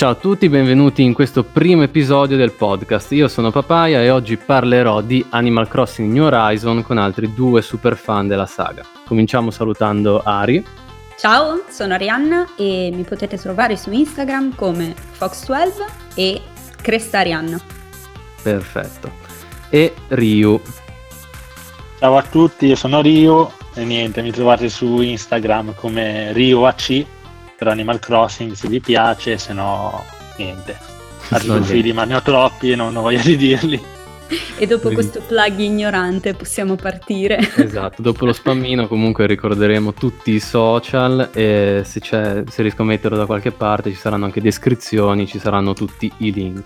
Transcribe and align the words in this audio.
Ciao 0.00 0.12
a 0.12 0.14
tutti, 0.14 0.48
benvenuti 0.48 1.02
in 1.02 1.12
questo 1.12 1.44
primo 1.44 1.82
episodio 1.82 2.38
del 2.38 2.52
podcast. 2.52 3.12
Io 3.12 3.28
sono 3.28 3.50
Papaya 3.50 4.02
e 4.02 4.08
oggi 4.08 4.38
parlerò 4.38 5.02
di 5.02 5.22
Animal 5.28 5.68
Crossing 5.68 6.10
New 6.10 6.24
Horizon 6.24 6.82
con 6.82 6.96
altri 6.96 7.34
due 7.34 7.60
super 7.60 7.98
fan 7.98 8.26
della 8.26 8.46
saga. 8.46 8.82
Cominciamo 9.04 9.50
salutando 9.50 10.22
Ari. 10.22 10.64
Ciao, 11.18 11.64
sono 11.68 11.92
Arianna 11.92 12.54
e 12.56 12.90
mi 12.94 13.02
potete 13.02 13.36
trovare 13.36 13.76
su 13.76 13.92
Instagram 13.92 14.54
come 14.54 14.94
Fox12 15.18 15.84
e 16.14 16.40
Cresta 16.80 17.18
Arianna. 17.18 17.60
Perfetto. 18.42 19.12
E 19.68 19.92
Ryu. 20.08 20.62
Ciao 21.98 22.16
a 22.16 22.22
tutti, 22.22 22.64
io 22.64 22.76
sono 22.76 23.02
Ryu 23.02 23.50
e 23.74 23.84
niente, 23.84 24.22
mi 24.22 24.30
trovate 24.30 24.70
su 24.70 25.02
Instagram 25.02 25.74
come 25.74 26.32
RioAC 26.32 27.18
per 27.60 27.68
Animal 27.68 27.98
Crossing 27.98 28.52
se 28.52 28.68
vi 28.68 28.80
piace, 28.80 29.36
se 29.36 29.52
no 29.52 30.02
niente. 30.38 30.78
Profili, 31.28 31.92
ma 31.92 32.04
ne 32.04 32.14
ho 32.14 32.22
troppi 32.22 32.70
e 32.70 32.74
non 32.74 32.96
ho 32.96 33.02
voglia 33.02 33.20
di 33.22 33.36
dirli. 33.36 33.78
E 34.56 34.66
dopo 34.66 34.88
Quindi... 34.88 34.94
questo 34.94 35.20
plug 35.26 35.58
ignorante 35.58 36.32
possiamo 36.32 36.76
partire. 36.76 37.38
Esatto, 37.54 38.00
dopo 38.00 38.24
lo 38.24 38.32
spammino 38.32 38.88
comunque 38.88 39.26
ricorderemo 39.26 39.92
tutti 39.92 40.30
i 40.30 40.40
social 40.40 41.28
e 41.34 41.82
se, 41.84 42.00
se 42.02 42.62
riesco 42.62 42.80
a 42.80 42.86
metterlo 42.86 43.18
da 43.18 43.26
qualche 43.26 43.52
parte 43.52 43.90
ci 43.90 43.96
saranno 43.96 44.24
anche 44.24 44.40
descrizioni, 44.40 45.26
ci 45.26 45.38
saranno 45.38 45.74
tutti 45.74 46.10
i 46.18 46.32
link. 46.32 46.64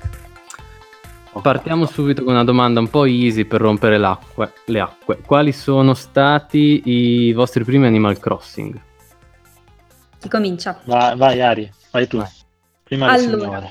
Partiamo 1.42 1.86
subito 1.86 2.22
con 2.22 2.34
una 2.34 2.44
domanda 2.44 2.78
un 2.78 2.88
po' 2.88 3.04
easy 3.04 3.44
per 3.44 3.60
rompere 3.60 3.98
le 3.98 4.78
acque. 4.78 5.18
Quali 5.26 5.50
sono 5.50 5.92
stati 5.94 6.82
i 6.84 7.32
vostri 7.32 7.64
primi 7.64 7.86
Animal 7.86 8.20
Crossing? 8.20 8.92
Chi 10.24 10.30
comincia? 10.30 10.80
Vai, 10.84 11.14
vai 11.18 11.40
Ari, 11.42 11.70
vai 11.90 12.06
tu. 12.06 12.16
Vai. 12.16 12.30
Prima 12.82 13.12
allora. 13.12 13.70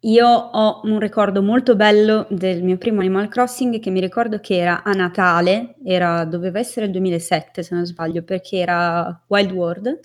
Io 0.00 0.26
ho 0.26 0.80
un 0.82 0.98
ricordo 0.98 1.40
molto 1.40 1.76
bello 1.76 2.26
del 2.30 2.64
mio 2.64 2.76
primo 2.78 2.98
Animal 2.98 3.28
Crossing 3.28 3.78
che 3.78 3.90
mi 3.90 4.00
ricordo 4.00 4.40
che 4.40 4.56
era 4.56 4.82
a 4.82 4.90
Natale, 4.90 5.76
era, 5.84 6.24
doveva 6.24 6.58
essere 6.58 6.86
il 6.86 6.92
2007 6.92 7.62
se 7.62 7.76
non 7.76 7.86
sbaglio, 7.86 8.24
perché 8.24 8.56
era 8.56 9.22
Wild 9.28 9.52
World. 9.52 10.00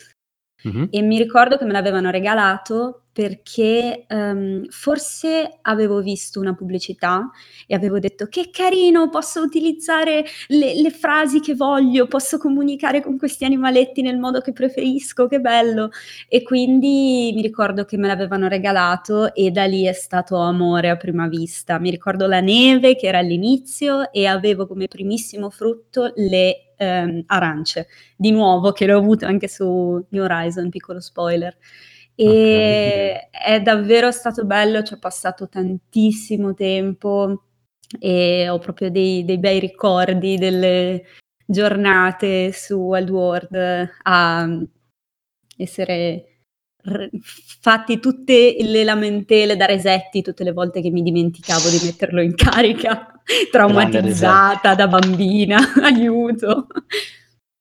Mm-hmm. 0.68 0.86
E 0.90 1.02
mi 1.02 1.18
ricordo 1.18 1.58
che 1.58 1.66
me 1.66 1.72
l'avevano 1.72 2.10
regalato 2.10 3.04
perché 3.14 4.06
um, 4.10 4.66
forse 4.70 5.60
avevo 5.62 6.02
visto 6.02 6.40
una 6.40 6.56
pubblicità 6.56 7.30
e 7.68 7.76
avevo 7.76 8.00
detto 8.00 8.26
che 8.26 8.50
carino, 8.52 9.10
posso 9.10 9.42
utilizzare 9.42 10.26
le, 10.48 10.74
le, 10.74 10.90
frasi 10.90 11.40
che 11.40 11.54
voglio, 11.54 12.08
posso 12.08 12.40
comunicare 12.40 13.04
con 13.04 13.20
questi 13.20 13.46
animaletti 13.46 14.02
nel 14.02 14.18
modo 14.18 14.42
che 14.42 14.52
preferisco, 14.52 15.28
che 15.28 15.40
bello. 15.40 15.92
E 16.28 16.42
quindi 16.42 17.32
mi 17.36 17.44
ricordo 17.44 17.86
che 17.86 17.98
me 17.98 18.08
l'avevano 18.08 18.48
regalato 18.48 19.32
e 19.36 19.52
da 19.52 19.66
lì 19.66 19.86
è 19.86 19.94
stato 19.94 20.38
amore 20.38 20.90
a 20.90 20.98
prima 20.98 21.28
vista. 21.28 21.78
Mi 21.78 21.92
ricordo 21.92 22.26
la 22.26 22.42
neve 22.42 22.96
che 22.96 23.06
era 23.06 23.20
all'inizio 23.20 24.12
e 24.12 24.26
avevo 24.26 24.66
come 24.66 24.88
primissimo 24.88 25.52
frutto 25.52 26.12
le 26.16 26.73
um, 26.84 27.24
arance, 27.28 27.88
di 28.16 28.32
nuovo 28.32 28.72
che 28.72 28.86
le 28.86 28.94
ho 28.94 29.00
avute 29.00 29.26
anche 29.26 29.48
su 29.48 30.06
New 30.10 30.24
Horizon, 30.24 30.70
piccolo 30.70 31.00
spoiler. 31.00 31.56
E 32.16 33.28
okay. 33.32 33.56
è 33.56 33.62
davvero 33.62 34.12
stato 34.12 34.46
bello, 34.46 34.84
ci 34.84 34.94
ho 34.94 35.00
passato 35.00 35.50
tantissimo 35.50 36.54
tempo 36.54 37.44
e 38.00 38.50
ho 38.50 38.60
proprio 38.60 38.90
dei, 38.92 39.26
dei 39.26 39.40
bei 39.40 39.60
ricordi 39.60 40.38
delle 40.38 41.06
giornate 41.46 42.52
su 42.52 42.76
Wild 42.76 43.10
World 43.10 43.90
a 44.04 44.48
essere 45.58 46.33
fatti 47.62 48.00
tutte 48.00 48.56
le 48.60 48.84
lamentele 48.84 49.56
da 49.56 49.66
resetti 49.66 50.22
tutte 50.22 50.44
le 50.44 50.52
volte 50.52 50.82
che 50.82 50.90
mi 50.90 51.02
dimenticavo 51.02 51.70
di 51.70 51.80
metterlo 51.84 52.22
in 52.22 52.36
carica, 52.36 53.14
traumatizzata 53.52 54.76
da 54.76 54.88
bambina, 54.88 55.60
aiuto. 55.82 56.68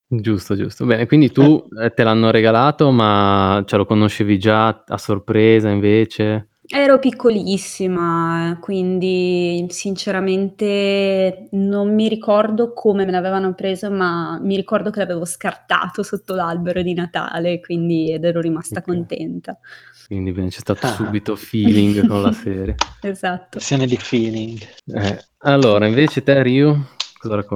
Giusto, 0.06 0.56
giusto. 0.56 0.84
Bene, 0.84 1.06
quindi 1.06 1.30
tu 1.30 1.66
eh. 1.80 1.90
te 1.90 2.02
l'hanno 2.02 2.30
regalato, 2.30 2.90
ma 2.90 3.62
ce 3.66 3.76
lo 3.76 3.86
conoscevi 3.86 4.38
già 4.38 4.84
a 4.86 4.98
sorpresa 4.98 5.70
invece? 5.70 6.48
Ero 6.74 6.98
piccolissima, 6.98 8.56
quindi 8.58 9.66
sinceramente 9.68 11.48
non 11.50 11.94
mi 11.94 12.08
ricordo 12.08 12.72
come 12.72 13.04
me 13.04 13.10
l'avevano 13.10 13.52
preso, 13.52 13.90
ma 13.90 14.38
mi 14.40 14.56
ricordo 14.56 14.88
che 14.88 15.00
l'avevo 15.00 15.26
scartato 15.26 16.02
sotto 16.02 16.34
l'albero 16.34 16.80
di 16.80 16.94
Natale, 16.94 17.60
quindi 17.60 18.10
ed 18.10 18.24
ero 18.24 18.40
rimasta 18.40 18.78
okay. 18.78 18.94
contenta. 18.94 19.58
Quindi 20.06 20.32
bene, 20.32 20.48
c'è 20.48 20.60
stato 20.60 20.86
ah. 20.86 20.92
subito 20.92 21.36
feeling 21.36 22.06
con 22.06 22.22
la 22.22 22.32
serie. 22.32 22.74
Esatto. 23.02 23.58
Sia 23.58 23.76
di 23.76 23.96
feeling. 23.98 24.58
Eh, 24.86 25.24
allora, 25.40 25.86
invece 25.86 26.22
te, 26.22 26.42
Ryu, 26.42 26.74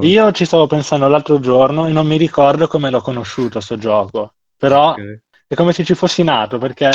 io 0.03 0.33
ci 0.33 0.45
stavo 0.45 0.67
pensando 0.67 1.09
l'altro 1.09 1.41
giorno 1.41 1.87
e 1.87 1.91
non 1.91 2.07
mi 2.07 2.19
ricordo 2.19 2.67
come 2.67 2.91
l'ho 2.91 3.01
conosciuto 3.01 3.61
sto 3.61 3.79
gioco, 3.79 4.35
però 4.59 4.91
okay. 4.91 5.23
è 5.47 5.55
come 5.55 5.73
se 5.73 5.85
ci 5.85 5.95
fossi 5.95 6.23
nato 6.23 6.59
perché 6.59 6.93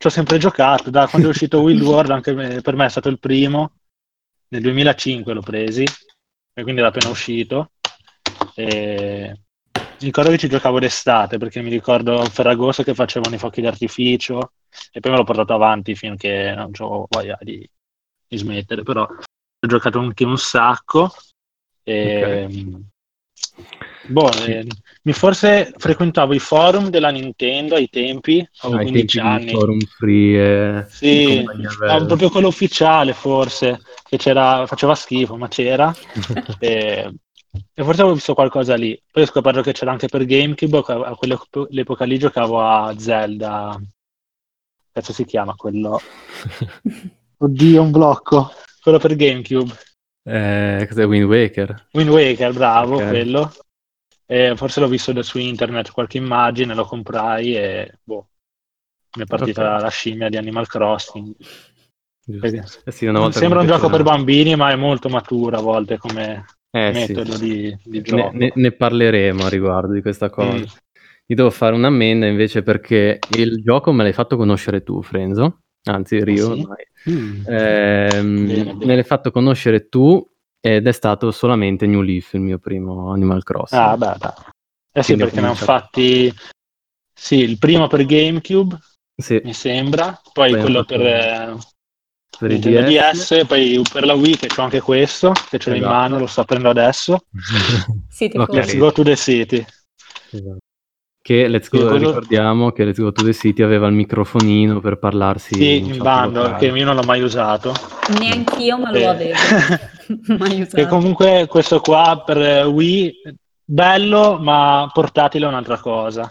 ci 0.00 0.06
ho 0.06 0.10
sempre 0.10 0.38
giocato, 0.38 0.88
da 0.88 1.06
quando 1.06 1.28
è 1.28 1.30
uscito 1.30 1.60
Wild 1.60 1.82
World 1.82 2.10
anche 2.10 2.32
per 2.62 2.74
me 2.74 2.86
è 2.86 2.88
stato 2.88 3.10
il 3.10 3.18
primo, 3.18 3.72
nel 4.48 4.62
2005 4.62 5.34
l'ho 5.34 5.42
presi 5.42 5.84
e 5.84 6.62
quindi 6.62 6.80
era 6.80 6.88
appena 6.88 7.10
uscito. 7.10 7.72
E 8.54 9.40
ricordo 9.98 10.30
che 10.30 10.38
ci 10.38 10.48
giocavo 10.48 10.78
d'estate 10.78 11.36
perché 11.36 11.60
mi 11.60 11.68
ricordo 11.68 12.24
Ferragosto 12.24 12.82
che 12.82 12.94
facevano 12.94 13.34
i 13.34 13.38
fuochi 13.38 13.60
d'artificio 13.60 14.52
e 14.90 15.00
poi 15.00 15.10
me 15.10 15.18
l'ho 15.18 15.24
portato 15.24 15.52
avanti 15.52 15.94
finché 15.94 16.54
non 16.56 16.70
ho 16.78 17.06
voglia 17.06 17.36
di, 17.38 17.68
di 18.26 18.36
smettere, 18.38 18.82
però 18.82 19.02
ho 19.02 19.66
giocato 19.68 19.98
anche 19.98 20.24
un 20.24 20.38
sacco. 20.38 21.12
E, 21.82 22.46
okay. 22.46 22.88
Boh, 24.10 24.30
eh, 24.44 24.66
mi 25.02 25.12
forse 25.12 25.72
frequentavo 25.76 26.34
i 26.34 26.40
forum 26.40 26.88
della 26.88 27.10
Nintendo 27.10 27.76
ai 27.76 27.88
tempi, 27.88 28.46
avevo 28.62 28.80
ah, 28.80 28.82
15 28.82 29.18
tempi 29.18 29.28
anni. 29.28 29.50
forum 29.52 29.78
free. 29.80 30.78
Eh, 30.78 30.86
sì, 30.88 31.44
proprio 32.06 32.28
quello 32.28 32.48
ufficiale 32.48 33.12
forse, 33.12 33.80
che 34.02 34.16
c'era, 34.16 34.66
faceva 34.66 34.94
schifo, 34.94 35.36
ma 35.36 35.46
c'era. 35.46 35.94
e, 36.58 37.12
e, 37.74 37.82
forse 37.84 38.00
avevo 38.00 38.14
visto 38.14 38.34
qualcosa 38.34 38.74
lì. 38.74 39.00
Poi 39.10 39.22
ho 39.22 39.26
scoperto 39.26 39.62
che 39.62 39.72
c'era 39.72 39.92
anche 39.92 40.08
per 40.08 40.24
GameCube, 40.24 40.78
a 40.86 41.14
quell'epoca 41.14 42.04
lì 42.04 42.18
giocavo 42.18 42.60
a 42.60 42.92
Zelda. 42.98 43.80
Cazzo 44.92 45.12
si 45.12 45.24
chiama 45.24 45.54
quello? 45.54 46.00
Oddio, 47.38 47.82
un 47.82 47.90
blocco. 47.92 48.50
Quello 48.82 48.98
per 48.98 49.14
GameCube. 49.14 49.72
Eh, 50.24 50.84
cos'è 50.88 51.06
Wind 51.06 51.26
Waker? 51.26 51.86
Wind 51.92 52.10
Waker, 52.10 52.52
bravo, 52.52 52.96
okay. 52.96 53.08
quello. 53.08 53.52
Eh, 54.30 54.54
forse 54.54 54.78
l'ho 54.78 54.86
visto 54.86 55.12
da, 55.12 55.22
su 55.22 55.38
internet 55.38 55.90
qualche 55.90 56.18
immagine, 56.18 56.74
lo 56.74 56.84
comprai 56.84 57.56
e 57.56 57.98
boh, 58.04 58.28
mi 59.16 59.24
è 59.24 59.26
partita 59.26 59.62
okay. 59.62 59.82
la 59.82 59.88
scimmia 59.88 60.28
di 60.28 60.36
Animal 60.36 60.68
Crossing. 60.68 61.34
Eh 62.42 62.62
sì, 62.92 63.10
sembra 63.30 63.60
un 63.60 63.66
gioco 63.66 63.88
per 63.88 64.04
bambini, 64.04 64.54
ma 64.54 64.70
è 64.70 64.76
molto 64.76 65.08
maturo 65.08 65.56
a 65.56 65.60
volte 65.60 65.98
come 65.98 66.44
eh, 66.70 66.92
metodo 66.92 67.32
sì. 67.32 67.44
di, 67.44 67.78
di, 67.82 68.02
gioco. 68.02 68.30
Ne, 68.36 68.52
ne, 68.54 68.70
parleremo 68.70 69.46
a 69.46 69.48
riguardo 69.48 69.92
di 69.92 70.00
questa 70.00 70.30
cosa. 70.30 70.58
Mm. 70.58 70.62
Io 71.26 71.36
devo 71.36 71.50
fare 71.50 71.74
un'ammenda 71.74 72.26
invece 72.26 72.62
perché 72.62 73.18
il 73.36 73.62
gioco 73.64 73.90
me 73.90 74.04
l'hai 74.04 74.12
fatto 74.12 74.36
conoscere 74.36 74.84
tu, 74.84 75.02
Frenzo 75.02 75.62
anzi 75.84 76.16
ah, 76.16 76.24
Rio, 76.24 76.54
sì? 76.54 76.66
mm. 77.10 77.42
ehm, 77.46 78.46
bene, 78.46 78.64
bene. 78.64 78.84
me 78.84 78.94
l'hai 78.94 79.04
fatto 79.04 79.30
conoscere 79.30 79.88
tu 79.88 80.24
ed 80.60 80.86
è 80.86 80.92
stato 80.92 81.30
solamente 81.30 81.86
New 81.86 82.02
Leaf 82.02 82.34
il 82.34 82.40
mio 82.40 82.58
primo 82.58 83.12
Animal 83.12 83.42
Crossing. 83.42 83.80
Ah, 83.80 83.96
beh, 83.96 84.14
beh. 84.18 84.34
Eh 84.92 85.02
sì, 85.02 85.16
perché 85.16 85.40
ne 85.40 85.46
hanno 85.46 85.54
fatti 85.54 86.32
sì, 87.12 87.36
il 87.36 87.58
primo 87.58 87.86
per 87.86 88.04
GameCube, 88.04 88.78
sì. 89.14 89.40
mi 89.44 89.52
sembra, 89.52 90.20
poi 90.32 90.52
Beh, 90.52 90.60
quello 90.60 90.84
per, 90.84 91.00
eh, 91.00 91.56
per 92.38 92.50
il 92.50 92.58
DS. 92.60 93.34
DS, 93.34 93.46
poi 93.46 93.82
per 93.92 94.04
la 94.04 94.14
Wii 94.14 94.36
che 94.36 94.46
c'ho 94.48 94.62
anche 94.62 94.80
questo, 94.80 95.32
che 95.48 95.58
ce 95.58 95.70
l'ho 95.70 95.76
esatto. 95.76 95.92
in 95.92 95.98
mano, 95.98 96.18
lo 96.18 96.26
sto 96.26 96.40
aprendo 96.40 96.70
adesso. 96.70 97.20
City. 98.10 98.38
Let's 98.38 98.76
go 98.76 98.90
to 98.90 99.02
the 99.02 99.16
city. 99.16 99.64
Esatto. 100.30 100.58
Che 101.30 101.46
Let's 101.46 101.68
Go, 101.68 101.86
quello... 101.86 102.08
ricordiamo 102.08 102.72
che 102.72 102.84
Let's 102.84 102.98
Go 102.98 103.12
to 103.12 103.22
the 103.22 103.32
City 103.32 103.62
aveva 103.62 103.86
il 103.86 103.92
microfonino 103.92 104.80
per 104.80 104.98
parlarsi. 104.98 105.54
Sì, 105.54 105.76
in, 105.76 105.94
in 105.94 106.02
bando, 106.02 106.56
che 106.56 106.66
io 106.66 106.84
non 106.84 106.96
l'ho 106.96 107.04
mai 107.04 107.22
usato. 107.22 107.72
Neanch'io, 108.18 108.76
ma 108.76 108.90
lo 108.90 109.08
avevo. 109.08 109.38
mai 110.38 110.62
usato. 110.62 110.76
E 110.76 110.86
comunque 110.88 111.46
questo 111.48 111.78
qua 111.78 112.20
per 112.26 112.66
Wii, 112.66 113.12
bello, 113.64 114.40
ma 114.40 114.90
portatile 114.92 115.44
è 115.44 115.48
un'altra 115.48 115.78
cosa. 115.78 116.28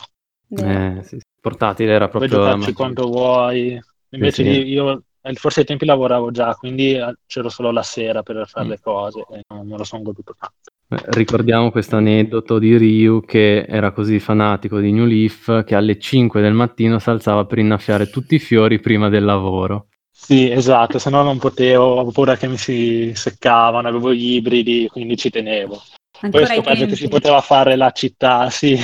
Eh, 0.49 0.99
sì, 1.03 1.17
portatile 1.39 1.93
era 1.93 2.09
proprio... 2.09 2.29
Puoi 2.31 2.41
giocarci 2.41 2.73
quanto 2.73 3.07
vuoi. 3.07 3.81
Invece 4.09 4.43
sì, 4.43 4.51
sì. 4.51 4.67
io 4.67 5.03
forse 5.33 5.61
ai 5.61 5.65
tempi 5.65 5.85
lavoravo 5.85 6.31
già, 6.31 6.55
quindi 6.55 6.93
eh, 6.93 7.15
c'ero 7.25 7.49
solo 7.49 7.71
la 7.71 7.83
sera 7.83 8.23
per 8.23 8.47
fare 8.47 8.65
mm. 8.65 8.69
le 8.69 8.79
cose 8.81 9.25
e 9.31 9.41
non 9.53 9.67
me 9.67 9.77
lo 9.77 9.83
sono 9.83 10.01
goduto 10.01 10.35
tanto. 10.37 11.11
Ricordiamo 11.11 11.69
questo 11.69 11.97
aneddoto 11.97 12.57
di 12.57 12.75
Ryu 12.75 13.23
che 13.23 13.63
era 13.67 13.91
così 13.91 14.19
fanatico 14.19 14.79
di 14.79 14.91
New 14.91 15.05
Leaf 15.05 15.63
che 15.63 15.75
alle 15.75 15.99
5 15.99 16.41
del 16.41 16.53
mattino 16.53 16.97
si 16.97 17.09
alzava 17.09 17.45
per 17.45 17.59
innaffiare 17.59 18.09
tutti 18.09 18.35
i 18.35 18.39
fiori 18.39 18.79
prima 18.79 19.07
del 19.07 19.23
lavoro. 19.23 19.89
Sì, 20.09 20.49
esatto, 20.49 20.99
se 20.99 21.09
no 21.09 21.21
non 21.21 21.37
potevo, 21.37 21.93
avevo 21.93 22.11
paura 22.11 22.35
che 22.35 22.47
mi 22.47 22.57
si 22.57 23.11
seccavano, 23.15 23.87
avevo 23.87 24.13
gli 24.13 24.33
ibridi, 24.33 24.89
quindi 24.91 25.15
ci 25.15 25.29
tenevo. 25.29 25.81
Ancora 26.21 26.45
Poi 26.45 26.57
ho 26.57 26.61
scoperto 26.61 26.85
che 26.87 26.95
si 26.95 27.07
poteva 27.07 27.39
fare 27.39 27.75
la 27.75 27.91
città, 27.91 28.49
sì, 28.49 28.77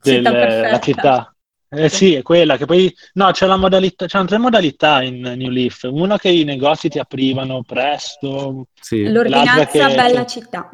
del, 0.00 0.22
la 0.22 0.80
città. 0.80 1.34
Eh 1.70 1.88
sì, 1.88 2.14
è 2.14 2.22
quella 2.22 2.56
che 2.56 2.64
poi... 2.64 2.94
No, 3.14 3.30
c'è 3.30 3.46
la 3.46 3.56
modalità, 3.56 4.06
c'erano 4.06 4.28
tre 4.28 4.38
modalità 4.38 5.02
in 5.02 5.20
New 5.20 5.50
Leaf. 5.50 5.86
Una 5.90 6.18
che 6.18 6.30
i 6.30 6.44
negozi 6.44 6.88
ti 6.88 6.98
aprivano 6.98 7.62
presto. 7.62 8.68
Sì. 8.80 9.10
L'ordinanza 9.10 9.66
che, 9.66 9.94
bella 9.94 10.24
città. 10.24 10.70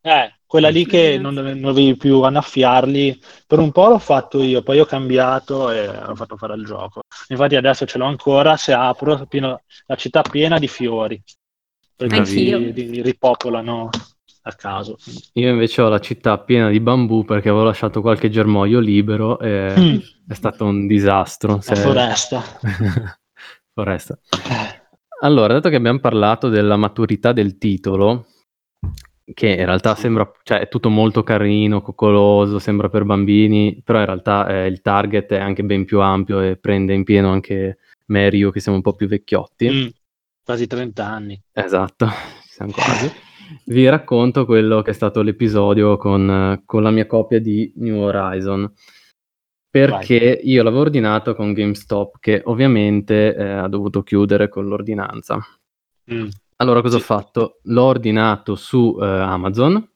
Eh, 0.00 0.34
quella 0.44 0.68
lì 0.68 0.86
che 0.86 1.18
non, 1.18 1.34
non 1.34 1.60
dovevi 1.60 1.96
più 1.96 2.22
annaffiarli, 2.22 3.20
per 3.46 3.58
un 3.58 3.72
po' 3.72 3.88
l'ho 3.88 3.98
fatto 3.98 4.42
io, 4.42 4.62
poi 4.62 4.78
ho 4.78 4.84
cambiato 4.84 5.70
e 5.70 5.88
ho 5.88 6.14
fatto 6.14 6.36
fare 6.36 6.54
il 6.54 6.64
gioco. 6.64 7.00
Infatti 7.28 7.56
adesso 7.56 7.86
ce 7.86 7.98
l'ho 7.98 8.04
ancora, 8.04 8.56
se 8.56 8.72
apro 8.72 9.26
pieno, 9.26 9.62
la 9.86 9.96
città 9.96 10.22
piena 10.22 10.58
di 10.58 10.68
fiori, 10.68 11.20
perché 11.96 12.24
si, 12.24 12.72
si 12.74 13.02
ripopolano 13.02 13.88
a 14.46 14.52
caso. 14.52 14.96
Io 15.34 15.50
invece 15.50 15.82
ho 15.82 15.88
la 15.88 16.00
città 16.00 16.38
piena 16.38 16.68
di 16.68 16.80
bambù 16.80 17.24
perché 17.24 17.48
avevo 17.48 17.64
lasciato 17.64 18.00
qualche 18.00 18.28
germoglio 18.28 18.78
libero 18.78 19.38
e 19.38 19.74
mm. 19.76 19.98
è 20.28 20.34
stato 20.34 20.64
un 20.64 20.86
disastro. 20.86 21.60
Se... 21.60 21.74
foresta. 21.76 22.42
foresta. 23.72 24.18
Allora, 25.20 25.54
dato 25.54 25.70
che 25.70 25.76
abbiamo 25.76 26.00
parlato 26.00 26.48
della 26.48 26.76
maturità 26.76 27.32
del 27.32 27.56
titolo, 27.56 28.26
che 29.32 29.48
in 29.48 29.64
realtà 29.64 29.94
sembra, 29.94 30.30
cioè 30.42 30.60
è 30.60 30.68
tutto 30.68 30.90
molto 30.90 31.22
carino, 31.22 31.80
coccoloso, 31.80 32.58
sembra 32.58 32.90
per 32.90 33.04
bambini, 33.04 33.80
però 33.82 34.00
in 34.00 34.06
realtà 34.06 34.46
eh, 34.46 34.66
il 34.66 34.82
target 34.82 35.32
è 35.32 35.38
anche 35.38 35.62
ben 35.62 35.86
più 35.86 36.00
ampio 36.00 36.40
e 36.40 36.56
prende 36.56 36.92
in 36.92 37.04
pieno 37.04 37.30
anche 37.30 37.78
me 38.06 38.26
e 38.26 38.28
Rio 38.28 38.50
che 38.50 38.60
siamo 38.60 38.76
un 38.76 38.82
po' 38.82 38.92
più 38.92 39.06
vecchiotti. 39.06 39.70
Mm, 39.70 39.86
quasi 40.44 40.66
30 40.66 41.06
anni. 41.06 41.42
Esatto, 41.52 42.08
siamo 42.46 42.72
quasi. 42.72 43.10
Vi 43.64 43.88
racconto 43.88 44.44
quello 44.44 44.82
che 44.82 44.90
è 44.90 44.94
stato 44.94 45.22
l'episodio 45.22 45.96
con, 45.96 46.62
con 46.64 46.82
la 46.82 46.90
mia 46.90 47.06
copia 47.06 47.40
di 47.40 47.72
New 47.76 48.00
Horizon. 48.00 48.72
Perché 49.70 50.18
Vai. 50.18 50.50
io 50.50 50.62
l'avevo 50.62 50.82
ordinato 50.82 51.34
con 51.34 51.52
GameStop, 51.52 52.18
che 52.20 52.42
ovviamente 52.44 53.34
eh, 53.34 53.44
ha 53.44 53.68
dovuto 53.68 54.02
chiudere 54.02 54.48
con 54.48 54.66
l'ordinanza. 54.66 55.38
Mm. 56.12 56.28
Allora, 56.56 56.80
cosa 56.80 56.98
sì. 56.98 57.02
ho 57.02 57.04
fatto? 57.04 57.58
L'ho 57.64 57.82
ordinato 57.82 58.54
su 58.54 58.96
eh, 59.00 59.04
Amazon. 59.04 59.88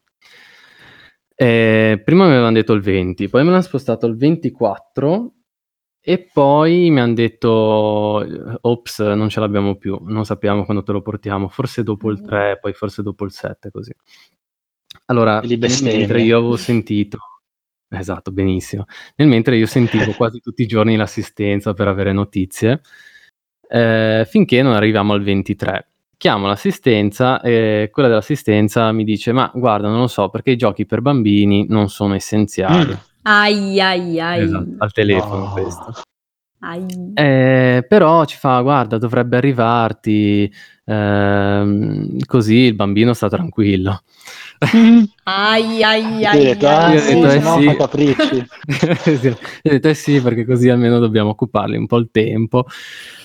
Eh, 1.34 2.02
prima 2.04 2.24
mi 2.24 2.32
avevano 2.32 2.54
detto 2.54 2.72
il 2.72 2.80
20, 2.80 3.28
poi 3.28 3.44
me 3.44 3.50
l'hanno 3.50 3.62
spostato 3.62 4.06
al 4.06 4.16
24 4.16 5.34
e 6.00 6.28
poi 6.32 6.90
mi 6.90 7.00
hanno 7.00 7.14
detto 7.14 7.48
ops 8.60 9.00
non 9.00 9.28
ce 9.28 9.40
l'abbiamo 9.40 9.76
più 9.76 9.98
non 10.02 10.24
sappiamo 10.24 10.64
quando 10.64 10.82
te 10.82 10.92
lo 10.92 11.02
portiamo 11.02 11.48
forse 11.48 11.82
dopo 11.82 12.10
il 12.10 12.20
3 12.20 12.50
mm. 12.50 12.60
poi 12.60 12.72
forse 12.72 13.02
dopo 13.02 13.24
il 13.24 13.32
7 13.32 13.70
così. 13.70 13.92
Allora 15.06 15.40
mentre 15.42 16.22
io 16.22 16.38
avevo 16.38 16.56
sentito 16.56 17.18
esatto 17.88 18.30
benissimo. 18.30 18.84
Nel 19.16 19.28
mentre 19.28 19.56
io 19.56 19.66
sentivo 19.66 20.12
quasi 20.12 20.40
tutti 20.40 20.62
i 20.62 20.66
giorni 20.66 20.96
l'assistenza 20.96 21.74
per 21.74 21.88
avere 21.88 22.12
notizie 22.12 22.80
eh, 23.68 24.26
finché 24.28 24.62
non 24.62 24.74
arriviamo 24.74 25.12
al 25.12 25.22
23 25.22 25.88
chiamo 26.18 26.48
l'assistenza 26.48 27.40
e 27.40 27.90
quella 27.92 28.08
dell'assistenza 28.08 28.90
mi 28.90 29.04
dice 29.04 29.32
ma 29.32 29.50
guarda 29.54 29.88
non 29.88 30.00
lo 30.00 30.06
so 30.08 30.28
perché 30.28 30.50
i 30.50 30.56
giochi 30.56 30.84
per 30.84 31.00
bambini 31.00 31.66
non 31.68 31.88
sono 31.88 32.14
essenziali. 32.14 32.96
Ai 33.22 33.80
ai 33.80 34.20
ai. 34.20 34.42
Esatto, 34.42 34.74
al 34.78 34.92
telefono 34.92 35.44
oh. 35.44 35.52
questo. 35.52 36.02
Eh, 37.14 37.84
però 37.88 38.24
ci 38.24 38.36
fa 38.36 38.60
guarda 38.62 38.98
dovrebbe 38.98 39.36
arrivarti 39.36 40.52
ehm, 40.88 42.18
così 42.24 42.56
il 42.56 42.74
bambino 42.74 43.12
sta 43.12 43.28
tranquillo. 43.28 44.02
Ai 45.30 45.82
ai 45.82 46.24
ai, 46.24 46.42
detto, 46.42 46.66
ah, 46.66 46.90
io 46.90 47.00
ho 47.00 47.04
detto, 47.04 47.26
eh, 47.28 47.60
sì. 47.60 47.76
capricci 47.76 48.36
io 49.22 49.32
ho 49.32 49.70
detto 49.70 49.88
eh 49.88 49.94
sì 49.94 50.22
perché 50.22 50.46
così 50.46 50.70
almeno 50.70 50.98
dobbiamo 50.98 51.30
occuparli 51.30 51.76
un 51.76 51.86
po' 51.86 51.98
il 51.98 52.08
tempo. 52.10 52.64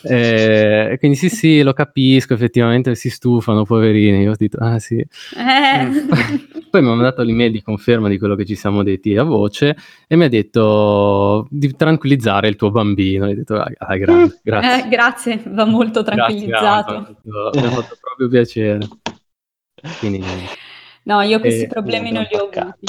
Eh, 0.04 0.98
quindi 1.00 1.16
sì 1.16 1.30
sì 1.30 1.62
lo 1.62 1.72
capisco 1.72 2.34
effettivamente 2.34 2.96
si 2.96 3.10
stufano 3.10 3.64
poverini. 3.64 4.22
Io 4.24 4.32
ho 4.32 4.36
detto 4.38 4.58
ah 4.60 4.80
sì 4.80 4.98
eh. 4.98 5.08
Poi 6.70 6.82
mi 6.82 6.90
ha 6.90 6.94
mandato 6.94 7.22
l'email 7.22 7.52
di 7.52 7.62
conferma 7.62 8.10
di 8.10 8.18
quello 8.18 8.36
che 8.36 8.46
ci 8.46 8.56
siamo 8.56 8.84
detti 8.84 9.16
a 9.16 9.24
voce 9.24 9.78
e 10.08 10.16
mi 10.18 10.26
ha 10.26 10.30
detto 10.30 11.48
di 11.50 11.74
tranquillizzare 11.74 12.50
il 12.50 12.58
tuo 12.58 12.70
bambino. 12.70 13.28
Ho 13.28 13.34
detto 13.34 13.56
ah, 13.56 13.72
ah 13.78 13.96
grande, 13.96 14.40
grazie. 14.44 14.84
Eh, 14.84 14.90
grazie 14.90 15.44
va 15.48 15.66
molto 15.66 16.04
tranquillizzato. 16.04 17.18
grazie, 17.22 17.53
mi 17.60 17.66
ha 17.66 17.72
fatto 17.72 17.98
proprio 18.00 18.28
piacere 18.28 18.88
quindi 20.00 20.24
No, 21.04 21.22
io 21.22 21.40
questi 21.40 21.64
eh, 21.64 21.68
problemi 21.68 22.12
non 22.12 22.26
li 22.30 22.38
ho 22.38 22.50
avuti. 22.50 22.86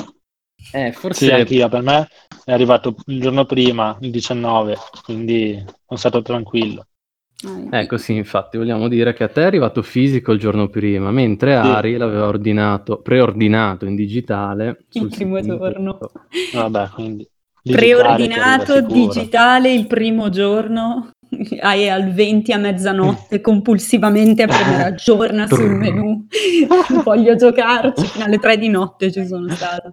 Eh, 0.72 0.92
forse 0.92 1.26
sì, 1.26 1.32
anch'io, 1.32 1.68
per 1.68 1.82
me 1.82 2.08
è 2.44 2.52
arrivato 2.52 2.94
il 3.06 3.20
giorno 3.20 3.44
prima, 3.44 3.96
il 4.00 4.10
19, 4.10 4.76
quindi 5.04 5.62
sono 5.86 5.98
stato 5.98 6.22
tranquillo. 6.22 6.86
ecco 7.70 7.96
sì, 7.98 8.14
infatti 8.14 8.56
vogliamo 8.56 8.88
dire 8.88 9.12
che 9.12 9.24
a 9.24 9.28
te 9.28 9.42
è 9.42 9.44
arrivato 9.44 9.82
fisico 9.82 10.32
il 10.32 10.38
giorno 10.38 10.68
prima, 10.68 11.10
mentre 11.10 11.52
sì. 11.52 11.68
Ari 11.68 11.96
l'aveva 11.96 12.26
ordinato, 12.26 13.02
preordinato 13.02 13.84
in 13.84 13.94
digitale 13.94 14.84
il 14.92 15.08
primo 15.08 15.40
giorno. 15.40 15.98
Vabbè, 16.52 16.90
quindi 16.90 17.28
preordinato 17.62 18.80
digitale 18.82 19.72
il 19.72 19.86
primo 19.86 20.28
giorno 20.28 21.10
hai 21.60 21.88
al 21.88 22.12
20 22.12 22.52
a 22.52 22.58
mezzanotte 22.58 23.40
compulsivamente 23.40 24.42
a 24.42 24.46
premere 24.46 24.82
aggiorna 24.84 25.46
sul 25.46 25.70
menu 25.70 26.26
voglio 27.04 27.34
giocarci 27.36 28.06
fino 28.06 28.24
alle 28.24 28.38
3 28.38 28.58
di 28.58 28.68
notte 28.68 29.12
ci 29.12 29.26
sono 29.26 29.48
stata. 29.48 29.92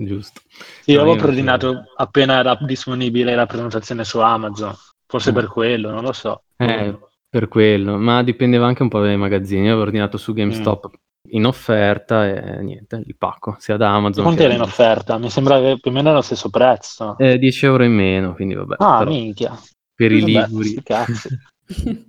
Giusto. 0.00 0.42
Sì, 0.82 0.92
io 0.92 1.00
avevo 1.00 1.16
preordinato 1.16 1.86
appena 1.96 2.38
era 2.38 2.56
disponibile 2.60 3.34
la 3.34 3.46
prenotazione 3.46 4.04
su 4.04 4.20
Amazon. 4.20 4.72
Forse 5.06 5.32
mm. 5.32 5.34
per 5.34 5.48
quello 5.48 5.90
non 5.90 6.04
lo 6.04 6.12
so. 6.12 6.42
Eh, 6.56 6.96
per 7.28 7.48
quello 7.48 7.96
ma 7.96 8.22
dipendeva 8.22 8.66
anche 8.66 8.82
un 8.82 8.88
po' 8.88 9.00
dai 9.00 9.16
magazzini. 9.16 9.62
Io 9.62 9.70
avevo 9.70 9.82
ordinato 9.82 10.16
su 10.16 10.32
GameStop 10.32 10.88
mm. 10.88 11.30
in 11.30 11.46
offerta 11.46 12.28
e 12.28 12.62
niente 12.62 13.02
il 13.04 13.16
pacco 13.16 13.56
sia 13.58 13.76
da 13.76 13.92
Amazon 13.92 14.22
quanto 14.22 14.42
era 14.44 14.54
in 14.54 14.60
offerta? 14.60 15.18
mi 15.18 15.30
sembra 15.30 15.58
che 15.58 15.78
più 15.80 15.90
o 15.90 15.94
meno 15.94 16.08
era 16.08 16.18
lo 16.18 16.22
stesso 16.22 16.48
prezzo. 16.48 17.18
Eh, 17.18 17.36
10 17.36 17.64
euro 17.66 17.82
in 17.82 17.92
meno 17.92 18.34
quindi 18.34 18.54
vabbè 18.54 18.76
ah 18.78 18.98
però... 18.98 19.10
minchia 19.10 19.58
per 19.98 20.12
i 20.12 20.22
Liguri. 20.22 20.80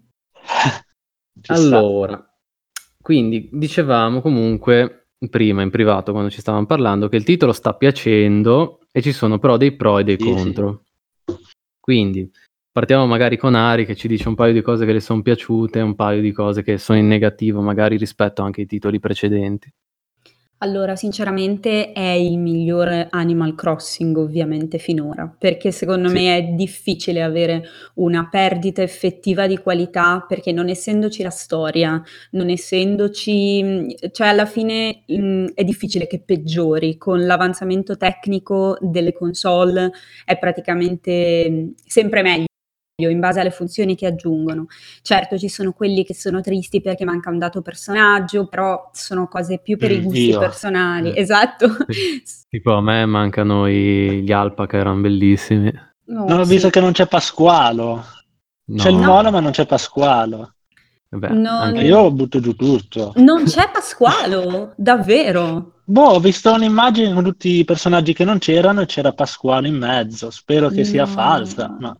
allora, 1.47 2.23
quindi 3.01 3.49
dicevamo 3.51 4.21
comunque 4.21 5.07
prima 5.27 5.63
in 5.63 5.71
privato 5.71 6.11
quando 6.11 6.29
ci 6.29 6.39
stavamo 6.39 6.67
parlando 6.67 7.09
che 7.09 7.15
il 7.15 7.23
titolo 7.23 7.51
sta 7.51 7.73
piacendo 7.73 8.81
e 8.91 9.01
ci 9.01 9.11
sono 9.11 9.39
però 9.39 9.57
dei 9.57 9.75
pro 9.75 9.97
e 9.97 10.03
dei 10.03 10.17
sì, 10.19 10.23
contro. 10.23 10.83
Sì. 11.25 11.35
Quindi 11.79 12.31
partiamo 12.71 13.07
magari 13.07 13.37
con 13.37 13.55
Ari 13.55 13.87
che 13.87 13.95
ci 13.95 14.07
dice 14.07 14.27
un 14.27 14.35
paio 14.35 14.53
di 14.53 14.61
cose 14.61 14.85
che 14.85 14.93
le 14.93 14.99
sono 14.99 15.23
piaciute, 15.23 15.81
un 15.81 15.95
paio 15.95 16.21
di 16.21 16.31
cose 16.31 16.61
che 16.61 16.77
sono 16.77 16.99
in 16.99 17.07
negativo 17.07 17.59
magari 17.61 17.97
rispetto 17.97 18.43
anche 18.43 18.61
ai 18.61 18.67
titoli 18.67 18.99
precedenti. 18.99 19.73
Allora, 20.61 20.97
sinceramente 20.97 21.93
è 21.93 22.01
il 22.11 22.37
miglior 22.37 23.07
Animal 23.11 23.55
Crossing 23.55 24.17
ovviamente 24.17 24.77
finora, 24.77 25.33
perché 25.37 25.71
secondo 25.71 26.09
Sì. 26.09 26.15
me 26.15 26.35
è 26.37 26.43
difficile 26.51 27.21
avere 27.23 27.63
una 27.95 28.27
perdita 28.29 28.81
effettiva 28.81 29.47
di 29.47 29.57
qualità, 29.57 30.25
perché 30.27 30.51
non 30.51 30.67
essendoci 30.67 31.23
la 31.23 31.29
storia, 31.29 32.01
non 32.31 32.49
essendoci 32.49 33.63
mhmm, 33.63 33.87
cioè 34.11 34.27
alla 34.27 34.45
fine, 34.45 35.03
mhmm, 35.07 35.51
è 35.53 35.63
difficile 35.63 36.07
che 36.07 36.19
peggiori. 36.19 36.97
Con 36.97 37.25
l'avanzamento 37.25 37.95
tecnico 37.95 38.77
delle 38.81 39.13
console 39.13 39.91
è 40.25 40.37
praticamente, 40.37 41.47
mhmm, 41.49 41.73
sempre 41.85 42.21
meglio 42.21 42.47
in 43.07 43.21
base 43.21 43.39
alle 43.39 43.51
funzioni 43.51 43.95
che 43.95 44.07
aggiungono. 44.07 44.65
Certo, 45.01 45.37
ci 45.37 45.47
sono 45.47 45.71
quelli 45.71 46.03
che 46.03 46.13
sono 46.13 46.41
tristi 46.41 46.81
perché 46.81 47.05
manca 47.05 47.29
un 47.29 47.37
dato 47.37 47.61
personaggio, 47.61 48.47
però 48.47 48.89
sono 48.91 49.29
cose 49.29 49.59
più 49.59 49.77
per 49.77 49.91
i 49.91 50.01
gusti 50.01 50.25
Dio. 50.25 50.39
personali. 50.39 51.13
Eh. 51.13 51.21
Esatto. 51.21 51.77
Tipo 52.49 52.73
a 52.73 52.81
me 52.81 53.05
mancano 53.05 53.67
i, 53.67 54.23
gli 54.23 54.31
alpa 54.31 54.65
che 54.65 54.77
erano 54.77 54.99
bellissimi. 54.99 55.71
No, 56.07 56.25
non 56.25 56.39
ho 56.39 56.43
sì. 56.43 56.53
visto 56.53 56.69
che 56.69 56.81
non 56.81 56.91
c'è 56.91 57.07
Pasqualo. 57.07 58.03
No. 58.65 58.75
C'è 58.75 58.89
il 58.89 58.97
mono, 58.97 59.31
ma 59.31 59.39
non 59.39 59.51
c'è 59.51 59.65
Pasqualo. 59.65 60.55
Vabbè, 61.11 61.29
non... 61.29 61.75
Io 61.77 62.11
butto 62.11 62.39
giù 62.39 62.55
tutto. 62.55 63.13
Non 63.15 63.45
c'è 63.45 63.69
Pasqualo, 63.71 64.73
davvero. 64.75 65.81
Boh, 65.83 66.09
ho 66.09 66.19
visto 66.19 66.53
un'immagine 66.53 67.11
con 67.13 67.23
tutti 67.23 67.57
i 67.59 67.65
personaggi 67.65 68.13
che 68.13 68.23
non 68.23 68.37
c'erano 68.37 68.81
e 68.81 68.85
c'era 68.85 69.11
Pasqualo 69.11 69.65
in 69.65 69.77
mezzo. 69.77 70.29
Spero 70.29 70.69
che 70.69 70.77
no. 70.77 70.83
sia 70.83 71.07
falsa, 71.07 71.75
ma 71.79 71.97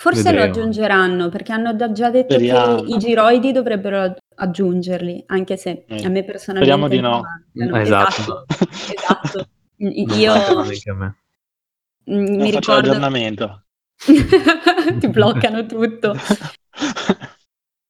Forse 0.00 0.22
Vedremo. 0.22 0.44
lo 0.46 0.50
aggiungeranno 0.50 1.28
perché 1.28 1.52
hanno 1.52 1.74
da- 1.74 1.92
già 1.92 2.08
detto 2.08 2.32
Speriamo. 2.32 2.80
che 2.82 2.94
i 2.94 2.96
giroidi 2.96 3.52
dovrebbero 3.52 4.00
ag- 4.00 4.16
aggiungerli, 4.36 5.24
anche 5.26 5.58
se 5.58 5.84
Mm. 5.92 6.04
a 6.04 6.08
me 6.08 6.24
personalmente 6.24 6.86
Speriamo 6.86 6.88
di 6.88 7.00
no. 7.00 7.22
Eh, 7.54 7.80
esatto. 7.82 8.44
esatto. 8.48 9.48
Non 9.76 9.92
Io 9.92 10.34
mm, 10.34 12.14
Non 12.14 12.24
mi 12.36 12.50
faccio 12.52 12.58
ricordo 12.58 12.86
l'aggiornamento. 12.86 13.62
ti 15.00 15.08
bloccano 15.08 15.66
tutto. 15.66 16.14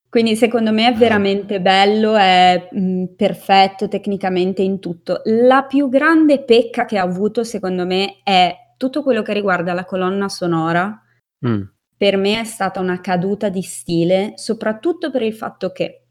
Quindi 0.08 0.34
secondo 0.34 0.72
me 0.72 0.88
è 0.88 0.94
veramente 0.94 1.60
bello, 1.60 2.16
è 2.16 2.68
mh, 2.72 3.04
perfetto 3.16 3.86
tecnicamente 3.86 4.62
in 4.62 4.80
tutto. 4.80 5.22
La 5.26 5.62
più 5.62 5.88
grande 5.88 6.42
pecca 6.42 6.84
che 6.86 6.98
ha 6.98 7.02
avuto 7.02 7.44
secondo 7.44 7.86
me 7.86 8.18
è 8.24 8.52
tutto 8.76 9.04
quello 9.04 9.22
che 9.22 9.32
riguarda 9.32 9.72
la 9.74 9.84
colonna 9.84 10.28
sonora. 10.28 11.00
Mm. 11.46 11.62
Per 12.00 12.16
me 12.16 12.40
è 12.40 12.44
stata 12.44 12.80
una 12.80 12.98
caduta 13.02 13.50
di 13.50 13.60
stile, 13.60 14.32
soprattutto 14.36 15.10
per 15.10 15.20
il 15.20 15.34
fatto 15.34 15.70
che, 15.70 16.06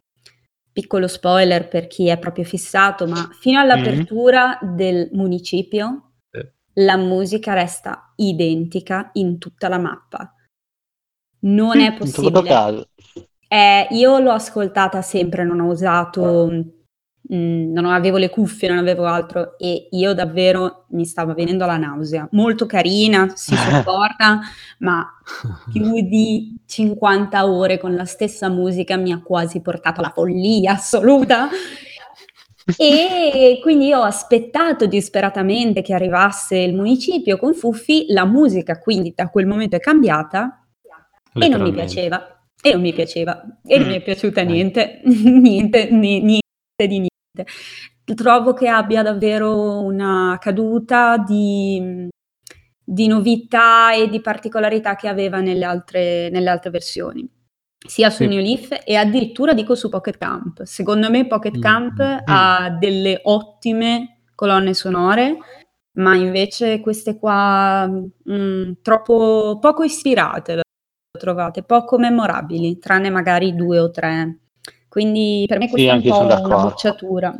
piccolo 0.72 1.08
spoiler 1.08 1.67
per 1.67 1.88
chi 1.88 2.10
è 2.10 2.19
proprio 2.19 2.43
fissato, 2.43 3.08
ma 3.08 3.27
fino 3.39 3.60
all'apertura 3.60 4.60
del 4.62 5.10
municipio 5.13 6.12
Sì. 6.29 6.48
la 6.74 6.96
musica 6.96 7.53
resta 7.53 8.13
identica 8.17 9.10
in 9.13 9.39
tutta 9.39 9.67
la 9.67 9.79
mappa. 9.79 10.36
Non 11.46 11.79
è 11.79 11.86
In 11.86 11.93
tutto 11.98 12.31
possibile. 12.31 12.89
Eh, 13.48 13.88
io 13.89 14.19
l'ho 14.19 14.31
ascoltata 14.34 15.01
sempre, 15.01 15.43
non 15.43 15.60
ho 15.60 15.72
usato, 15.72 16.78
mm, 17.33 17.71
non 17.71 17.86
avevo 17.86 18.17
le 18.17 18.29
cuffie, 18.29 18.67
non 18.69 18.77
avevo 18.77 19.05
altro 19.05 19.57
e 19.57 19.88
io 19.91 20.13
davvero 20.13 20.86
mi 20.89 21.05
stava 21.05 21.33
venendo 21.33 21.65
la 21.65 21.77
nausea. 21.77 22.27
Molto 22.31 22.65
carina, 22.65 23.31
si 23.36 23.53
sopporta, 23.55 24.39
ma 24.79 25.05
più 25.71 26.01
di 26.01 26.55
50 26.65 27.48
ore 27.50 27.77
con 27.77 27.95
la 27.95 28.05
stessa 28.05 28.50
musica 28.50 28.98
mi 28.98 29.12
ha 29.12 29.21
quasi 29.21 29.62
portato 29.62 30.00
alla 30.01 30.12
follia 30.12 30.74
assoluta. 30.74 31.50
E 32.77 33.57
quindi 33.63 33.91
ho 33.93 34.03
aspettato 34.03 34.86
disperatamente 34.86 35.81
che 35.81 35.93
arrivasse 35.95 36.55
il 36.55 36.75
municipio 36.75 37.38
con 37.38 37.55
Fuffi, 37.55 38.05
la 38.09 38.25
musica 38.25 38.77
quindi 38.77 39.12
da 39.15 39.27
quel 39.29 39.48
momento 39.48 39.75
è 39.75 39.79
cambiata 39.79 40.67
e 41.33 41.48
non 41.48 41.62
mi 41.62 41.71
piaceva. 41.71 42.43
E 42.62 42.71
non 42.74 42.81
mi 42.81 42.93
piaceva. 42.93 43.41
E 43.65 43.79
non 43.79 43.88
mi 43.88 43.95
è 43.95 44.00
Mm. 44.00 44.03
piaciuta 44.03 44.43
Dai. 44.43 44.51
niente, 44.53 45.01
niente, 45.03 45.89
ni- 45.89 46.19
niente 46.21 46.41
di 46.77 46.88
niente. 46.88 47.07
Trovo 48.15 48.53
che 48.53 48.67
abbia 48.67 49.03
davvero 49.03 49.81
una 49.81 50.38
caduta 50.41 51.17
di, 51.17 52.08
di 52.84 53.08
novità 53.08 53.93
e 53.93 54.10
di 54.10 54.19
particolarità 54.19 54.96
che 54.96 55.08
aveva 55.08 55.39
nelle 55.41 55.65
altre, 55.65 56.29
nelle 56.29 56.50
altre 56.50 56.72
versioni. 56.72 57.27
Sia 57.88 58.10
su 58.10 58.24
Sì. 58.24 58.27
New 58.29 58.41
Leaf 58.41 58.81
e 58.84 58.96
addirittura 58.96 59.53
dico 59.53 59.75
su 59.75 59.89
Pocket 59.89 60.17
Camp. 60.17 60.63
Secondo 60.63 61.10
me 61.10 61.27
Pocket 61.27 61.58
Mm. 61.58 61.62
Camp 61.62 62.00
Mm. 62.01 62.17
ha 62.25 62.69
delle 62.79 63.19
ottime 63.24 64.24
colonne 64.36 64.74
sonore, 64.74 65.38
ma 65.98 66.15
invece 66.15 66.79
queste 66.81 67.17
qua 67.17 67.88
mm, 67.88 68.72
troppo 68.81 69.60
poco 69.62 69.84
ispirate 69.84 70.55
le 70.55 70.62
ho 70.62 71.19
trovate, 71.19 71.63
poco 71.63 71.98
memorabili, 72.00 72.79
tranne 72.79 73.10
magari 73.10 73.53
due 73.55 73.79
o 73.79 73.91
tre. 73.91 74.39
Quindi 74.89 75.46
per 75.48 75.60
me 75.60 75.65
Sì, 75.65 75.72
questa 75.72 75.91
è 75.91 75.96
un 75.96 76.01
po' 76.01 76.13
sono 76.13 76.25
una 76.25 76.36
d'accordo. 76.36 76.67
bocciatura. 76.69 77.38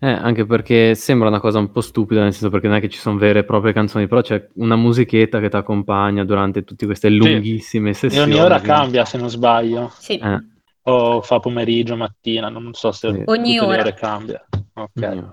Eh, 0.00 0.06
anche 0.12 0.46
perché 0.46 0.94
sembra 0.94 1.26
una 1.28 1.40
cosa 1.40 1.58
un 1.58 1.72
po' 1.72 1.80
stupida, 1.80 2.22
nel 2.22 2.32
senso 2.32 2.50
perché 2.50 2.68
non 2.68 2.76
è 2.76 2.80
che 2.80 2.88
ci 2.88 2.98
sono 2.98 3.18
vere 3.18 3.40
e 3.40 3.44
proprie 3.44 3.72
canzoni, 3.72 4.06
però 4.06 4.20
c'è 4.20 4.48
una 4.56 4.76
musichetta 4.76 5.40
che 5.40 5.48
ti 5.48 5.56
accompagna 5.56 6.24
durante 6.24 6.62
tutte 6.62 6.86
queste 6.86 7.08
lunghissime 7.10 7.90
E 7.90 7.94
sessioni. 7.94 8.32
ogni 8.32 8.40
ora 8.40 8.60
cambia, 8.60 9.04
se 9.04 9.18
non 9.18 9.28
sbaglio. 9.28 9.90
Sì. 9.98 10.18
Eh, 10.18 10.38
O 10.82 11.20
fa 11.20 11.38
pomeriggio, 11.40 11.96
mattina, 11.96 12.48
non 12.48 12.72
so 12.72 12.92
se 12.92 13.12
Sì. 13.12 13.22
Ogni 13.26 13.56
tutte 13.56 13.66
le 13.66 13.72
ora. 13.72 13.80
ore 13.82 13.94
cambia. 13.94 14.46
Ok. 14.74 14.90
ogni- 15.02 15.30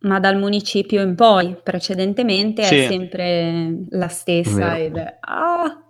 Ma 0.00 0.20
dal 0.20 0.36
municipio 0.36 1.00
in 1.02 1.14
poi, 1.14 1.56
precedentemente, 1.62 2.62
Sì. 2.64 2.76
è 2.80 2.86
sempre 2.88 3.86
la 3.88 4.08
stessa 4.08 4.78
ed 4.78 4.96
è... 4.98 5.16
Ah, 5.20 5.82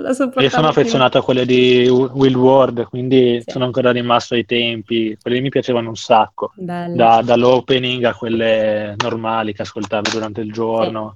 Io 0.00 0.12
sono 0.14 0.30
più. 0.30 0.68
affezionato 0.68 1.18
a 1.18 1.22
quelle 1.22 1.46
di 1.46 1.88
Will 1.88 2.34
Ward, 2.36 2.84
quindi 2.88 3.40
Sì. 3.44 3.50
sono 3.52 3.64
ancora 3.64 3.90
rimasto 3.92 4.34
ai 4.34 4.44
tempi. 4.44 5.16
Quelle 5.20 5.40
mi 5.40 5.48
piacevano 5.48 5.88
un 5.88 5.96
sacco. 5.96 6.52
Da- 6.56 7.22
dall'opening 7.22 8.04
a 8.04 8.14
quelle 8.14 8.94
normali 8.98 9.52
che 9.54 9.62
ascoltavi 9.62 10.10
durante 10.10 10.40
il 10.42 10.52
giorno. 10.52 11.14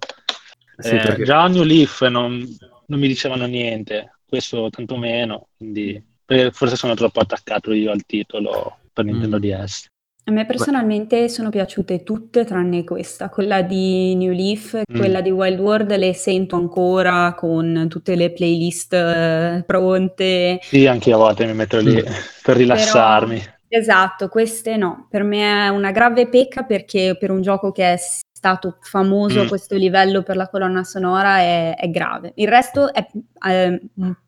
Sì, 0.78 0.94
Eh, 0.94 0.98
perché- 1.00 1.24
Già 1.24 1.46
New 1.46 1.62
Leaf 1.62 2.06
non, 2.06 2.42
non 2.86 2.98
mi 2.98 3.06
dicevano 3.06 3.44
niente, 3.46 4.14
questo 4.26 4.68
tanto 4.70 4.96
meno, 4.96 5.48
quindi 5.56 6.02
eh, 6.26 6.50
forse 6.52 6.76
sono 6.76 6.94
troppo 6.94 7.20
attaccato 7.20 7.72
io 7.72 7.90
al 7.90 8.04
titolo 8.06 8.78
per 8.92 9.04
Nintendo 9.04 9.36
Mm. 9.36 9.40
DS. 9.40 9.86
A 10.24 10.32
me 10.32 10.46
personalmente 10.46 11.28
sono 11.28 11.48
piaciute 11.50 12.02
tutte 12.04 12.44
tranne 12.44 12.84
questa, 12.84 13.30
quella 13.30 13.62
di 13.62 14.14
New 14.14 14.32
Leaf, 14.32 14.74
Mm. 14.92 14.96
quella 14.96 15.20
di 15.22 15.30
Wild 15.30 15.58
World 15.58 15.96
le 15.96 16.12
sento 16.14 16.56
ancora 16.56 17.34
con 17.34 17.86
tutte 17.88 18.14
le 18.14 18.30
playlist 18.30 18.92
eh, 18.92 19.64
pronte. 19.66 20.58
Sì, 20.62 20.86
anche 20.86 21.08
io 21.08 21.16
a 21.16 21.18
volte 21.18 21.46
mi 21.46 21.54
metto 21.54 21.78
lì 21.78 21.94
Mm. 21.96 22.12
per 22.44 22.56
rilassarmi. 22.56 23.42
Esatto, 23.72 24.28
queste 24.28 24.76
no, 24.76 25.06
per 25.10 25.22
me 25.22 25.66
è 25.66 25.68
una 25.68 25.90
grave 25.90 26.28
pecca 26.28 26.64
perché 26.64 27.16
per 27.18 27.30
un 27.30 27.40
gioco 27.40 27.72
che 27.72 27.92
è 27.92 27.96
stato 27.96 28.78
famoso 28.82 29.40
a 29.40 29.44
Mm. 29.44 29.48
questo 29.48 29.74
livello 29.76 30.22
per 30.22 30.36
la 30.36 30.48
colonna 30.48 30.84
sonora 30.84 31.38
è, 31.38 31.76
è 31.76 31.88
grave. 31.88 32.32
Il 32.36 32.48
resto 32.48 32.92
è 32.92 33.04
eh, 33.48 33.80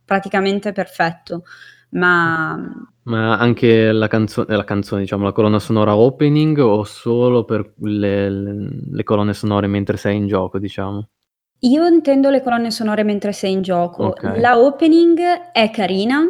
praticamente 0.04 0.72
perfetto, 0.72 1.44
ma 2.00 2.58
Ma 3.04 3.36
anche 3.38 3.90
la, 3.92 4.06
canzo- 4.08 4.46
eh, 4.46 4.54
la 4.56 4.64
canzone, 4.64 5.02
diciamo, 5.02 5.24
la 5.24 5.32
colonna 5.32 5.58
sonora 5.58 5.96
opening 5.96 6.58
o 6.58 6.84
solo 6.84 7.44
per 7.44 7.74
le, 7.78 8.30
le- 8.30 9.02
colonne 9.04 9.34
sonore 9.34 9.66
mentre 9.66 9.96
sei 9.96 10.16
in 10.16 10.26
gioco, 10.28 10.58
diciamo? 10.58 11.08
io 11.64 11.86
intendo 11.86 12.28
le 12.30 12.42
colonne 12.42 12.70
sonore 12.70 13.04
mentre 13.04 13.32
sei 13.32 13.52
in 13.52 13.62
gioco. 13.62 14.06
Ok. 14.08 14.22
La 14.40 14.58
opening 14.58 15.20
è 15.52 15.70
carina, 15.70 16.20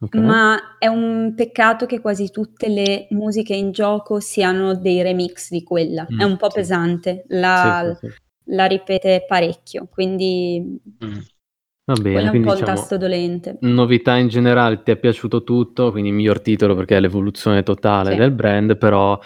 Ok? 0.00 0.16
ma 0.16 0.76
è 0.78 0.86
un 0.88 1.32
peccato 1.36 1.86
che 1.86 2.00
quasi 2.00 2.30
tutte 2.30 2.68
le 2.68 3.06
musiche 3.10 3.54
in 3.54 3.70
gioco 3.70 4.18
siano 4.20 4.74
dei 4.74 5.00
remix 5.02 5.50
di 5.50 5.62
quella. 5.62 6.06
Mm, 6.12 6.18
è 6.18 6.24
un 6.24 6.36
po' 6.36 6.48
sì. 6.48 6.54
pesante, 6.60 7.24
la, 7.28 7.82
sì, 8.00 8.06
sì. 8.08 8.14
la 8.46 8.66
ripete 8.66 9.24
parecchio, 9.28 9.86
quindi 9.90 10.80
Mm. 11.00 11.20
Va 11.90 11.96
bene, 11.96 12.10
quello 12.12 12.18
è 12.18 12.22
un 12.22 12.30
quindi 12.30 12.46
po' 12.48 12.54
il 12.54 12.60
diciamo, 12.60 12.78
tasto 12.78 12.96
dolente. 12.96 13.56
novità 13.62 14.16
in 14.16 14.28
generale, 14.28 14.82
ti 14.84 14.92
è 14.92 14.96
piaciuto 14.96 15.42
tutto, 15.42 15.90
quindi 15.90 16.12
miglior 16.12 16.40
titolo 16.40 16.76
perché 16.76 16.96
è 16.96 17.00
l'evoluzione 17.00 17.64
totale 17.64 18.12
Sì. 18.12 18.16
del 18.16 18.30
brand, 18.30 18.76
però 18.76 19.18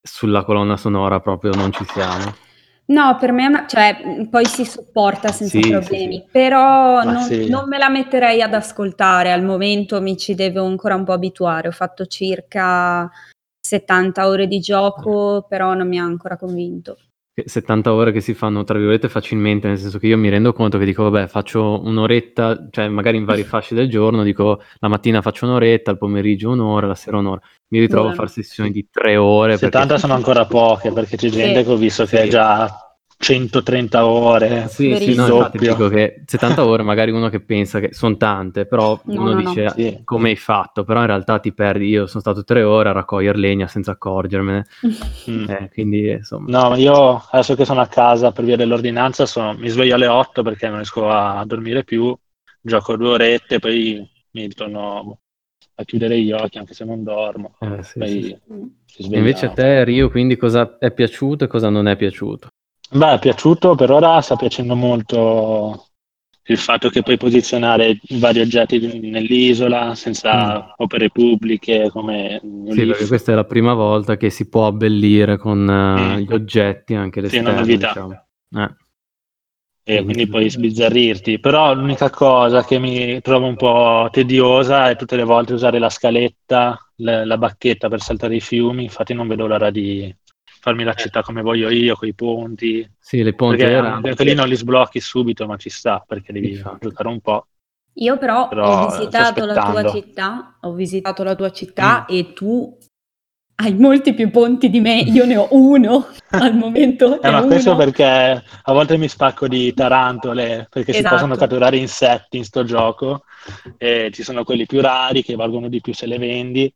sulla 0.00 0.44
colonna 0.44 0.76
sonora 0.76 1.18
proprio 1.18 1.52
non 1.54 1.72
ci 1.72 1.84
siamo. 1.86 2.32
No, 2.86 3.16
per 3.18 3.32
me, 3.32 3.64
cioè, 3.66 4.26
poi 4.30 4.44
si 4.44 4.64
sopporta 4.64 5.32
senza 5.32 5.56
Sì, 5.58 5.62
sì, 5.62 5.70
problemi, 5.70 6.18
sì. 6.18 6.28
però 6.30 7.02
Ma 7.02 7.10
non, 7.10 7.22
sì. 7.22 7.48
non 7.48 7.66
me 7.66 7.78
la 7.78 7.88
metterei 7.88 8.42
ad 8.42 8.54
ascoltare, 8.54 9.32
al 9.32 9.42
momento 9.42 10.00
mi 10.00 10.16
ci 10.16 10.34
devo 10.34 10.64
ancora 10.66 10.94
un 10.94 11.02
po' 11.04 11.12
abituare, 11.12 11.66
ho 11.68 11.72
fatto 11.72 12.06
circa 12.06 13.10
70 13.58 14.28
ore 14.28 14.46
di 14.46 14.60
gioco, 14.60 15.46
però 15.48 15.74
non 15.74 15.88
mi 15.88 15.98
ha 15.98 16.04
ancora 16.04 16.36
convinto. 16.36 16.98
Che 17.36 17.42
70 17.48 17.92
ore 17.92 18.12
che 18.12 18.20
si 18.20 18.32
fanno, 18.32 18.62
tra 18.62 18.76
virgolette, 18.78 19.08
facilmente, 19.08 19.66
nel 19.66 19.76
senso 19.76 19.98
che 19.98 20.06
io 20.06 20.16
mi 20.16 20.28
rendo 20.28 20.52
conto 20.52 20.78
che 20.78 20.84
dico, 20.84 21.02
vabbè, 21.10 21.26
faccio 21.26 21.82
un'oretta, 21.82 22.68
cioè 22.70 22.86
magari 22.86 23.16
in 23.16 23.24
varie 23.24 23.42
fasce 23.42 23.74
del 23.74 23.88
giorno, 23.90 24.22
dico 24.22 24.62
la 24.78 24.86
mattina 24.86 25.20
faccio 25.20 25.44
un'oretta, 25.46 25.90
al 25.90 25.98
pomeriggio 25.98 26.50
un'ora, 26.50 26.86
la 26.86 26.94
sera 26.94 27.18
un'ora. 27.18 27.40
Mi 27.70 27.80
ritrovo 27.80 28.02
a 28.06 28.10
Volano. 28.12 28.28
fare 28.28 28.40
sessioni 28.40 28.70
di 28.70 28.86
tre 28.88 29.16
ore. 29.16 29.58
perché- 29.58 29.64
70 29.64 29.98
sono 29.98 30.14
ancora 30.14 30.46
poche 30.46 30.92
perché 30.92 31.16
c'è 31.16 31.28
gente 31.28 31.58
Sì. 31.58 31.64
che 31.64 31.70
ho 31.72 31.76
visto 31.76 32.04
che 32.04 32.18
Sì. 32.18 32.22
è 32.22 32.28
già 32.28 32.93
130 33.18 34.06
ore. 34.06 34.68
Sì, 34.68 34.96
sì, 34.96 35.10
Verissimo. 35.10 35.14
no, 35.14 35.28
infatti 35.28 35.58
dico 35.58 35.88
che 35.88 36.22
70 36.26 36.64
ore 36.66 36.82
magari 36.82 37.10
uno 37.10 37.28
che 37.28 37.40
pensa 37.40 37.80
che 37.80 37.92
sono 37.92 38.16
tante, 38.16 38.66
però 38.66 39.00
No, 39.06 39.14
uno 39.14 39.30
no, 39.30 39.40
no. 39.40 39.42
dice 39.42 39.68
Sì. 39.68 39.98
come 40.04 40.30
hai 40.30 40.36
fatto, 40.36 40.84
però 40.84 41.00
in 41.00 41.06
realtà 41.06 41.38
ti 41.38 41.52
perdi, 41.52 41.86
io 41.88 42.06
sono 42.06 42.20
stato 42.20 42.44
tre 42.44 42.62
ore 42.62 42.88
a 42.90 42.92
raccogliere 42.92 43.38
legna 43.38 43.66
senza 43.66 43.92
accorgermene, 43.92 44.64
Mm. 45.28 45.46
eh, 45.48 45.68
quindi 45.72 46.10
insomma... 46.10 46.50
No, 46.50 46.68
ma 46.70 46.76
io 46.76 47.16
adesso 47.30 47.54
che 47.54 47.64
sono 47.64 47.80
a 47.80 47.86
casa 47.86 48.30
per 48.32 48.44
via 48.44 48.56
dell'ordinanza 48.56 49.24
sono- 49.26 49.54
mi 49.54 49.68
sveglio 49.68 49.94
alle 49.94 50.06
8 50.08 50.42
perché 50.42 50.66
non 50.66 50.76
riesco 50.76 51.08
a 51.08 51.42
dormire 51.46 51.84
più, 51.84 52.14
gioco 52.60 52.96
due 52.96 53.08
orette, 53.10 53.58
poi 53.58 54.06
mi 54.32 54.46
ritorno 54.46 55.18
a 55.76 55.84
chiudere 55.84 56.20
gli 56.20 56.32
occhi 56.32 56.58
anche 56.58 56.74
se 56.74 56.84
non 56.84 57.02
dormo. 57.02 57.56
eh, 57.60 57.82
sì, 57.82 57.92
Poi 57.98 58.10
sì, 58.20 58.36
sì. 59.02 59.14
Invece 59.16 59.46
a 59.46 59.50
te, 59.50 59.84
Rio, 59.84 60.08
quindi 60.10 60.36
cosa 60.36 60.78
è 60.78 60.92
piaciuto 60.92 61.44
e 61.44 61.48
cosa 61.48 61.68
non 61.68 61.88
è 61.88 61.96
piaciuto? 61.96 62.48
Beh, 62.90 63.14
è 63.14 63.18
piaciuto, 63.18 63.74
per 63.74 63.90
ora 63.90 64.20
sta 64.20 64.36
piacendo 64.36 64.74
molto 64.76 65.88
il 66.46 66.58
fatto 66.58 66.90
che 66.90 67.02
puoi 67.02 67.16
posizionare 67.16 67.98
vari 68.18 68.40
oggetti 68.40 68.78
nell'isola 69.10 69.94
senza 69.94 70.74
opere 70.76 71.10
pubbliche 71.10 71.90
come 71.90 72.40
Mm. 72.44 72.70
Sì, 72.70 72.86
perché 72.86 73.06
questa 73.06 73.32
è 73.32 73.34
la 73.34 73.44
prima 73.44 73.74
volta 73.74 74.16
che 74.16 74.30
si 74.30 74.48
può 74.48 74.66
abbellire 74.66 75.36
con 75.38 75.68
eh, 75.68 76.20
Mm. 76.20 76.24
gli 76.24 76.32
oggetti 76.32 76.94
anche 76.94 77.20
Sì, 77.20 77.38
una 77.38 77.50
l'esterno, 77.50 77.60
novità. 77.60 77.88
diciamo. 77.88 78.26
Eh, 78.54 78.74
e 79.86 80.02
quindi 80.02 80.26
puoi 80.26 80.48
sbizzarrirti. 80.50 81.38
Però 81.40 81.74
l'unica 81.74 82.08
cosa 82.10 82.64
che 82.64 82.78
mi 82.78 83.20
trovo 83.20 83.46
un 83.46 83.56
po' 83.56 84.08
tediosa 84.10 84.88
è 84.90 84.96
tutte 84.96 85.16
le 85.16 85.24
volte 85.24 85.52
usare 85.52 85.78
la 85.78 85.90
scaletta, 85.90 86.78
la, 86.96 87.24
la 87.26 87.36
bacchetta 87.38 87.88
per 87.88 88.00
saltare 88.00 88.36
i 88.36 88.40
fiumi, 88.40 88.84
infatti 88.84 89.12
non 89.14 89.28
vedo 89.28 89.46
l'ora 89.46 89.70
di 89.70 90.14
farmi 90.64 90.82
la 90.82 90.94
città 90.94 91.20
come 91.20 91.42
voglio 91.42 91.68
io, 91.68 91.94
con 91.94 92.08
i 92.08 92.14
ponti. 92.14 92.90
Sì, 92.98 93.22
le 93.22 93.34
ponti 93.34 93.58
perché 93.58 93.72
erano... 93.74 94.00
anche 94.06 94.24
lì 94.24 94.32
non 94.32 94.48
li 94.48 94.56
sblocchi 94.56 94.98
subito, 94.98 95.46
ma 95.46 95.56
ci 95.56 95.68
sta, 95.68 96.02
perché 96.06 96.32
devi 96.32 96.52
Infatti. 96.52 96.88
giocare 96.88 97.08
un 97.10 97.20
po'. 97.20 97.46
Io 97.96 98.16
però, 98.16 98.48
Però, 98.48 98.86
ho 98.86 98.88
sto 98.88 98.98
visitato 98.98 99.44
la 99.44 99.60
tua 99.60 99.90
città, 99.90 100.56
ho 100.62 100.72
visitato 100.72 101.22
la 101.22 101.34
tua 101.34 101.50
città 101.50 102.06
e 102.06 102.32
tu 102.32 102.76
hai 103.56 103.74
molti 103.74 104.14
più 104.14 104.30
ponti 104.30 104.70
di 104.70 104.80
me, 104.80 105.00
io 105.00 105.26
ne 105.26 105.36
ho 105.36 105.48
uno 105.50 106.06
al 106.32 106.56
momento. 106.56 107.20
Eh, 107.20 107.30
ma 107.30 107.44
questo 107.44 107.70
uno- 107.74 107.78
perché 107.78 108.04
a 108.06 108.72
volte 108.72 108.96
mi 108.96 109.06
spacco 109.06 109.46
di 109.46 109.74
tarantole, 109.74 110.66
perché 110.70 110.92
si 110.92 111.00
Esatto. 111.00 111.14
possono 111.16 111.36
catturare 111.36 111.76
insetti 111.76 112.38
in 112.38 112.44
sto 112.44 112.64
gioco, 112.64 113.24
e 113.76 114.10
ci 114.14 114.22
sono 114.22 114.44
quelli 114.44 114.64
più 114.64 114.80
rari 114.80 115.22
che 115.22 115.36
valgono 115.36 115.68
di 115.68 115.82
più 115.82 115.92
se 115.92 116.06
le 116.06 116.16
vendi, 116.16 116.74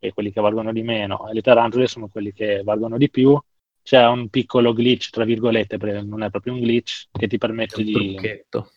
e 0.00 0.12
quelli 0.12 0.32
che 0.32 0.40
valgono 0.40 0.72
di 0.72 0.82
meno, 0.82 1.28
e 1.28 1.34
le 1.34 1.42
tarantole 1.42 1.86
sono 1.86 2.08
quelli 2.08 2.32
che 2.32 2.62
valgono 2.64 2.96
di 2.96 3.08
più. 3.10 3.38
C'è 3.82 4.04
un 4.06 4.28
piccolo 4.28 4.72
glitch, 4.72 5.10
tra 5.10 5.24
virgolette, 5.24 5.76
perché 5.76 6.02
non 6.02 6.22
è 6.22 6.30
proprio 6.30 6.54
un 6.54 6.60
glitch, 6.60 7.06
che 7.12 7.28
ti 7.28 7.38
permette 7.38 7.82
di... 7.84 7.92
trucchetto. 7.92 8.72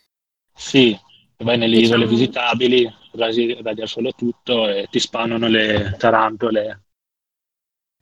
Sì, 0.53 0.97
vai 1.37 1.57
nelle 1.57 1.77
Diciamo- 1.77 2.03
isole 2.03 2.15
visitabili, 2.15 2.93
rasi, 3.13 3.57
radi 3.61 3.81
al 3.81 3.87
sole 3.87 4.11
tutto 4.11 4.67
e 4.67 4.87
ti 4.91 4.99
spawnano 4.99 5.47
le 5.47 5.95
tarantole. 5.97 6.81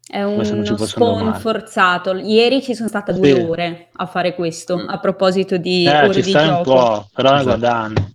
È 0.08 0.22
uno 0.24 0.42
un 0.42 0.78
spawn 0.78 1.36
forzato. 1.36 2.14
Ieri 2.16 2.62
ci 2.62 2.76
sono 2.76 2.90
stata 2.90 3.14
due 3.14 3.34
Sì. 3.34 3.40
ore 3.40 3.90
a 3.94 4.06
fare 4.08 4.36
questo, 4.36 4.78
Mm. 4.78 4.90
a 4.90 5.00
proposito 5.00 5.58
di 5.58 5.86
Eh, 5.86 6.04
ore 6.04 6.14
ci 6.14 6.22
di 6.22 6.30
stai 6.30 6.48
un 6.50 6.64
gioco. 6.64 6.74
po', 6.74 7.08
però 7.14 7.36
Esatto. 7.36 7.58
guadagni. 7.58 8.14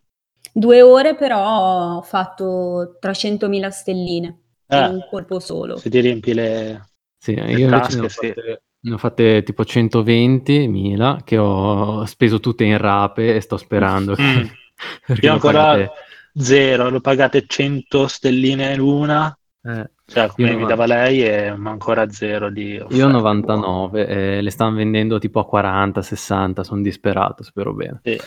Due 0.53 0.83
ore 0.83 1.15
però 1.15 1.97
ho 1.97 2.03
fatto 2.03 2.97
300.000 3.01 3.71
stelline 3.71 4.41
in 4.68 4.78
Eh, 4.78 4.88
un 4.88 5.06
colpo 5.08 5.38
solo. 5.40 5.76
se 5.76 5.90
ti 5.90 6.00
riempi 6.00 6.35
le... 6.35 6.90
Sì, 7.18 7.35
Le 7.35 7.52
io 7.54 7.68
invece 7.68 7.96
ne 7.96 8.02
ho, 8.02 8.06
tasche, 8.06 8.08
sì. 8.08 8.26
fatte, 8.28 8.62
ne 8.80 8.94
ho 8.94 8.99
fatte 8.99 9.42
tipo 9.42 9.64
120.000 9.64 11.23
che 11.25 11.37
ho 11.38 12.04
speso 12.06 12.40
tutte 12.40 12.64
in 12.64 12.78
rape 12.78 13.35
e 13.35 13.40
sto 13.40 13.56
sperando 13.56 14.14
che... 14.14 14.23
Mm. 14.23 14.46
perché 15.06 15.26
Io 15.26 15.32
ancora 15.32 15.62
pagate- 15.73 15.92
zero, 16.35 16.90
l'ho 16.90 17.00
pagate 17.00 17.44
100 17.46 18.06
stelline 18.08 18.76
l'una, 18.76 19.37
eh, 19.62 19.90
cioè 20.04 20.28
come 20.28 20.50
Io 20.50 20.58
mi 20.58 20.66
dava 20.66 20.85
lei, 20.87 21.25
e 21.25 21.54
ma 21.56 21.70
ancora 21.70 22.08
zero 22.11 22.50
di 22.50 22.73
io 22.75 22.85
offerte. 22.85 23.06
99 23.06 24.06
e 24.06 24.40
le 24.42 24.50
stanno 24.50 24.76
vendendo 24.76 25.18
tipo 25.18 25.40
a 25.40 25.46
40, 25.46 26.02
60, 26.02 26.62
sono 26.62 26.82
disperato, 26.82 27.42
spero 27.42 27.73
bene. 27.73 28.00
Sì. 28.02 28.20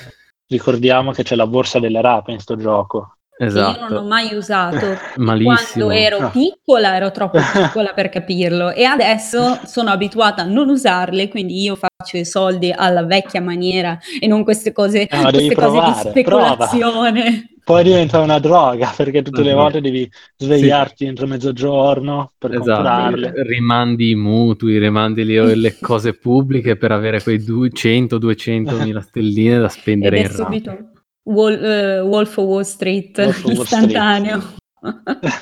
Ricordiamo 0.47 1.11
che 1.11 1.21
c'è 1.23 1.35
la 1.35 1.45
borsa 1.45 1.79
delle 1.79 2.01
rape 2.01 2.31
in 2.31 2.39
sto 2.39 2.55
gioco. 2.55 3.18
Che 3.39 3.45
io 3.45 3.61
non 3.61 3.63
ho 3.63 3.85
Esatto, 3.85 4.03
mai 4.03 4.33
usato. 4.33 4.97
malissimo. 5.17 5.85
Quando 5.85 5.91
ero 5.91 6.17
Ah. 6.17 6.29
piccola 6.29 6.95
ero 6.95 7.11
troppo 7.11 7.39
piccola 7.53 7.93
per 7.93 8.09
capirlo 8.09 8.71
e 8.73 8.83
adesso 8.83 9.59
sono 9.65 9.89
abituata 9.91 10.41
a 10.41 10.45
non 10.45 10.67
usarle, 10.67 11.29
quindi 11.29 11.61
io 11.61 11.75
faccio 11.77 12.17
i 12.17 12.25
soldi 12.25 12.73
alla 12.75 13.03
vecchia 13.05 13.41
maniera 13.41 13.97
e 14.19 14.27
non 14.27 14.43
queste 14.43 14.73
cose, 14.73 15.07
ma 15.11 15.31
devi 15.31 15.53
queste 15.53 15.55
cose 15.55 15.79
di 16.03 16.09
speculazione. 16.09 17.43
Poi 17.69 17.83
diventa 17.83 18.19
una 18.19 18.39
droga, 18.39 18.91
perché 18.97 19.21
tutte 19.21 19.43
le 19.43 19.53
volte 19.53 19.79
devi 19.79 20.09
svegliarti 20.37 21.05
entro 21.05 21.27
mezzogiorno 21.27 22.31
per 22.35 22.51
Esatto, 22.55 22.71
comprarle. 22.73 23.33
rimandi 23.43 24.09
i 24.09 24.15
mutui, 24.15 24.79
rimandi 24.79 25.23
le, 25.23 25.53
le 25.53 25.77
cose 25.79 26.13
pubbliche 26.13 26.77
per 26.77 26.91
avere 26.91 27.21
quei 27.21 27.37
100-200 27.37 28.81
mila 28.83 29.01
stelline 29.01 29.59
da 29.59 29.65
Ed 29.65 29.69
spendere 29.69 30.17
è 30.17 30.21
in 30.21 30.29
subito 30.31 30.77
Wol- 31.23 31.63
eh, 31.63 31.99
Wolf 32.01 32.37
of 32.37 32.45
Wall 32.45 32.63
Street, 32.63 33.17
Wolf 33.17 33.43
Wall 33.43 33.53
istantaneo. 33.63 34.41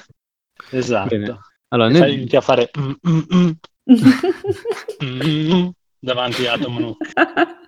Esatto. 0.72 1.08
Bene. 1.10 1.38
Allora, 1.70 1.90
noi- 1.90 2.00
fai- 2.00 2.14
inizi 2.14 2.36
a 2.36 2.42
fare 2.42 2.70
mm, 2.78 2.92
mm, 3.10 3.52
mm, 5.04 5.68
davanti 6.00 6.46
a 6.48 6.58
Tom 6.58 6.78
Nook. 6.78 6.98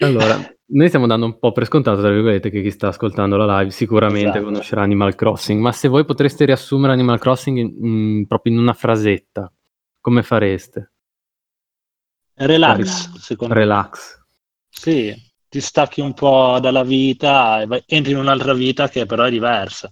Allora, 0.00 0.38
noi 0.66 0.86
stiamo 0.86 1.06
dando 1.08 1.26
un 1.26 1.38
po' 1.38 1.50
per 1.50 1.66
scontato, 1.66 2.00
tra 2.00 2.10
virgolette, 2.10 2.50
che 2.50 2.62
chi 2.62 2.70
sta 2.70 2.88
ascoltando 2.88 3.36
la 3.36 3.58
live 3.58 3.70
sicuramente 3.72 4.28
Esatto. 4.28 4.44
conoscerà 4.44 4.82
Animal 4.82 5.14
Crossing, 5.16 5.60
ma 5.60 5.72
se 5.72 5.88
voi 5.88 6.04
potreste 6.04 6.44
riassumere 6.44 6.92
Animal 6.92 7.18
Crossing 7.18 7.58
in- 7.58 7.84
in- 7.84 8.26
proprio 8.28 8.52
in 8.52 8.60
una 8.60 8.72
frasetta, 8.74 9.52
come 10.00 10.22
fareste? 10.22 10.92
Relax, 12.34 13.12
secondo 13.16 13.54
me. 13.54 13.60
Relax. 13.60 14.22
Sì, 14.68 15.12
ti 15.48 15.60
stacchi 15.60 16.00
un 16.00 16.14
po' 16.14 16.58
dalla 16.60 16.82
vita 16.84 17.60
e 17.62 17.66
vai- 17.66 17.82
entri 17.86 18.12
in 18.12 18.18
un'altra 18.18 18.54
vita 18.54 18.88
che 18.88 19.06
però 19.06 19.24
è 19.24 19.30
diversa. 19.30 19.90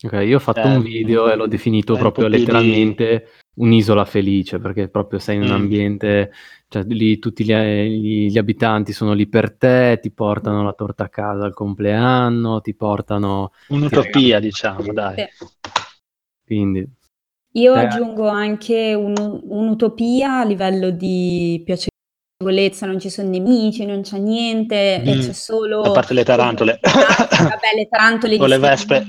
Ok, 0.00 0.12
io 0.24 0.36
ho 0.36 0.38
fatto 0.38 0.68
Eh, 0.68 0.76
un 0.76 0.82
video 0.82 1.28
e 1.28 1.34
l'ho 1.34 1.48
definito 1.48 1.96
proprio 1.96 2.28
più 2.28 2.36
di- 2.36 2.38
letteralmente 2.38 3.26
un'isola 3.56 4.04
felice, 4.04 4.60
perché 4.60 4.88
proprio 4.88 5.18
sei 5.18 5.36
in 5.36 5.42
un 5.42 5.48
Mm. 5.48 5.54
ambiente, 5.54 6.32
cioè 6.68 6.84
lì 6.84 7.18
tutti 7.18 7.42
gli, 7.44 7.52
gli- 7.52 8.30
gli 8.30 8.38
abitanti 8.38 8.92
sono 8.92 9.12
lì 9.12 9.26
per 9.26 9.56
te, 9.56 9.98
ti 10.00 10.12
portano 10.12 10.62
la 10.62 10.72
torta 10.72 11.04
a 11.04 11.08
casa 11.08 11.44
al 11.44 11.52
compleanno, 11.54 12.60
ti 12.60 12.74
portano... 12.76 13.50
Un'utopia, 13.70 14.38
diciamo, 14.38 14.92
dai. 14.92 15.16
Quindi, 16.44 16.88
Io 17.54 17.74
Eh. 17.74 17.78
aggiungo 17.80 18.28
anche 18.28 18.94
un- 18.94 19.40
un'utopia 19.42 20.40
a 20.40 20.44
livello 20.44 20.90
di 20.90 21.60
piacevolezza, 21.64 21.87
non 22.40 23.00
ci 23.00 23.10
sono 23.10 23.30
nemici, 23.30 23.84
non 23.84 24.02
c'è 24.02 24.16
niente, 24.18 25.02
Mm. 25.04 25.20
c'è 25.22 25.32
solo... 25.32 25.80
A 25.82 25.90
parte 25.90 26.14
le 26.14 26.22
tarantole. 26.22 26.78
Vabbè, 26.80 27.74
le 27.74 27.88
tarantole 27.90 28.36
O 28.38 28.46
le 28.46 28.58
vespe. 28.58 29.08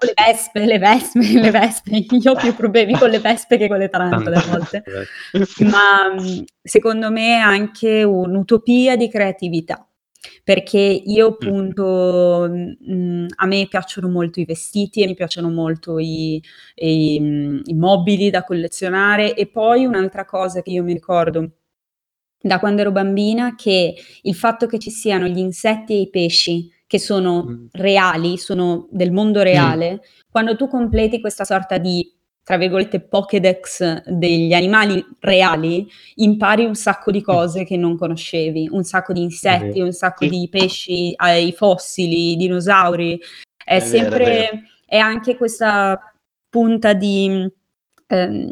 Le 0.00 0.12
vespe, 0.14 0.66
le 0.66 0.78
vespe, 0.78 1.40
le 1.40 1.50
vespe. 1.50 2.04
Io 2.10 2.32
ho 2.32 2.34
più 2.34 2.54
problemi 2.54 2.92
con 2.98 3.08
le 3.08 3.18
vespe 3.18 3.56
che 3.56 3.66
con 3.66 3.78
le 3.78 3.88
tarantole 3.88 4.36
a 4.36 4.44
volte. 4.46 4.82
Ma 5.60 6.14
secondo 6.62 7.10
me 7.10 7.28
è 7.28 7.38
anche 7.38 8.02
un'utopia 8.02 8.94
di 8.94 9.08
creatività. 9.08 9.82
Perché 10.44 10.78
io 10.78 11.28
appunto, 11.28 12.46
mh, 12.46 13.26
a 13.36 13.46
me 13.46 13.66
piacciono 13.70 14.10
molto 14.10 14.38
i 14.38 14.44
vestiti 14.44 15.02
e 15.02 15.06
mi 15.06 15.14
piacciono 15.14 15.48
molto 15.48 15.98
i, 15.98 16.42
i, 16.74 17.18
mh, 17.18 17.62
i 17.64 17.74
mobili 17.74 18.28
da 18.28 18.44
collezionare 18.44 19.34
e 19.34 19.46
poi 19.46 19.86
un'altra 19.86 20.26
cosa 20.26 20.60
che 20.60 20.72
io 20.72 20.82
mi 20.82 20.92
ricordo 20.92 21.52
da 22.40 22.58
quando 22.58 22.80
ero 22.80 22.90
bambina 22.92 23.54
che 23.54 23.94
il 24.22 24.34
fatto 24.34 24.66
che 24.66 24.78
ci 24.78 24.90
siano 24.90 25.26
gli 25.26 25.38
insetti 25.38 25.92
e 25.94 26.00
i 26.00 26.10
pesci 26.10 26.70
che 26.86 26.98
sono 26.98 27.44
Mm. 27.44 27.66
reali, 27.72 28.36
sono 28.38 28.88
del 28.90 29.12
mondo 29.12 29.42
reale, 29.42 30.00
quando 30.30 30.56
tu 30.56 30.66
completi 30.68 31.20
questa 31.20 31.44
sorta 31.44 31.78
di 31.78 32.12
tra 32.42 32.56
virgolette 32.56 33.00
Pokédex 33.00 34.08
degli 34.08 34.52
animali 34.54 35.04
reali, 35.20 35.86
impari 36.16 36.64
un 36.64 36.74
sacco 36.74 37.12
di 37.12 37.22
cose 37.22 37.62
che 37.64 37.76
non 37.76 37.96
conoscevi, 37.96 38.68
un 38.72 38.82
sacco 38.82 39.12
di 39.12 39.22
insetti, 39.22 39.80
un 39.80 39.92
sacco 39.92 40.26
di 40.26 40.48
pesci, 40.50 41.12
eh, 41.12 41.44
i 41.46 41.52
fossili, 41.52 42.32
i 42.32 42.36
dinosauri. 42.36 43.20
È, 43.62 43.76
È 43.76 43.78
vero, 43.78 43.84
è 43.84 43.86
sempre 43.86 44.24
vero. 44.24 44.58
è 44.84 44.96
anche 44.96 45.36
questa 45.36 46.12
punta 46.48 46.92
di, 46.92 47.48
ehm, 48.08 48.50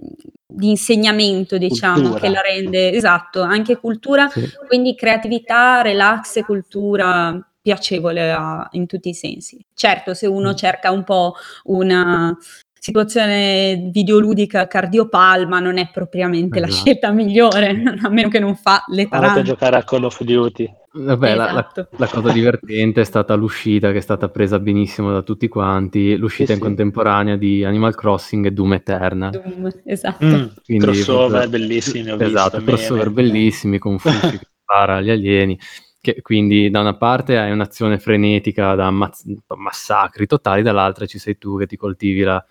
di 0.50 0.70
insegnamento, 0.70 1.58
diciamo, 1.58 2.00
Cultura. 2.08 2.20
che 2.20 2.28
la 2.30 2.40
rende 2.40 2.90
esatto, 2.92 3.42
anche 3.42 3.76
cultura, 3.76 4.28
Sì. 4.28 4.48
quindi 4.66 4.94
creatività, 4.94 5.82
relax 5.82 6.36
e 6.36 6.44
cultura 6.44 7.38
piacevole 7.60 8.32
a- 8.32 8.66
in 8.72 8.86
tutti 8.86 9.10
i 9.10 9.14
sensi. 9.14 9.62
Certo, 9.74 10.14
se 10.14 10.26
uno 10.26 10.52
Mm. 10.52 10.54
cerca 10.54 10.90
un 10.90 11.04
po' 11.04 11.34
una 11.64 12.34
situazione 12.78 13.90
videoludica 13.92 14.66
cardiopalma 14.66 15.60
non 15.60 15.78
è 15.78 15.90
propriamente 15.92 16.60
la 16.60 16.66
Esatto. 16.66 16.84
scelta 16.84 17.10
migliore, 17.10 17.82
a 18.02 18.08
meno 18.08 18.28
che 18.28 18.38
non 18.38 18.54
fa 18.56 18.84
le 18.88 19.02
Andate 19.02 19.16
a 19.16 19.20
tarante. 19.28 19.42
giocare 19.42 19.76
a 19.76 19.84
Call 19.84 20.04
of 20.04 20.22
Duty. 20.22 20.70
Vabbè, 20.90 21.34
la- 21.34 21.44
la, 21.52 21.68
Esatto. 21.70 21.88
la 21.98 22.06
cosa 22.08 22.32
divertente 22.32 23.02
è 23.02 23.04
stata 23.04 23.34
l'uscita 23.34 23.92
che 23.92 23.98
è 23.98 24.00
stata 24.00 24.28
presa 24.30 24.58
benissimo 24.58 25.12
da 25.12 25.22
tutti 25.22 25.46
quanti, 25.46 26.16
l'uscita 26.16 26.46
Sì, 26.46 26.52
in 26.52 26.58
sì. 26.58 26.64
contemporanea 26.64 27.36
di 27.36 27.62
Animal 27.64 27.94
Crossing 27.94 28.46
e 28.46 28.50
Doom 28.52 28.72
Eternal. 28.72 29.30
Doom, 29.30 29.70
esatto. 29.84 30.24
Mm, 30.24 30.44
Quindi 30.64 30.84
crossover 30.84 31.28
proprio- 31.42 31.50
bellissimi, 31.50 32.10
ho 32.10 32.16
esatto, 32.18 32.56
visto. 32.56 32.72
crossover 32.72 33.10
bellissimi 33.10 33.78
con 33.78 33.98
Fushi 34.00 34.38
che 34.38 34.46
spara 34.62 34.96
agli 34.96 35.10
alieni. 35.10 35.58
Che 36.00 36.22
quindi 36.22 36.70
da 36.70 36.80
una 36.80 36.96
parte 36.96 37.36
hai 37.38 37.50
un'azione 37.52 37.98
frenetica 37.98 38.74
da 38.74 38.86
ammazz- 38.86 39.26
massacri 39.56 40.26
totali, 40.26 40.62
dall'altra 40.62 41.06
ci 41.06 41.18
sei 41.18 41.36
tu 41.38 41.58
che 41.58 41.66
ti 41.66 41.76
coltivi 41.76 42.22
la- 42.22 42.32
la- 42.34 42.44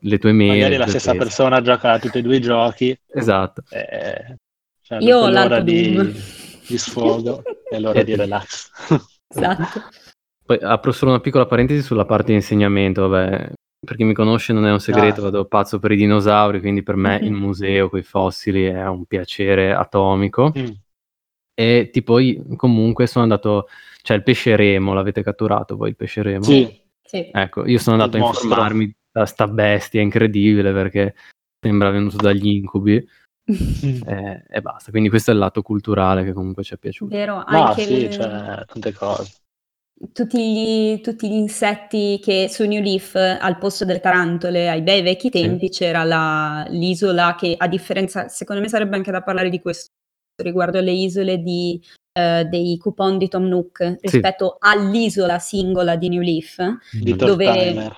le 0.00 0.18
tue 0.18 0.32
mele. 0.32 0.52
Magari 0.52 0.76
la 0.76 0.86
stessa 0.86 1.10
teste. 1.12 1.24
persona 1.26 1.60
gioca 1.60 1.92
a 1.92 1.98
tutti 1.98 2.18
e 2.18 2.22
due 2.22 2.36
i 2.36 2.40
giochi. 2.40 2.96
Esatto. 3.12 3.62
eh, 3.70 4.36
cioè, 4.82 4.98
Io 5.02 5.18
ho 5.18 5.28
l'altro 5.28 5.62
di, 5.62 5.96
di 6.66 6.78
sfogo 6.78 7.42
e 7.70 7.80
l'ora 7.80 8.02
di 8.02 8.14
relax. 8.16 8.70
Esatto. 9.32 9.80
Poi 10.44 10.58
apro 10.60 10.90
solo 10.90 11.12
una 11.12 11.20
piccola 11.20 11.46
parentesi 11.46 11.82
sulla 11.82 12.04
parte 12.04 12.26
di 12.26 12.34
insegnamento, 12.34 13.06
vabbè, 13.06 13.52
per 13.86 13.96
chi 13.96 14.02
mi 14.02 14.12
conosce 14.12 14.52
non 14.52 14.66
è 14.66 14.72
un 14.72 14.80
segreto, 14.80 15.20
Ah. 15.20 15.24
vado 15.24 15.44
pazzo 15.44 15.78
per 15.78 15.92
i 15.92 15.96
dinosauri, 15.96 16.58
quindi 16.58 16.82
per 16.82 16.96
me 16.96 17.20
il 17.22 17.30
museo 17.32 17.88
con 17.88 18.00
i 18.00 18.02
fossili 18.02 18.64
è 18.64 18.84
un 18.88 19.04
piacere 19.04 19.72
atomico. 19.72 20.52
Mm. 20.58 20.66
E 21.54 21.90
tipo 21.92 22.18
comunque 22.56 23.06
sono 23.06 23.22
andato, 23.22 23.68
cioè 24.02 24.16
il 24.16 24.24
pesce 24.24 24.56
remo, 24.56 24.94
l'avete 24.94 25.22
catturato 25.22 25.76
voi 25.76 25.90
il 25.90 25.96
pesce 25.96 26.22
remo? 26.22 26.42
Sì. 26.42 26.80
sì. 27.04 27.30
Ecco, 27.32 27.64
io 27.66 27.78
sono 27.78 28.02
andato 28.02 28.16
Il 28.16 28.22
a 28.22 28.26
mostro. 28.26 28.48
informarmi 28.48 28.92
da 29.12 29.26
sta 29.26 29.46
bestia 29.48 30.00
incredibile 30.00 30.72
perché 30.72 31.14
sembra 31.60 31.90
venuto 31.90 32.16
dagli 32.16 32.46
incubi 32.46 32.96
e, 33.46 34.44
e 34.48 34.60
basta. 34.60 34.90
Quindi 34.90 35.08
questo 35.08 35.30
è 35.30 35.34
il 35.34 35.40
lato 35.40 35.62
culturale 35.62 36.24
che 36.24 36.32
comunque 36.32 36.62
ci 36.62 36.74
è 36.74 36.78
piaciuto. 36.78 37.14
Vero, 37.14 37.42
anche 37.44 37.82
sì, 37.82 37.92
il- 37.94 38.10
cioè, 38.10 38.64
tante 38.66 38.92
cose. 38.92 39.34
tutti, 40.12 40.52
gli, 40.52 41.00
tutti 41.00 41.28
gli 41.28 41.34
insetti 41.34 42.18
che 42.22 42.48
su 42.48 42.64
New 42.66 42.82
Leaf, 42.82 43.14
al 43.16 43.58
posto 43.58 43.84
delle 43.84 44.00
tarantole, 44.00 44.70
ai 44.70 44.82
bei 44.82 45.02
vecchi 45.02 45.28
Sì. 45.32 45.40
tempi, 45.42 45.68
c'era 45.68 46.04
la- 46.04 46.64
l'isola 46.70 47.34
che, 47.36 47.54
a 47.58 47.66
differenza, 47.68 48.28
secondo 48.28 48.62
me 48.62 48.68
sarebbe 48.68 48.96
anche 48.96 49.10
da 49.10 49.22
parlare 49.22 49.50
di 49.50 49.60
questo 49.60 49.88
riguardo 50.42 50.78
alle 50.78 50.92
isole 50.92 51.38
di, 51.38 51.78
eh, 52.18 52.44
dei 52.46 52.78
coupon 52.78 53.18
di 53.18 53.28
Tom 53.28 53.44
Nook 53.44 53.98
rispetto 54.00 54.56
all'isola 54.58 55.38
singola 55.38 55.96
di 55.96 56.08
New 56.08 56.22
Leaf. 56.22 56.62
Di 56.98 57.14
Dove-. 57.14 57.92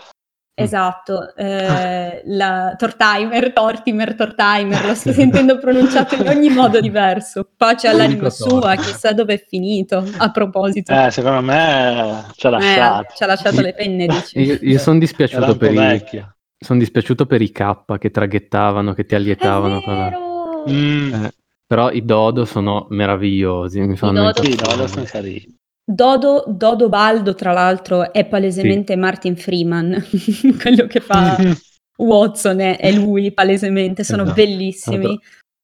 Esatto, 0.55 1.35
eh, 1.35 2.23
la 2.27 2.75
Tortimer, 2.77 3.53
Tortimer, 3.55 4.15
Tortimer, 4.15 4.85
lo 4.85 4.95
sto 4.95 5.13
sentendo 5.15 5.59
pronunciato 5.59 6.15
in 6.15 6.29
ogni 6.29 6.51
modo 6.51 6.79
diverso. 6.81 7.49
Pace 7.57 7.89
all'anima 7.89 8.29
sua, 8.29 8.75
chissà 8.77 9.13
dove 9.13 9.35
è 9.35 9.45
finito. 9.49 10.05
A 10.19 10.31
proposito, 10.31 10.93
Eh, 10.93 11.11
secondo 11.11 11.41
me 11.41 12.27
ci 12.37 12.47
ha 12.47 12.51
Eh, 12.51 12.53
lasciato. 12.53 13.15
ci 13.17 13.23
ha 13.23 13.27
lasciato 13.27 13.61
le 13.63 13.73
penne, 13.73 14.07
dici. 14.07 14.41
Io, 14.41 14.59
io 14.61 14.79
sono 14.79 14.99
dispiaciuto 14.99 15.57
i, 15.65 16.25
son 16.59 16.79
dispiaciuto 16.79 17.25
per 17.27 17.41
i 17.41 17.51
K 17.51 17.99
che 17.99 18.11
traghettavano, 18.11 18.93
che 18.93 19.07
ti 19.07 19.15
allietavano. 19.15 19.81
vero! 19.87 20.65
Mm, 20.71 21.15
Eh, 21.25 21.33
però 21.67 21.91
i 21.91 22.05
dodo 22.05 22.45
sono 22.45 22.87
meravigliosi, 22.91 23.81
mi 23.81 23.97
fanno 23.97 24.25
dodo- 24.25 24.43
sì, 24.43 24.51
impazzire. 24.51 24.77
no, 24.77 24.87
sono 24.87 25.05
carini. 25.07 25.61
Dodo, 25.85 26.45
Dodo 26.47 26.89
Baldo, 26.89 27.35
tra 27.35 27.53
l'altro, 27.53 28.13
è 28.13 28.25
palesemente 28.27 28.97
Martin 28.97 29.37
Freeman, 29.37 30.03
quello 30.61 30.87
che 30.87 31.01
fa 31.01 31.37
Watson, 31.99 32.61
è, 32.61 32.79
è 32.79 32.93
lui 32.93 33.33
palesemente, 33.33 34.05
sono 34.05 34.23
Esatto. 34.23 34.37
bellissimi. 34.37 35.19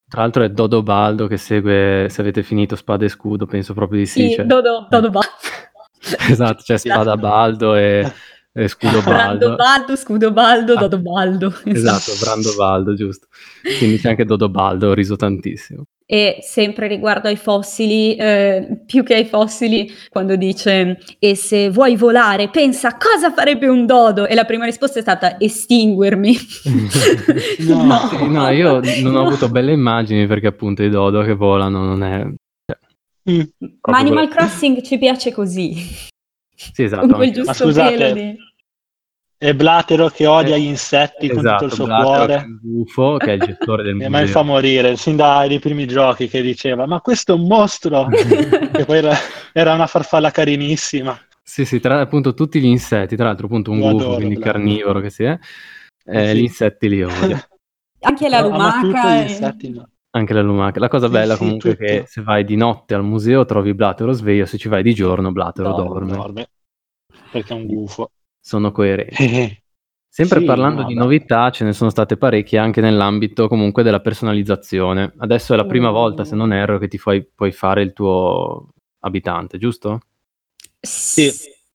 Tra 0.09 0.23
l'altro 0.23 0.43
è 0.43 0.51
Dodo 0.51 0.83
Baldo 0.83 1.27
che 1.27 1.37
segue, 1.37 2.07
se 2.11 2.21
avete 2.21 2.43
finito 2.43 2.77
Spada 2.77 3.05
e 3.05 3.09
Scudo, 3.09 3.47
penso 3.47 3.75
proprio 3.75 4.01
di 4.01 4.07
sì. 4.07 4.29
Sì, 4.29 4.35
cioè- 4.37 4.45
Dodo, 4.47 4.87
Dodo 4.89 5.11
Baldo. 5.11 5.29
esatto, 6.29 6.63
c'è 6.65 6.79
Spada 6.79 7.17
Baldo 7.17 7.75
e, 7.77 8.11
e 8.63 8.69
Scudo 8.69 9.01
Brando 9.07 9.39
Baldo. 9.49 9.57
Baldo, 9.57 9.97
Scudo 9.97 10.33
Baldo, 10.33 10.73
Ah. 10.75 10.81
Dodo 10.81 10.99
Baldo. 10.99 11.55
Esatto, 11.65 12.13
Brando 12.21 12.55
Baldo, 12.57 12.95
giusto. 12.95 13.27
Quindi 13.79 13.99
c'è 13.99 14.11
anche 14.11 14.25
Dodo 14.25 14.49
Baldo, 14.49 14.89
ho 14.89 14.95
riso 14.95 15.17
tantissimo. 15.17 15.85
E 16.11 16.39
sempre 16.41 16.89
riguardo 16.89 17.29
ai 17.29 17.37
fossili, 17.37 18.17
eh, 18.17 18.81
più 18.87 19.03
che 19.05 19.15
ai 19.15 19.27
fossili, 19.27 19.93
quando 20.09 20.37
dice 20.37 20.99
e 21.19 21.35
se 21.37 21.69
vuoi 21.69 21.97
volare, 21.97 22.49
pensa 22.49 22.97
cosa 22.97 23.31
farebbe 23.31 23.69
un 23.69 23.85
dodo? 23.85 24.27
E 24.27 24.35
la 24.35 24.45
prima 24.47 24.65
risposta 24.65 24.99
è 24.99 25.03
stata 25.03 25.39
estinguermi. 25.39 26.35
No. 27.59 28.09
Sì, 28.09 28.27
no, 28.29 28.49
io 28.51 28.81
non 29.03 29.17
ho 29.17 29.27
avuto 29.27 29.49
belle 29.51 29.73
immagini 29.73 30.27
perché 30.27 30.47
appunto 30.47 30.83
i 30.83 30.89
dodo 30.91 31.23
che 31.23 31.35
volano 31.35 31.85
non 31.85 32.03
è... 32.03 32.25
Mm. 33.31 33.41
Ma 33.83 33.99
Animal 33.99 34.29
quello- 34.29 34.47
Crossing 34.47 34.81
ci 34.83 34.97
piace 34.99 35.33
così, 35.33 35.75
Sì, 36.55 36.85
esatto. 36.85 37.03
con 37.07 37.11
quel 37.17 37.29
anche- 37.29 37.41
giusto 37.43 37.65
scusate, 37.65 37.97
pelo 37.97 38.13
di... 38.15 38.37
E 39.41 39.55
Blatero 39.55 40.09
che 40.09 40.27
odia 40.27 40.57
gli 40.57 40.65
insetti 40.65 41.29
con 41.29 41.37
tutto 41.37 41.47
Esatto, 41.47 41.65
il 41.67 41.73
suo 41.73 41.85
Blatter, 41.85 42.05
cuore. 42.27 42.35
il 42.49 42.59
Gufo, 42.61 43.17
che 43.19 43.27
è 43.27 43.33
il 43.35 43.41
gestore 43.41 43.83
del 43.85 44.01
E 44.01 44.05
a 44.07 44.11
me 44.11 44.27
fa 44.27 44.43
museo. 44.43 44.43
morire, 44.43 44.97
sin 44.97 45.15
dai 45.15 45.59
primi 45.61 45.87
giochi 45.87 46.27
che 46.29 46.43
diceva 46.43 46.87
ma 46.87 47.01
questo 47.01 47.33
è 47.33 47.35
un 47.37 47.47
mostro 47.47 48.09
che 48.73 48.85
poi 48.85 48.99
era, 48.99 49.15
era 49.53 49.75
una 49.75 49.87
farfalla 49.87 50.33
carinissima 50.33 51.17
Sì, 51.41 51.65
sì, 51.65 51.79
tra 51.79 52.01
appunto 52.01 52.35
tutti 52.35 52.61
gli 52.61 52.67
insetti, 52.67 53.15
tra 53.15 53.27
l'altro 53.27 53.47
appunto 53.47 53.71
un 53.71 53.79
Lo 53.79 53.91
gufo, 53.93 53.97
adoro, 54.05 54.17
quindi 54.17 54.35
Blatter. 54.35 54.53
carnivoro 54.53 55.01
che 55.01 55.11
sia, 55.11 55.39
eh, 56.05 56.27
Sì. 56.27 56.35
gli 56.35 56.41
insetti 56.43 56.89
li 56.89 57.03
odia. 57.05 57.49
Anche 58.01 58.29
la 58.29 58.41
lumaca. 58.41 59.15
gli 59.15 59.23
insetti 59.23 59.71
no. 59.71 59.89
Anche 60.11 60.33
la 60.35 60.43
lumaca. 60.43 60.81
La 60.81 60.89
cosa 60.89 61.07
Sì, 61.07 61.13
bella 61.13 61.33
sì, 61.35 61.39
comunque 61.39 61.71
è 61.71 61.77
tutto. 61.77 61.85
che 61.87 62.05
se 62.09 62.23
vai 62.23 62.45
di 62.45 62.57
notte 62.57 62.95
al 62.95 63.05
museo 63.05 63.45
trovi 63.45 63.73
Blatero 63.73 64.11
sveglio, 64.13 64.47
se 64.47 64.59
ci 64.59 64.69
vai 64.69 64.83
di 64.83 64.95
giorno 64.95 65.31
Blatero 65.31 65.73
Dorme. 65.73 66.11
dorme. 66.11 66.13
Dorme, 66.17 66.49
perché 67.31 67.53
è 67.53 67.57
un 67.57 67.67
gufo 67.67 68.11
Sono 68.49 68.73
coerenti. 68.73 69.15
Sempre 70.09 70.39
Sì, 70.41 70.47
parlando 70.47 70.81
no, 70.81 70.87
di 70.89 70.95
beh. 70.95 71.01
novità, 71.01 71.51
ce 71.51 71.65
ne 71.65 71.75
sono 71.75 71.91
state 71.91 72.17
parecchie 72.17 72.59
anche 72.59 72.81
nell'ambito 72.81 73.47
comunque 73.47 73.83
della 73.83 74.01
personalizzazione. 74.01 75.13
Adesso 75.19 75.53
è 75.53 75.57
la 75.57 75.67
prima 75.67 75.91
Oh. 75.91 75.93
volta, 75.93 76.25
se 76.25 76.35
non 76.35 76.55
erro, 76.55 76.79
che 76.79 76.89
ti 76.89 76.97
fai- 76.97 77.23
puoi 77.27 77.53
fare 77.53 77.83
il 77.83 77.93
tuo 77.93 78.69
abitante, 79.01 79.59
giusto? 79.59 80.01
Sì. 80.81 81.31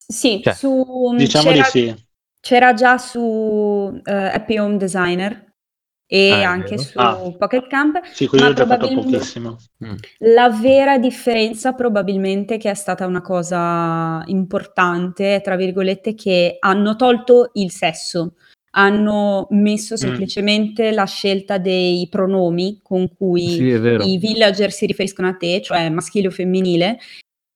Sì, 0.05 0.41
Cioè, 0.43 0.53
su, 0.53 1.13
diciamo 1.15 1.51
c'era, 1.51 1.63
di 1.63 1.69
sì 1.69 1.95
c'era 2.41 2.73
già 2.73 2.97
su 2.97 4.01
eh, 4.03 4.11
Happy 4.11 4.57
Home 4.57 4.77
Designer 4.77 5.52
e 6.15 6.29
Ah, 6.31 6.49
anche 6.51 6.75
vero. 6.75 6.81
su 6.83 6.99
Ah. 6.99 7.17
Pocket 7.39 7.65
Camp. 7.65 7.99
sì, 8.11 8.27
quello 8.27 8.43
Ma 8.43 8.51
ho 8.51 8.53
giocato 8.53 8.77
probabilmente- 8.77 9.17
pochissimo 9.17 9.57
Mm. 9.83 9.95
La 10.19 10.49
vera 10.51 10.97
differenza 10.99 11.73
probabilmente 11.73 12.57
che 12.57 12.69
è 12.69 12.73
stata 12.75 13.05
una 13.07 13.21
cosa 13.21 14.21
importante, 14.27 15.41
tra 15.43 15.55
virgolette, 15.55 16.13
che 16.13 16.57
hanno 16.59 16.95
tolto 16.95 17.49
il 17.53 17.71
sesso, 17.71 18.35
hanno 18.75 19.47
messo 19.49 19.97
semplicemente 19.97 20.91
la 20.91 21.05
scelta 21.05 21.57
dei 21.57 22.07
pronomi 22.09 22.79
con 22.83 23.11
cui 23.15 23.47
Sì, 23.47 23.63
i 23.63 24.17
villager 24.19 24.71
si 24.71 24.85
riferiscono 24.85 25.27
a 25.29 25.33
te, 25.35 25.61
cioè 25.63 25.89
maschile 25.89 26.27
o 26.27 26.31
femminile, 26.31 26.99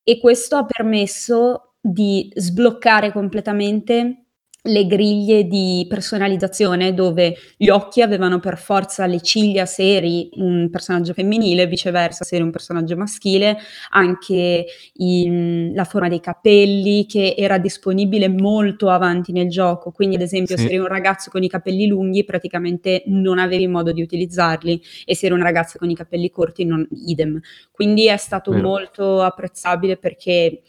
e 0.03 0.19
questo 0.19 0.55
ha 0.57 0.65
permesso 0.65 1.73
di 1.79 2.29
sbloccare 2.35 3.11
completamente 3.11 4.25
le 4.67 4.85
griglie 4.85 5.45
di 5.45 5.85
personalizzazione 5.89 6.93
dove 6.93 7.35
gli 7.57 7.69
occhi 7.69 8.01
avevano 8.01 8.39
per 8.39 8.57
forza 8.57 9.05
le 9.05 9.21
ciglia 9.21 9.65
se 9.65 9.95
eri 9.95 10.29
un 10.35 10.69
personaggio 10.69 11.13
femminile, 11.13 11.67
viceversa 11.67 12.23
se 12.23 12.35
eri 12.35 12.43
un 12.43 12.51
personaggio 12.51 12.95
maschile, 12.95 13.57
anche 13.91 14.65
i- 14.93 15.71
la 15.73 15.83
forma 15.83 16.09
dei 16.09 16.19
capelli 16.19 17.05
che 17.05 17.33
era 17.37 17.57
disponibile 17.57 18.27
molto 18.27 18.89
avanti 18.89 19.31
nel 19.31 19.49
gioco, 19.49 19.91
quindi 19.91 20.15
ad 20.15 20.21
esempio 20.21 20.55
Sì. 20.57 20.63
se 20.63 20.67
eri 20.69 20.77
un 20.77 20.87
ragazzo 20.87 21.29
con 21.29 21.43
i 21.43 21.49
capelli 21.49 21.87
lunghi 21.87 22.23
praticamente 22.23 23.03
non 23.07 23.39
avevi 23.39 23.67
modo 23.67 23.91
di 23.91 24.01
utilizzarli 24.01 24.81
e 25.05 25.15
se 25.15 25.25
eri 25.27 25.35
una 25.35 25.43
ragazza 25.43 25.77
con 25.79 25.89
i 25.89 25.95
capelli 25.95 26.29
corti 26.29 26.65
non 26.65 26.87
idem. 27.05 27.39
Quindi 27.71 28.07
è 28.07 28.17
stato 28.17 28.51
Vero. 28.51 28.67
molto 28.67 29.21
apprezzabile 29.21 29.97
perché 29.97 30.61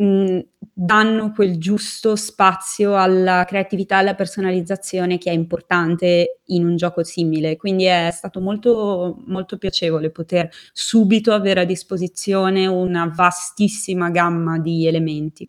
mh, 0.00 0.38
danno 0.72 1.32
quel 1.32 1.58
giusto 1.58 2.16
spazio 2.16 2.96
alla 2.96 3.44
creatività 3.46 3.96
e 3.96 3.98
alla 3.98 4.14
personalizzazione 4.14 5.18
che 5.18 5.30
è 5.30 5.34
importante 5.34 6.40
in 6.46 6.64
un 6.64 6.76
gioco 6.76 7.04
simile. 7.04 7.56
Quindi 7.56 7.84
è 7.84 8.10
stato 8.12 8.40
molto, 8.40 9.22
molto 9.26 9.58
piacevole 9.58 10.10
poter 10.10 10.48
subito 10.72 11.32
avere 11.32 11.60
a 11.60 11.64
disposizione 11.64 12.66
una 12.66 13.12
vastissima 13.14 14.10
gamma 14.10 14.58
di 14.58 14.86
elementi. 14.86 15.48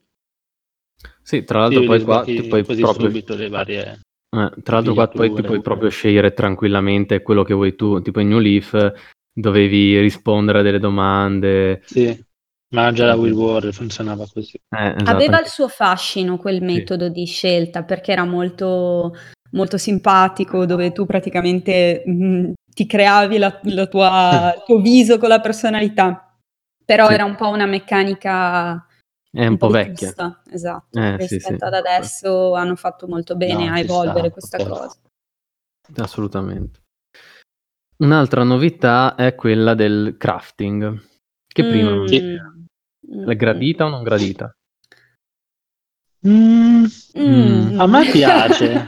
Sì, 1.24 1.44
tra 1.44 1.60
l'altro 1.60 1.82
Sì, 1.82 1.88
poi 1.88 2.02
qua 2.04 2.24
ti 2.24 2.42
puoi 2.42 2.64
proprio... 2.64 3.08
subito 3.08 3.36
le 3.36 3.48
varie 3.48 4.00
Eh, 4.34 4.52
tra 4.64 4.76
l'altro 4.76 4.94
qua 4.94 5.08
poi 5.08 5.34
ti 5.34 5.42
puoi 5.42 5.62
proprio 5.62 5.90
scegliere 5.90 6.34
tranquillamente 6.34 7.22
quello 7.22 7.44
che 7.44 7.54
vuoi 7.54 7.76
tu, 7.76 8.02
tipo 8.02 8.20
in 8.20 8.28
New 8.28 8.40
Leaf 8.40 8.94
dovevi 9.34 9.98
rispondere 10.00 10.60
a 10.60 10.62
delle 10.62 10.80
domande. 10.80 11.82
sì 11.86 12.30
ma 12.72 12.92
già 12.92 13.06
la 13.06 13.16
Will 13.16 13.34
War 13.34 13.72
funzionava 13.74 14.26
così 14.32 14.56
Eh, 14.70 14.88
esatto, 14.90 15.10
Aveva 15.10 15.40
il 15.40 15.48
suo 15.48 15.68
fascino 15.68 16.38
quel 16.38 16.58
Sì. 16.60 16.64
metodo 16.66 17.10
di 17.10 17.26
scelta 17.26 17.84
perché 17.84 18.12
era 18.12 18.24
molto, 18.26 19.14
molto 19.52 19.78
simpatico, 19.78 20.66
dove 20.66 20.92
tu 20.92 21.06
praticamente 21.06 22.04
mh, 22.06 22.52
ti 22.74 22.86
creavi 22.86 23.38
la, 23.38 23.60
la 23.64 23.88
tua, 23.88 24.54
il 24.56 24.64
tuo 24.66 24.80
viso 24.80 25.18
con 25.18 25.30
la 25.30 25.40
personalità. 25.42 26.34
Però 26.86 27.08
Sì. 27.08 27.14
era 27.14 27.26
un 27.26 27.36
po' 27.36 27.50
una 27.50 27.66
meccanica 27.66 28.86
è 29.34 29.46
un 29.46 29.58
po' 29.58 29.70
vecchia. 29.70 30.08
vetusta, 30.08 30.42
esatto. 30.52 31.00
Eh, 31.00 31.16
sì, 31.20 31.36
Rispetto 31.36 31.58
sì. 31.60 31.64
ad 31.64 31.74
adesso 31.74 32.54
hanno 32.54 32.76
fatto 32.76 33.08
molto 33.08 33.36
bene 33.36 33.66
No, 33.68 33.74
a 33.74 33.80
evolvere 33.80 34.30
sta, 34.30 34.32
questa 34.32 34.58
cosa. 34.58 34.96
Assolutamente. 35.98 36.80
Un'altra 37.98 38.44
novità 38.44 39.16
è 39.16 39.36
quella 39.36 39.74
del 39.74 40.16
crafting, 40.18 41.00
che 41.48 41.66
prima 41.66 41.90
non 41.92 42.04
Mm. 42.04 42.08
c'era. 42.08 42.51
È 43.12 43.36
gradita 43.36 43.86
o 43.86 43.90
non 43.90 44.04
gradita? 44.04 44.56
Mm, 46.28 46.86
Mm. 47.18 47.80
a 47.80 47.88
me 47.88 48.06
piace. 48.12 48.88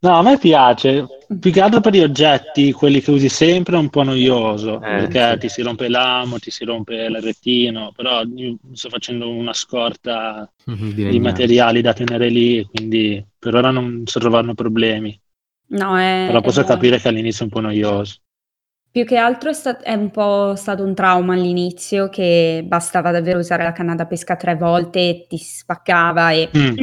no 0.00 0.14
a 0.18 0.22
me 0.22 0.36
piace 0.38 1.06
più 1.40 1.50
che 1.50 1.60
altro 1.60 1.80
per 1.80 1.94
gli 1.94 2.00
oggetti 2.00 2.70
quelli 2.72 3.00
che 3.00 3.10
usi 3.10 3.28
sempre 3.30 3.76
è 3.76 3.78
un 3.78 3.88
po' 3.88 4.02
noioso 4.02 4.76
Eh, 4.82 5.06
perché 5.08 5.32
sì. 5.32 5.38
ti 5.38 5.48
si 5.48 5.62
rompe 5.62 5.88
l'amo 5.88 6.38
ti 6.38 6.50
si 6.50 6.64
rompe 6.64 6.94
il 6.94 7.20
retino 7.22 7.92
però 7.96 8.22
io 8.24 8.56
sto 8.74 8.88
facendo 8.90 9.30
una 9.30 9.54
scorta 9.54 10.50
Di 10.64 10.92
di 11.08 11.18
materiali 11.20 11.80
da 11.80 11.92
tenere 11.94 12.28
lì 12.28 12.62
quindi 12.70 13.24
per 13.38 13.54
ora 13.54 13.70
non 13.70 14.02
sto 14.04 14.20
trovando 14.20 14.54
problemi 14.54 15.18
No, 15.72 15.96
è, 15.98 16.24
però 16.26 16.40
è 16.40 16.42
posso 16.42 16.60
buono. 16.60 16.74
capire 16.74 16.98
che 17.00 17.08
all'inizio 17.08 17.40
è 17.40 17.44
un 17.44 17.50
po' 17.50 17.60
noioso 17.60 18.16
Più 18.92 19.06
che 19.06 19.16
altro 19.16 19.48
è, 19.48 19.52
stat- 19.54 19.82
è 19.82 19.94
un 19.94 20.10
po' 20.10 20.54
stato 20.54 20.84
un 20.84 20.94
trauma 20.94 21.32
all'inizio 21.32 22.10
che 22.10 22.62
bastava 22.66 23.10
davvero 23.10 23.38
usare 23.38 23.62
la 23.64 23.72
canna 23.72 23.94
da 23.94 24.04
pesca 24.04 24.36
tre 24.36 24.54
volte 24.54 24.98
e 25.00 25.26
ti 25.26 25.38
spaccava 25.38 26.30
e... 26.32 26.50
Mm. 26.54 26.76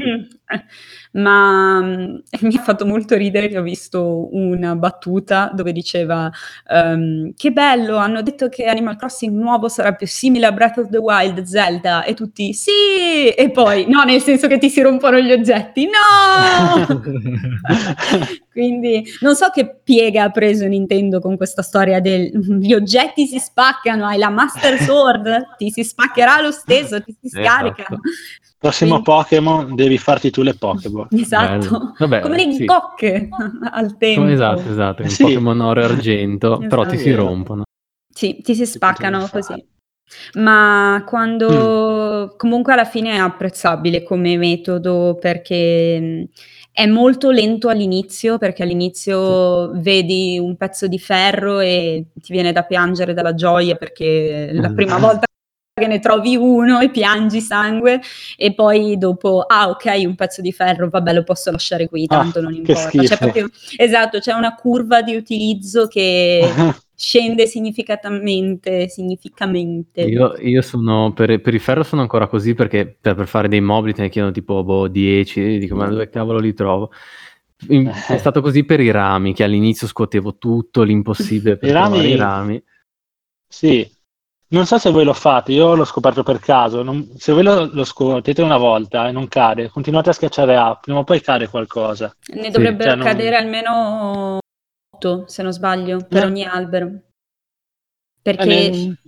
Ma 1.11 1.81
mm, 1.81 2.15
mi 2.41 2.55
ha 2.55 2.61
fatto 2.61 2.85
molto 2.85 3.15
ridere 3.15 3.47
che 3.47 3.57
ho 3.57 3.63
visto 3.63 4.27
una 4.35 4.75
battuta 4.75 5.51
dove 5.53 5.71
diceva 5.71 6.29
um, 6.69 7.33
che 7.35 7.51
bello, 7.51 7.97
hanno 7.97 8.21
detto 8.21 8.47
che 8.49 8.65
Animal 8.65 8.95
Crossing 8.95 9.35
nuovo 9.35 9.69
sarà 9.69 9.93
più 9.93 10.05
simile 10.05 10.45
a 10.45 10.51
Breath 10.51 10.77
of 10.77 10.89
the 10.89 10.97
Wild, 10.97 11.41
Zelda. 11.43 12.03
E 12.03 12.13
tutti 12.13 12.53
sì! 12.53 13.29
E 13.35 13.49
poi 13.51 13.87
no 13.87 14.03
nel 14.03 14.21
senso 14.21 14.47
che 14.47 14.57
ti 14.57 14.69
si 14.69 14.81
rompono 14.81 15.19
gli 15.19 15.31
oggetti. 15.31 15.87
No! 15.87 16.85
Quindi 18.51 19.05
non 19.21 19.35
so 19.35 19.49
che 19.53 19.79
piega 19.83 20.23
ha 20.23 20.29
preso 20.31 20.65
Nintendo 20.65 21.19
con 21.19 21.37
questa 21.37 21.61
storia 21.61 22.01
del 22.01 22.29
gli 22.59 22.73
oggetti 22.73 23.25
si 23.25 23.39
spaccano 23.39 24.05
hai 24.05 24.17
la 24.17 24.29
Master 24.29 24.77
Sword 24.81 25.55
ti 25.57 25.71
si 25.71 25.83
spaccherà 25.83 26.41
lo 26.41 26.51
stesso 26.51 27.01
ti 27.01 27.15
si 27.19 27.29
scarica. 27.29 27.83
Esatto. 27.83 27.99
Prossimo 28.59 29.01
Quindi... 29.01 29.03
Pokémon 29.05 29.75
devi 29.75 29.97
farti 29.97 30.31
tu 30.31 30.41
le 30.41 30.53
Pokéball. 31.07 31.21
Esatto, 31.21 31.93
Vabbè, 31.97 32.19
come 32.21 32.45
le 32.45 32.53
sì. 32.53 32.65
cocche 32.65 33.29
al 33.71 33.97
tempo. 33.97 34.25
Esatto, 34.27 34.69
esatto, 34.69 35.01
un 35.03 35.09
sì. 35.09 35.23
Pokémon 35.23 35.59
oro 35.61 35.81
e 35.81 35.83
argento, 35.83 36.53
esatto. 36.53 36.67
però 36.67 36.85
ti 36.85 36.97
si 36.97 37.11
rompono. 37.11 37.63
Sì, 38.13 38.41
ti 38.41 38.55
si 38.55 38.65
spaccano 38.65 39.27
così. 39.31 39.65
Ma 40.33 41.03
quando 41.05 42.31
mm. 42.33 42.37
comunque 42.37 42.73
alla 42.73 42.85
fine 42.85 43.11
è 43.11 43.17
apprezzabile 43.17 44.03
come 44.03 44.37
metodo 44.37 45.17
perché 45.19 46.27
è 46.71 46.85
molto 46.85 47.29
lento 47.29 47.69
all'inizio, 47.69 48.37
perché 48.37 48.63
all'inizio 48.63 49.73
sì. 49.73 49.79
vedi 49.81 50.39
un 50.39 50.55
pezzo 50.55 50.87
di 50.87 50.97
ferro 50.97 51.59
e 51.59 52.07
ti 52.13 52.31
viene 52.31 52.51
da 52.51 52.63
piangere 52.63 53.13
dalla 53.13 53.35
gioia 53.35 53.75
perché 53.75 54.51
la 54.53 54.71
prima 54.71 54.97
volta 54.97 55.27
che 55.79 55.87
ne 55.87 55.99
trovi 55.99 56.35
uno 56.35 56.79
e 56.79 56.91
piangi 56.91 57.41
sangue 57.41 57.99
e 58.37 58.53
poi 58.53 58.97
dopo, 58.99 59.41
ah 59.41 59.69
ok, 59.69 60.03
un 60.05 60.13
pezzo 60.13 60.41
di 60.41 60.51
ferro, 60.51 60.89
vabbè 60.89 61.13
lo 61.13 61.23
posso 61.23 61.49
lasciare 61.49 61.87
qui, 61.89 62.03
ah, 62.07 62.17
tanto 62.17 62.37
ah, 62.37 62.41
non 62.43 62.53
importa. 62.53 63.01
C'è 63.01 63.17
proprio, 63.17 63.49
esatto, 63.77 64.19
c'è 64.19 64.33
una 64.33 64.53
curva 64.53 65.01
di 65.01 65.15
utilizzo 65.15 65.87
che 65.87 66.47
scende 66.99 67.47
significativamente. 67.47 68.89
significativamente. 68.89 70.01
Io, 70.01 70.35
io 70.37 70.61
sono, 70.61 71.13
per, 71.13 71.39
per, 71.39 71.53
il 71.53 71.61
ferro 71.61 71.83
sono 71.83 72.01
ancora 72.01 72.27
così 72.27 72.53
perché 72.53 72.97
per, 72.99 73.15
per, 73.15 73.27
fare 73.27 73.47
dei 73.47 73.61
mobili 73.61 73.93
te 73.93 74.01
ne 74.01 74.09
chiedono 74.09 74.33
tipo 74.33 74.63
boh, 74.63 74.87
10, 74.87 75.57
dico 75.57 75.75
ma 75.75 75.87
dove 75.87 76.09
cavolo 76.09 76.39
li 76.39 76.53
trovo? 76.53 76.91
È 77.67 78.17
stato 78.19 78.41
così 78.41 78.63
per 78.65 78.81
i 78.81 78.91
rami, 78.91 79.33
che 79.33 79.43
all'inizio 79.43 79.87
scuotevo 79.87 80.37
tutto, 80.37 80.83
l'impossibile 80.83 81.57
per 81.57 81.69
I 81.69 81.71
rami, 81.71 82.05
i 82.05 82.15
rami. 82.15 82.63
Sì, 83.47 83.89
non 84.51 84.65
so 84.65 84.77
se 84.77 84.89
voi 84.89 85.03
lo 85.03 85.13
fate, 85.13 85.51
io 85.51 85.75
l'ho 85.75 85.85
scoperto 85.85 86.23
per 86.23 86.39
caso. 86.39 86.81
Non, 86.81 87.11
se 87.17 87.33
voi 87.33 87.43
lo, 87.43 87.69
lo 87.71 87.83
scuotete 87.83 88.41
una 88.41 88.57
volta 88.57 89.07
e 89.07 89.11
non 89.11 89.27
cade, 89.27 89.69
continuate 89.69 90.09
a 90.09 90.13
schiacciare 90.13 90.55
A, 90.55 90.75
prima 90.75 90.99
o 90.99 91.03
poi 91.03 91.21
cade 91.21 91.47
qualcosa. 91.47 92.15
Ne 92.33 92.49
dovrebbero 92.49 92.91
cioè, 92.91 93.03
cadere 93.03 93.35
non... 93.37 93.45
almeno 93.45 94.37
8, 94.95 95.27
se 95.27 95.43
non 95.43 95.53
sbaglio, 95.53 96.05
per 96.07 96.23
eh. 96.23 96.25
ogni 96.25 96.43
albero. 96.43 96.91
Perché... 98.21 98.65
Eh, 98.65 98.69
ne... 98.69 99.01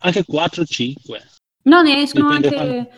Anche 0.00 0.24
4 0.24 0.64
5. 0.64 1.22
No, 1.64 1.80
ne 1.82 2.02
escono 2.02 2.36
Dipende 2.36 2.48
anche... 2.48 2.66
Quando... 2.66 2.90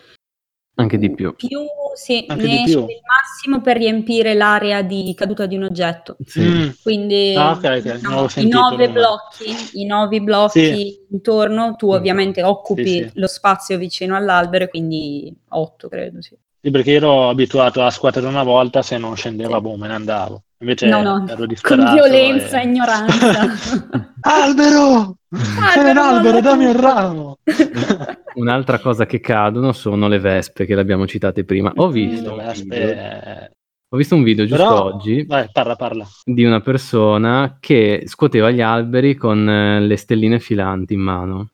Anche 0.75 0.97
di 0.97 1.11
più. 1.13 1.33
più 1.35 1.59
sì, 1.95 2.25
Anche 2.27 2.45
ne 2.45 2.63
esce 2.63 2.77
il 2.79 2.85
massimo 2.85 3.61
per 3.61 3.77
riempire 3.77 4.33
l'area 4.33 4.81
di 4.81 5.13
caduta 5.15 5.45
di 5.45 5.55
un 5.55 5.63
oggetto. 5.63 6.17
Sì. 6.25 6.41
Mm. 6.41 6.69
Quindi 6.83 7.33
ah, 7.35 7.51
okay, 7.51 7.79
okay. 7.79 7.93
Diciamo, 7.93 8.27
i 8.35 8.47
nove 8.47 8.89
blocchi, 8.89 9.55
i 9.79 9.85
nove 9.85 10.19
blocchi 10.19 10.59
sì. 10.59 11.05
intorno, 11.11 11.75
tu 11.75 11.87
mm. 11.87 11.95
ovviamente 11.95 12.43
occupi 12.43 12.83
sì, 12.83 13.11
lo 13.13 13.27
spazio 13.27 13.77
vicino 13.77 14.15
all'albero, 14.15 14.67
quindi 14.67 15.33
otto 15.49 15.87
credo, 15.87 16.21
sì. 16.21 16.37
Sì, 16.65 16.71
perché 16.71 16.93
ero 16.93 17.29
abituato 17.29 17.83
a 17.83 17.91
scuotere 17.91 18.25
una 18.25 18.41
volta, 18.41 18.81
se 18.81 18.97
non 18.97 19.15
scendeva, 19.15 19.61
boh, 19.61 19.75
me 19.75 19.87
ne 19.87 19.93
andavo. 19.93 20.45
Invece 20.61 20.87
no, 20.87 21.03
no, 21.03 21.23
ero 21.27 21.45
con 21.61 21.91
violenza 21.93 22.59
e 22.59 22.63
ignoranza. 22.65 23.51
albero! 24.21 25.17
C'è 25.29 25.91
un 25.91 25.97
albero, 25.97 26.41
dammi 26.41 26.65
un 26.65 26.81
ramo! 26.81 27.37
Un'altra 28.33 28.79
cosa 28.79 29.05
che 29.05 29.19
cadono 29.19 29.73
sono 29.73 30.07
le 30.07 30.17
vespe, 30.17 30.65
che 30.65 30.73
le 30.73 30.81
abbiamo 30.81 31.05
citate 31.05 31.43
prima. 31.43 31.71
Ho 31.75 31.89
visto, 31.89 32.35
vespe... 32.35 33.51
ho 33.87 33.95
visto 33.95 34.15
un 34.15 34.23
video 34.23 34.45
giusto 34.45 34.63
Però... 34.63 34.83
oggi 34.85 35.23
Vai, 35.23 35.47
parla, 35.51 35.75
parla. 35.75 36.07
di 36.23 36.45
una 36.45 36.61
persona 36.61 37.57
che 37.59 38.05
scuoteva 38.07 38.49
gli 38.49 38.61
alberi 38.61 39.13
con 39.13 39.47
eh, 39.47 39.81
le 39.81 39.97
stelline 39.97 40.39
filanti 40.39 40.95
in 40.95 41.01
mano. 41.01 41.49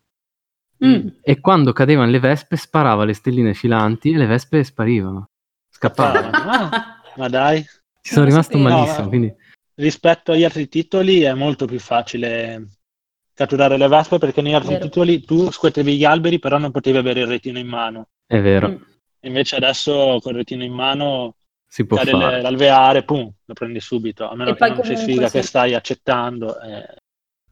Mm. 0.84 1.08
E 1.22 1.40
quando 1.40 1.74
cadevano 1.74 2.10
le 2.10 2.20
vespe 2.20 2.56
sparava 2.56 3.06
le 3.06 3.14
stelline 3.14 3.54
filanti 3.54 4.12
e 4.12 4.18
le 4.18 4.26
vespe 4.26 4.64
sparivano. 4.64 5.30
Scappavano. 5.70 6.30
ah, 6.34 7.02
ma 7.18 7.28
dai. 7.28 7.64
Ci 8.02 8.14
sono 8.14 8.26
rimasto 8.26 8.58
malissimo. 8.58 9.04
No, 9.04 9.08
quindi... 9.08 9.36
Rispetto 9.76 10.32
agli 10.32 10.44
altri 10.44 10.68
titoli 10.68 11.22
è 11.22 11.34
molto 11.34 11.66
più 11.66 11.80
facile 11.80 12.68
catturare 13.34 13.78
le 13.78 13.88
vespe 13.88 14.18
perché 14.18 14.42
negli 14.42 14.54
altri 14.54 14.78
titoli 14.80 15.24
tu 15.24 15.50
scuotevi 15.50 15.98
gli 15.98 16.04
alberi 16.04 16.38
però 16.38 16.58
non 16.58 16.72
potevi 16.72 16.98
avere 16.98 17.22
il 17.22 17.28
retino 17.28 17.60
in 17.60 17.68
mano. 17.68 18.10
È 18.26 18.40
vero. 18.42 18.70
Mm. 18.70 18.76
Invece 19.22 19.56
adesso 19.56 20.20
con 20.22 20.32
il 20.32 20.40
retino 20.40 20.64
in 20.64 20.74
mano 20.74 21.36
si 21.68 21.86
può 21.86 21.98
fare. 21.98 22.42
l'alveare, 22.42 23.04
pum, 23.04 23.32
lo 23.46 23.54
prendi 23.54 23.80
subito, 23.80 24.28
a 24.28 24.36
meno 24.36 24.52
e 24.52 24.56
che 24.56 24.70
non 24.70 24.84
ci 24.84 24.98
sfiga 24.98 25.28
sì. 25.28 25.38
che 25.38 25.44
stai 25.44 25.74
accettando. 25.74 26.60
Eh 26.60 26.96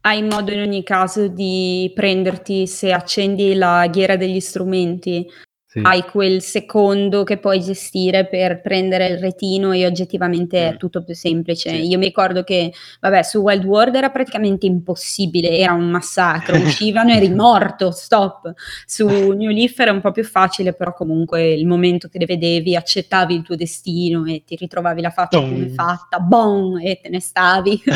hai 0.02 0.22
modo 0.22 0.52
in 0.52 0.60
ogni 0.60 0.82
caso 0.82 1.28
di 1.28 1.90
prenderti, 1.94 2.66
se 2.66 2.92
accendi 2.92 3.54
la 3.54 3.86
ghiera 3.88 4.16
degli 4.16 4.40
strumenti, 4.40 5.28
sì. 5.70 5.80
hai 5.84 6.02
quel 6.02 6.42
secondo 6.42 7.22
che 7.22 7.36
puoi 7.36 7.60
gestire 7.60 8.26
per 8.26 8.60
prendere 8.60 9.06
il 9.06 9.18
retino 9.18 9.70
e 9.70 9.86
oggettivamente 9.86 10.60
mm. 10.60 10.72
è 10.72 10.76
tutto 10.76 11.04
più 11.04 11.14
semplice. 11.14 11.70
Sì. 11.70 11.86
Io 11.86 11.96
mi 11.96 12.06
ricordo 12.06 12.42
che, 12.42 12.72
vabbè, 12.98 13.22
su 13.22 13.38
Wild 13.38 13.64
World 13.64 13.94
era 13.94 14.10
praticamente 14.10 14.66
impossibile, 14.66 15.50
era 15.50 15.72
un 15.72 15.88
massacro, 15.88 16.56
uscivano 16.58 17.12
e 17.12 17.16
eri 17.18 17.32
morto, 17.32 17.92
stop. 17.92 18.52
Su 18.84 19.06
New 19.06 19.50
Leaf 19.50 19.78
era 19.78 19.92
un 19.92 20.00
po' 20.00 20.10
più 20.10 20.24
facile, 20.24 20.72
però 20.72 20.92
comunque 20.92 21.52
il 21.52 21.68
momento 21.68 22.08
che 22.08 22.18
le 22.18 22.26
vedevi, 22.26 22.74
accettavi 22.74 23.32
il 23.32 23.42
tuo 23.42 23.54
destino 23.54 24.24
e 24.24 24.42
ti 24.44 24.56
ritrovavi 24.56 25.00
la 25.00 25.10
faccia 25.10 25.38
come 25.38 25.68
fatta, 25.68 26.18
boom, 26.18 26.80
e 26.80 26.98
te 27.00 27.08
ne 27.08 27.20
stavi. 27.20 27.80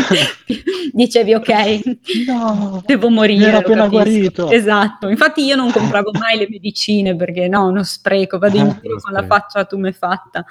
Dicevi, 0.93 1.35
ok, 1.35 1.81
no, 2.27 2.83
devo 2.87 3.09
morire. 3.11 3.47
Era 3.49 3.59
appena 3.59 3.89
guarito. 3.89 4.49
Esatto, 4.49 5.09
infatti 5.09 5.45
io 5.45 5.57
non 5.57 5.73
compravo 5.73 6.13
mai 6.13 6.39
le 6.39 6.47
medicine 6.49 7.17
perché 7.17 7.49
no, 7.49 7.64
uno 7.67 7.83
spreco, 7.83 8.39
vado 8.39 8.57
in 8.57 8.67
eh, 8.67 8.79
giro 8.81 8.97
con 9.01 9.13
la 9.13 9.25
faccia 9.25 9.65
tumefatta. 9.65 10.45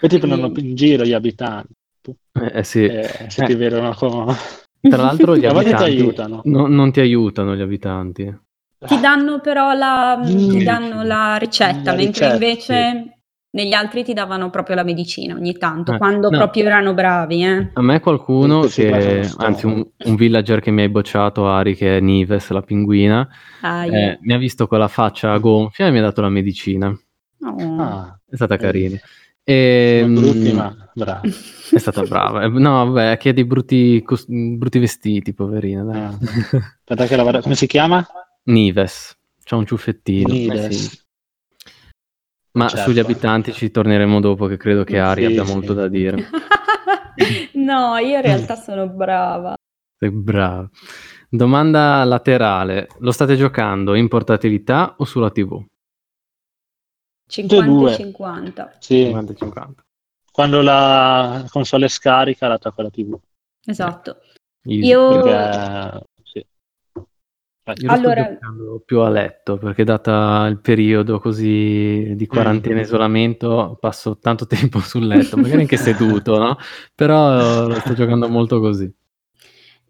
Poi 0.00 0.08
ti 0.08 0.18
prendono 0.18 0.52
in 0.56 0.74
giro 0.74 1.04
gli 1.04 1.12
abitanti. 1.12 1.74
Eh, 2.32 2.52
eh 2.54 2.64
sì. 2.64 2.84
Eh, 2.84 3.26
se 3.28 3.44
ti 3.44 3.54
vedono 3.54 3.94
come... 3.94 4.34
Tra 4.80 5.02
l'altro 5.02 5.36
gli 5.36 5.44
abitanti 5.46 5.76
ti 5.76 5.82
aiutano. 5.82 6.40
No, 6.44 6.66
non 6.66 6.90
ti 6.90 7.00
aiutano 7.00 7.54
gli 7.54 7.60
abitanti. 7.60 8.38
Ti 8.78 8.98
danno 8.98 9.40
però 9.40 9.74
la, 9.74 10.18
mm. 10.18 10.48
ti 10.48 10.62
danno 10.64 11.02
la 11.02 11.36
ricetta, 11.36 11.90
la 11.90 11.96
mentre 11.96 12.04
ricetta, 12.04 12.32
invece 12.32 13.02
sì. 13.04 13.19
Negli 13.52 13.72
altri 13.72 14.04
ti 14.04 14.12
davano 14.12 14.50
proprio 14.50 14.76
la 14.76 14.84
medicina 14.84 15.34
ogni 15.34 15.56
tanto, 15.56 15.94
eh, 15.94 15.98
quando 15.98 16.30
no. 16.30 16.38
proprio 16.38 16.64
erano 16.64 16.94
bravi. 16.94 17.42
Eh. 17.42 17.70
A 17.72 17.82
me 17.82 18.00
qualcuno, 18.00 18.60
che, 18.62 19.28
anzi 19.38 19.66
un, 19.66 19.84
un, 20.04 20.14
villager 20.14 20.60
che 20.60 20.70
mi 20.70 20.82
hai 20.82 20.88
bocciato, 20.88 21.48
Ari, 21.48 21.74
che 21.74 21.96
è 21.96 22.00
Nives, 22.00 22.50
la 22.50 22.62
pinguina, 22.62 23.28
ah, 23.62 23.84
yeah. 23.86 24.18
mi 24.20 24.32
ha 24.34 24.38
visto 24.38 24.66
con 24.66 24.78
la 24.78 24.88
faccia 24.88 25.36
gonfia 25.38 25.86
e 25.86 25.90
mi 25.90 25.98
ha 25.98 26.02
dato 26.02 26.20
la 26.20 26.28
medicina. 26.28 26.88
Oh. 27.42 27.80
Ah, 27.80 28.20
è 28.28 28.36
stata 28.36 28.56
carina. 28.56 28.98
E, 29.42 30.04
l'ultima, 30.06 30.70
mm, 30.70 30.80
brava. 30.92 31.22
È 31.22 31.78
stata 31.78 32.02
brava. 32.02 32.46
No, 32.46 32.92
vabbè, 32.92 33.16
che 33.16 33.30
ha 33.30 33.32
dei 33.32 33.44
brutti, 33.44 34.04
brutti 34.28 34.78
vestiti, 34.78 35.32
poverina. 35.32 35.82
Dai. 35.82 36.00
Ah. 36.00 36.18
Aspetta 36.18 37.06
che 37.06 37.16
la 37.16 37.40
Come 37.40 37.56
si 37.56 37.66
chiama? 37.66 38.06
Nives. 38.44 39.16
C'ha 39.42 39.56
un 39.56 39.66
ciuffettino. 39.66 40.32
Nives. 40.32 40.64
Eh, 40.64 40.72
sì. 40.72 40.98
Ma 42.52 42.68
certo. 42.68 42.90
sugli 42.90 42.98
abitanti 42.98 43.52
ci 43.52 43.70
torneremo 43.70 44.20
dopo, 44.20 44.46
che 44.46 44.56
credo 44.56 44.82
che 44.84 44.98
Ari 44.98 45.22
sì, 45.22 45.26
abbia 45.26 45.44
sì. 45.44 45.52
molto 45.52 45.72
da 45.72 45.88
dire. 45.88 46.28
no, 47.54 47.96
io 47.98 48.16
in 48.16 48.22
realtà 48.22 48.56
sono 48.56 48.88
brava. 48.88 49.54
Sei 49.98 50.10
brava. 50.10 50.68
Domanda 51.28 52.02
laterale. 52.04 52.88
Lo 52.98 53.12
state 53.12 53.36
giocando 53.36 53.94
in 53.94 54.08
portabilità 54.08 54.94
o 54.98 55.04
sulla 55.04 55.30
TV? 55.30 55.64
50 57.28 57.94
50. 57.94 58.76
Sì. 58.80 59.04
50 59.04 59.34
50. 59.34 59.82
Quando 60.32 60.62
la 60.62 61.44
console 61.50 61.84
è 61.84 61.88
scarica 61.88 62.48
la 62.48 62.58
tocca 62.58 62.82
la 62.82 62.90
TV. 62.90 63.16
Esatto. 63.64 64.22
Easy, 64.62 64.86
Io... 64.86 65.22
Perché... 65.22 66.08
Io 67.76 67.90
allora... 67.90 68.22
sto 68.22 68.32
giocando 68.32 68.82
più 68.84 69.00
a 69.00 69.08
letto 69.08 69.56
perché 69.56 69.84
data 69.84 70.46
il 70.46 70.60
periodo 70.60 71.18
così 71.18 72.14
di 72.14 72.26
quarantena 72.26 72.76
e 72.76 72.78
mm. 72.78 72.84
isolamento 72.84 73.76
passo 73.80 74.18
tanto 74.18 74.46
tempo 74.48 74.80
sul 74.80 75.06
letto, 75.06 75.36
magari 75.36 75.62
anche 75.62 75.76
seduto, 75.76 76.38
no? 76.38 76.56
Però 76.94 77.70
sto 77.78 77.94
giocando 77.94 78.28
molto 78.28 78.60
così. 78.60 78.92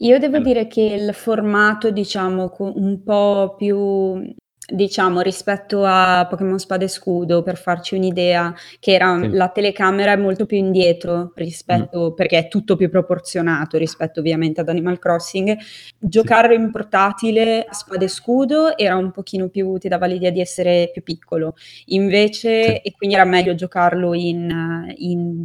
Io 0.02 0.18
devo 0.18 0.38
dire 0.38 0.66
che 0.66 0.80
il 0.80 1.12
formato, 1.12 1.90
diciamo, 1.90 2.54
un 2.58 3.02
po' 3.02 3.54
più 3.58 4.34
diciamo 4.70 5.20
rispetto 5.20 5.84
a 5.84 6.26
Pokémon 6.28 6.58
Spada 6.58 6.84
e 6.84 6.88
Scudo, 6.88 7.42
per 7.42 7.56
farci 7.58 7.94
un'idea, 7.96 8.54
che 8.78 8.92
era 8.92 9.18
Sì. 9.20 9.28
la 9.30 9.48
telecamera 9.48 10.12
è 10.12 10.16
molto 10.16 10.46
più 10.46 10.56
indietro 10.56 11.32
rispetto 11.34 12.12
perché 12.14 12.38
è 12.38 12.48
tutto 12.48 12.76
più 12.76 12.88
proporzionato 12.90 13.76
rispetto 13.78 14.20
ovviamente 14.20 14.60
ad 14.60 14.68
Animal 14.68 14.98
Crossing. 14.98 15.56
Giocarlo 15.98 16.54
in 16.54 16.70
portatile 16.70 17.64
a 17.68 17.72
Spada 17.72 18.04
e 18.04 18.08
Scudo 18.08 18.76
era 18.76 18.96
un 18.96 19.10
pochino 19.10 19.48
più 19.48 19.76
ti 19.78 19.88
dava 19.88 20.06
l'idea 20.06 20.30
di 20.30 20.40
essere 20.40 20.90
più 20.92 21.02
piccolo. 21.02 21.54
Invece 21.86 22.62
Sì. 22.64 22.76
e 22.82 22.92
quindi 22.96 23.14
era 23.16 23.24
meglio 23.24 23.54
giocarlo 23.54 24.14
in 24.14 24.92
in 24.96 25.44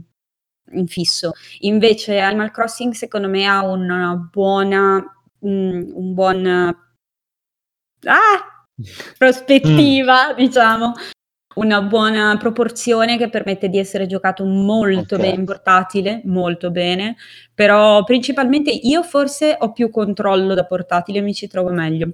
in 0.72 0.88
fisso. 0.88 1.32
Invece 1.60 2.20
Animal 2.20 2.52
Crossing 2.52 2.94
secondo 2.94 3.28
me 3.30 3.46
ha 3.46 3.64
una 3.66 4.16
buona 4.32 5.04
un 5.42 6.14
buon 6.14 6.46
ah! 8.08 8.55
Prospettiva, 9.18 10.32
Mh. 10.34 10.36
diciamo, 10.36 10.94
una 11.56 11.82
buona 11.84 12.38
proporzione 12.38 13.18
che 13.18 13.30
permette 13.30 13.70
di 13.70 13.80
essere 13.80 14.08
giocato 14.08 14.46
molto 14.46 15.16
Okay. 15.16 15.20
bene 15.20 15.40
in 15.40 15.46
portatile, 15.46 16.22
molto 16.26 16.72
bene, 16.72 17.16
però 17.54 18.04
principalmente 18.04 18.72
io 18.72 19.04
forse 19.04 19.56
ho 19.60 19.72
più 19.72 19.90
controllo 19.90 20.54
da 20.54 20.66
portatile, 20.66 21.22
mi 21.22 21.34
ci 21.34 21.48
trovo 21.48 21.72
meglio. 21.72 22.10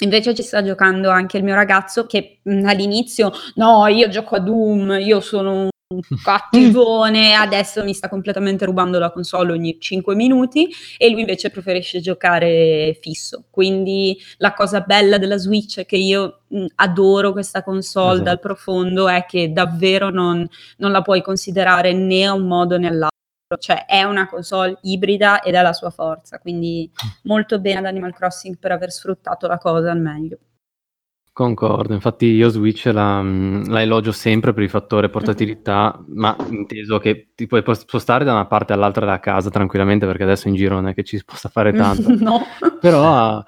Invece 0.00 0.34
ci 0.34 0.42
sta 0.42 0.62
giocando 0.64 1.10
anche 1.10 1.38
il 1.38 1.44
mio 1.44 1.54
ragazzo 1.54 2.06
che, 2.06 2.40
mhmm, 2.44 2.66
all'inizio: 2.66 3.32
"No, 3.56 3.86
io 3.88 4.08
gioco 4.08 4.36
a 4.36 4.40
Doom, 4.40 4.98
io 5.00 5.20
sono 5.20 5.68
cattivone", 6.22 7.34
adesso 7.34 7.82
mi 7.84 7.92
sta 7.94 8.08
completamente 8.08 8.64
rubando 8.64 8.98
la 8.98 9.10
console 9.10 9.52
ogni 9.52 9.78
5 9.80 10.14
minuti 10.14 10.68
e 10.98 11.10
lui 11.10 11.20
invece 11.20 11.50
preferisce 11.50 12.00
giocare 12.00 12.96
fisso. 13.00 13.44
Quindi 13.50 14.16
la 14.38 14.52
cosa 14.54 14.80
bella 14.80 15.18
della 15.18 15.36
Switch 15.38 15.80
è 15.80 15.86
che 15.86 15.96
io, 15.96 16.42
mhmm, 16.48 16.66
adoro 16.76 17.32
questa 17.32 17.62
console 17.62 18.18
dal 18.18 18.34
Esatto. 18.34 18.40
profondo 18.40 19.08
è 19.08 19.24
che 19.26 19.52
davvero 19.52 20.10
non 20.10 20.46
non 20.78 20.92
la 20.92 21.02
puoi 21.02 21.22
considerare 21.22 21.92
né 21.92 22.24
a 22.24 22.32
un 22.34 22.46
modo 22.46 22.78
né 22.78 22.86
all'altro, 22.88 23.08
cioè 23.58 23.84
è 23.86 24.02
una 24.04 24.28
console 24.28 24.78
ibrida 24.82 25.42
ed 25.42 25.54
ha 25.56 25.62
la 25.62 25.72
sua 25.72 25.90
forza, 25.90 26.38
quindi 26.38 26.90
molto 27.24 27.58
bene 27.58 27.78
ad 27.80 27.86
Animal 27.86 28.14
Crossing 28.14 28.58
per 28.58 28.72
aver 28.72 28.92
sfruttato 28.92 29.46
la 29.48 29.58
cosa 29.58 29.90
al 29.90 30.00
meglio. 30.00 30.38
Concordo, 31.40 31.94
infatti 31.94 32.26
io 32.26 32.50
Switch 32.50 32.84
la 32.92 33.22
mhmm, 33.22 33.70
la 33.70 33.80
elogio 33.80 34.12
sempre 34.12 34.52
per 34.52 34.62
il 34.62 34.68
fattore 34.68 35.06
Mh-mh. 35.06 35.10
portatilità, 35.10 35.98
ma 36.08 36.36
inteso 36.50 36.98
che 36.98 37.30
ti 37.34 37.46
puoi 37.46 37.62
pos 37.62 37.78
spostare 37.78 38.24
da 38.26 38.32
una 38.32 38.44
parte 38.44 38.74
all'altra 38.74 39.06
della 39.06 39.20
casa 39.20 39.48
tranquillamente, 39.48 40.04
perché 40.04 40.24
adesso 40.24 40.48
in 40.48 40.54
giro 40.54 40.74
non 40.74 40.88
è 40.88 40.92
che 40.94 41.02
ci 41.02 41.16
si 41.16 41.24
possa 41.24 41.48
fare 41.48 41.72
tanto. 41.72 42.10
No. 42.20 42.42
Però, 42.78 43.42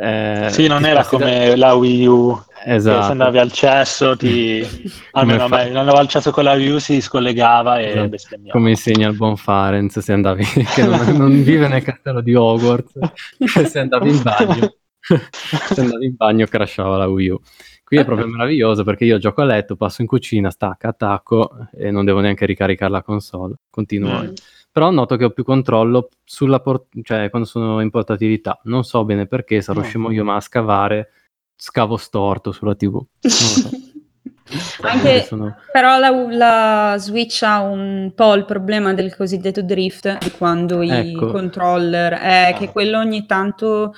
ehm, 0.00 0.48
Sì, 0.48 0.66
non 0.66 0.86
era 0.86 1.02
sposti 1.02 1.24
da 1.24 1.30
come 1.30 1.56
la 1.56 1.74
Wii 1.74 2.06
U, 2.06 2.40
che 2.54 2.62
se 2.62 2.74
Esatto. 2.74 3.12
andavi 3.12 3.38
al 3.38 3.52
cesso 3.52 4.16
ti 4.16 4.60
almeno 5.12 5.42
Come 5.44 5.56
fa 5.58 5.64
me, 5.70 5.78
andavo 5.78 5.98
al 5.98 6.08
cesso 6.08 6.30
con 6.30 6.44
la 6.44 6.52
Wii 6.54 6.70
U 6.70 6.78
si 6.78 7.02
scollegava 7.02 7.80
e 7.80 7.88
Esatto, 7.90 8.08
bestemmiava. 8.08 8.52
come 8.58 8.70
insegna 8.70 9.08
il 9.08 9.14
buon 9.14 9.36
Farenz 9.36 9.98
se 9.98 10.10
andavi 10.14 10.42
che 10.74 10.84
non 10.84 11.04
non 11.18 11.42
vive 11.42 11.68
nel 11.68 11.82
castello 11.82 12.22
di 12.22 12.34
Hogwarts, 12.34 12.98
se 13.66 13.78
andavi 13.78 14.08
in 14.08 14.22
bagno 14.22 14.74
se 15.74 15.80
andavi 15.80 16.06
in 16.06 16.14
bagno 16.16 16.46
crashava 16.46 16.96
la 16.96 17.06
Wii 17.08 17.28
U. 17.28 17.40
Qui 17.84 17.96
è 17.98 18.04
proprio 18.04 18.26
meraviglioso 18.26 18.82
perché 18.82 19.04
io 19.04 19.18
gioco 19.18 19.42
a 19.42 19.44
letto, 19.44 19.76
passo 19.76 20.02
in 20.02 20.08
cucina, 20.08 20.50
stacca, 20.50 20.88
attacco 20.88 21.68
e 21.76 21.92
non 21.92 22.04
devo 22.04 22.18
neanche 22.20 22.44
ricaricare 22.44 22.90
la 22.90 23.02
console, 23.02 23.54
continuo. 23.70 24.22
Mh. 24.24 24.32
Però 24.72 24.90
noto 24.90 25.16
che 25.16 25.24
ho 25.24 25.30
più 25.30 25.44
controllo 25.44 26.08
sulla 26.24 26.60
por 26.60 26.86
cioè 27.02 27.30
quando 27.30 27.46
sono 27.48 27.80
in 27.80 27.90
portatilità. 27.90 28.58
Non 28.64 28.82
so 28.84 29.04
bene 29.04 29.26
perché, 29.26 29.60
sarò 29.62 29.80
Ah. 29.80 29.84
scemo 29.84 30.10
io, 30.10 30.24
ma 30.24 30.34
a 30.34 30.40
scavare 30.40 31.10
scavo 31.54 31.96
storto 31.96 32.50
sulla 32.52 32.74
TV. 32.74 32.92
Non 32.94 33.06
lo 33.22 33.28
so. 33.30 33.70
Anche 34.82 35.22
sono 35.24 35.56
però 35.72 35.98
la 35.98 36.10
la 36.30 36.94
Switch 36.98 37.42
ha 37.42 37.62
un 37.62 38.12
po' 38.14 38.34
il 38.34 38.44
problema 38.44 38.94
del 38.94 39.14
cosiddetto 39.16 39.62
drift, 39.62 40.18
di 40.24 40.30
quando 40.32 40.82
i 40.82 40.90
Ecco. 40.90 41.30
controller 41.32 42.12
eh, 42.12 42.54
che 42.58 42.66
Ah. 42.66 42.70
quello 42.70 42.98
ogni 42.98 43.26
tanto 43.26 43.94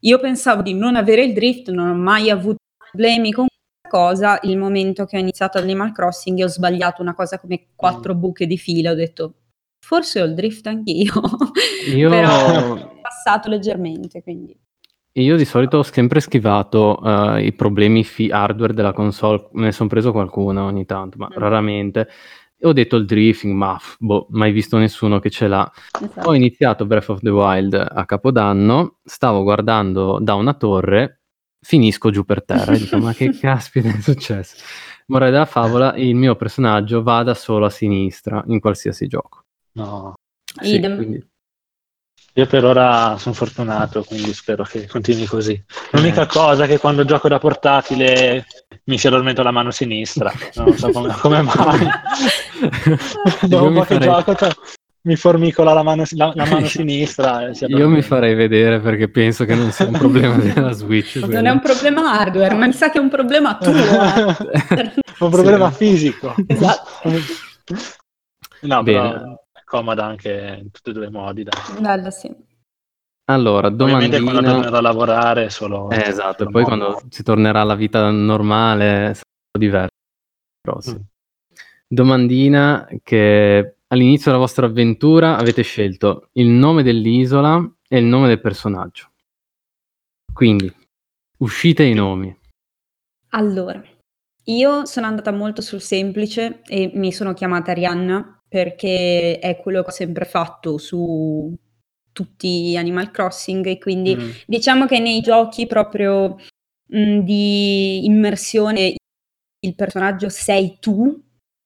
io 0.00 0.18
pensavo 0.20 0.62
di 0.62 0.74
non 0.74 0.96
avere 0.96 1.24
il 1.24 1.32
drift, 1.32 1.70
non 1.70 1.88
ho 1.88 1.94
mai 1.94 2.30
avuto 2.30 2.56
problemi 2.90 3.32
con 3.32 3.46
questa 3.46 3.88
cosa, 3.88 4.38
il 4.42 4.56
momento 4.56 5.04
che 5.04 5.16
ho 5.16 5.20
iniziato 5.20 5.58
Animal 5.58 5.92
Crossing 5.92 6.38
e 6.38 6.44
ho 6.44 6.48
sbagliato 6.48 7.02
una 7.02 7.14
cosa 7.14 7.38
come 7.38 7.68
4 7.74 8.14
Mh. 8.14 8.18
buche 8.18 8.46
di 8.46 8.58
fila, 8.58 8.92
ho 8.92 8.94
detto: 8.94 9.34
"Forse 9.84 10.20
ho 10.22 10.24
il 10.24 10.34
drift 10.34 10.66
anch'io". 10.66 11.12
Io 11.94 12.10
Però 12.10 12.74
è 12.76 13.00
passato 13.00 13.48
leggermente, 13.48 14.22
quindi 14.22 14.56
Io 15.12 15.36
di 15.36 15.44
solito 15.44 15.78
ho 15.78 15.82
sempre 15.82 16.20
schivato, 16.20 16.98
uhm, 17.02 17.38
i 17.40 17.52
problemi 17.52 18.04
fi 18.04 18.30
hardware 18.30 18.72
della 18.74 18.92
console, 18.92 19.48
me 19.52 19.64
ne 19.64 19.72
son 19.72 19.88
preso 19.88 20.12
qualcuno 20.12 20.64
ogni 20.66 20.84
tanto, 20.86 21.16
ma 21.18 21.26
Mh. 21.28 21.38
raramente. 21.38 22.08
E 22.60 22.66
ho 22.66 22.72
detto 22.72 22.96
il 22.96 23.04
drifting, 23.04 23.54
mah, 23.54 23.80
boh, 24.00 24.26
mai 24.30 24.50
visto 24.50 24.78
nessuno 24.78 25.20
che 25.20 25.30
ce 25.30 25.46
l'ha. 25.46 25.70
Ho 26.00 26.04
esatto. 26.04 26.32
iniziato 26.32 26.86
Breath 26.86 27.08
of 27.10 27.20
the 27.20 27.30
Wild 27.30 27.74
a 27.74 28.04
Capodanno, 28.04 28.98
stavo 29.04 29.44
guardando 29.44 30.18
da 30.20 30.34
una 30.34 30.54
torre, 30.54 31.20
finisco 31.60 32.10
giù 32.10 32.24
per 32.24 32.44
terra 32.44 32.72
e 32.72 32.78
dico: 32.78 32.98
"Ma 32.98 33.12
che 33.12 33.30
caspita 33.38 33.88
è 33.88 34.00
successo?" 34.00 34.56
Morale 35.06 35.30
della 35.30 35.44
favola, 35.46 35.94
il 35.96 36.14
mio 36.16 36.34
personaggio 36.34 37.02
va 37.02 37.22
da 37.22 37.34
solo 37.34 37.66
a 37.66 37.70
sinistra 37.70 38.42
in 38.48 38.58
qualsiasi 38.60 39.06
gioco. 39.06 39.44
No. 39.74 40.14
Sì, 40.60 40.74
Idem. 40.74 40.96
quindi 40.96 41.27
Io 42.38 42.46
per 42.46 42.64
ora 42.64 43.16
son 43.18 43.34
fortunato, 43.34 44.04
quindi 44.04 44.32
spero 44.32 44.62
che 44.62 44.86
continui 44.86 45.26
così. 45.26 45.60
L'unica 45.90 46.22
Eh. 46.22 46.26
cosa 46.26 46.64
è 46.64 46.66
che 46.68 46.78
quando 46.78 47.04
gioco 47.04 47.26
da 47.26 47.40
portatile 47.40 48.46
mi 48.84 48.96
si 48.96 49.08
addormenta 49.08 49.42
la 49.42 49.50
mano 49.50 49.72
sinistra, 49.72 50.32
non 50.54 50.72
so 50.76 50.88
come 50.92 51.12
come 51.18 51.42
mai. 51.42 51.88
Dopo 53.42 53.64
un 53.64 53.72
mi 53.72 53.78
po' 53.80 53.84
che 53.84 53.94
farei 53.94 54.08
gioco, 54.08 54.34
cioè, 54.36 54.50
mi 55.02 55.16
formicola 55.16 55.72
la 55.72 55.82
mano 55.82 56.04
la 56.10 56.32
la 56.36 56.46
mano 56.46 56.66
sinistra 56.66 57.48
e 57.48 57.54
si 57.54 57.64
Io 57.64 57.88
mi 57.88 58.02
farei 58.02 58.36
vedere 58.36 58.78
perché 58.78 59.08
penso 59.08 59.44
che 59.44 59.56
non 59.56 59.72
sia 59.72 59.86
un 59.86 59.92
problema 59.98 60.36
della 60.38 60.70
Switch 60.70 61.16
Non 61.16 61.30
è 61.30 61.32
quello. 61.40 61.52
un 61.54 61.60
problema 61.60 62.20
hardware, 62.20 62.54
ma 62.54 62.66
mi 62.66 62.72
sa 62.72 62.88
che 62.90 62.98
è 62.98 63.00
un 63.00 63.08
problema 63.08 63.56
tuo, 63.58 63.74
eh. 63.74 64.92
Un 65.18 65.30
problema 65.30 65.72
Sì. 65.72 65.76
fisico. 65.76 66.36
Esatto. 66.46 66.88
No, 68.60 68.82
Bene. 68.84 69.10
però 69.10 69.14
è 69.14 69.38
comoda 69.68 70.04
anche 70.04 70.58
in 70.62 70.70
tutti 70.70 70.90
e 70.90 70.92
2 70.92 71.06
i 71.06 71.10
modi, 71.10 71.44
dai. 71.44 71.80
Bello, 71.80 72.10
sì. 72.10 72.34
Allora, 73.30 73.68
Ovviamente 73.68 74.20
quando 74.20 74.40
domandina 74.40 74.52
tornerò 74.54 74.76
a 74.78 74.80
lavorare 74.80 75.50
solo 75.50 75.90
Eh, 75.90 76.08
esatto, 76.08 76.44
e 76.44 76.46
solo 76.46 76.50
poi 76.50 76.62
modo. 76.62 76.76
quando 76.76 77.02
si 77.10 77.22
tornerà 77.22 77.60
alla 77.60 77.74
vita 77.74 78.10
normale 78.10 79.12
sarà 79.14 79.58
diverso. 79.58 79.90
Però 80.62 80.80
sì. 80.80 80.92
Mh. 80.92 81.06
Domandina 81.86 82.86
che 83.02 83.76
all'inizio 83.88 84.30
della 84.30 84.42
vostra 84.42 84.66
avventura 84.66 85.36
avete 85.36 85.62
scelto 85.62 86.28
il 86.32 86.48
nome 86.48 86.82
dell'isola 86.82 87.70
e 87.86 87.98
il 87.98 88.04
nome 88.04 88.28
del 88.28 88.40
personaggio. 88.40 89.10
Quindi, 90.32 90.74
uscite 91.38 91.82
i 91.84 91.94
nomi. 91.94 92.34
Allora, 93.30 93.82
io 94.44 94.84
sono 94.86 95.06
andata 95.06 95.32
molto 95.32 95.60
sul 95.60 95.80
semplice 95.82 96.62
e 96.66 96.90
mi 96.94 97.12
sono 97.12 97.34
chiamata 97.34 97.72
Arianna 97.72 98.37
perché 98.48 99.38
è 99.38 99.56
quello 99.58 99.82
che 99.82 99.88
ho 99.88 99.92
sempre 99.92 100.24
fatto 100.24 100.78
su 100.78 101.54
tutti 102.12 102.76
Animal 102.76 103.10
Crossing 103.10 103.66
e 103.66 103.78
quindi 103.78 104.16
Mh. 104.16 104.30
diciamo 104.46 104.86
che 104.86 104.98
nei 104.98 105.20
giochi 105.20 105.66
proprio, 105.66 106.36
mhmm, 106.88 107.20
di 107.24 108.04
immersione 108.06 108.94
il 109.60 109.74
personaggio 109.76 110.28
sei 110.30 110.78
tu, 110.80 111.20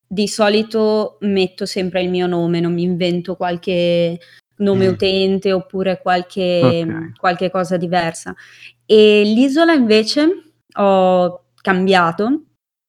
di 0.07 0.29
solito 0.29 1.19
metto 1.23 1.67
sempre 1.67 2.03
il 2.03 2.11
mio 2.11 2.27
nome, 2.27 2.61
non 2.61 2.75
mi 2.75 2.83
invento 2.83 3.37
qualche 3.37 4.19
nome 4.59 4.87
Mh. 4.89 4.91
utente 4.93 5.53
oppure 5.53 6.01
qualche 6.03 6.61
Okay. 6.87 7.13
qualche 7.19 7.51
cosa 7.51 7.77
diversa. 7.79 8.35
E 8.87 9.23
l'isola 9.25 9.73
invece 9.75 10.53
ho 10.77 11.45
cambiato, 11.63 12.43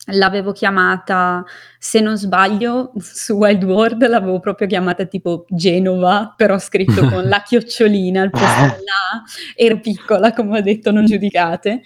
l'avevo 0.07 0.51
chiamata 0.51 1.43
se 1.77 2.01
non 2.01 2.17
sbaglio 2.17 2.91
su 2.97 3.33
Wild 3.33 3.63
World 3.63 4.05
l'avevo 4.07 4.39
proprio 4.39 4.67
chiamata 4.67 5.05
tipo 5.05 5.45
Genova, 5.49 6.33
però 6.35 6.57
scritto 6.59 7.07
con 7.07 7.27
la 7.27 7.41
chiocciolina 7.41 8.21
al 8.21 8.29
posto 8.29 8.61
della 8.61 8.71
A, 9.13 9.23
ero 9.55 9.79
piccola 9.79 10.33
come 10.33 10.59
ho 10.59 10.61
detto, 10.61 10.91
non 10.91 11.05
giudicate. 11.05 11.83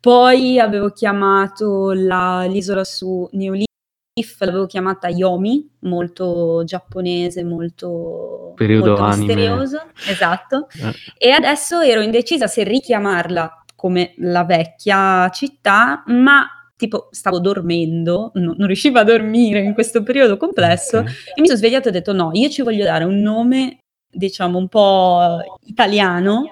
Poi 0.00 0.58
avevo 0.58 0.90
chiamato 0.90 1.92
la 1.92 2.44
l'isola 2.44 2.84
su 2.84 3.26
New 3.32 3.54
Leaf, 3.54 4.40
l'avevo 4.40 4.66
chiamata 4.66 5.08
Yomi, 5.08 5.76
molto 5.80 6.62
giapponese, 6.64 7.42
molto 7.42 8.52
Periodo 8.54 8.88
molto 8.88 9.02
anime. 9.02 9.24
misterioso, 9.24 9.82
esatto. 10.08 10.66
Eh. 10.72 11.28
E 11.28 11.30
adesso 11.30 11.80
ero 11.80 12.02
indecisa 12.02 12.46
se 12.46 12.64
richiamarla 12.64 13.64
come 13.74 14.12
la 14.18 14.44
vecchia 14.44 15.30
città, 15.30 16.02
ma 16.08 16.46
tipo 16.84 17.08
stavo 17.10 17.38
dormendo, 17.40 18.30
no 18.34 18.54
non 18.56 18.66
riuscivo 18.66 18.98
a 18.98 19.04
dormire 19.04 19.60
in 19.60 19.74
questo 19.74 20.02
periodo 20.02 20.36
complesso 20.36 20.98
Okay. 20.98 21.14
e 21.34 21.40
mi 21.40 21.46
son 21.46 21.56
svegliata 21.56 21.86
e 21.86 21.88
ho 21.88 21.92
detto: 21.92 22.12
"No, 22.12 22.30
io 22.32 22.48
ci 22.48 22.62
voglio 22.62 22.84
dare 22.84 23.04
un 23.04 23.20
nome 23.20 23.78
diciamo 24.14 24.58
un 24.58 24.68
po' 24.68 25.58
italiano 25.66 26.48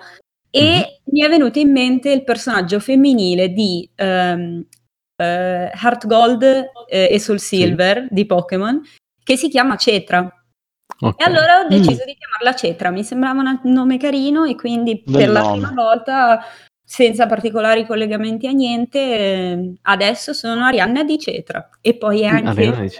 e 0.50 0.62
mm-hmm. 0.62 0.82
mi 1.04 1.22
è 1.22 1.28
venuto 1.28 1.58
in 1.58 1.70
mente 1.70 2.10
il 2.10 2.24
personaggio 2.24 2.80
femminile 2.80 3.48
di 3.48 3.88
um, 3.98 4.64
uh, 5.16 5.22
Heart 5.22 6.06
Gold 6.06 6.42
eh, 6.42 7.08
e 7.10 7.18
Soul 7.18 7.40
Silver 7.40 8.06
sì. 8.08 8.08
di 8.10 8.26
Pokémon 8.26 8.80
che 9.22 9.36
si 9.36 9.48
chiama 9.48 9.76
Cetra. 9.76 10.20
Okay. 11.00 11.26
E 11.26 11.30
allora 11.30 11.60
ho 11.60 11.68
deciso 11.68 12.02
mm. 12.02 12.06
di 12.06 12.16
chiamarla 12.16 12.54
Cetra, 12.54 12.90
mi 12.90 13.02
sembrava 13.02 13.40
un 13.40 13.72
nome 13.72 13.96
carino 13.96 14.44
e 14.44 14.54
quindi 14.54 15.02
Bel 15.04 15.16
per 15.16 15.28
nome. 15.28 15.40
la 15.40 15.50
prima 15.50 15.72
volta, 15.82 16.44
senza 16.92 17.24
particolari 17.26 17.86
collegamenti 17.86 18.46
a 18.46 18.50
niente, 18.50 18.98
eh, 18.98 19.72
adesso 19.80 20.34
sono 20.34 20.64
Arianna 20.64 21.04
di 21.04 21.18
Cetra. 21.18 21.70
E 21.80 21.96
poi 21.96 22.20
è 22.20 22.26
anche, 22.26 22.90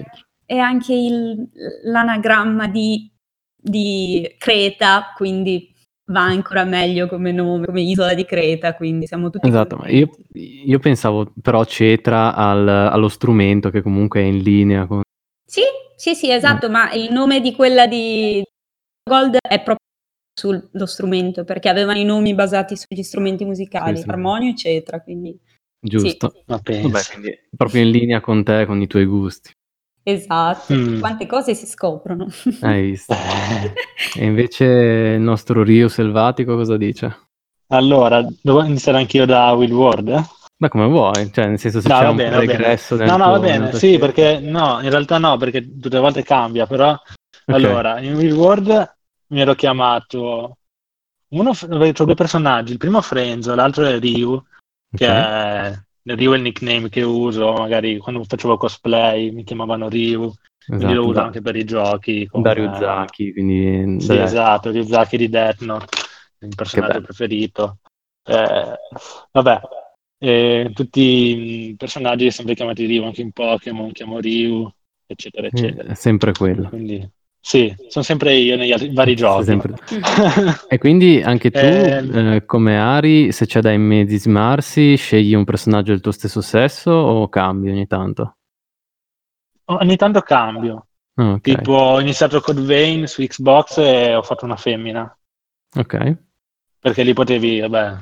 è 0.46 0.56
anche 0.56 0.94
il, 0.94 1.50
l'anagramma 1.84 2.68
di, 2.68 3.12
di 3.54 4.34
Creta, 4.38 5.12
quindi 5.14 5.70
va 6.06 6.22
ancora 6.22 6.64
meglio 6.64 7.06
come 7.06 7.32
nome, 7.32 7.66
come 7.66 7.82
isola 7.82 8.14
di 8.14 8.24
Creta, 8.24 8.74
quindi 8.76 9.06
siamo 9.06 9.28
tutti... 9.28 9.46
Esatto, 9.46 9.76
ma 9.76 9.88
io, 9.88 10.08
io, 10.32 10.78
pensavo 10.78 11.30
però 11.42 11.62
Cetra 11.66 12.34
al, 12.34 12.66
allo 12.66 13.08
strumento 13.08 13.68
che 13.68 13.82
comunque 13.82 14.22
è 14.22 14.24
in 14.24 14.38
linea 14.38 14.86
con... 14.86 15.02
Sì, 15.44 15.64
sì, 15.96 16.14
sì, 16.14 16.30
esatto, 16.30 16.70
mm. 16.70 16.72
ma 16.72 16.92
il 16.92 17.12
nome 17.12 17.42
di 17.42 17.54
quella 17.54 17.86
di 17.86 18.42
Gold 19.04 19.36
è 19.36 19.56
proprio 19.62 19.84
sullo 20.34 20.86
strumento, 20.86 21.44
perché 21.44 21.68
avevano 21.68 21.98
i 21.98 22.04
nomi 22.04 22.34
basati 22.34 22.76
sugli 22.76 23.02
strumenti 23.02 23.44
musicali, 23.44 23.96
sì, 23.96 24.02
sì. 24.02 24.08
armonio, 24.08 24.50
eccetera, 24.50 25.00
quindi... 25.00 25.38
Giusto, 25.84 26.30
sì. 26.32 26.42
Vabbè, 26.46 26.80
quindi 27.10 27.38
proprio 27.56 27.82
in 27.82 27.90
linea 27.90 28.20
con 28.20 28.44
te, 28.44 28.66
con 28.66 28.80
i 28.80 28.86
tuoi 28.86 29.04
gusti. 29.04 29.50
Esatto, 30.04 30.74
mm. 30.74 31.00
quante 31.00 31.26
cose 31.26 31.54
si 31.54 31.66
scoprono. 31.66 32.26
Hai 32.62 32.82
visto. 32.90 33.14
e 34.18 34.24
invece 34.24 34.64
il 34.64 35.20
nostro 35.20 35.62
Rio 35.62 35.88
selvatico 35.88 36.56
cosa 36.56 36.76
dice? 36.76 37.28
Allora, 37.68 38.24
devo 38.42 38.62
iniziare 38.64 38.98
anch'io 38.98 39.26
da 39.26 39.52
Will 39.52 39.72
Ward? 39.72 40.24
Ma 40.58 40.68
come 40.68 40.86
vuoi, 40.86 41.32
cioè 41.32 41.48
nel 41.48 41.58
senso 41.58 41.80
se 41.80 41.88
no, 41.88 41.98
c'è 41.98 42.08
un 42.08 42.16
bene, 42.16 42.38
regresso 42.38 42.94
No, 42.96 43.16
no, 43.16 43.30
va 43.30 43.38
bene, 43.40 43.72
sì, 43.72 43.98
perché 43.98 44.38
no, 44.38 44.80
in 44.80 44.90
realtà 44.90 45.18
no, 45.18 45.36
perché 45.36 45.60
tutte 45.62 45.96
le 45.96 46.00
volte 46.00 46.22
cambia, 46.22 46.66
però 46.66 46.90
okay. 46.90 47.04
allora, 47.46 47.98
in 48.00 48.16
Real 48.16 48.36
World 48.36 48.96
mi 49.32 49.40
ero 49.40 49.54
chiamato 49.54 50.58
uno, 51.28 51.50
ho 51.50 52.04
due 52.04 52.14
personaggi, 52.14 52.72
il 52.72 52.78
primo 52.78 53.00
Frenzo, 53.00 53.54
l'altro 53.54 53.86
è 53.86 53.98
Ryu, 53.98 54.42
che 54.94 55.08
okay. 55.08 55.72
è 55.72 56.14
Ryu 56.14 56.32
è 56.32 56.36
il 56.36 56.42
nickname 56.42 56.88
che 56.90 57.02
uso, 57.02 57.52
magari 57.52 57.96
quando 57.96 58.22
facevo 58.24 58.58
cosplay 58.58 59.30
mi 59.30 59.42
chiamavano 59.42 59.88
Ryu, 59.88 60.24
esatto, 60.24 60.76
quindi 60.76 60.94
lo 60.94 61.04
uso 61.04 61.12
da, 61.12 61.24
anche 61.24 61.40
per 61.40 61.56
i 61.56 61.64
giochi. 61.64 62.26
Come, 62.26 62.42
da 62.42 62.52
Ryuzaki, 62.52 63.32
quindi... 63.32 64.00
Sì, 64.00 64.08
da... 64.08 64.22
esatto, 64.24 64.70
Ryuzaki 64.70 65.16
di 65.16 65.28
Death 65.30 65.60
Note, 65.62 65.96
il 66.40 66.54
personaggio 66.54 67.00
preferito. 67.00 67.78
Eh, 68.24 68.78
vabbè, 69.30 69.60
e 70.18 70.70
tutti 70.74 71.00
i 71.00 71.74
personaggi 71.76 72.30
sempre 72.30 72.54
chiamati 72.54 72.84
Ryu, 72.84 73.04
anche 73.04 73.22
in 73.22 73.32
Pokémon, 73.32 73.90
chiamo 73.92 74.20
Ryu, 74.20 74.70
eccetera, 75.06 75.46
eccetera. 75.46 75.88
È 75.88 75.94
sempre 75.94 76.32
quello. 76.32 76.68
Quindi, 76.68 77.10
sì, 77.44 77.74
sono 77.88 78.04
sempre 78.04 78.34
io 78.34 78.56
negli 78.56 78.70
altri, 78.70 78.94
vari 78.94 79.16
giochi. 79.16 79.44
Sempre... 79.44 79.74
e 80.68 80.78
quindi 80.78 81.20
anche 81.20 81.50
tu, 81.50 81.58
eh, 81.58 82.36
eh, 82.36 82.44
come 82.46 82.78
Ari, 82.78 83.32
se 83.32 83.46
c'è 83.46 83.60
da 83.60 83.72
immedesimarsi, 83.72 84.94
scegli 84.94 85.34
un 85.34 85.42
personaggio 85.42 85.90
del 85.90 86.00
tuo 86.00 86.12
stesso 86.12 86.40
sesso 86.40 86.92
o 86.92 87.28
cambi 87.28 87.68
ogni 87.68 87.88
tanto? 87.88 88.36
Ogni 89.64 89.96
tanto 89.96 90.20
cambio. 90.20 90.86
Oh, 91.16 91.32
okay. 91.32 91.56
Tipo, 91.56 91.72
ho 91.72 92.00
iniziato 92.00 92.40
Code 92.40 92.62
Vein 92.62 93.08
su 93.08 93.22
Xbox 93.22 93.78
e 93.78 94.14
ho 94.14 94.22
fatto 94.22 94.44
una 94.44 94.56
femmina. 94.56 95.18
Ok. 95.74 96.16
Perché 96.78 97.02
lì 97.02 97.12
potevi, 97.12 97.58
vabbè, 97.58 97.98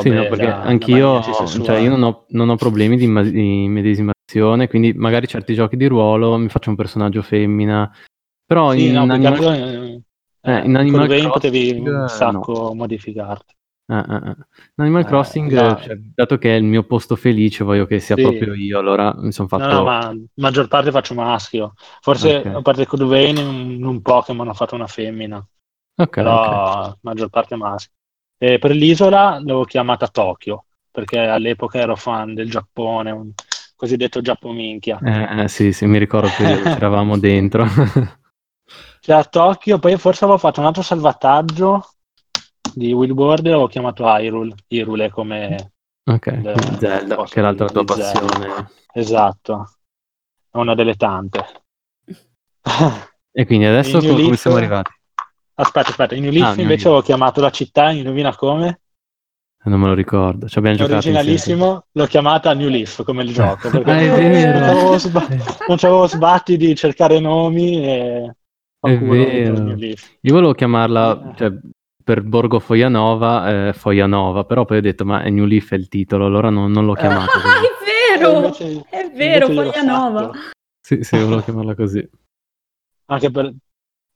sì, 0.00 0.10
no, 0.10 0.26
perché 0.26 0.46
da, 0.46 0.62
anch'io, 0.62 1.22
cioè 1.22 1.78
io 1.78 1.90
non 1.90 2.02
ho, 2.02 2.24
non 2.30 2.50
ho 2.50 2.56
problemi 2.56 2.96
di, 2.96 3.06
di, 3.30 3.68
medesimazione, 3.68 4.68
quindi 4.68 4.92
magari 4.92 5.28
certi 5.28 5.54
giochi 5.54 5.76
di 5.76 5.86
ruolo 5.86 6.36
mi 6.36 6.48
faccio 6.48 6.70
un 6.70 6.76
personaggio 6.76 7.22
femmina, 7.22 7.90
però 8.46 8.72
sì, 8.72 8.86
in, 8.86 8.92
no, 8.94 9.02
Animal... 9.02 9.54
eh, 9.54 10.02
eh, 10.40 10.64
in 10.64 10.76
Animal 10.76 11.06
Crossing 11.08 11.32
potevi 11.32 11.70
un 11.72 12.06
sacco 12.08 12.52
no. 12.52 12.74
modificarti. 12.74 13.54
Ah, 13.88 14.04
ah, 14.06 14.16
ah. 14.16 14.36
In 14.76 14.84
Animal 14.84 15.02
eh, 15.02 15.04
Crossing, 15.04 15.52
no. 15.52 15.76
cioè, 15.80 15.96
dato 15.96 16.38
che 16.38 16.54
è 16.54 16.58
il 16.58 16.64
mio 16.64 16.84
posto 16.84 17.16
felice, 17.16 17.64
voglio 17.64 17.86
che 17.86 18.00
sia 18.00 18.16
sì. 18.16 18.22
proprio 18.22 18.54
io, 18.54 18.78
allora 18.78 19.12
mi 19.16 19.32
sono 19.32 19.48
fatto... 19.48 19.66
No, 19.66 19.72
no, 19.72 19.84
ma 19.84 20.14
maggior 20.34 20.68
parte 20.68 20.90
faccio 20.90 21.14
maschio. 21.14 21.74
Forse, 22.00 22.36
okay. 22.36 22.54
a 22.54 22.62
parte 22.62 22.86
Code 22.86 23.04
Vein, 23.04 23.36
in 23.36 23.84
un 23.84 24.02
Pokémon 24.02 24.48
ho 24.48 24.54
fatto 24.54 24.74
una 24.74 24.86
femmina. 24.86 25.44
Ok, 25.98 26.10
però 26.10 26.78
okay. 26.78 26.92
maggior 27.02 27.28
parte 27.28 27.56
maschio. 27.56 27.92
E 28.38 28.58
per 28.58 28.72
l'isola 28.72 29.38
l'avevo 29.38 29.64
chiamata 29.64 30.08
Tokyo, 30.08 30.66
perché 30.90 31.18
all'epoca 31.18 31.78
ero 31.78 31.96
fan 31.96 32.34
del 32.34 32.50
Giappone, 32.50 33.10
un 33.10 33.32
cosiddetto 33.74 34.20
Giappominchia. 34.20 34.98
Eh, 35.02 35.42
eh 35.42 35.48
sì, 35.48 35.72
sì, 35.72 35.86
mi 35.86 35.98
ricordo 35.98 36.28
che 36.28 36.44
eravamo 36.62 37.18
dentro. 37.18 37.66
Cioè 39.06 39.18
a 39.18 39.22
Tokyo, 39.22 39.78
poi 39.78 39.96
forse 39.98 40.24
avevo 40.24 40.36
fatto 40.36 40.58
un 40.58 40.66
altro 40.66 40.82
salvataggio 40.82 41.90
di 42.74 42.92
Will 42.92 43.12
Ward 43.12 43.46
e 43.46 43.50
l'avevo 43.50 43.68
chiamato 43.68 44.04
Hyrule, 44.04 44.52
Hyrule 44.66 45.10
come... 45.10 45.74
Ok, 46.10 46.26
il, 46.26 46.76
Zelda, 46.80 47.22
che 47.22 47.38
era 47.38 47.46
l'altra 47.46 47.68
tua 47.68 47.84
passione. 47.84 48.68
Esatto, 48.92 49.76
è 50.50 50.56
una 50.56 50.74
delle 50.74 50.96
tante. 50.96 51.46
e 53.30 53.46
quindi 53.46 53.66
adesso 53.66 54.00
come 54.00 54.12
Leaf... 54.12 54.40
siamo 54.40 54.56
arrivati? 54.56 54.90
Aspetta, 55.54 55.90
aspetta, 55.90 56.16
in 56.16 56.22
New 56.22 56.32
Leaf 56.32 56.58
ah, 56.58 56.60
invece 56.60 56.88
avevo 56.88 57.02
chiamato 57.02 57.40
la 57.40 57.50
città, 57.50 57.92
indovina 57.92 58.34
come? 58.34 58.80
Non 59.66 59.78
me 59.78 59.86
lo 59.86 59.94
ricordo, 59.94 60.48
ci 60.48 60.58
abbiamo 60.58 60.78
giocato 60.78 60.94
Originalissimo, 60.94 61.84
l'ho 61.92 62.06
chiamata 62.06 62.52
New 62.54 62.68
Leaf 62.68 63.04
come 63.04 63.22
il 63.22 63.32
gioco, 63.32 63.70
perché 63.82 64.10
ah, 64.10 64.74
non, 64.74 64.98
non 65.68 65.76
c'avevo 65.76 66.08
sbatti 66.08 66.56
di 66.56 66.74
cercare 66.74 67.20
nomi 67.20 67.84
e... 67.86 68.36
È 68.86 68.98
vero. 68.98 69.74
Io 69.74 70.32
volevo 70.32 70.52
chiamarla, 70.52 71.34
cioè, 71.36 71.52
per 72.02 72.22
Borgo 72.22 72.58
Foianova, 72.60 73.68
eh, 73.68 73.72
Foianova, 73.72 74.44
però 74.44 74.64
poi 74.64 74.78
ho 74.78 74.82
detto, 74.82 75.04
ma 75.04 75.22
New 75.22 75.44
Leaf 75.44 75.72
è 75.72 75.76
il 75.76 75.88
titolo, 75.88 76.26
allora 76.26 76.50
non, 76.50 76.70
non 76.70 76.84
l'ho 76.84 76.94
chiamata 76.94 77.32
così. 77.32 77.74
Ah, 78.16 78.18
è 78.18 78.22
vero, 78.22 78.36
invece, 78.38 78.84
è 78.88 79.10
vero, 79.10 79.46
Foianova. 79.48 80.30
Sì, 80.80 81.02
sì, 81.02 81.18
volevo 81.18 81.42
chiamarla 81.42 81.74
così. 81.74 82.08
Anche 83.06 83.30
per, 83.30 83.54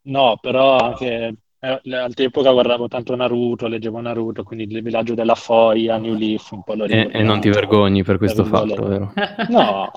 No, 0.02 0.38
però 0.40 0.78
anche 0.78 1.06
eh, 1.06 1.36
all'epoca 1.60 2.52
guardavo 2.52 2.88
tanto 2.88 3.14
Naruto, 3.14 3.66
leggevo 3.66 4.00
Naruto, 4.00 4.42
quindi 4.42 4.74
il 4.74 4.82
villaggio 4.82 5.14
della 5.14 5.34
Foglia, 5.34 5.98
New 5.98 6.14
Leaf, 6.14 6.50
un 6.52 6.62
po' 6.62 6.74
lo 6.74 6.84
ricordo. 6.84 7.16
E, 7.16 7.20
e 7.20 7.22
non 7.22 7.40
ti 7.40 7.50
vergogni 7.50 8.02
per 8.02 8.18
questo 8.18 8.44
fatto, 8.44 8.86
vero? 8.86 9.12
No, 9.48 9.90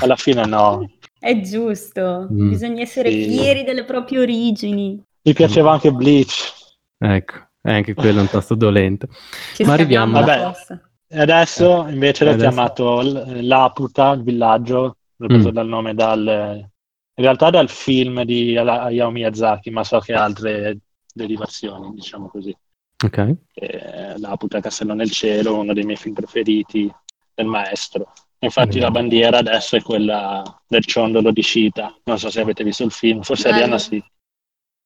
alla 0.00 0.16
fine 0.16 0.44
no. 0.46 0.88
È 1.18 1.40
giusto, 1.40 2.28
mm. 2.32 2.48
bisogna 2.48 2.82
essere 2.82 3.10
sì. 3.10 3.28
fieri 3.28 3.64
delle 3.64 3.84
proprie 3.84 4.20
origini. 4.20 5.02
Mi 5.22 5.32
piaceva 5.32 5.72
anche 5.72 5.92
Bleach. 5.92 6.52
Ecco, 6.96 7.34
è 7.60 7.72
anche 7.72 7.94
quello 7.94 8.20
un 8.20 8.28
tasto 8.28 8.54
dolente. 8.54 9.08
Ci 9.54 9.64
Ma 9.64 9.72
arriviamo... 9.72 10.20
Vabbè, 10.20 10.52
adesso 11.10 11.86
invece 11.88 12.24
l'ho 12.24 12.30
adesso... 12.30 12.48
chiamato 12.48 13.00
Laputa, 13.42 14.12
il 14.12 14.22
villaggio, 14.22 14.96
l'ho 15.16 15.26
preso 15.26 15.48
mm. 15.50 15.52
dal 15.52 15.66
nome 15.66 15.94
dal 15.94 16.68
in 17.20 17.26
realtà 17.26 17.50
dal 17.50 17.68
film 17.68 18.22
di 18.24 18.56
Hayao 18.56 19.10
Miyazaki, 19.10 19.68
ma 19.70 19.84
so 19.84 19.98
che 19.98 20.14
altre 20.14 20.78
derivazioni, 21.12 21.92
diciamo 21.94 22.28
così. 22.28 22.56
Ok. 23.02 23.36
Eh, 23.54 24.18
la 24.18 24.36
Puta 24.36 24.60
Castello 24.60 24.94
nel 24.94 25.10
cielo, 25.10 25.58
uno 25.58 25.72
dei 25.72 25.84
miei 25.84 25.96
film 25.96 26.14
preferiti 26.14 26.92
del 27.34 27.46
maestro. 27.46 28.12
Infatti 28.42 28.78
mm. 28.78 28.80
la 28.80 28.90
bandiera 28.90 29.38
adesso 29.38 29.76
è 29.76 29.82
quella 29.82 30.42
del 30.66 30.84
ciondolo 30.84 31.30
di 31.30 31.42
Scita. 31.42 31.94
Non 32.04 32.18
so 32.18 32.30
se 32.30 32.40
avete 32.40 32.64
visto 32.64 32.84
il 32.84 32.90
film, 32.90 33.22
forse 33.22 33.44
Bello. 33.44 33.54
Arianna 33.56 33.78
sì. 33.78 34.02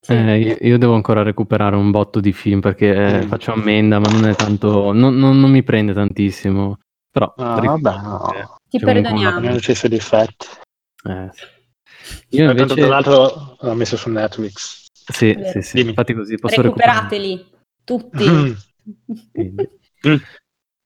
Eh, 0.07 0.59
io, 0.61 0.77
devo 0.77 0.95
ancora 0.95 1.23
recuperare 1.23 1.77
un 1.77 1.91
botto 1.91 2.21
di 2.21 2.33
film 2.33 2.61
perché 2.61 2.95
eh, 2.95 3.25
mm. 3.25 3.29
faccio 3.29 3.53
ammenda, 3.53 3.99
ma 3.99 4.11
non 4.11 4.27
è 4.27 4.35
tanto. 4.35 4.93
Non, 4.93 5.17
non, 5.17 5.41
non 5.41 5.51
mi 5.51 5.63
prende 5.63 5.93
tantissimo. 5.93 6.79
Però 7.11 7.33
ah, 7.37 7.61
vabbè, 7.61 7.97
no. 8.03 8.57
ti 8.69 8.79
perdoniamo. 8.79 9.39
Non 9.39 9.61
ci 9.61 9.75
sono 9.75 9.95
difetti. 9.95 10.47
Eh. 11.05 11.31
Io 12.31 12.51
invece... 12.51 12.75
Tra 12.75 12.87
l'altro 12.87 13.57
l'ho 13.61 13.75
messo 13.75 13.97
su 13.97 14.11
Netflix. 14.11 14.84
Sì, 15.07 15.37
sì, 15.53 15.63
sì, 15.63 15.81
infatti 15.81 16.15
così 16.15 16.37
posso 16.37 16.63
Recuperateli, 16.63 17.45
tutti. 17.85 18.25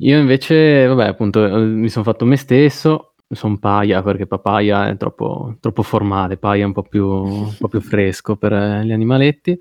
Io 0.00 0.18
invece, 0.18 0.86
vabbè, 0.86 1.06
appunto, 1.06 1.44
eh, 1.44 1.64
mi 1.64 1.88
sono 1.88 2.04
fatto 2.04 2.24
me 2.24 2.36
stesso, 2.36 3.14
sono 3.28 3.58
paia 3.58 4.02
perché 4.02 4.26
papaya 4.26 4.88
è 4.88 4.96
troppo, 4.96 5.56
troppo 5.60 5.82
formale, 5.82 6.36
paia 6.36 6.62
è 6.62 6.66
un 6.66 6.72
po' 6.72 6.82
più, 6.82 7.06
un 7.06 7.56
po 7.56 7.68
più 7.68 7.80
fresco 7.80 8.36
per 8.36 8.52
eh, 8.52 8.84
gli 8.84 8.92
animaletti. 8.92 9.58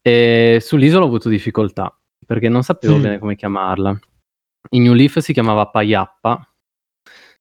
E 0.00 0.58
sull'isola 0.60 1.04
ho 1.04 1.08
avuto 1.08 1.28
difficoltà 1.28 1.94
perché 2.24 2.48
non 2.48 2.62
sapevo 2.62 2.96
mm. 2.96 3.02
bene 3.02 3.18
come 3.18 3.36
chiamarla. 3.36 3.98
In 4.70 4.82
New 4.82 4.92
Leaf 4.92 5.18
si 5.18 5.32
chiamava 5.32 5.68
Paiappa 5.68 6.48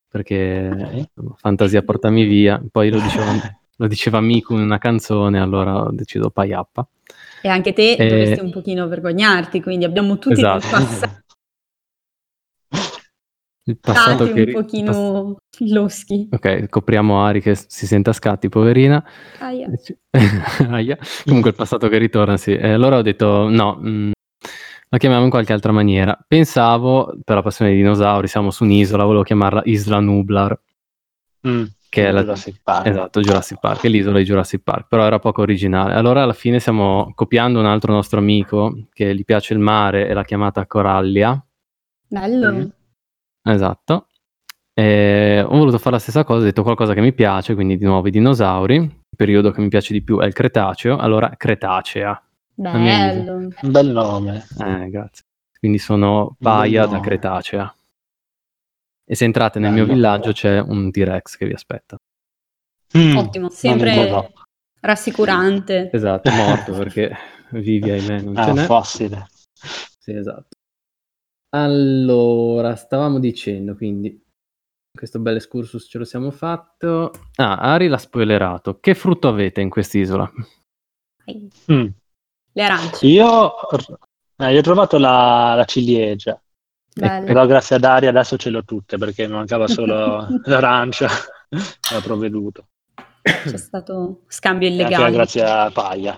perché 0.07 0.69
okay. 0.71 1.09
fantasia 1.35 1.81
portami 1.81 2.23
via, 2.23 2.61
poi 2.71 2.89
lo 2.89 2.99
diceva, 2.99 3.25
lo 3.77 3.87
diceva 3.87 4.19
Miku 4.19 4.53
in 4.53 4.61
una 4.61 4.77
canzone, 4.77 5.39
allora 5.39 5.83
ho 5.83 5.91
deciso 5.91 6.29
Paiappa. 6.29 6.87
E 7.41 7.49
anche 7.49 7.73
te 7.73 7.93
e... 7.93 8.07
dovresti 8.07 8.43
un 8.43 8.51
pochino 8.51 8.87
vergognarti, 8.87 9.61
quindi 9.61 9.85
abbiamo 9.85 10.17
tutti 10.17 10.33
esatto. 10.33 10.59
del 10.59 10.69
passato. 10.69 11.21
Il 13.67 13.77
passato 13.79 14.25
Stati 14.25 14.33
che... 14.33 14.41
un 14.43 14.61
pochino 14.61 15.37
pass... 15.49 15.59
loschi. 15.69 16.29
Ok, 16.31 16.69
copriamo 16.69 17.23
Ari 17.23 17.41
che 17.41 17.55
si 17.55 17.85
sente 17.85 18.09
a 18.09 18.13
scatti, 18.13 18.47
poverina. 18.47 19.03
Aia. 19.39 19.67
Aia. 20.69 20.97
Comunque 21.25 21.49
il 21.49 21.55
passato 21.55 21.89
che 21.89 21.97
ritorna, 21.97 22.37
sì. 22.37 22.53
E 22.53 22.71
allora 22.71 22.97
ho 22.97 23.01
detto 23.01 23.49
no, 23.49 23.77
mh, 23.79 23.89
mm, 23.89 24.11
la 24.87 24.97
chiamiamo 24.97 25.25
in 25.25 25.29
qualche 25.29 25.51
altra 25.51 25.73
maniera. 25.73 26.17
Pensavo, 26.25 27.13
per 27.23 27.35
la 27.35 27.41
passione 27.41 27.71
dei 27.71 27.79
dinosauri, 27.81 28.27
siamo 28.27 28.51
su 28.51 28.63
un'isola, 28.63 29.03
volevo 29.03 29.23
chiamarla 29.23 29.61
Isla 29.65 29.99
Nublar. 29.99 30.57
Mm, 31.45 31.63
che 31.97 32.07
è 32.07 32.11
la... 32.11 32.21
Jurassic 32.21 32.59
Park. 32.63 32.85
Esatto, 32.85 33.21
Jurassic 33.21 33.59
Park, 33.59 33.83
è 33.83 33.87
l'isola 33.87 34.19
di 34.19 34.23
Jurassic 34.23 34.61
Park, 34.61 34.87
però 34.87 35.03
era 35.03 35.17
poco 35.19 35.41
originale. 35.41 35.95
Allora 35.95 36.21
alla 36.23 36.33
fine 36.33 36.59
stiamo 36.59 37.11
copiando 37.15 37.59
un 37.59 37.65
altro 37.65 37.91
nostro 37.91 38.19
amico 38.19 38.87
che 38.93 39.15
gli 39.15 39.25
piace 39.25 39.53
il 39.53 39.59
mare 39.59 40.07
e 40.07 40.13
l'ha 40.13 40.23
chiamata 40.23 40.65
Corallia. 40.67 41.43
Bello. 42.07 42.51
Mm. 42.51 42.65
Esatto. 43.43 44.07
E 44.73 45.43
ho 45.43 45.57
voluto 45.57 45.79
fare 45.79 45.95
la 45.95 45.99
stessa 45.99 46.23
cosa, 46.23 46.41
ho 46.41 46.43
detto 46.43 46.61
qualcosa 46.61 46.93
che 46.93 47.01
mi 47.01 47.13
piace, 47.13 47.55
quindi 47.55 47.77
di 47.77 47.85
nuovo 47.85 48.07
i 48.07 48.11
dinosauri. 48.11 48.75
Il 48.75 49.17
periodo 49.17 49.49
che 49.49 49.61
mi 49.61 49.69
piace 49.69 49.93
di 49.93 50.03
più 50.03 50.19
è 50.19 50.25
il 50.25 50.33
Cretaceo, 50.33 50.97
allora 50.97 51.33
Cretacea. 51.35 52.21
Bello. 52.53 53.33
Un 53.33 53.71
bel 53.71 53.87
nome. 53.87 54.45
Eh, 54.59 54.89
grazie. 54.89 55.25
Quindi 55.57 55.79
sono 55.79 56.35
paia 56.39 56.85
da 56.85 56.99
Cretacea. 56.99 57.73
E 59.09 59.15
se 59.15 59.23
entrate 59.23 59.59
nel 59.59 59.71
mio 59.71 59.85
villaggio 59.85 60.33
c'è 60.33 60.59
un 60.59 60.91
T-Rex 60.91 61.37
che 61.37 61.45
vi 61.45 61.53
aspetta. 61.53 61.95
Mm, 62.97 63.15
Ottimo, 63.15 63.49
sempre 63.49 64.33
rassicurante. 64.81 65.89
Esatto, 65.93 66.29
morto 66.31 66.73
perché 66.77 67.15
vivi 67.51 67.89
ahimè 67.89 68.21
non 68.21 68.37
ah, 68.37 68.43
ce 68.45 68.51
n'è. 68.53 68.63
fossile. 68.65 69.27
Sì, 69.97 70.11
esatto. 70.11 70.49
Allora, 71.55 72.75
stavamo 72.75 73.19
dicendo 73.19 73.75
quindi 73.75 74.21
questo 74.91 75.19
bel 75.19 75.35
excursus 75.35 75.87
ce 75.89 75.97
lo 75.97 76.03
siamo 76.03 76.31
fatto. 76.31 77.11
Ah, 77.35 77.55
Ari 77.55 77.87
l'ha 77.87 77.97
spoilerato. 77.97 78.79
Che 78.79 78.93
frutto 78.93 79.29
avete 79.29 79.61
in 79.61 79.69
quest'isola? 79.69 80.29
Mm. 81.71 81.87
Le 82.51 82.63
arance. 82.63 83.05
Io, 83.05 83.53
eh, 84.37 84.51
io 84.51 84.59
ho 84.59 84.63
trovato 84.63 84.97
la, 84.97 85.53
la 85.55 85.65
ciliegia. 85.65 86.41
Però 86.99 87.45
grazie 87.45 87.75
ad 87.75 87.83
Ari 87.83 88.07
adesso 88.07 88.37
ce 88.37 88.49
l'ho 88.49 88.63
tutte 88.63 88.97
perché 88.97 89.27
mancava 89.27 89.67
solo 89.67 90.27
l'arancia. 90.45 91.07
L'ho 91.49 92.01
provveduto. 92.01 92.67
C'è 93.21 93.57
stato 93.57 94.21
scambio 94.27 94.67
illegale. 94.67 95.11
grazie 95.11 95.43
a 95.43 95.69
Paia. 95.71 96.17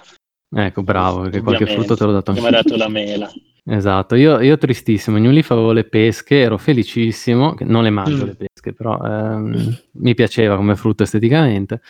Ecco, 0.51 0.81
bravo, 0.81 1.21
perché 1.21 1.41
qualche 1.41 1.67
frutto 1.67 1.95
te 1.95 2.03
l'ho 2.05 2.11
dato 2.11 2.31
anche. 2.31 2.41
Mi 2.41 2.47
ha 2.47 2.51
dato 2.51 2.75
la 2.75 2.87
mela. 2.87 3.31
Esatto, 3.63 4.15
io, 4.15 4.39
io 4.39 4.57
tristissimo, 4.57 5.17
in 5.17 5.23
New 5.23 5.31
Leaf 5.31 5.51
avevo 5.51 5.71
le 5.71 5.83
pesche, 5.83 6.39
ero 6.39 6.57
felicissimo, 6.57 7.55
non 7.59 7.83
le 7.83 7.91
mangio 7.91 8.23
mm. 8.23 8.27
le 8.27 8.35
pesche, 8.35 8.73
però 8.73 8.97
ehm, 8.99 9.77
mi 9.93 10.15
piaceva 10.15 10.55
come 10.55 10.75
frutto 10.75 11.03
esteticamente. 11.03 11.81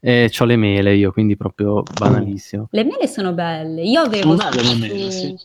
E 0.00 0.30
ho 0.36 0.44
le 0.44 0.56
mele 0.56 0.94
io, 0.94 1.12
quindi 1.12 1.36
proprio 1.36 1.82
banalissimo. 1.82 2.68
Le 2.70 2.84
mele 2.84 3.06
sono 3.06 3.32
belle. 3.32 3.82
Io 3.82 4.00
avevo 4.00 4.36
sono 4.36 4.50
belle 4.50 4.62
le 4.62 4.74
mele, 4.74 5.10
sì. 5.10 5.36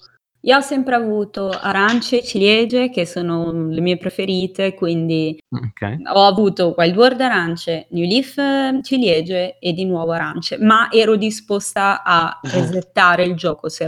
Io 0.46 0.58
ho 0.58 0.62
sempre 0.62 0.96
avuto 0.96 1.50
arance 1.50 2.20
e 2.20 2.24
ciliegie, 2.24 2.90
che 2.90 3.06
sono 3.06 3.70
le 3.70 3.80
mie 3.80 3.98
preferite, 3.98 4.74
quindi 4.74 5.42
okay. 5.50 5.98
ho 6.06 6.26
avuto 6.26 6.74
Wild 6.76 6.98
World 6.98 7.22
arance, 7.22 7.88
New 7.92 8.06
Leaf 8.06 8.82
ciliegie 8.84 9.58
e 9.58 9.72
di 9.72 9.86
nuovo 9.86 10.12
arance, 10.12 10.58
ma 10.58 10.92
ero 10.92 11.16
disposta 11.16 12.04
a 12.04 12.42
resettare 12.44 13.24
il 13.24 13.36
gioco 13.36 13.70
se 13.70 13.88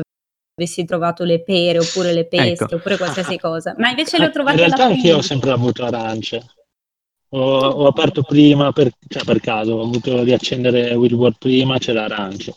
avessi 0.57 0.85
trovato 0.85 1.25
le 1.25 1.43
pere 1.43 1.79
oppure 1.79 2.13
le 2.13 2.25
peste 2.25 2.63
ecco. 2.63 2.75
oppure 2.75 2.95
qualsiasi 2.95 3.37
cosa, 3.37 3.75
ma 3.77 3.89
invece 3.89 4.17
le 4.17 4.27
ho 4.27 4.31
trovate 4.31 4.61
In 4.61 4.65
realtà 4.67 4.85
anche 4.85 5.07
io 5.07 5.17
ho 5.17 5.21
sempre 5.21 5.51
avuto 5.51 5.83
arance. 5.83 6.45
Ho, 7.31 7.57
ho 7.67 7.85
aperto 7.85 8.23
prima, 8.23 8.71
per, 8.71 8.91
cioè 9.09 9.25
per 9.25 9.41
caso, 9.41 9.73
ho 9.73 9.81
avuto 9.81 10.23
di 10.23 10.31
accendere 10.31 10.95
Wild 10.95 11.11
World 11.11 11.35
prima, 11.37 11.77
c'è 11.79 11.91
l'arance. 11.91 12.55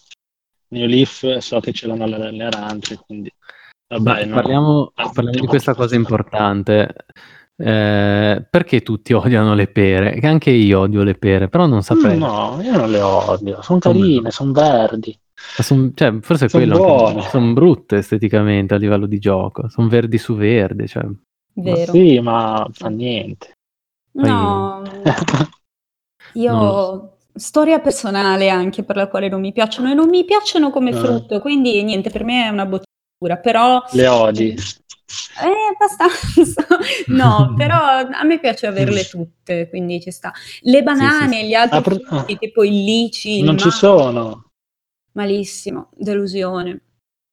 New 0.69 0.87
Leaf 0.87 1.39
so 1.39 1.59
che 1.59 1.73
ce 1.73 1.89
l'hanno 1.89 2.07
le, 2.07 2.31
le 2.31 2.45
arance, 2.45 2.97
quindi... 3.05 3.33
Vabbè, 3.89 4.27
no. 4.27 4.35
parliamo, 4.35 4.93
parliamo, 4.95 5.41
di 5.41 5.47
questa 5.47 5.75
cosa 5.75 5.95
importante. 5.95 6.95
Eh, 7.61 8.47
perché 8.49 8.83
tutti 8.83 9.13
odiano 9.15 9.55
le 9.55 9.67
pere? 9.67 10.21
Che 10.21 10.27
anche 10.27 10.51
io 10.51 10.81
odio 10.81 11.03
le 11.03 11.15
pere, 11.15 11.49
però 11.49 11.67
non 11.67 11.83
saprei. 11.83 12.19
No, 12.19 12.61
io 12.63 12.77
non 12.77 12.91
le 12.91 13.01
odio, 13.01 13.63
sono 13.63 13.79
carine, 13.79 14.31
sono 14.31 14.53
verdi. 14.53 15.19
Son, 15.35 15.93
cioè, 15.95 16.19
forse 16.21 16.49
sono 16.49 16.65
quello 16.65 17.21
sono 17.23 17.53
brutte 17.53 17.97
esteticamente 17.97 18.75
a 18.75 18.79
livello 18.79 19.07
di 19.07 19.19
gioco, 19.19 19.69
sono 19.69 19.89
verdi 19.89 20.19
su 20.19 20.35
verde. 20.35 20.87
Cioè. 20.87 21.07
Vero. 21.55 21.93
Ma 21.93 21.99
sì, 21.99 22.21
ma 22.21 22.69
fa 22.71 22.89
niente. 22.89 23.53
No, 24.13 24.83
io 26.35 26.53
no. 26.53 27.17
storia 27.35 27.79
personale 27.79 28.51
anche 28.51 28.83
per 28.83 28.97
la 28.97 29.09
quale 29.09 29.29
non 29.29 29.41
mi 29.41 29.53
piacciono 29.53 29.91
e 29.91 29.95
non 29.95 30.09
mi 30.09 30.25
piacciono 30.25 30.71
come 30.71 30.91
eh. 30.91 30.95
frutto, 30.95 31.41
quindi 31.41 31.83
niente, 31.83 32.11
per 32.11 32.25
me 32.25 32.47
è 32.47 32.49
una 32.49 32.65
bottiglia 32.65 32.87
però... 33.41 33.83
Le 33.93 34.07
odi? 34.07 34.57
Eh, 35.41 35.75
abbastanza. 35.75 36.67
no, 37.09 37.55
però 37.57 37.77
a 37.77 38.25
me 38.25 38.39
piace 38.39 38.67
averle 38.67 39.05
tutte, 39.05 39.69
quindi 39.69 40.01
ci 40.01 40.11
sta. 40.11 40.33
Le 40.63 40.83
banane, 40.83 41.37
sì, 41.37 41.41
sì, 41.41 41.47
gli 41.47 41.55
altri 41.55 41.79
ah, 41.79 41.83
frutti, 41.83 42.33
ah. 42.33 42.37
tipo 42.37 42.65
il 42.65 42.85
lici, 42.85 43.43
Non 43.43 43.55
il 43.55 43.61
ci 43.61 43.71
sono. 43.71 44.51
Malissimo, 45.13 45.91
delusione. 45.97 46.83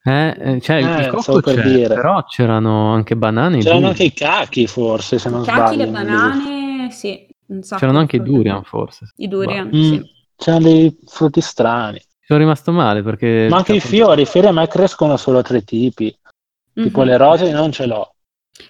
Eh, 0.04 0.36
eh 0.40 0.62
cioè, 0.62 0.78
eh, 0.78 1.06
il 1.06 1.08
cocco 1.08 1.42
per 1.42 1.64
dire. 1.64 1.94
però 1.96 2.24
c'erano 2.26 2.94
anche 2.94 3.18
banane 3.18 3.58
C'erano 3.58 3.88
anche 3.88 4.04
i 4.04 4.14
cachi, 4.14 4.68
forse, 4.68 5.18
se 5.18 5.30
non 5.30 5.42
I 5.42 5.46
sbaglio. 5.46 5.84
Le 5.84 5.88
banane, 5.88 6.92
sì. 6.92 7.28
C'erano 7.62 8.00
anche 8.00 8.16
i 8.18 8.22
durian, 8.22 8.64
forse. 8.64 9.12
I 9.18 9.28
durian, 9.28 9.70
bah. 9.70 9.76
sì. 9.76 10.00
Mm, 10.00 10.04
c'erano 10.38 10.64
dei 10.64 10.98
frutti 11.08 11.42
strani. 11.42 12.02
Sono 12.26 12.40
rimasto 12.40 12.72
male 12.72 13.04
perché... 13.04 13.48
Ma 13.50 13.58
anche 13.58 13.76
i 13.76 13.80
fiori, 13.80 14.24
i 14.24 14.26
fiori 14.26 14.48
a 14.48 14.52
me 14.52 14.68
crescono 14.68 15.16
solo 15.16 15.44
tre 15.44 15.64
tipi. 15.64 16.06
Mm-hmm. 16.06 16.88
Tipo 16.88 17.04
le 17.04 17.18
rose 17.18 17.52
non 17.52 17.72
ce 17.72 17.86
l'ho. 17.86 18.16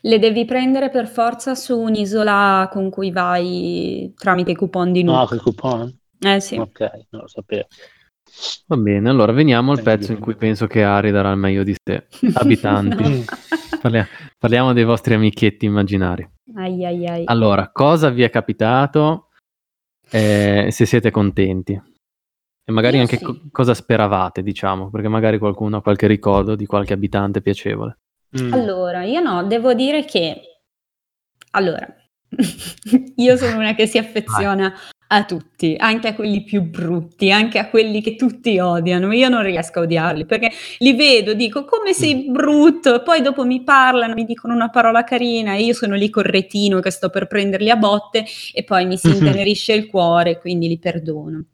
Le 0.01 0.19
devi 0.19 0.43
prendere 0.43 0.89
per 0.89 1.07
forza 1.07 1.55
su 1.55 1.77
un'isola 1.77 2.67
con 2.71 2.89
cui 2.89 3.11
vai 3.11 4.11
tramite 4.17 4.51
i 4.51 4.55
coupon 4.55 4.91
di 4.91 5.03
nuovo. 5.03 5.21
Ah, 5.21 5.27
con 5.27 5.37
i 5.37 5.39
coupon? 5.39 5.99
Eh 6.19 6.39
sì. 6.41 6.57
Ok, 6.57 6.79
non 7.11 7.21
lo 7.21 7.27
sapevo. 7.27 7.67
Va 8.67 8.75
bene, 8.75 9.09
allora 9.09 9.31
veniamo 9.31 9.71
al 9.71 9.81
pezzo 9.81 10.11
in 10.11 10.19
cui 10.19 10.35
penso 10.35 10.67
che 10.67 10.83
Ari 10.83 11.11
darà 11.11 11.31
il 11.31 11.37
meglio 11.37 11.63
di 11.63 11.75
sé. 11.81 12.07
Abitanti. 12.33 13.23
Parliamo, 13.81 14.07
parliamo 14.39 14.73
dei 14.73 14.83
vostri 14.83 15.13
amichetti 15.13 15.65
immaginari. 15.65 16.27
Ai, 16.55 16.83
ai, 16.83 17.07
ai. 17.07 17.21
Allora, 17.25 17.69
cosa 17.71 18.09
vi 18.09 18.23
è 18.23 18.31
capitato 18.31 19.27
eh, 20.09 20.69
se 20.71 20.85
siete 20.85 21.11
contenti? 21.11 21.79
E 22.67 22.71
magari 22.71 22.95
Io 22.95 23.03
anche 23.03 23.17
sì. 23.17 23.23
co- 23.23 23.41
cosa 23.51 23.75
speravate, 23.75 24.41
diciamo, 24.41 24.89
perché 24.89 25.07
magari 25.07 25.37
qualcuno 25.37 25.77
ha 25.77 25.81
qualche 25.83 26.07
ricordo 26.07 26.55
di 26.55 26.65
qualche 26.65 26.93
abitante 26.93 27.41
piacevole. 27.41 27.99
Mm. 28.41 28.53
Allora, 28.53 29.03
io 29.03 29.21
no, 29.21 29.43
devo 29.43 29.75
dire 29.75 30.03
che... 30.03 30.41
Allora, 31.51 31.87
io 33.15 33.37
sono 33.37 33.59
una 33.59 33.75
che 33.75 33.85
si 33.85 33.99
affeziona 33.99 34.73
a 35.07 35.23
tutti, 35.25 35.75
anche 35.77 36.07
a 36.07 36.15
quelli 36.15 36.43
più 36.43 36.63
brutti, 36.63 37.31
anche 37.31 37.59
a 37.59 37.69
quelli 37.69 38.01
che 38.01 38.15
tutti 38.15 38.57
odiano. 38.57 39.13
Io 39.13 39.29
non 39.29 39.43
riesco 39.43 39.79
a 39.79 39.83
odiarli 39.83 40.25
perché 40.25 40.49
li 40.79 40.93
vedo, 40.93 41.35
dico 41.35 41.65
come 41.65 41.93
sei 41.93 42.27
mm. 42.27 42.33
brutto, 42.33 43.03
poi 43.03 43.21
dopo 43.21 43.45
mi 43.45 43.63
parlano, 43.63 44.15
mi 44.15 44.25
dicono 44.25 44.55
una 44.55 44.71
parola 44.71 45.03
carina 45.03 45.53
e 45.53 45.63
io 45.63 45.73
sono 45.73 45.93
lì 45.93 46.09
col 46.09 46.23
retino 46.23 46.79
che 46.79 46.89
sto 46.89 47.09
per 47.09 47.27
prenderli 47.27 47.69
a 47.69 47.75
botte 47.75 48.25
e 48.53 48.63
poi 48.63 48.87
mi 48.87 48.97
si 48.97 49.09
intenerisce 49.09 49.73
il 49.73 49.85
cuore, 49.85 50.39
quindi 50.39 50.67
li 50.67 50.79
perdono. 50.79 51.45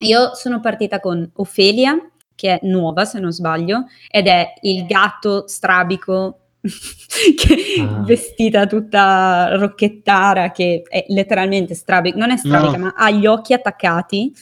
Io 0.00 0.34
sono 0.34 0.60
partita 0.60 0.98
con 0.98 1.28
Ofelia, 1.34 1.94
che 2.34 2.58
è 2.58 2.66
nuova 2.66 3.04
se 3.04 3.20
non 3.20 3.32
sbaglio, 3.32 3.84
ed 4.10 4.28
è 4.28 4.54
il 4.62 4.86
gatto 4.86 5.46
strabico 5.46 6.38
che 6.60 7.80
ah. 7.80 8.02
vestita 8.02 8.66
tutta 8.66 9.56
rocchettara, 9.56 10.52
che 10.52 10.82
è 10.88 11.04
letteralmente 11.08 11.74
strabica, 11.74 12.16
non 12.16 12.30
è 12.30 12.38
strabica, 12.38 12.78
no. 12.78 12.84
ma 12.84 12.94
ha 12.96 13.10
gli 13.10 13.26
occhi 13.26 13.52
attaccati 13.52 14.32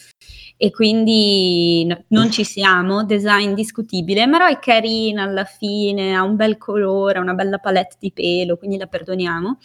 e 0.56 0.70
quindi 0.70 1.84
no, 1.86 2.04
non 2.08 2.30
ci 2.30 2.44
siamo, 2.44 3.04
design 3.04 3.54
discutibile, 3.54 4.28
però 4.28 4.46
è 4.46 4.60
carina 4.60 5.24
alla 5.24 5.44
fine, 5.44 6.14
ha 6.14 6.22
un 6.22 6.36
bel 6.36 6.56
colore, 6.56 7.18
ha 7.18 7.22
una 7.22 7.34
bella 7.34 7.58
palette 7.58 7.96
di 7.98 8.12
pelo, 8.12 8.56
quindi 8.56 8.76
la 8.76 8.86
perdoniamo. 8.86 9.58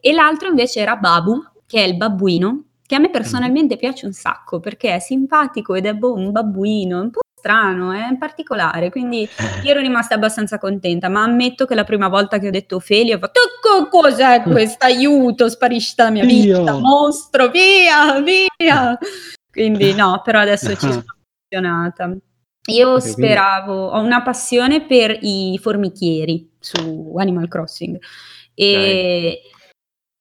E 0.00 0.12
l'altro 0.12 0.48
invece 0.48 0.80
era 0.80 0.94
Babu, 0.94 1.40
che 1.66 1.82
è 1.82 1.86
il 1.86 1.96
babbuino, 1.96 2.64
che 2.86 2.94
a 2.94 2.98
me 2.98 3.10
personalmente 3.10 3.76
piace 3.76 4.06
un 4.06 4.12
sacco 4.12 4.60
perché 4.60 4.94
è 4.94 4.98
simpatico 4.98 5.74
ed 5.74 5.86
è 5.86 5.94
boh, 5.94 6.14
un 6.14 6.30
babbuino, 6.30 7.00
un 7.00 7.10
po' 7.10 7.20
strano, 7.42 7.90
è 7.90 8.08
eh, 8.12 8.16
particolare, 8.16 8.90
quindi 8.90 9.28
io 9.64 9.70
ero 9.70 9.80
rimasta 9.80 10.14
abbastanza 10.14 10.58
contenta, 10.58 11.08
ma 11.08 11.24
ammetto 11.24 11.66
che 11.66 11.74
la 11.74 11.82
prima 11.82 12.06
volta 12.08 12.38
che 12.38 12.46
ho 12.46 12.52
detto 12.52 12.76
Ophelia 12.76 13.16
ho 13.16 13.18
fatto 13.18 13.40
cos'è 13.90 14.42
questo 14.46 14.84
aiuto, 14.84 15.48
sparisci 15.48 15.94
dalla 15.96 16.10
mia 16.10 16.24
vita, 16.24 16.60
Io. 16.60 16.78
mostro, 16.78 17.48
via, 17.48 18.20
via. 18.20 18.96
Quindi 19.50 19.92
no, 19.92 20.22
però 20.22 20.38
adesso 20.38 20.70
ci 20.70 20.76
sono 20.76 21.04
affezionata. 21.04 22.16
Io 22.70 22.90
okay, 22.92 23.10
speravo, 23.10 23.88
quindi... 23.88 23.96
ho 23.96 24.06
una 24.06 24.22
passione 24.22 24.86
per 24.86 25.18
i 25.20 25.58
formichieri 25.60 26.48
su 26.60 27.14
Animal 27.18 27.48
Crossing 27.48 27.98
e 28.54 28.70
okay. 28.70 29.38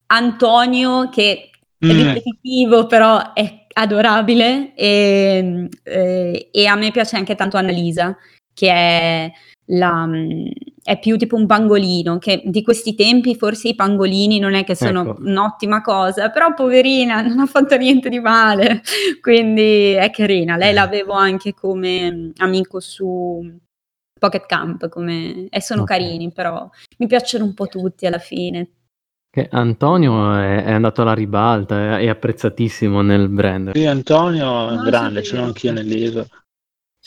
Antonio 0.08 1.10
che 1.10 1.51
mm. 1.86 1.90
ripetitivo 1.90 2.86
però 2.86 3.34
è 3.34 3.66
adorabile 3.74 4.74
e, 4.76 5.68
e, 5.84 6.50
e, 6.52 6.66
a 6.66 6.76
me 6.76 6.92
piace 6.92 7.16
anche 7.16 7.36
tanto 7.36 7.58
Annalisa 7.58 8.16
che 8.54 8.70
è, 8.70 9.32
la, 9.68 10.10
è 10.84 11.00
più 11.00 11.18
tipo 11.18 11.36
un 11.36 11.46
pangolino 11.46 12.18
che 12.18 12.42
di 12.46 12.64
questi 12.64 12.96
tempi 12.96 13.36
forse 13.36 13.70
i 13.70 13.76
pangolini 13.76 14.40
non 14.40 14.54
è 14.54 14.64
che 14.64 14.76
sono 14.76 15.02
ecco. 15.02 15.22
un'ottima 15.22 15.82
cosa 15.82 16.30
però 16.30 16.54
poverina 16.54 17.22
non 17.22 17.40
ha 17.40 17.46
fatto 17.46 17.78
niente 17.78 18.10
di 18.10 18.20
male 18.20 18.82
quindi 19.22 19.92
è 19.92 20.10
carina 20.12 20.58
lei 20.58 20.74
l'avevo 20.74 21.14
anche 21.14 21.54
come 21.54 22.32
amico 22.38 22.80
su 22.80 23.60
Pocket 24.20 24.46
Camp 24.46 24.88
come, 24.90 25.48
e 25.50 25.62
sono 25.62 25.84
okay. 25.84 26.00
carini 26.00 26.32
però 26.32 26.70
mi 26.98 27.08
piacciono 27.08 27.46
un 27.46 27.54
po' 27.54 27.68
tutti 27.68 28.06
alla 28.06 28.20
fine 28.20 28.70
che 29.32 29.48
Antonio 29.50 30.36
è, 30.36 30.66
è 30.66 30.72
andato 30.74 31.02
alla 31.04 31.14
ribalta, 31.14 31.98
è, 31.98 32.02
è 32.02 32.10
apprezzatissimo 32.10 33.02
nel 33.02 33.30
brand. 33.30 33.72
Sì, 33.74 33.86
Antonio 33.86 34.70
è 34.70 34.76
grande, 34.84 35.24
ce 35.24 35.38
l'ho 35.38 35.44
anch'io 35.44 35.72
nell'isola. 35.72 36.26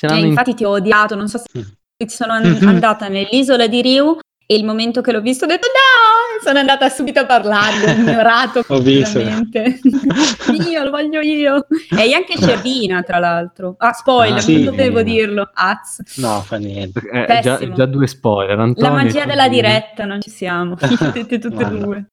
Eh, 0.00 0.18
infatti 0.20 0.50
in... 0.50 0.56
ti 0.56 0.64
ho 0.64 0.70
odiato, 0.70 1.14
non 1.14 1.28
so 1.28 1.38
se 1.38 1.58
mm. 1.58 2.06
sono 2.06 2.32
andata 2.32 3.08
nell'isola 3.08 3.66
di 3.66 3.82
Riu 3.82 4.18
e 4.46 4.56
il 4.56 4.64
momento 4.64 5.02
che 5.02 5.12
l'ho 5.12 5.20
visto 5.20 5.44
ho 5.44 5.48
detto 5.48 5.66
no, 5.66 6.42
sono 6.42 6.58
andata 6.58 6.88
subito 6.88 7.20
a 7.20 7.26
parlargli, 7.26 7.84
ho 7.84 7.92
ignorato 8.00 8.64
ho 8.66 8.78
visto. 8.80 9.18
io, 9.20 10.82
lo 10.82 10.90
voglio 10.90 11.20
io. 11.20 11.66
E 11.94 12.14
anche 12.14 12.38
Cervina, 12.38 13.02
tra 13.02 13.18
l'altro. 13.18 13.74
Ah, 13.76 13.92
spoiler, 13.92 14.38
ah, 14.38 14.40
sì, 14.40 14.64
non 14.64 14.76
dovevo 14.76 15.00
eh. 15.00 15.04
dirlo. 15.04 15.50
Az. 15.52 16.00
No, 16.16 16.40
fa 16.40 16.56
niente. 16.56 17.00
Eh, 17.00 17.40
già, 17.42 17.58
già, 17.70 17.84
due 17.84 18.06
spoiler. 18.06 18.58
Antonio 18.58 18.90
La 18.90 19.02
magia 19.02 19.26
della 19.26 19.48
diretta, 19.48 20.06
non 20.06 20.22
ci 20.22 20.30
siamo. 20.30 20.74
Tutte 20.80 21.34
e 21.34 21.38
due. 21.38 22.08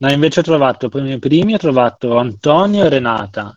No, 0.00 0.10
invece 0.10 0.40
ho 0.40 0.42
trovato, 0.42 0.88
per 0.88 1.02
i 1.02 1.04
miei 1.04 1.18
primi 1.18 1.52
ho 1.52 1.58
trovato 1.58 2.16
Antonio 2.16 2.84
e 2.84 2.88
Renata. 2.88 3.54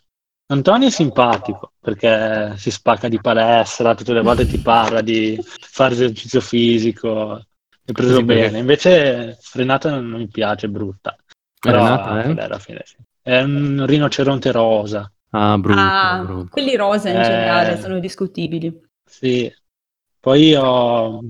Antonio 0.48 0.90
è 0.90 0.92
simpatico 0.92 1.72
perché 1.80 2.58
si 2.58 2.70
spacca 2.70 3.08
di 3.08 3.22
palestra, 3.22 3.96
tutte 3.96 4.12
le 4.12 4.22
volte 4.22 4.46
ti 4.46 4.58
parla 4.58 5.02
di 5.02 5.40
fare 5.42 5.94
esercizio 5.94 6.42
fisico, 6.42 7.38
è 7.86 7.92
preso 7.94 8.18
sì, 8.18 8.24
bene. 8.24 8.60
Invece 8.60 9.38
Renata 9.54 9.90
non, 9.90 10.10
non 10.10 10.20
mi 10.20 10.28
piace, 10.28 10.66
è 10.66 10.70
brutta. 10.70 11.16
Però 11.60 11.78
Renata, 11.78 12.24
eh? 12.24 12.44
alla 12.44 12.60
fine, 12.60 12.82
sì. 12.84 12.98
È 13.22 13.42
un 13.42 13.86
rinoceronte 13.88 14.52
rosa. 14.52 15.10
Ah, 15.30 15.58
brutto, 15.58 15.80
ah, 15.80 16.24
brutto. 16.26 16.50
Quelli 16.50 16.76
rosa 16.76 17.10
in 17.10 17.20
eh, 17.20 17.24
generale 17.24 17.80
sono 17.80 18.00
discutibili. 18.00 18.82
Sì. 19.06 19.52
Poi 20.20 20.56
ho 20.56 21.22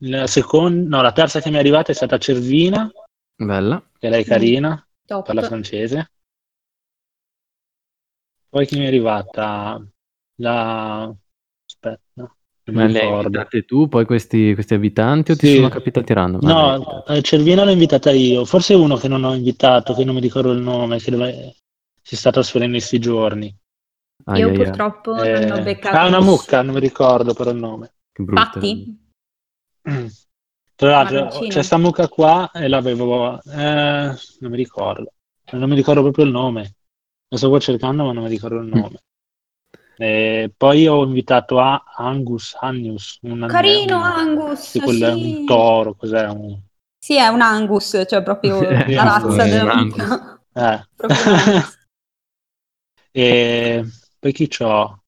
la 0.00 0.26
seconda, 0.26 0.96
no, 0.96 1.02
la 1.02 1.12
terza 1.12 1.40
che 1.40 1.48
mi 1.48 1.56
è 1.56 1.58
arrivata 1.58 1.90
è 1.90 1.94
stata 1.94 2.18
Cervina 2.18 2.90
Bella. 3.36 3.82
Che 3.98 4.08
lei 4.08 4.22
è 4.22 4.26
carina, 4.26 4.86
Top. 5.04 5.26
parla 5.26 5.42
francese. 5.42 6.10
Poi 8.48 8.66
chi 8.66 8.78
mi 8.78 8.84
è 8.84 8.88
arrivata? 8.88 9.84
La... 10.36 11.14
Aspetta. 11.66 12.36
Ma 12.72 12.86
le 12.86 13.00
hai 13.00 13.08
invitate 13.08 13.64
tu, 13.64 13.86
poi 13.86 14.04
questi, 14.04 14.54
questi 14.54 14.74
abitanti 14.74 15.30
o 15.30 15.34
sì. 15.34 15.40
ti 15.40 15.54
sono 15.54 15.68
capitati 15.68 16.12
random? 16.12 16.40
No, 16.42 17.04
eh, 17.06 17.22
Cervina 17.22 17.64
l'ho 17.64 17.70
invitata 17.70 18.10
io. 18.10 18.44
Forse 18.44 18.74
uno 18.74 18.96
che 18.96 19.06
non 19.06 19.22
ho 19.22 19.34
invitato, 19.34 19.94
che 19.94 20.04
non 20.04 20.14
mi 20.14 20.20
ricordo 20.20 20.50
il 20.50 20.62
nome, 20.62 20.98
che 20.98 21.10
dove... 21.12 21.56
si 22.02 22.16
sta 22.16 22.32
trasferendo 22.32 22.74
in 22.74 22.80
questi 22.80 22.98
giorni. 22.98 23.54
Ah, 24.24 24.38
io 24.38 24.48
yeah, 24.48 24.64
purtroppo 24.64 25.22
yeah. 25.22 25.40
non 25.40 25.50
ho 25.52 25.60
eh, 25.60 25.62
beccato. 25.62 25.96
Ah, 25.96 26.06
una 26.06 26.20
mucca, 26.20 26.62
non 26.62 26.74
mi 26.74 26.80
ricordo 26.80 27.34
però 27.34 27.50
il 27.50 27.58
nome. 27.58 27.92
Che 28.10 28.22
brutto. 28.22 28.42
Patti? 28.42 28.98
Tra 30.76 30.90
l'altro 30.90 31.46
c'è 31.48 31.62
sta 31.62 31.78
mucca 31.78 32.06
qua 32.06 32.50
e 32.52 32.68
l'avevo... 32.68 33.40
Eh, 33.42 34.14
non 34.40 34.50
mi 34.50 34.56
ricordo. 34.56 35.12
Non 35.52 35.68
mi 35.68 35.74
ricordo 35.74 36.02
proprio 36.02 36.26
il 36.26 36.30
nome. 36.30 36.74
Lo 37.28 37.36
stavo 37.38 37.58
cercando 37.58 38.04
ma 38.04 38.12
non 38.12 38.24
mi 38.24 38.28
ricordo 38.28 38.56
il 38.56 38.66
mm. 38.66 38.78
nome. 38.78 39.00
E 39.96 40.52
poi 40.54 40.86
ho 40.86 41.02
invitato 41.04 41.58
a 41.58 41.82
Angus, 41.96 42.54
Angus. 42.60 43.18
Un, 43.22 43.46
Carino 43.48 43.96
un, 43.96 44.02
Angus! 44.02 44.60
Sì, 44.60 44.80
quello 44.80 45.06
sì. 45.06 45.10
è 45.10 45.14
un 45.14 45.46
toro, 45.46 45.94
cos'è? 45.94 46.28
Un... 46.28 46.60
Sì, 46.98 47.16
è 47.16 47.28
un 47.28 47.40
Angus, 47.40 48.04
cioè 48.06 48.22
proprio 48.22 48.60
la 48.60 49.02
razza 49.02 49.44
della 49.44 49.76
mucca. 49.76 50.38
Eh. 50.52 50.86
e 53.12 53.84
poi 54.18 54.32
chi 54.32 54.48
c'ho? 54.48 55.04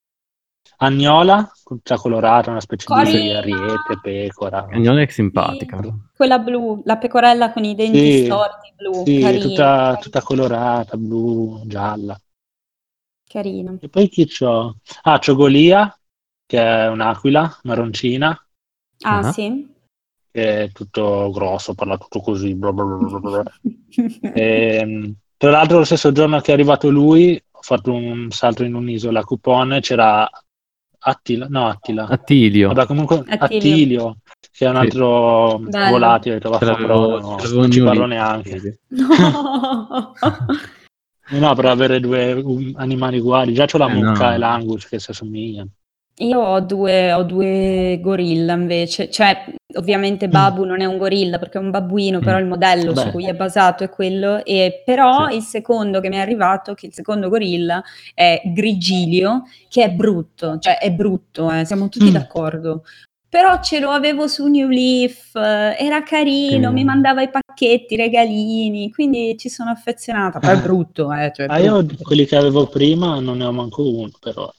Agnola, 0.81 1.51
tutta 1.65 1.97
colorata, 1.97 2.51
una 2.51 2.61
specie 2.61 2.87
Carina. 2.87 3.19
di 3.19 3.31
ariete, 3.33 3.99
pecora. 4.01 4.67
Agnola 4.71 5.01
è 5.03 5.09
simpatica. 5.09 5.81
Sì. 5.83 5.93
Quella 6.17 6.39
blu, 6.39 6.83
la 6.85 6.97
pecorella 6.99 7.53
con 7.53 7.65
i 7.65 7.75
denti 7.75 7.99
sì, 7.99 8.25
storti 8.27 8.73
blu. 8.77 9.05
Sì, 9.05 9.39
tutta, 9.41 9.99
tutta, 10.01 10.23
colorata, 10.23 10.97
blu, 10.97 11.63
gialla. 11.67 12.19
Carina. 13.27 13.77
E 13.81 13.89
poi 13.89 14.09
chi 14.09 14.27
c'ho? 14.27 14.77
Ah, 15.03 15.19
c'ho 15.19 15.35
Golia, 15.35 15.99
che 16.47 16.61
è 16.61 16.89
un'aquila 16.89 17.59
marroncina. 17.65 18.47
Ah, 19.01 19.19
uh-huh. 19.19 19.33
sì. 19.33 19.75
Che 20.31 20.63
è 20.63 20.71
tutto 20.71 21.31
grosso, 21.33 21.75
parla 21.75 21.99
tutto 21.99 22.21
così. 22.21 22.55
Bla 22.55 22.73
bla 22.73 22.85
bla 22.85 23.43
e, 24.33 24.77
ehm, 24.81 25.15
tra 25.37 25.51
l'altro, 25.51 25.79
lo 25.79 25.85
stesso 25.85 26.13
giorno 26.13 26.41
che 26.41 26.53
è 26.53 26.55
arrivato 26.55 26.89
lui, 26.89 27.41
ho 27.51 27.63
fatto 27.63 27.93
un 27.93 28.31
salto 28.31 28.63
in 28.63 28.75
un'isola 28.75 29.21
a 29.21 29.25
Coupon, 29.25 29.79
c'era 29.81 30.29
Attila, 31.09 31.47
no 31.49 31.67
Attila. 31.67 32.07
Attilio. 32.07 32.69
Vabbè, 32.69 32.87
comunque 32.87 33.25
Attilio. 33.27 33.37
Attilio 33.37 34.17
che 34.59 34.67
è 34.67 34.69
un 34.69 34.77
altro 34.77 35.61
sì. 35.71 35.91
volatile, 35.91 36.35
ho 36.35 36.39
detto, 36.39 36.59
però, 36.59 37.21
no, 37.21 37.39
non 37.53 37.71
ci 37.71 37.81
parlo 37.81 38.07
neanche. 38.07 38.81
No. 38.89 40.13
no, 41.31 41.55
per 41.55 41.65
avere 41.65 42.01
due 42.01 42.73
animali 42.75 43.19
uguali, 43.19 43.55
già 43.55 43.67
c'ho 43.67 43.79
la 43.79 43.89
eh, 43.89 43.95
mucca 43.95 44.29
no. 44.29 44.35
e 44.35 44.39
l'angus 44.39 44.89
che 44.89 44.99
si 44.99 45.13
assomigliano. 45.13 45.69
Io 46.21 46.41
ho 46.41 46.61
due, 46.61 47.13
ho 47.13 47.23
due 47.23 47.99
gorilla 48.03 48.55
invece, 48.55 49.09
cioè 49.09 49.45
ovviamente 49.77 50.27
mm. 50.27 50.31
Babu 50.31 50.65
mm. 50.65 50.67
non 50.67 50.81
è 50.81 50.85
un 50.85 50.99
gorilla 50.99 51.39
perché 51.39 51.59
è 51.59 51.61
un 51.61 51.71
babbuino, 51.71 52.19
mm. 52.19 52.23
però 52.23 52.39
il 52.39 52.47
modello 52.47 52.93
Beh. 52.93 53.01
su 53.01 53.11
cui 53.11 53.27
è 53.29 53.35
basato 53.35 53.85
è 53.85 53.89
quello, 53.89 54.45
e 54.45 54.83
però 54.85 55.29
sì. 55.29 55.37
il 55.37 55.43
secondo 55.43 56.01
che 56.01 56.09
mi 56.09 56.17
è 56.17 56.21
arrivato, 56.21 56.75
che 56.75 56.87
il 56.87 56.93
secondo 56.93 57.29
gorilla 57.29 57.83
è 58.15 58.43
Grigilio, 58.47 59.45
che 59.69 59.85
è 59.85 59.91
brutto, 59.91 60.59
cioè 60.59 60.79
è 60.79 60.91
brutto, 60.91 61.53
eh, 61.53 61.65
siamo 61.65 61.89
tutti 61.89 62.11
mm. 62.11 62.13
d'accordo. 62.13 62.83
Però 63.31 63.61
ce 63.61 63.79
lo 63.79 63.91
avevo 63.91 64.27
su 64.27 64.47
New 64.47 64.69
Leaf, 64.69 65.35
era 65.35 66.03
carino, 66.03 66.73
mi 66.73 66.83
mandava 66.83 67.21
i 67.21 67.29
pacchetti, 67.29 67.93
i 67.93 67.97
regalini, 67.99 68.91
quindi 68.91 69.37
ci 69.37 69.51
sono 69.51 69.69
affezionata. 69.69 70.39
Poi 70.39 70.51
è 70.51 70.61
brutto, 70.61 71.13
eh. 71.13 71.31
Cioè, 71.35 71.47
ah, 71.47 71.59
io 71.59 71.85
quelli 72.01 72.25
che 72.25 72.37
avevo 72.37 72.67
prima 72.69 73.21
non 73.21 73.37
ne 73.37 73.45
ho 73.45 73.53
manco 73.53 73.87
uno, 73.87 74.11
però. 74.19 74.51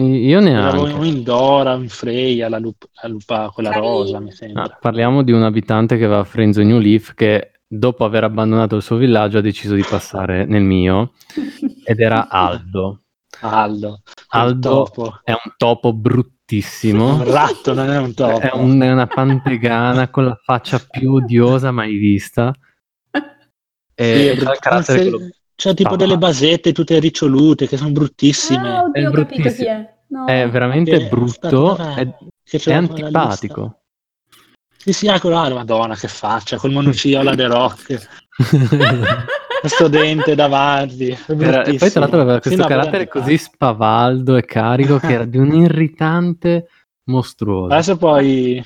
Io 0.00 0.38
neanche. 0.38 0.92
Un 0.92 1.04
Indora, 1.04 1.74
un 1.74 1.88
Freya, 1.88 2.48
la, 2.48 2.58
lup- 2.58 2.88
la 3.02 3.08
lupa, 3.08 3.50
quella 3.52 3.70
Carino. 3.70 3.88
rosa, 3.88 4.20
mi 4.20 4.30
sembra. 4.30 4.62
Ah, 4.62 4.78
parliamo 4.80 5.24
di 5.24 5.32
un 5.32 5.42
abitante 5.42 5.98
che 5.98 6.06
va 6.06 6.20
a 6.20 6.24
Frenzo 6.24 6.62
New 6.62 6.78
Leaf 6.78 7.14
che 7.14 7.60
dopo 7.66 8.04
aver 8.04 8.22
abbandonato 8.24 8.76
il 8.76 8.82
suo 8.82 8.96
villaggio 8.96 9.38
ha 9.38 9.40
deciso 9.40 9.74
di 9.74 9.84
passare 9.88 10.44
nel 10.46 10.62
mio 10.62 11.14
ed 11.84 11.98
era 11.98 12.28
Aldo. 12.28 13.00
Aldo. 13.40 14.02
Aldo 14.28 14.88
è 15.24 15.32
un 15.32 15.52
topo 15.56 15.92
bruttissimo. 15.92 17.14
Un 17.14 17.30
ratto, 17.30 17.74
non 17.74 17.90
è 17.90 17.98
un 17.98 18.14
topo. 18.14 18.38
È, 18.38 18.50
un, 18.54 18.80
è 18.80 18.92
una 18.92 19.06
pantegana 19.08 20.10
con 20.10 20.26
la 20.26 20.38
faccia 20.40 20.78
più 20.78 21.14
odiosa 21.14 21.72
mai 21.72 21.96
vista. 21.96 22.54
E 23.94 24.34
sì, 24.36 24.40
il 24.40 24.56
carattere 24.60 25.00
quello 25.00 25.28
c'è 25.58 25.74
tipo 25.74 25.94
ah. 25.94 25.96
delle 25.96 26.16
basette 26.18 26.72
tutte 26.72 27.00
ricciolute 27.00 27.66
che 27.66 27.76
sono 27.76 27.90
bruttissime. 27.90 28.76
Ah, 28.76 28.82
oddio, 28.84 29.08
è, 29.08 29.10
bruttissimo. 29.10 29.50
chi 29.52 29.64
è. 29.64 29.94
No. 30.10 30.24
è 30.26 30.48
veramente 30.48 30.96
che 30.96 31.08
brutto, 31.08 31.76
è, 31.76 32.06
è 32.48 32.72
antipatico. 32.72 33.80
Sì, 34.76 34.92
sì, 34.92 35.08
ecco 35.08 35.28
là, 35.28 35.52
madonna, 35.52 35.96
che 35.96 36.06
faccia, 36.06 36.58
col 36.58 36.70
monocciola 36.70 37.34
The 37.34 37.46
Rock. 37.48 38.08
questo 39.60 39.88
dente 39.90 40.36
davanti. 40.36 41.18
Era, 41.26 41.64
e 41.64 41.74
poi 41.74 41.90
tra 41.90 42.00
l'altro 42.00 42.20
aveva 42.20 42.38
questo 42.38 42.62
sì, 42.62 42.68
carattere 42.68 43.08
così 43.08 43.36
spavaldo 43.36 44.36
e 44.36 44.44
carico 44.44 44.98
che 45.00 45.12
era 45.12 45.24
di 45.24 45.38
un 45.38 45.52
irritante 45.52 46.68
mostruoso. 47.06 47.72
Adesso 47.72 47.96
puoi, 47.96 48.64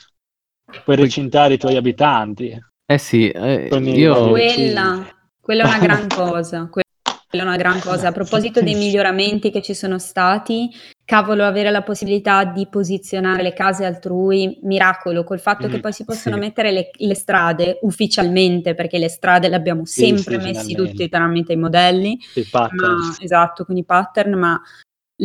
puoi 0.84 0.96
recintare 0.96 1.54
i 1.54 1.58
tuoi 1.58 1.76
abitanti. 1.76 2.54
Eh 2.84 2.98
sì, 2.98 3.30
eh, 3.30 3.68
io... 3.80 4.28
Quella, 4.28 5.06
quella 5.42 5.64
è 5.64 5.66
una 5.66 5.78
gran 5.84 6.06
cosa. 6.06 6.68
Quella 6.70 6.84
è 7.30 7.42
una 7.42 7.56
gran 7.56 7.80
cosa. 7.80 8.08
A 8.08 8.12
proposito 8.12 8.60
dei 8.62 8.74
miglioramenti 8.74 9.50
che 9.50 9.60
ci 9.60 9.74
sono 9.74 9.98
stati, 9.98 10.70
cavolo, 11.04 11.44
avere 11.44 11.70
la 11.70 11.82
possibilità 11.82 12.44
di 12.44 12.68
posizionare 12.68 13.42
le 13.42 13.52
case 13.52 13.84
altrui, 13.84 14.60
miracolo, 14.62 15.24
col 15.24 15.40
fatto 15.40 15.66
mm, 15.66 15.70
che 15.70 15.80
poi 15.80 15.92
si 15.92 16.04
possono 16.04 16.36
sì. 16.36 16.40
mettere 16.42 16.70
le, 16.70 16.90
le, 16.92 17.14
strade 17.14 17.78
ufficialmente, 17.82 18.74
perché 18.74 18.98
le 18.98 19.08
strade 19.08 19.48
le 19.48 19.56
abbiamo 19.56 19.84
sempre 19.84 20.38
sì, 20.38 20.46
messi 20.46 20.74
tutti 20.74 21.08
tramite 21.08 21.54
i 21.54 21.56
modelli. 21.56 22.18
I 22.34 22.46
pattern. 22.48 22.92
Ma, 22.92 23.16
esatto, 23.18 23.64
con 23.64 23.76
i 23.76 23.84
pattern, 23.84 24.34
ma 24.34 24.60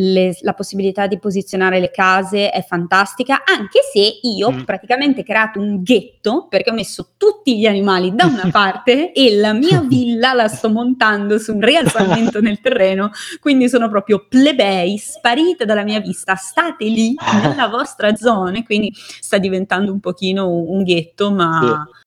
le, 0.00 0.36
la 0.42 0.54
possibilità 0.54 1.06
di 1.06 1.18
posizionare 1.18 1.80
le 1.80 1.90
case 1.90 2.50
è 2.50 2.62
fantastica, 2.62 3.42
anche 3.44 3.80
se 3.92 4.20
io 4.22 4.50
mm. 4.50 4.58
ho 4.60 4.64
praticamente 4.64 5.22
creato 5.22 5.60
un 5.60 5.82
ghetto 5.82 6.46
perché 6.48 6.70
ho 6.70 6.74
messo 6.74 7.14
tutti 7.16 7.58
gli 7.58 7.66
animali 7.66 8.14
da 8.14 8.26
una 8.26 8.48
parte 8.52 9.12
e 9.12 9.36
la 9.36 9.52
mia 9.52 9.80
villa 9.86 10.34
la 10.34 10.48
sto 10.48 10.70
montando 10.70 11.38
su 11.38 11.54
un 11.54 11.60
rialzamento 11.60 12.40
nel 12.40 12.60
terreno, 12.60 13.10
quindi 13.40 13.68
sono 13.68 13.88
proprio 13.88 14.26
plebei, 14.28 14.96
sparite 14.98 15.64
dalla 15.64 15.84
mia 15.84 16.00
vista, 16.00 16.34
state 16.36 16.84
lì 16.84 17.14
nella 17.42 17.68
vostra 17.68 18.14
zona, 18.14 18.62
quindi 18.62 18.92
sta 18.94 19.38
diventando 19.38 19.92
un 19.92 20.00
pochino 20.00 20.48
un, 20.48 20.82
ghetto, 20.82 21.32
ma... 21.32 21.86
Sì. 21.86 22.06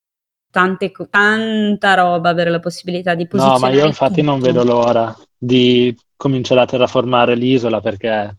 Tante, 0.51 0.91
tanta 1.09 1.93
roba 1.93 2.27
avere 2.27 2.49
la 2.49 2.59
possibilità 2.59 3.15
di 3.15 3.25
posizionare. 3.25 3.61
No, 3.61 3.67
ma 3.67 3.73
io 3.73 3.85
infatti 3.87 4.15
tutto. 4.15 4.31
non 4.31 4.41
vedo 4.41 4.65
l'ora 4.65 5.17
di 5.37 5.95
cominciare 6.21 6.61
a 6.61 6.65
terraformare 6.67 7.33
l'isola 7.33 7.81
perché 7.81 8.37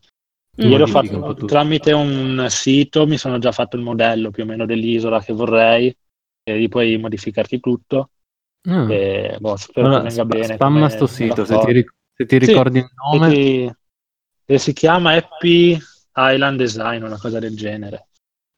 mm, 0.62 0.70
ieri 0.70 0.82
ho 0.82 0.86
fatto 0.86 1.34
tramite 1.34 1.90
un 1.90 2.46
sito, 2.48 3.08
mi 3.08 3.18
sono 3.18 3.38
già 3.38 3.50
fatto 3.50 3.74
il 3.74 3.82
modello 3.82 4.30
più 4.30 4.44
o 4.44 4.46
meno 4.46 4.66
dell'isola 4.66 5.20
che 5.20 5.32
vorrei 5.32 5.92
e 6.44 6.56
lì 6.56 6.68
puoi 6.68 6.96
modificarti 6.96 7.58
tutto. 7.58 8.10
Mm. 8.70 8.88
E, 8.88 9.36
boh, 9.40 9.56
spero 9.56 9.88
allora, 9.88 10.02
che 10.02 10.08
venga 10.08 10.22
sp- 10.22 10.32
bene. 10.32 10.54
Spamma 10.54 10.88
sto 10.90 11.06
sito, 11.08 11.44
se 11.44 11.58
ti, 11.58 11.72
ric- 11.72 11.94
se 12.14 12.26
ti, 12.26 12.38
ricordi 12.38 12.78
sì, 12.78 12.84
il 12.84 12.90
nome. 12.94 13.76
Ti, 14.46 14.58
si 14.58 14.72
chiama 14.72 15.14
Happy 15.14 15.76
Island 16.14 16.58
Design, 16.58 17.02
una 17.02 17.18
cosa 17.18 17.40
del 17.40 17.56
genere. 17.56 18.06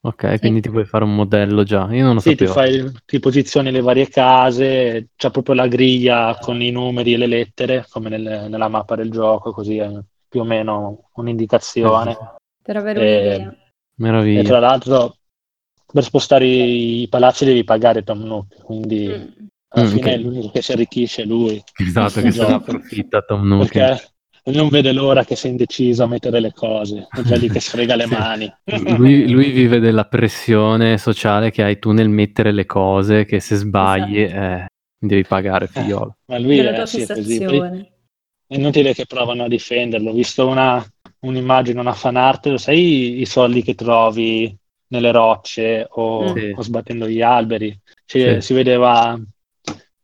Ok, 0.07 0.33
sì. 0.33 0.39
quindi 0.39 0.61
ti 0.61 0.69
puoi 0.69 0.85
fare 0.85 1.05
un 1.05 1.15
modello 1.15 1.63
già. 1.63 1.89
Io 1.91 2.05
non 2.05 2.15
lo 2.15 2.21
sì, 2.21 2.31
sapevo. 2.31 2.53
Ti, 2.53 2.59
fai, 2.59 2.93
ti 3.07 3.19
posizioni 3.21 3.71
le 3.71 3.81
varie 3.81 4.09
case, 4.09 5.09
c'è 5.17 5.31
proprio 5.31 5.55
la 5.55 5.67
griglia 5.67 6.37
con 6.39 6.61
i 6.61 6.71
numeri 6.71 7.15
e 7.15 7.17
le 7.17 7.27
lettere, 7.27 7.87
come 7.89 8.11
nel, 8.11 8.47
nella 8.51 8.69
mappa 8.69 8.97
del 8.97 9.11
gioco, 9.11 9.53
così 9.53 9.79
è 9.79 9.91
più 10.29 10.41
o 10.41 10.45
meno 10.45 11.09
un'indicazione. 11.15 12.17
Per 12.63 12.77
avere 12.77 13.01
e, 13.01 13.29
un'idea. 13.29 13.57
Meraviglia. 13.97 14.41
E 14.41 14.45
tra 14.45 14.59
l'altro, 14.59 15.17
per 15.91 16.03
spostare 16.03 16.47
i 16.47 17.07
palazzi 17.09 17.47
devi 17.47 17.65
pagare 17.65 18.03
Tom 18.03 18.25
Nook, 18.25 18.63
quindi 18.63 19.07
mm. 19.07 19.47
alla 19.69 19.87
mm, 19.87 19.89
fine 19.89 20.01
okay. 20.01 20.13
è 20.13 20.19
l'unico 20.19 20.51
che 20.51 20.61
si 20.61 20.73
arricchisce 20.73 21.23
è 21.23 21.25
lui. 21.25 21.63
Esatto, 21.79 22.21
che 22.21 22.31
se 22.31 22.47
ne 22.47 22.53
approfitta 22.53 23.23
Tom 23.23 23.47
Nook. 23.47 23.73
Perché 23.73 24.14
non 24.53 24.69
vede 24.69 24.93
l'ora 24.93 25.25
che 25.25 25.37
sei 25.37 25.53
indeciso 25.53 26.05
a 26.05 26.07
mettere 26.07 26.39
le 26.39 26.53
cose, 26.53 27.09
è 27.11 27.23
già 27.23 27.37
lì 27.37 27.49
che 27.49 27.61
sfrega 27.61 27.97
le 27.97 28.07
mani. 28.07 28.53
lui, 28.99 29.31
lui, 29.31 29.51
vive 29.51 29.79
della 29.79 30.05
pressione 30.05 30.99
sociale 30.99 31.51
che 31.51 31.63
hai 31.63 31.79
tu 31.79 31.93
nel 31.93 32.11
mettere 32.11 32.53
le 32.53 32.67
cose, 32.67 33.25
che 33.25 33.41
se 33.41 33.57
sbagli 33.57 34.21
esatto. 34.21 34.41
eh, 34.41 34.67
devi 34.99 35.25
pagare 35.25 35.67
figliolo. 35.67 36.17
Eh, 36.27 36.33
ma 36.33 36.39
lui 36.39 36.59
è, 36.59 36.87
sì, 36.87 37.01
è 37.01 37.07
così. 37.07 37.43
È 38.47 38.57
inutile 38.57 38.93
che 38.93 39.07
provano 39.07 39.45
a 39.45 39.49
difenderlo. 39.49 40.11
Ho 40.11 40.15
visto 40.15 40.47
una, 40.47 40.85
un'immagine, 41.21 41.81
una 41.81 41.95
fan 41.95 42.17
art, 42.17 42.47
lo 42.47 42.59
sai 42.59 43.21
i 43.23 43.27
soldi 43.27 43.63
che 43.63 43.75
trovi 43.75 44.55
nelle 44.89 45.11
rocce 45.11 45.87
o, 45.89 46.25
mm. 46.25 46.37
sì. 46.37 46.53
o 46.55 46.63
sbattendo 46.63 47.09
gli 47.09 47.23
alberi? 47.23 47.77
Cioè, 48.05 48.35
sì. 48.35 48.41
Si 48.49 48.53
vedeva 48.53 49.19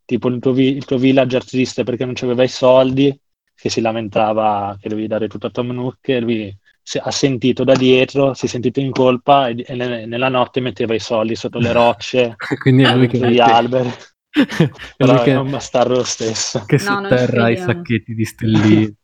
tipo 0.06 0.28
il 0.28 0.40
tuo, 0.40 0.58
il 0.58 0.84
tuo 0.86 0.96
villager 0.96 1.44
triste 1.44 1.84
perché 1.84 2.06
non 2.06 2.14
aveva 2.22 2.42
i 2.42 2.48
soldi 2.48 3.16
che 3.60 3.68
si 3.68 3.80
lamentava 3.80 4.76
che 4.80 4.88
dovevi 4.88 5.06
dare 5.06 5.28
tutto 5.28 5.48
a 5.48 5.50
Tom 5.50 5.70
Nook 5.70 6.08
e 6.08 6.20
lui 6.20 6.58
ha 7.02 7.10
sentito 7.10 7.62
da 7.62 7.74
dietro, 7.74 8.34
si 8.34 8.46
è 8.46 8.48
sentito 8.48 8.80
in 8.80 8.90
colpa 8.90 9.48
e, 9.48 9.64
e 9.66 9.74
nella 9.74 10.28
notte 10.28 10.60
metteva 10.60 10.94
i 10.94 10.98
soldi 10.98 11.36
sotto 11.36 11.58
le 11.58 11.72
rocce, 11.72 12.36
quindi 12.58 12.84
è 12.84 12.94
lui 12.94 13.06
che 13.06 13.18
gli 13.18 13.38
alberi. 13.38 13.92
Però 14.96 15.22
che... 15.22 15.32
è 15.32 15.36
un 15.36 15.50
bastardo 15.50 15.94
lo 15.94 16.04
stesso. 16.04 16.64
Che 16.64 16.76
no, 16.76 17.02
sotterra 17.02 17.50
i 17.50 17.56
sacchetti 17.56 18.14
di 18.14 18.24
stellini. 18.24 18.94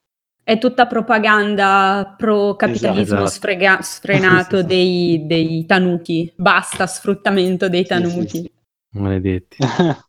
È 0.43 0.59
tutta 0.59 0.87
propaganda 0.87 2.15
pro 2.17 2.55
capitalismo 2.55 3.17
esatto. 3.17 3.27
sfrega- 3.27 3.83
sfrenato 3.83 4.63
dei, 4.63 5.25
dei, 5.27 5.67
tanuki. 5.67 6.33
Basta 6.37 6.87
sfruttamento 6.87 7.69
dei 7.69 7.85
tanuki. 7.85 8.29
Sì, 8.29 8.29
sì, 8.29 8.39
sì. 8.43 8.53
Maledetti. 8.91 9.57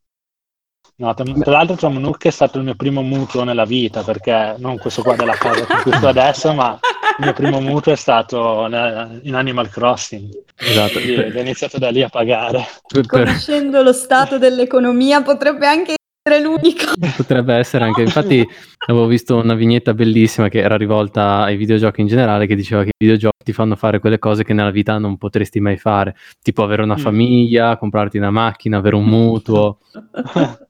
No, 0.99 1.13
tra, 1.13 1.25
tra 1.31 1.51
l'altro 1.51 1.89
Nook 1.89 2.25
è 2.25 2.31
stato 2.31 2.57
il 2.57 2.63
mio 2.63 2.75
primo 2.75 3.03
mutuo 3.03 3.43
nella 3.43 3.65
vita, 3.65 4.01
perché 4.01 4.55
non 4.57 4.77
questo 4.77 5.03
qua 5.03 5.15
della 5.15 5.35
casa 5.35 5.63
che 5.63 5.81
cui 5.83 5.91
sto 5.93 6.07
adesso, 6.07 6.53
ma 6.53 6.79
il 7.19 7.25
mio 7.25 7.33
primo 7.33 7.59
mutuo 7.59 7.91
è 7.91 7.95
stato 7.95 8.65
in 8.65 9.35
Animal 9.35 9.69
Crossing. 9.69 10.27
Esatto. 10.55 10.97
ho 10.97 11.39
iniziato 11.39 11.77
da 11.77 11.91
lì 11.91 12.01
a 12.01 12.09
pagare. 12.09 12.65
Conoscendo 13.05 13.83
lo 13.83 13.93
stato 13.93 14.39
dell'economia 14.39 15.21
potrebbe 15.21 15.67
anche 15.67 15.93
essere 16.23 16.43
l'unico. 16.43 16.85
Potrebbe 17.15 17.53
essere 17.53 17.83
anche, 17.83 18.01
infatti 18.01 18.43
avevo 18.87 19.05
visto 19.05 19.35
una 19.35 19.53
vignetta 19.53 19.93
bellissima 19.93 20.49
che 20.49 20.61
era 20.61 20.77
rivolta 20.77 21.43
ai 21.43 21.57
videogiochi 21.57 22.01
in 22.01 22.07
generale 22.07 22.47
che 22.47 22.55
diceva 22.55 22.81
che 22.81 22.89
i 22.89 23.05
videogiochi 23.05 23.43
ti 23.45 23.53
fanno 23.53 23.75
fare 23.75 23.99
quelle 23.99 24.17
cose 24.17 24.43
che 24.43 24.53
nella 24.53 24.71
vita 24.71 24.97
non 24.97 25.17
potresti 25.17 25.59
mai 25.59 25.77
fare, 25.77 26.15
tipo 26.41 26.63
avere 26.63 26.81
una 26.81 26.95
mm. 26.95 27.01
famiglia, 27.01 27.77
comprarti 27.77 28.17
una 28.17 28.31
macchina, 28.31 28.77
avere 28.77 28.95
un 28.95 29.05
mutuo. 29.05 29.77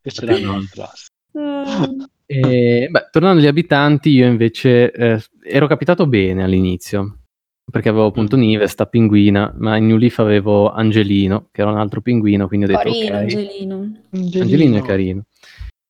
che 0.00 0.10
ce 0.10 0.26
l'hanno 0.26 0.54
al 0.54 0.68
plus. 0.70 1.06
E, 2.26 2.88
beh, 2.90 3.08
tornando 3.10 3.40
agli 3.40 3.46
abitanti, 3.46 4.10
io 4.10 4.26
invece 4.26 4.90
eh, 4.92 5.22
ero 5.42 5.66
capitato 5.66 6.06
bene 6.06 6.42
all'inizio 6.42 7.18
perché 7.70 7.88
avevo 7.88 8.06
appunto 8.06 8.36
mm. 8.36 8.40
Nive, 8.40 8.66
sta 8.66 8.86
pinguina, 8.86 9.52
ma 9.56 9.76
in 9.76 9.86
New 9.86 9.96
Leaf 9.96 10.18
avevo 10.18 10.70
Angelino, 10.70 11.48
che 11.50 11.62
era 11.62 11.70
un 11.70 11.78
altro 11.78 12.00
pinguino, 12.00 12.46
quindi 12.46 12.66
ho 12.66 12.68
detto 12.68 12.82
carino, 12.82 13.06
ok. 13.06 13.22
Angelino. 13.22 13.92
Angelino 14.12 14.76
è 14.76 14.82
carino. 14.82 15.24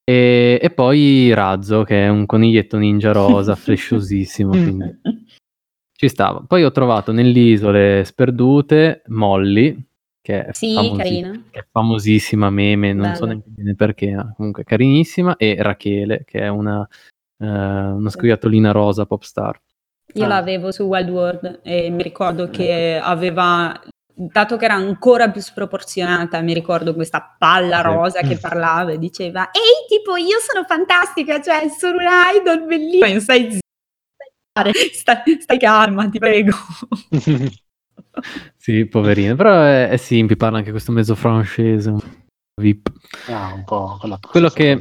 E, 0.05 0.59
e, 0.63 0.71
poi 0.71 1.33
Razzo, 1.33 1.83
che 1.83 2.05
è 2.05 2.09
un 2.09 2.27
coniglietto 2.27 2.79
ninja 2.79 3.13
rosa, 3.13 3.55
flesciosissimo, 3.57 4.51
quindi 4.51 4.99
ci 5.93 6.09
stava. 6.09 6.45
Poi 6.47 6.63
ho 6.65 6.71
trovato 6.71 7.11
nelle 7.13 7.41
isole 7.41 8.05
sperdute 8.05 9.03
Molly, 9.09 9.77
che 10.25 10.47
è, 10.47 10.53
sì, 10.55 10.73
famosi- 10.73 11.45
che 11.51 11.59
è 11.61 11.67
famosissima 11.71 12.49
meme, 12.49 12.95
non 12.95 13.03
Bello. 13.03 13.15
so 13.15 13.25
neanche 13.27 13.49
bene 13.51 13.75
perché, 13.75 14.33
comunque 14.35 14.65
carinissima, 14.65 15.37
e 15.37 15.57
Rachele, 15.59 16.25
che 16.25 16.41
è 16.41 16.49
una, 16.49 16.79
uh, 16.79 17.45
una 17.45 18.09
scoiattolina 18.09 18.71
rosa 18.71 19.05
pop 19.05 19.21
star. 19.21 19.61
Io 20.15 20.25
ah. 20.25 20.29
l'avevo 20.29 20.73
su 20.73 20.85
Wild 20.85 21.11
World 21.11 21.61
e 21.63 21.91
mi 21.91 22.03
ricordo 22.03 22.49
che 22.49 22.99
aveva, 23.03 23.79
dato 24.15 24.57
che 24.57 24.65
era 24.65 24.75
ancora 24.75 25.31
più 25.31 25.43
sproporzionata, 25.43 26.41
mi 26.41 26.55
ricordo 26.55 26.95
questa 26.95 27.37
palla 27.39 27.83
rosa 27.83 28.23
che 28.23 28.39
parlava 28.39 28.93
e 28.93 28.99
diceva 28.99 29.51
Ehi, 29.51 29.87
tipo, 29.87 30.17
io 30.17 30.39
sono 30.41 30.65
fantastica, 30.65 31.43
cioè 31.43 31.69
sono 31.69 31.99
un 31.99 32.07
idol 32.35 32.65
bellissimo. 32.65 33.21
Stai, 33.21 33.61
stai 35.39 35.59
calma, 35.59 36.09
ti 36.09 36.19
prego. 36.19 36.57
sì, 38.57 38.87
poverino, 38.87 39.35
però 39.35 39.63
è, 39.63 39.89
è 39.89 39.97
simpi, 39.97 40.37
parla 40.37 40.59
anche 40.59 40.71
questo 40.71 40.93
mezzo 40.93 41.15
francese. 41.15 42.23
VIP. 42.57 42.93
Ah, 43.29 43.53
un 43.53 43.65
po' 43.65 43.99
quello, 44.31 44.49
che, 44.49 44.81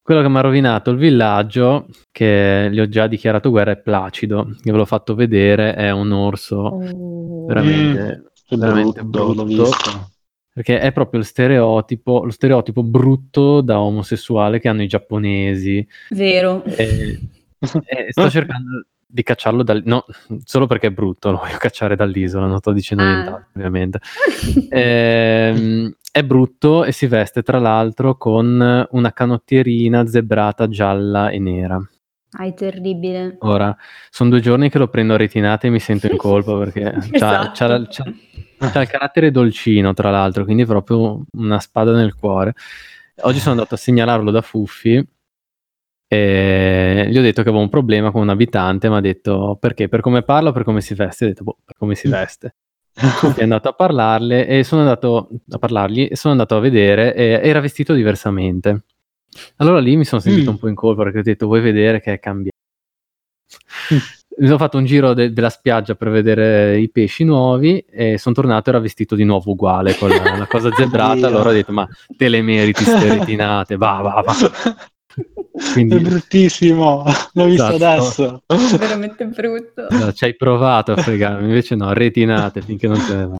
quello 0.00 0.22
che 0.22 0.28
mi 0.28 0.36
ha 0.38 0.40
rovinato 0.40 0.90
il 0.90 0.96
villaggio, 0.96 1.86
che 2.10 2.68
gli 2.72 2.80
ho 2.80 2.88
già 2.88 3.06
dichiarato 3.06 3.50
guerra, 3.50 3.72
è 3.72 3.76
Placido. 3.76 4.56
Che 4.58 4.70
ve 4.70 4.76
l'ho 4.76 4.86
fatto 4.86 5.14
vedere, 5.14 5.74
è 5.74 5.90
un 5.90 6.12
orso 6.12 6.56
oh. 6.56 7.46
veramente, 7.46 8.24
mm, 8.54 8.58
veramente 8.58 9.02
brutto. 9.02 9.44
brutto 9.44 10.08
perché 10.52 10.80
è 10.80 10.92
proprio 10.92 11.20
il 11.20 11.26
stereotipo, 11.26 12.24
lo 12.24 12.30
stereotipo 12.30 12.82
brutto 12.82 13.60
da 13.60 13.80
omosessuale 13.80 14.58
che 14.58 14.68
hanno 14.68 14.82
i 14.82 14.88
giapponesi. 14.88 15.86
Vero. 16.10 16.64
E, 16.64 17.18
e 17.58 18.06
sto 18.10 18.28
cercando 18.28 18.84
di 19.10 19.22
cacciarlo 19.22 19.62
dal... 19.62 19.82
No, 19.84 20.04
solo 20.44 20.66
perché 20.66 20.88
è 20.88 20.90
brutto, 20.90 21.30
lo 21.30 21.38
voglio 21.38 21.56
cacciare 21.58 21.96
dall'isola, 21.96 22.46
non 22.46 22.58
sto 22.58 22.72
dicendo 22.72 23.02
ah. 23.02 23.06
nient'altro, 23.06 23.48
ovviamente. 23.54 24.00
ehm, 24.70 25.94
è 26.12 26.22
brutto 26.22 26.84
e 26.84 26.92
si 26.92 27.06
veste 27.06 27.42
tra 27.42 27.58
l'altro 27.58 28.16
con 28.16 28.86
una 28.90 29.12
canottierina 29.12 30.06
zebrata 30.06 30.68
gialla 30.68 31.30
e 31.30 31.38
nera. 31.38 31.80
Ah, 32.32 32.44
è 32.44 32.54
terribile. 32.54 33.36
Ora, 33.40 33.76
sono 34.08 34.30
due 34.30 34.40
giorni 34.40 34.70
che 34.70 34.78
lo 34.78 34.88
prendo 34.88 35.14
a 35.14 35.16
retinate 35.16 35.66
e 35.66 35.70
mi 35.70 35.80
sento 35.80 36.06
in 36.06 36.16
colpa 36.18 36.56
perché 36.56 36.94
esatto. 37.12 37.50
c'ha, 37.52 37.52
c'ha, 37.52 37.86
c'ha, 37.88 38.70
c'ha, 38.70 38.80
il 38.82 38.88
carattere 38.88 39.30
dolcino, 39.32 39.92
tra 39.94 40.10
l'altro, 40.10 40.44
quindi 40.44 40.64
proprio 40.64 41.24
una 41.32 41.58
spada 41.58 41.92
nel 41.92 42.14
cuore. 42.14 42.54
Oggi 43.22 43.38
sono 43.38 43.52
andato 43.54 43.74
a 43.74 43.78
segnalarlo 43.78 44.30
da 44.30 44.42
Fuffi 44.42 45.04
e 46.12 47.06
gli 47.08 47.18
ho 47.18 47.22
detto 47.22 47.42
che 47.42 47.48
avevo 47.50 47.62
un 47.62 47.68
problema 47.68 48.10
con 48.10 48.22
un 48.22 48.30
abitante, 48.30 48.88
mi 48.88 48.96
ha 48.96 49.00
detto 49.00 49.56
perché? 49.60 49.88
Per 49.88 50.00
come 50.00 50.22
parla 50.22 50.50
o 50.50 50.52
per 50.52 50.64
come 50.64 50.80
si 50.80 50.94
veste? 50.94 51.24
Ho 51.24 51.28
detto, 51.28 51.44
boh, 51.44 51.58
per 51.64 51.76
come 51.76 51.94
si 51.94 52.08
veste 52.08 52.54
è 52.92 53.42
andato 53.42 53.68
a 53.68 53.72
parlarle 53.72 54.46
e 54.46 54.64
sono 54.64 54.82
andato 54.82 55.28
a 55.50 55.58
parlargli 55.58 56.08
e 56.10 56.16
sono 56.16 56.32
andato 56.32 56.56
a 56.56 56.60
vedere 56.60 57.14
e 57.14 57.40
era 57.42 57.60
vestito 57.60 57.94
diversamente. 57.94 58.84
Allora 59.56 59.78
lì 59.78 59.96
mi 59.96 60.04
sono 60.04 60.20
sentito 60.20 60.50
mm. 60.50 60.54
un 60.54 60.58
po' 60.58 60.68
in 60.68 60.74
colpa 60.74 61.04
perché 61.04 61.20
ho 61.20 61.22
detto 61.22 61.46
vuoi 61.46 61.60
vedere 61.60 62.00
che 62.00 62.14
è 62.14 62.18
cambiato. 62.18 62.56
Mm. 63.92 63.98
mi 64.38 64.46
sono 64.46 64.58
fatto 64.58 64.78
un 64.78 64.84
giro 64.84 65.12
de- 65.12 65.32
della 65.32 65.50
spiaggia 65.50 65.94
per 65.94 66.10
vedere 66.10 66.78
i 66.78 66.88
pesci 66.88 67.24
nuovi 67.24 67.78
e 67.78 68.16
sono 68.18 68.34
tornato 68.34 68.68
e 68.68 68.72
era 68.72 68.82
vestito 68.82 69.16
di 69.16 69.24
nuovo 69.24 69.50
uguale 69.50 69.96
con 69.96 70.08
la, 70.08 70.36
la 70.36 70.46
cosa 70.46 70.70
zebrata. 70.74 71.26
allora 71.26 71.50
ho 71.50 71.52
detto 71.52 71.72
ma 71.72 71.88
te 72.16 72.28
le 72.28 72.42
meriti 72.42 72.84
ste 72.84 73.18
retinate, 73.18 73.76
va 73.76 74.00
va 74.02 74.22
va. 74.24 74.34
Quindi... 75.72 75.96
È 75.96 76.00
bruttissimo, 76.00 77.04
l'ho 77.32 77.44
visto 77.44 77.72
esatto. 77.72 77.74
adesso. 77.74 78.42
È 78.46 78.76
veramente 78.76 79.26
brutto. 79.26 79.86
No, 79.90 80.12
ci 80.12 80.24
hai 80.24 80.36
provato 80.36 80.92
a 80.92 80.96
fregarmi, 80.96 81.48
invece 81.48 81.74
no, 81.74 81.92
retinate 81.92 82.62
finché 82.62 82.86
non 82.86 83.04
te 83.06 83.14
ne 83.14 83.26
va. 83.26 83.36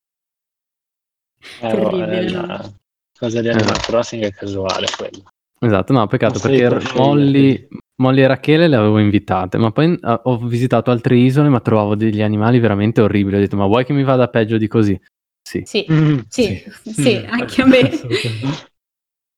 Eh, 1.61 1.69
Terribile, 1.69 2.21
eh, 2.21 2.31
la 2.31 2.71
cosa 3.19 3.41
di 3.41 3.49
Animal 3.49 3.77
eh. 3.77 3.81
Crossing 3.81 4.25
è 4.25 4.33
casuale 4.33 4.87
quella. 4.97 5.23
Esatto, 5.63 5.93
no, 5.93 6.07
peccato 6.07 6.41
non 6.43 6.57
perché 6.57 6.99
Molly, 6.99 7.69
Molly, 7.97 8.23
e 8.23 8.27
Rachele 8.27 8.67
le 8.67 8.77
avevo 8.77 8.99
invitate, 8.99 9.59
ma 9.59 9.71
poi 9.71 9.99
uh, 10.01 10.21
ho 10.23 10.39
visitato 10.39 10.91
altre 10.91 11.17
isole 11.17 11.51
ma 11.51 11.61
trovavo 11.61 11.95
degli 11.95 12.23
animali 12.23 12.59
veramente 12.59 13.03
orribili. 13.03 13.37
Ho 13.37 13.41
detto, 13.41 13.57
ma 13.57 13.67
vuoi 13.67 13.85
che 13.85 13.93
mi 13.93 14.03
vada 14.03 14.29
peggio 14.29 14.57
di 14.57 14.69
così? 14.69 14.99
Sì, 15.43 15.63
sì, 15.65 15.87
mm. 15.91 16.19
sì, 16.29 16.63
sì, 16.83 16.93
sì 16.93 17.17
anche 17.29 17.63
a 17.63 17.67
me. 17.67 17.91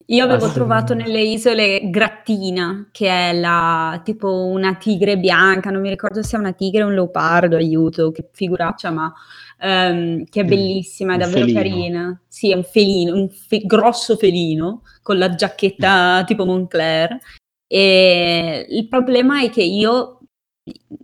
Io 0.07 0.25
avevo 0.25 0.51
trovato 0.51 0.95
nelle 0.95 1.21
isole 1.21 1.89
Grattina, 1.89 2.89
che 2.91 3.09
è 3.09 3.33
la, 3.33 4.01
tipo 4.05 4.47
una 4.47 4.75
tigre 4.75 5.19
bianca, 5.19 5.71
non 5.71 5.81
mi 5.81 5.89
ricordo 5.89 6.23
se 6.23 6.37
è 6.37 6.41
una 6.41 6.53
tigre 6.53 6.83
o 6.83 6.87
un 6.87 6.95
leopardo, 6.95 7.57
aiuto, 7.57 8.11
che 8.11 8.29
figuraccia, 8.33 8.91
ma 8.91 9.13
um, 9.61 10.25
che 10.25 10.41
è 10.41 10.45
mm, 10.45 10.49
bellissima, 10.49 11.15
è 11.15 11.19
davvero 11.19 11.47
felino. 11.47 11.61
carina. 11.61 12.21
Sì, 12.27 12.51
è 12.51 12.57
un 12.57 12.65
felino, 12.65 13.15
un 13.15 13.29
fe- 13.29 13.65
grosso 13.65 14.17
felino, 14.17 14.83
con 15.03 15.19
la 15.19 15.35
giacchetta 15.35 16.25
tipo 16.27 16.45
Moncler. 16.45 17.19
E 17.67 18.67
il 18.69 18.89
problema 18.89 19.41
è 19.43 19.51
che 19.51 19.63
io, 19.63 20.21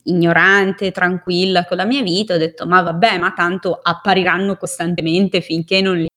ignorante, 0.04 0.90
tranquilla 0.90 1.64
con 1.64 1.76
la 1.76 1.84
mia 1.84 2.02
vita, 2.02 2.34
ho 2.34 2.38
detto, 2.38 2.66
ma 2.66 2.82
vabbè, 2.82 3.18
ma 3.18 3.32
tanto 3.32 3.78
appariranno 3.80 4.56
costantemente 4.56 5.40
finché 5.40 5.80
non 5.80 5.96
li 5.96 6.07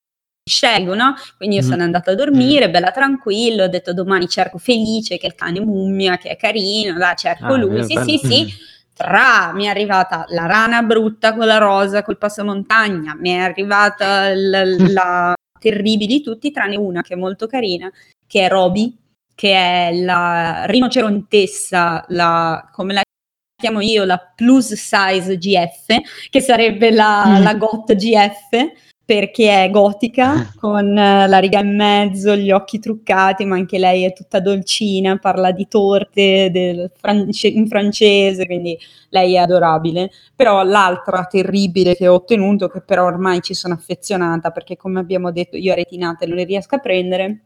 scelgo, 0.52 0.94
no? 0.94 1.14
Quindi 1.36 1.56
io 1.56 1.62
mm. 1.62 1.68
sono 1.68 1.82
andata 1.82 2.10
a 2.10 2.14
dormire, 2.14 2.70
bella 2.70 2.90
tranquilla, 2.90 3.64
ho 3.64 3.68
detto 3.68 3.92
domani 3.92 4.28
cerco 4.28 4.58
Felice, 4.58 5.16
che 5.16 5.26
è 5.26 5.28
il 5.28 5.34
cane 5.34 5.60
mummia, 5.60 6.18
che 6.18 6.28
è 6.28 6.36
carino, 6.36 6.96
là, 6.98 7.14
cerco 7.14 7.46
ah, 7.46 7.56
lui, 7.56 7.82
sì, 7.84 7.98
sì, 8.04 8.18
sì, 8.22 8.54
tra 8.94 9.52
mi 9.54 9.64
è 9.64 9.68
arrivata 9.68 10.26
la 10.28 10.46
rana 10.46 10.82
brutta 10.82 11.34
con 11.34 11.46
la 11.46 11.58
rosa 11.58 12.02
col 12.02 12.18
passamontagna, 12.18 13.16
mi 13.18 13.30
è 13.30 13.38
arrivata 13.38 14.32
la, 14.36 14.64
la 14.64 15.34
terribile 15.58 16.06
di 16.06 16.22
tutti, 16.22 16.50
tranne 16.50 16.76
una 16.76 17.02
che 17.02 17.14
è 17.14 17.16
molto 17.16 17.46
carina, 17.46 17.90
che 18.26 18.46
è 18.46 18.48
Roby, 18.48 18.96
che 19.34 19.54
è 19.54 19.90
la 19.94 20.64
rinocerontessa, 20.66 22.04
la, 22.08 22.68
come 22.72 22.92
la 22.92 23.02
chiamo 23.62 23.80
io, 23.80 24.04
la 24.04 24.18
plus 24.18 24.74
size 24.74 25.38
GF, 25.38 26.28
che 26.30 26.40
sarebbe 26.40 26.90
la, 26.90 27.38
mm. 27.38 27.42
la 27.42 27.54
GOT 27.54 27.94
GF, 27.94 28.72
perché 29.12 29.64
è 29.64 29.70
gotica, 29.70 30.54
con 30.58 30.96
eh, 30.96 31.28
la 31.28 31.38
riga 31.38 31.60
in 31.60 31.76
mezzo, 31.76 32.34
gli 32.34 32.50
occhi 32.50 32.78
truccati, 32.78 33.44
ma 33.44 33.56
anche 33.56 33.78
lei 33.78 34.04
è 34.04 34.14
tutta 34.14 34.40
dolcina, 34.40 35.18
parla 35.18 35.50
di 35.52 35.68
torte 35.68 36.90
france- 36.98 37.46
in 37.46 37.68
francese, 37.68 38.46
quindi 38.46 38.78
lei 39.10 39.34
è 39.34 39.36
adorabile. 39.36 40.10
Però 40.34 40.62
l'altra 40.62 41.24
terribile 41.24 41.94
che 41.94 42.08
ho 42.08 42.14
ottenuto, 42.14 42.68
che 42.68 42.80
però 42.80 43.04
ormai 43.04 43.42
ci 43.42 43.52
sono 43.52 43.74
affezionata, 43.74 44.50
perché 44.50 44.78
come 44.78 44.98
abbiamo 44.98 45.30
detto 45.30 45.58
io 45.58 45.72
a 45.72 45.74
retinate 45.74 46.24
non 46.24 46.36
le 46.36 46.44
riesco 46.44 46.76
a 46.76 46.78
prendere, 46.78 47.40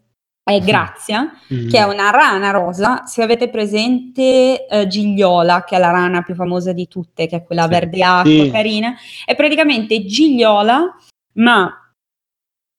è 0.44 0.60
Grazia, 0.60 1.28
mm-hmm. 1.52 1.68
che 1.68 1.78
è 1.78 1.82
una 1.82 2.10
rana 2.10 2.52
rosa. 2.52 3.04
Se 3.06 3.24
avete 3.24 3.48
presente 3.48 4.66
uh, 4.70 4.86
Gigliola, 4.86 5.64
che 5.64 5.74
è 5.74 5.80
la 5.80 5.90
rana 5.90 6.22
più 6.22 6.36
famosa 6.36 6.72
di 6.72 6.86
tutte, 6.86 7.26
che 7.26 7.38
è 7.38 7.42
quella 7.44 7.64
sì. 7.64 7.68
verde 7.70 8.04
acqua, 8.04 8.44
sì. 8.44 8.50
carina, 8.52 8.94
è 9.24 9.34
praticamente 9.34 10.04
Gigliola 10.04 10.94
ma 11.36 11.72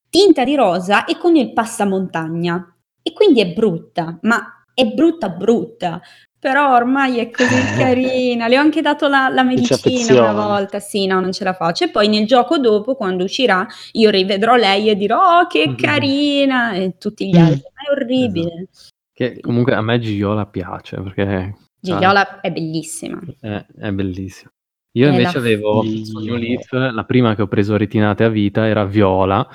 tinta 0.10 0.44
di 0.44 0.56
rosa 0.56 1.06
e 1.06 1.18
con 1.18 1.36
il 1.36 1.54
passamontagna. 1.54 2.76
E 3.02 3.14
quindi 3.14 3.42
è 3.42 3.54
brutta, 3.54 4.18
ma 4.22 4.66
è 4.74 4.86
brutta 4.86 5.30
brutta. 5.30 6.02
Però 6.40 6.76
ormai 6.76 7.18
è 7.18 7.32
così 7.32 7.56
carina. 7.78 8.48
Le 8.48 8.58
ho 8.58 8.62
anche 8.62 8.82
dato 8.82 9.08
la, 9.08 9.28
la 9.30 9.44
medicina 9.44 10.30
una 10.32 10.34
volta. 10.34 10.80
Sì, 10.80 11.08
no, 11.08 11.20
non 11.20 11.32
ce 11.32 11.44
la 11.44 11.54
faccio. 11.54 11.86
E 11.86 11.90
poi 11.90 12.08
nel 12.08 12.28
gioco 12.28 12.60
dopo, 12.60 12.96
quando 12.96 13.24
uscirà, 13.24 13.66
io 13.94 14.10
rivedrò 14.10 14.56
lei 14.56 14.90
e 14.90 14.96
dirò: 14.96 15.40
Oh, 15.40 15.48
che 15.48 15.74
carina! 15.78 16.74
E 16.74 16.98
tutti 16.98 17.28
gli 17.28 17.38
altri. 17.38 17.64
Ma 17.74 17.90
è 17.90 17.92
orribile. 17.92 18.68
Esatto. 18.70 18.96
Che 19.14 19.40
comunque 19.40 19.74
a 19.74 19.82
me 19.82 20.00
Giola 20.00 20.46
piace 20.46 21.02
perché. 21.02 21.56
Giola 21.80 22.40
è 22.42 22.52
bellissima. 22.52 23.20
È, 23.40 23.66
è 23.80 23.92
bellissima. 23.92 24.52
Io 24.98 25.10
invece 25.10 25.38
avevo 25.38 25.84
Leaf, 25.84 26.72
la 26.72 27.04
prima 27.04 27.36
che 27.36 27.44
ho 27.44 27.48
preso 27.48 27.78
retinate 27.78 28.24
a 28.24 28.30
vita 28.30 28.68
era 28.68 28.84
Viola, 28.84 29.48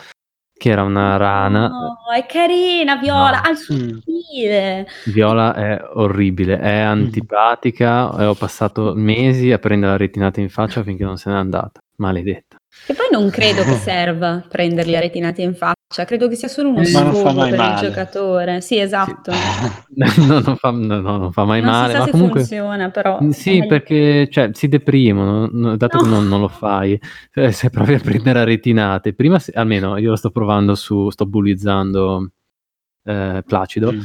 che 0.56 0.70
era 0.70 0.84
una 0.84 1.16
rana. 1.16 1.66
No, 1.66 1.96
è 2.14 2.24
carina 2.26 2.96
Viola, 2.96 3.40
no. 3.40 3.50
il 3.50 3.56
suo 3.56 3.74
mm. 3.74 5.12
Viola 5.12 5.54
è 5.54 5.82
orribile, 5.94 6.60
è 6.60 6.84
mm. 6.84 6.88
antipatica 6.88 8.16
e 8.18 8.24
ho 8.26 8.34
passato 8.34 8.94
mesi 8.94 9.50
a 9.50 9.58
prendere 9.58 9.92
la 9.92 9.98
retinata 9.98 10.40
in 10.40 10.48
faccia 10.48 10.84
finché 10.84 11.02
non 11.02 11.16
se 11.16 11.30
n'è 11.30 11.36
andata. 11.36 11.80
Maledetta. 11.96 12.61
Che 12.84 12.94
poi 12.94 13.06
non 13.12 13.30
credo 13.30 13.62
che 13.62 13.74
serva 13.78 14.42
prenderli 14.48 14.96
a 14.96 15.00
retinate 15.00 15.42
in 15.42 15.54
faccia, 15.54 16.04
credo 16.04 16.26
che 16.28 16.36
sia 16.36 16.48
solo 16.48 16.70
uno 16.70 16.84
scopo 16.84 17.22
per 17.22 17.56
male. 17.56 17.74
il 17.74 17.88
giocatore. 17.88 18.60
Sì, 18.60 18.78
esatto. 18.78 19.30
Sì. 19.32 20.26
no, 20.26 20.40
non 20.40 20.56
fa, 20.56 20.70
no, 20.70 21.00
non 21.00 21.32
fa 21.32 21.44
mai 21.44 21.60
non 21.60 21.70
male. 21.70 21.92
Non 21.92 22.00
ma 22.00 22.04
se 22.06 22.10
comunque... 22.10 22.40
funziona, 22.40 22.90
però. 22.90 23.18
Sì, 23.30 23.66
perché 23.66 24.28
cioè, 24.30 24.50
si 24.52 24.68
deprimono, 24.68 25.76
dato 25.76 25.98
no. 25.98 26.02
che 26.02 26.08
non, 26.08 26.26
non, 26.26 26.40
lo 26.40 26.48
fai. 26.48 26.98
Eh, 27.34 27.50
se 27.50 27.70
provi 27.70 27.94
a 27.94 27.98
prendere 27.98 28.40
a 28.40 28.44
retinate, 28.44 29.14
prima, 29.14 29.38
se, 29.38 29.52
almeno 29.52 29.96
io 29.96 30.10
lo 30.10 30.16
sto 30.16 30.30
provando 30.30 30.74
su, 30.74 31.08
sto 31.08 31.24
bullizzando 31.24 32.30
eh, 33.04 33.42
Placido. 33.46 33.92
Mm 33.92 34.00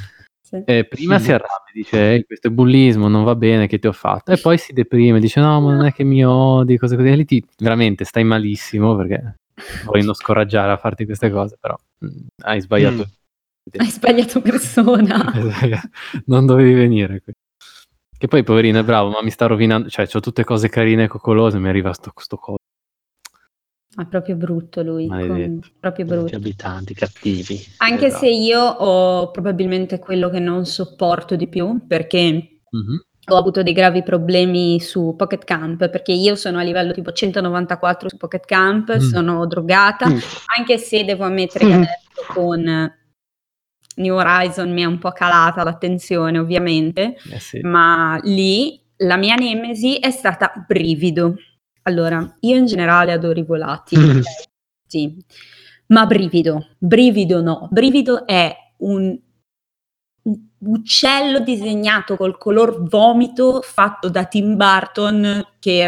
sì. 0.47 0.63
Eh, 0.65 0.85
prima 0.85 1.19
sì. 1.19 1.25
si 1.25 1.31
arrabbia, 1.33 1.73
dice 1.73 2.23
questo 2.25 2.47
è 2.47 2.51
bullismo, 2.51 3.09
non 3.09 3.25
va 3.25 3.35
bene 3.35 3.67
che 3.67 3.79
ti 3.79 3.87
ho 3.87 3.91
fatto, 3.91 4.31
e 4.31 4.37
poi 4.37 4.57
si 4.57 4.71
deprime, 4.71 5.19
dice 5.19 5.41
no, 5.41 5.59
ma 5.59 5.73
non 5.73 5.85
è 5.85 5.91
che 5.91 6.05
mi 6.05 6.25
odi, 6.25 6.77
cose 6.77 6.95
così, 6.95 7.09
e 7.09 7.15
lì 7.17 7.25
ti, 7.25 7.45
veramente 7.57 8.05
stai 8.05 8.23
malissimo 8.23 8.95
perché 8.95 9.35
vuoi 9.83 10.03
non 10.03 10.13
scoraggiare 10.13 10.71
a 10.71 10.77
farti 10.77 11.03
queste 11.03 11.29
cose, 11.29 11.57
però 11.59 11.75
mh, 11.97 12.07
mm, 12.07 12.27
hai 12.43 12.61
sbagliato. 12.61 12.95
Mm. 12.95 13.79
Hai 13.79 13.89
sbagliato 13.89 14.39
persona. 14.39 15.33
non 16.27 16.45
dovevi 16.45 16.73
venire 16.73 17.21
qui. 17.21 17.33
Che 18.17 18.27
poi 18.27 18.43
poverino 18.43 18.79
è 18.79 18.83
bravo, 18.83 19.09
ma 19.09 19.21
mi 19.21 19.29
sta 19.29 19.45
rovinando, 19.45 19.89
cioè 19.89 20.07
ho 20.11 20.19
tutte 20.21 20.45
cose 20.45 20.69
carine 20.69 21.03
e 21.03 21.07
coccolose, 21.07 21.59
mi 21.59 21.67
arriva 21.67 21.91
sto, 21.91 22.13
sto 22.15 22.37
coso. 22.37 22.57
È 23.97 24.05
proprio 24.05 24.35
brutto 24.35 24.83
lui, 24.83 25.07
con... 25.07 25.59
proprio 25.79 26.05
brutto. 26.05 26.35
abitanti 26.35 26.93
cattivi. 26.93 27.59
Anche 27.77 28.05
esatto. 28.07 28.25
se 28.25 28.29
io 28.29 28.61
ho 28.61 29.31
probabilmente 29.31 29.97
quello 29.97 30.29
che 30.29 30.39
non 30.39 30.67
sopporto 30.67 31.35
di 31.35 31.47
più, 31.47 31.87
perché 31.87 32.19
mm-hmm. 32.21 32.97
ho 33.29 33.35
avuto 33.35 33.63
dei 33.63 33.73
gravi 33.73 34.03
problemi 34.03 34.79
su 34.79 35.15
Pocket 35.17 35.43
Camp, 35.43 35.89
perché 35.89 36.11
io 36.11 36.35
sono 36.35 36.59
a 36.59 36.61
livello 36.61 36.93
tipo 36.93 37.11
194 37.11 38.09
su 38.09 38.17
Pocket 38.17 38.45
Camp, 38.45 38.95
mm. 38.97 38.99
sono 38.99 39.47
drogata, 39.47 40.07
mm. 40.07 40.17
anche 40.57 40.77
se 40.77 41.03
devo 41.03 41.23
ammettere 41.23 41.65
mm. 41.65 41.69
che 41.69 41.73
adesso 41.73 42.33
con 42.33 42.93
New 43.95 44.15
Horizon 44.15 44.71
mi 44.71 44.83
è 44.83 44.85
un 44.85 44.99
po' 44.99 45.11
calata 45.11 45.63
l'attenzione 45.63 46.37
ovviamente, 46.37 47.15
eh 47.31 47.39
sì. 47.39 47.61
ma 47.61 48.19
lì 48.21 48.79
la 48.97 49.17
mia 49.17 49.33
nemesi 49.33 49.97
è 49.97 50.11
stata 50.11 50.53
brivido 50.67 51.35
allora, 51.87 52.35
io 52.41 52.55
in 52.57 52.65
generale 52.65 53.13
adoro 53.13 53.39
i 53.39 53.43
volati, 53.43 53.97
mm. 53.97 54.19
sì, 54.85 55.17
ma 55.87 56.05
brivido, 56.05 56.75
brivido 56.77 57.41
no, 57.41 57.67
brivido 57.71 58.27
è 58.27 58.53
un, 58.79 59.17
un 60.23 60.39
uccello 60.59 61.39
disegnato 61.39 62.17
col 62.17 62.37
color 62.37 62.83
vomito 62.87 63.61
fatto 63.61 64.09
da 64.09 64.25
Tim 64.25 64.57
Burton 64.57 65.55
che 65.59 65.87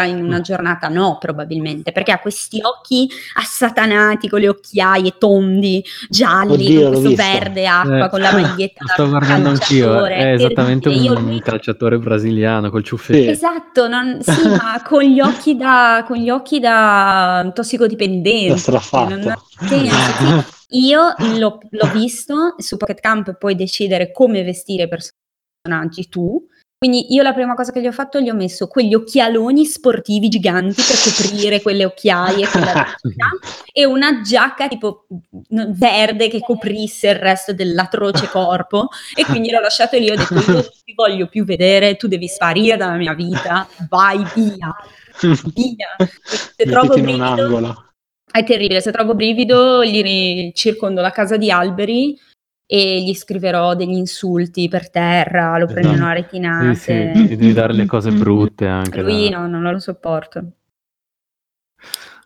in 0.00 0.24
una 0.24 0.40
giornata 0.40 0.88
no, 0.88 1.18
probabilmente, 1.20 1.92
perché 1.92 2.12
ha 2.12 2.18
questi 2.18 2.60
occhi 2.62 3.10
assatanati 3.34 4.26
con 4.26 4.40
le 4.40 4.48
occhiaie 4.48 5.18
tondi, 5.18 5.84
gialli, 6.08 6.52
Oddio, 6.52 6.90
con 6.90 7.02
questo 7.02 7.22
verde 7.22 7.66
acqua, 7.66 8.06
eh, 8.06 8.08
con 8.08 8.20
la 8.20 8.32
maglietta. 8.40 8.86
Sto 8.86 9.08
guardando 9.10 9.50
anch'io, 9.50 10.06
è 10.06 10.32
esattamente 10.32 10.88
un, 10.88 11.28
un 11.28 11.40
calciatore 11.40 11.98
brasiliano 11.98 12.70
col 12.70 12.82
ciuffetto. 12.82 13.30
Esatto, 13.30 13.86
non, 13.86 14.16
sì, 14.24 14.48
ma 14.48 14.82
con 14.82 15.02
gli 15.02 15.20
occhi 15.20 15.56
da, 15.56 16.02
con 16.06 16.16
gli 16.16 16.30
occhi 16.30 16.58
da 16.58 17.50
tossicodipendente. 17.54 18.70
Non, 18.70 19.34
sì, 19.68 19.90
io 20.86 21.14
l'ho, 21.36 21.60
l'ho 21.68 21.90
visto 21.92 22.54
su 22.56 22.78
Pocket 22.78 22.98
Camp, 22.98 23.36
puoi 23.36 23.54
decidere 23.54 24.10
come 24.10 24.42
vestire 24.42 24.84
i 24.84 24.88
personaggi 24.88 26.08
tu 26.08 26.48
quindi 26.82 27.14
io 27.14 27.22
la 27.22 27.32
prima 27.32 27.54
cosa 27.54 27.70
che 27.70 27.80
gli 27.80 27.86
ho 27.86 27.92
fatto 27.92 28.18
gli 28.18 28.28
ho 28.28 28.34
messo 28.34 28.66
quegli 28.66 28.92
occhialoni 28.92 29.64
sportivi 29.66 30.28
giganti 30.28 30.82
per 30.82 30.96
coprire 31.04 31.62
quelle 31.62 31.84
occhiaie 31.84 32.44
e 33.72 33.84
una 33.84 34.20
giacca 34.20 34.66
tipo 34.66 35.06
verde 35.48 36.26
che 36.26 36.40
coprisse 36.40 37.10
il 37.10 37.14
resto 37.20 37.52
dell'atroce 37.52 38.26
corpo 38.26 38.88
e 39.14 39.24
quindi 39.24 39.50
l'ho 39.50 39.60
lasciato 39.60 39.96
lì 39.96 40.10
ho 40.10 40.16
detto 40.16 40.34
io 40.34 40.42
non 40.44 40.66
ti 40.84 40.92
voglio 40.92 41.28
più 41.28 41.44
vedere, 41.44 41.94
tu 41.94 42.08
devi 42.08 42.26
sparire 42.26 42.76
dalla 42.76 42.96
mia 42.96 43.14
vita, 43.14 43.68
vai 43.88 44.26
via, 44.34 44.74
via. 45.54 46.08
Se 46.56 46.64
trovo 46.64 46.94
brivido, 46.94 47.92
è 48.28 48.42
terribile, 48.42 48.80
se 48.80 48.90
trovo 48.90 49.14
brivido 49.14 49.84
gli 49.84 50.50
circondo 50.52 51.00
la 51.00 51.12
casa 51.12 51.36
di 51.36 51.48
alberi 51.48 52.18
e 52.74 53.02
gli 53.02 53.12
scriverò 53.12 53.74
degli 53.74 53.98
insulti 53.98 54.66
per 54.68 54.88
terra, 54.88 55.58
lo 55.58 55.66
prendono 55.66 56.06
a 56.06 56.14
retinate. 56.14 56.74
Sì, 56.74 57.12
sì, 57.14 57.36
devi 57.36 57.52
dare 57.52 57.74
le 57.74 57.84
cose 57.84 58.10
brutte 58.10 58.66
anche. 58.66 59.02
Lui 59.02 59.28
da... 59.28 59.40
no, 59.40 59.46
non 59.46 59.70
lo 59.70 59.78
sopporto. 59.78 60.52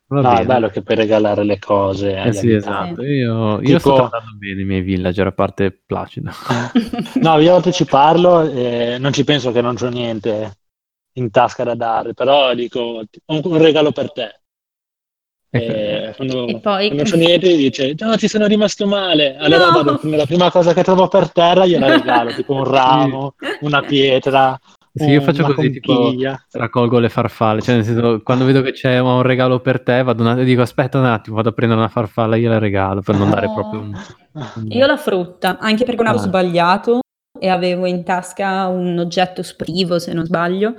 Va 0.07 0.21
no, 0.21 0.29
bene. 0.29 0.41
è 0.43 0.47
bello 0.47 0.69
che 0.69 0.83
puoi 0.83 0.99
regalare 0.99 1.43
le 1.43 1.59
cose. 1.59 2.17
Eh 2.23 2.33
sì, 2.33 2.53
esatto. 2.53 3.03
Io, 3.03 3.61
io 3.61 3.79
sto 3.81 3.97
trattando 3.97 4.37
bene 4.39 4.61
i 4.61 4.65
miei 4.65 4.83
villager, 4.83 5.27
a 5.27 5.33
parte 5.33 5.73
Placido. 5.85 6.31
no, 7.21 7.39
io 7.39 7.53
oggi 7.53 7.73
ci 7.73 7.85
parlo 7.85 8.49
e 8.49 8.99
non 9.01 9.13
ci 9.13 9.25
penso 9.25 9.51
che 9.51 9.61
non 9.61 9.75
c'ho 9.75 9.89
niente 9.89 10.59
in 11.15 11.29
tasca 11.33 11.65
da 11.65 11.75
dare, 11.75 12.15
però 12.15 12.55
dico 12.55 13.03
un, 13.25 13.41
un 13.43 13.59
regalo 13.59 13.91
per 13.91 14.13
te. 14.13 14.43
E 15.57 16.13
quando, 16.17 16.47
e 16.47 16.61
poi... 16.61 16.87
quando 16.89 17.05
c'è 17.05 17.17
niente 17.17 17.57
dice 17.57 17.95
no 17.99 18.17
ci 18.17 18.29
sono 18.29 18.47
rimasto 18.47 18.87
male 18.87 19.37
allora 19.39 19.71
no. 19.71 19.83
vado, 19.83 20.01
la 20.03 20.27
prima 20.27 20.51
cosa 20.51 20.73
che 20.73 20.83
trovo 20.83 21.09
per 21.09 21.31
terra 21.31 21.67
gliela 21.67 21.89
regalo 21.97 22.33
tipo 22.33 22.55
un 22.55 22.65
ramo 22.65 23.35
una 23.61 23.81
pietra 23.83 24.59
sì, 24.99 25.11
io 25.11 25.21
faccio 25.21 25.53
così, 25.53 25.71
tipo 25.71 26.11
raccolgo 26.53 26.99
le 26.99 27.11
farfalle, 27.11 27.61
cioè 27.61 27.75
nel 27.75 27.85
senso, 27.85 28.23
quando 28.23 28.47
vedo 28.47 28.63
che 28.63 28.73
c'è 28.73 28.99
un 28.99 29.21
regalo 29.21 29.61
per 29.61 29.83
te, 29.83 30.03
vado 30.03 30.23
un 30.23 30.29
attimo 30.29 30.43
e 30.43 30.47
dico 30.47 30.63
aspetta 30.63 30.99
un 30.99 31.05
attimo, 31.05 31.37
vado 31.37 31.51
a 31.51 31.53
prendere 31.53 31.79
una 31.79 31.91
farfalla 31.91 32.37
e 32.37 32.41
gliela 32.41 32.59
regalo 32.59 33.03
per 33.03 33.15
non 33.15 33.29
dare 33.29 33.47
proprio 33.53 33.81
un... 33.81 33.95
un... 34.33 34.67
Io 34.69 34.87
la 34.87 34.97
frutta, 34.97 35.59
anche 35.59 35.85
perché 35.85 36.03
non 36.03 36.13
avevo 36.13 36.25
ah. 36.25 36.29
sbagliato 36.29 37.01
e 37.39 37.49
avevo 37.49 37.85
in 37.85 38.05
tasca 38.05 38.69
un 38.69 38.99
oggetto 38.99 39.43
sprivo, 39.43 39.99
se 39.99 40.15
non 40.15 40.25
sbaglio, 40.25 40.77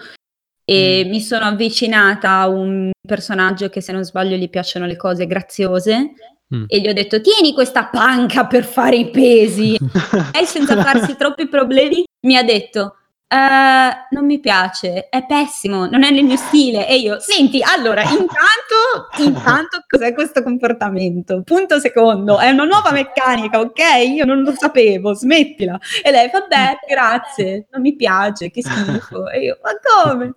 e 0.70 1.03
mm. 1.05 1.09
mi 1.09 1.22
sono 1.22 1.45
avvicinata 1.45 2.39
a 2.39 2.49
un 2.49 2.91
personaggio 3.07 3.70
che 3.70 3.80
se 3.80 3.93
non 3.93 4.03
sbaglio 4.03 4.36
gli 4.36 4.49
piacciono 4.49 4.86
le 4.86 4.97
cose 4.97 5.26
graziose 5.26 6.11
mm. 6.53 6.65
e 6.68 6.80
gli 6.82 6.89
ho 6.89 6.93
detto 6.93 7.22
tieni 7.22 7.53
questa 7.53 7.86
panca 7.86 8.47
per 8.47 8.65
fare 8.65 8.97
i 8.97 9.09
pesi 9.09 9.78
e 9.80 10.45
senza 10.45 10.76
farsi 10.84 11.15
troppi 11.15 11.47
problemi 11.47 12.03
mi 12.26 12.36
ha 12.36 12.43
detto 12.43 12.95
Uh, 13.30 14.15
non 14.15 14.25
mi 14.25 14.39
piace, 14.39 15.09
è 15.09 15.25
pessimo, 15.25 15.86
non 15.88 16.03
è 16.03 16.11
nel 16.11 16.23
mio 16.23 16.38
stile. 16.38 16.88
E 16.88 16.95
io, 16.95 17.19
senti, 17.19 17.61
allora, 17.61 18.01
intanto, 18.03 19.09
intanto 19.17 19.84
cos'è 19.86 20.13
questo 20.13 20.41
comportamento? 20.41 21.41
Punto 21.43 21.78
secondo, 21.80 22.39
è 22.39 22.49
una 22.51 22.63
nuova 22.63 22.91
meccanica, 22.91 23.59
ok? 23.59 23.80
Io 24.15 24.23
non 24.23 24.43
lo 24.43 24.53
sapevo, 24.55 25.13
smettila. 25.13 25.78
E 26.01 26.11
lei, 26.11 26.30
vabbè, 26.32 26.78
grazie, 26.88 27.67
non 27.71 27.82
mi 27.82 27.97
piace, 27.97 28.49
che 28.49 28.61
schifo. 28.61 29.28
E 29.28 29.41
io, 29.41 29.59
ma 29.61 29.71
come? 29.82 30.32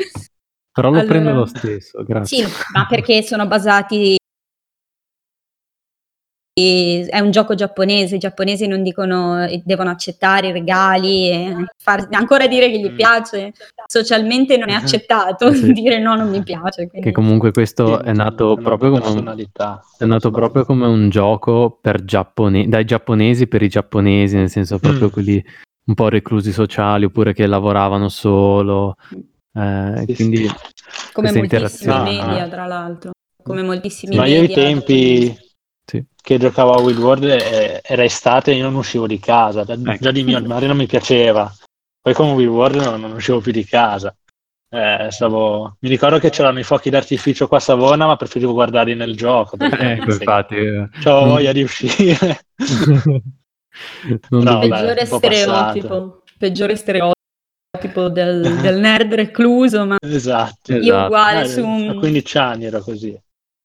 Però 0.73 0.91
lo 0.91 0.99
allora, 0.99 1.13
prendo 1.13 1.33
lo 1.33 1.47
stesso, 1.47 2.03
grazie. 2.03 2.45
Sì, 2.45 2.53
ma 2.73 2.87
perché 2.89 3.23
sono 3.23 3.47
basati 3.47 4.19
è 7.09 7.19
un 7.21 7.31
gioco 7.31 7.55
giapponese, 7.55 8.17
i 8.17 8.19
giapponesi 8.19 8.67
non 8.67 8.83
dicono 8.83 9.47
devono 9.65 9.91
accettare 9.91 10.49
i 10.49 10.53
regali, 10.53 11.31
e 11.31 11.55
far, 11.77 12.09
ancora 12.11 12.47
dire 12.47 12.71
che 12.71 12.79
gli 12.81 12.91
mm. 12.91 12.97
piace, 12.97 13.53
socialmente 13.87 14.57
non 14.57 14.71
è 14.71 14.75
accettato 14.75 15.53
sì. 15.53 15.73
dire 15.75 15.99
no, 15.99 16.15
non 16.15 16.29
mi 16.29 16.43
piace. 16.43 16.89
Quindi. 16.89 17.09
Che 17.09 17.13
comunque 17.13 17.53
questo 17.53 17.99
sì, 17.99 18.09
è 18.09 18.13
nato 18.13 18.57
proprio 18.57 18.91
come 18.91 19.21
un, 19.21 19.47
è 19.99 20.05
nato 20.05 20.31
proprio 20.31 20.65
come 20.65 20.87
un 20.87 21.09
gioco 21.09 21.79
per 21.81 22.05
giappone- 22.05 22.69
dai 22.69 22.85
giapponesi 22.85 23.47
per 23.47 23.63
i 23.63 23.69
giapponesi, 23.69 24.37
nel 24.37 24.51
senso 24.51 24.79
proprio 24.79 25.07
mm. 25.07 25.11
quelli 25.11 25.45
un 25.87 25.95
po' 25.95 26.09
reclusi 26.09 26.53
sociali 26.53 27.05
oppure 27.05 27.33
che 27.33 27.47
lavoravano 27.47 28.09
solo. 28.09 28.95
Eh, 29.53 30.05
sì, 30.07 30.15
quindi 30.15 30.49
come 31.13 31.33
moltissimi 31.33 32.03
media, 32.03 32.49
tra 32.49 32.67
l'altro, 32.67 33.11
come 33.43 33.63
moltissimi 33.63 34.17
Ma 34.17 34.23
media. 34.23 34.39
io 34.39 34.45
i 34.45 34.53
tempi 34.53 35.37
sì. 35.91 36.05
che 36.23 36.39
giocavo 36.39 36.75
a 36.75 36.81
Wild 36.81 36.99
World 36.99 37.25
eh, 37.25 37.81
era 37.83 38.05
estate 38.05 38.53
e 38.53 38.57
io 38.57 38.63
non 38.65 38.77
uscivo 38.77 39.07
di 39.09 39.19
casa, 39.19 39.63
ecco. 39.63 39.97
già 39.99 40.11
di 40.13 40.23
mio 40.23 40.39
il 40.39 40.47
mare 40.47 40.67
non 40.67 40.77
mi 40.77 40.87
piaceva, 40.87 41.53
poi 42.01 42.15
con 42.15 42.33
Wild 42.33 42.49
World 42.49 42.83
non, 42.83 43.01
non 43.01 43.13
uscivo 43.13 43.41
più 43.41 43.53
di 43.53 43.65
casa. 43.65 44.15
Eh, 44.73 45.09
stavo... 45.11 45.77
Mi 45.81 45.89
ricordo 45.89 46.21
che 46.21 46.31
c'erano 46.31 46.61
i 46.61 46.63
fuochi 46.63 46.91
d'artificio 46.91 47.49
qua 47.49 47.57
a 47.57 47.61
Savona, 47.61 48.07
ma 48.07 48.15
preferivo 48.15 48.53
guardarli 48.53 48.95
nel 48.95 49.17
gioco. 49.17 49.57
Ecco, 49.59 50.13
infatti. 50.13 50.55
Eh. 50.55 50.89
Ho 51.07 51.27
voglia 51.27 51.51
di 51.51 51.63
uscire. 51.63 52.45
no, 54.31 54.59
peggiore, 54.61 55.07
stereotipo, 55.07 56.23
peggiore 56.39 56.77
stereotipo 56.77 58.09
del, 58.11 58.59
del, 58.61 58.79
nerd 58.81 59.13
recluso, 59.15 59.85
ma 59.87 59.97
esatto, 60.01 60.73
io 60.73 60.81
esatto. 60.81 61.07
uguale 61.07 61.43
eh, 61.43 61.49
su 61.49 61.67
un... 61.67 61.89
A 61.89 61.95
15 61.95 62.39
anni 62.39 62.65
ero 62.67 62.81
così. 62.81 63.21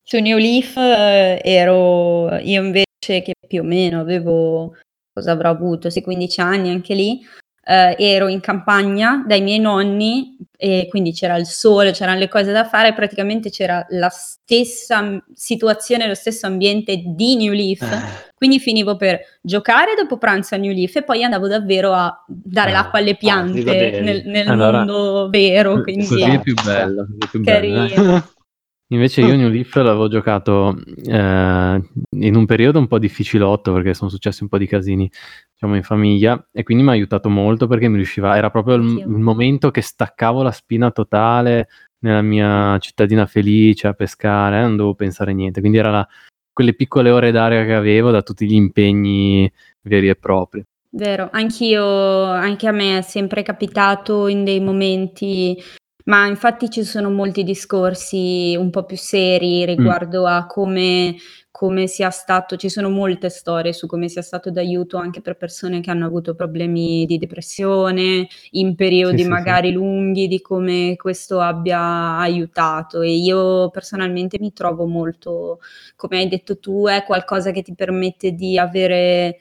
Su 0.07 0.19
New 0.19 0.37
Leaf 0.37 0.77
eh, 0.77 1.41
ero 1.43 2.37
io 2.37 2.63
invece 2.63 3.23
che 3.23 3.33
più 3.47 3.61
o 3.61 3.63
meno 3.63 3.99
avevo, 3.99 4.75
cosa 5.11 5.31
avrò 5.31 5.49
avuto, 5.49 5.89
sì 5.89 6.03
15 6.03 6.41
anni 6.41 6.69
anche 6.69 6.93
lì, 6.93 7.25
eh, 7.63 7.95
ero 7.97 8.27
in 8.27 8.39
campagna 8.39 9.23
dai 9.25 9.41
miei 9.41 9.57
nonni 9.57 10.37
e 10.55 10.85
quindi 10.91 11.11
c'era 11.11 11.37
il 11.37 11.47
sole, 11.47 11.91
c'erano 11.91 12.19
le 12.19 12.27
cose 12.27 12.51
da 12.51 12.65
fare, 12.65 12.93
praticamente 12.93 13.49
c'era 13.49 13.83
la 13.89 14.09
stessa 14.09 15.19
situazione, 15.33 16.07
lo 16.07 16.13
stesso 16.13 16.45
ambiente 16.45 17.01
di 17.03 17.35
New 17.35 17.53
Leaf, 17.53 17.81
eh. 17.81 18.31
quindi 18.35 18.59
finivo 18.59 18.97
per 18.97 19.19
giocare 19.41 19.95
dopo 19.95 20.19
pranzo 20.19 20.53
a 20.53 20.59
New 20.59 20.71
Leaf 20.71 20.97
e 20.97 21.03
poi 21.03 21.23
andavo 21.23 21.47
davvero 21.47 21.93
a 21.93 22.23
dare 22.27 22.69
ah, 22.69 22.73
l'acqua 22.73 22.99
alle 22.99 23.11
ah, 23.11 23.15
piante 23.15 23.97
ah, 23.97 24.01
nel, 24.01 24.21
nel 24.27 24.47
allora, 24.47 24.77
mondo 24.77 25.29
vero. 25.31 25.81
Quindi 25.81 26.05
così 26.05 26.21
è 26.21 26.39
più 26.39 26.53
bello, 26.63 27.07
è 27.17 27.27
più 27.27 27.41
bello. 27.41 28.33
Eh. 28.87 28.95
Invece 28.95 29.21
io 29.21 29.35
New 29.35 29.49
Leaf 29.49 29.75
l'avevo 29.75 30.07
giocato 30.07 30.75
eh, 31.05 31.81
in 32.09 32.35
un 32.35 32.45
periodo 32.45 32.79
un 32.79 32.87
po' 32.87 32.99
difficilotto 32.99 33.73
perché 33.73 33.93
sono 33.93 34.09
successi 34.09 34.43
un 34.43 34.49
po' 34.49 34.57
di 34.57 34.67
casini 34.67 35.09
diciamo 35.53 35.75
in 35.75 35.83
famiglia 35.83 36.47
e 36.51 36.63
quindi 36.63 36.83
mi 36.83 36.89
ha 36.89 36.93
aiutato 36.93 37.29
molto 37.29 37.67
perché 37.67 37.87
mi 37.87 37.95
riusciva, 37.95 38.37
era 38.37 38.51
proprio 38.51 38.75
il, 38.75 38.99
il, 38.99 39.07
momento 39.07 39.71
che 39.71 39.81
staccavo 39.81 40.43
la 40.43 40.51
spina 40.51 40.91
totale 40.91 41.67
nella 41.99 42.21
mia 42.21 42.77
cittadina 42.79 43.25
felice 43.25 43.87
a 43.87 43.93
pescare, 43.93 44.61
non 44.61 44.75
dovevo 44.75 44.93
pensare 44.95 45.33
niente, 45.33 45.59
quindi 45.59 45.79
era 45.79 46.07
quelle 46.53 46.75
piccole 46.75 47.09
ore 47.09 47.31
d'aria 47.31 47.65
che 47.65 47.73
avevo 47.73 48.11
da 48.11 48.21
tutti 48.21 48.45
gli 48.45 48.53
impegni 48.53 49.51
veri 49.81 50.09
e 50.09 50.15
propri. 50.15 50.63
Vero, 50.91 51.27
anch'io, 51.31 52.23
anche 52.23 52.67
a 52.67 52.71
me 52.71 52.99
è 52.99 53.01
sempre 53.01 53.43
capitato 53.43 54.27
in 54.27 54.45
dei 54.45 54.61
momenti 54.61 55.61
ma 56.05 56.27
infatti 56.27 56.69
ci 56.69 56.83
sono 56.83 57.09
molti 57.09 57.43
discorsi 57.43 58.55
un 58.57 58.69
po' 58.69 58.83
più 58.85 58.97
seri 58.97 59.63
mm. 59.63 59.65
riguardo 59.65 60.25
a 60.27 60.45
come, 60.45 61.15
come, 61.49 61.87
sia 61.87 62.09
stato, 62.11 62.57
ci 62.57 62.69
sono 62.69 62.89
molte 62.89 63.29
storie 63.29 63.73
su 63.73 63.87
come 63.87 64.07
sia 64.07 64.21
stato 64.21 64.51
d'aiuto 64.51 64.97
anche 64.97 65.21
per 65.21 65.35
persone 65.35 65.79
che 65.81 65.89
hanno 65.89 66.05
avuto 66.05 66.35
problemi 66.35 67.05
di 67.05 67.17
depressione 67.17 68.27
in 68.51 68.75
periodi 68.75 69.23
sì, 69.23 69.27
magari 69.27 69.67
sì, 69.67 69.73
sì. 69.73 69.79
lunghi, 69.79 70.27
di 70.27 70.41
come 70.41 70.95
questo 70.95 71.39
abbia 71.39 72.17
aiutato 72.17 73.01
e 73.01 73.15
io 73.15 73.69
personalmente 73.71 74.37
mi 74.39 74.53
trovo 74.53 74.85
molto, 74.85 75.59
come 75.95 76.17
hai 76.19 76.27
detto 76.27 76.59
tu, 76.59 76.87
è 76.87 77.03
qualcosa 77.03 77.51
che 77.51 77.63
ti 77.63 77.73
permette 77.73 78.33
di 78.33 78.59
avere 78.59 79.37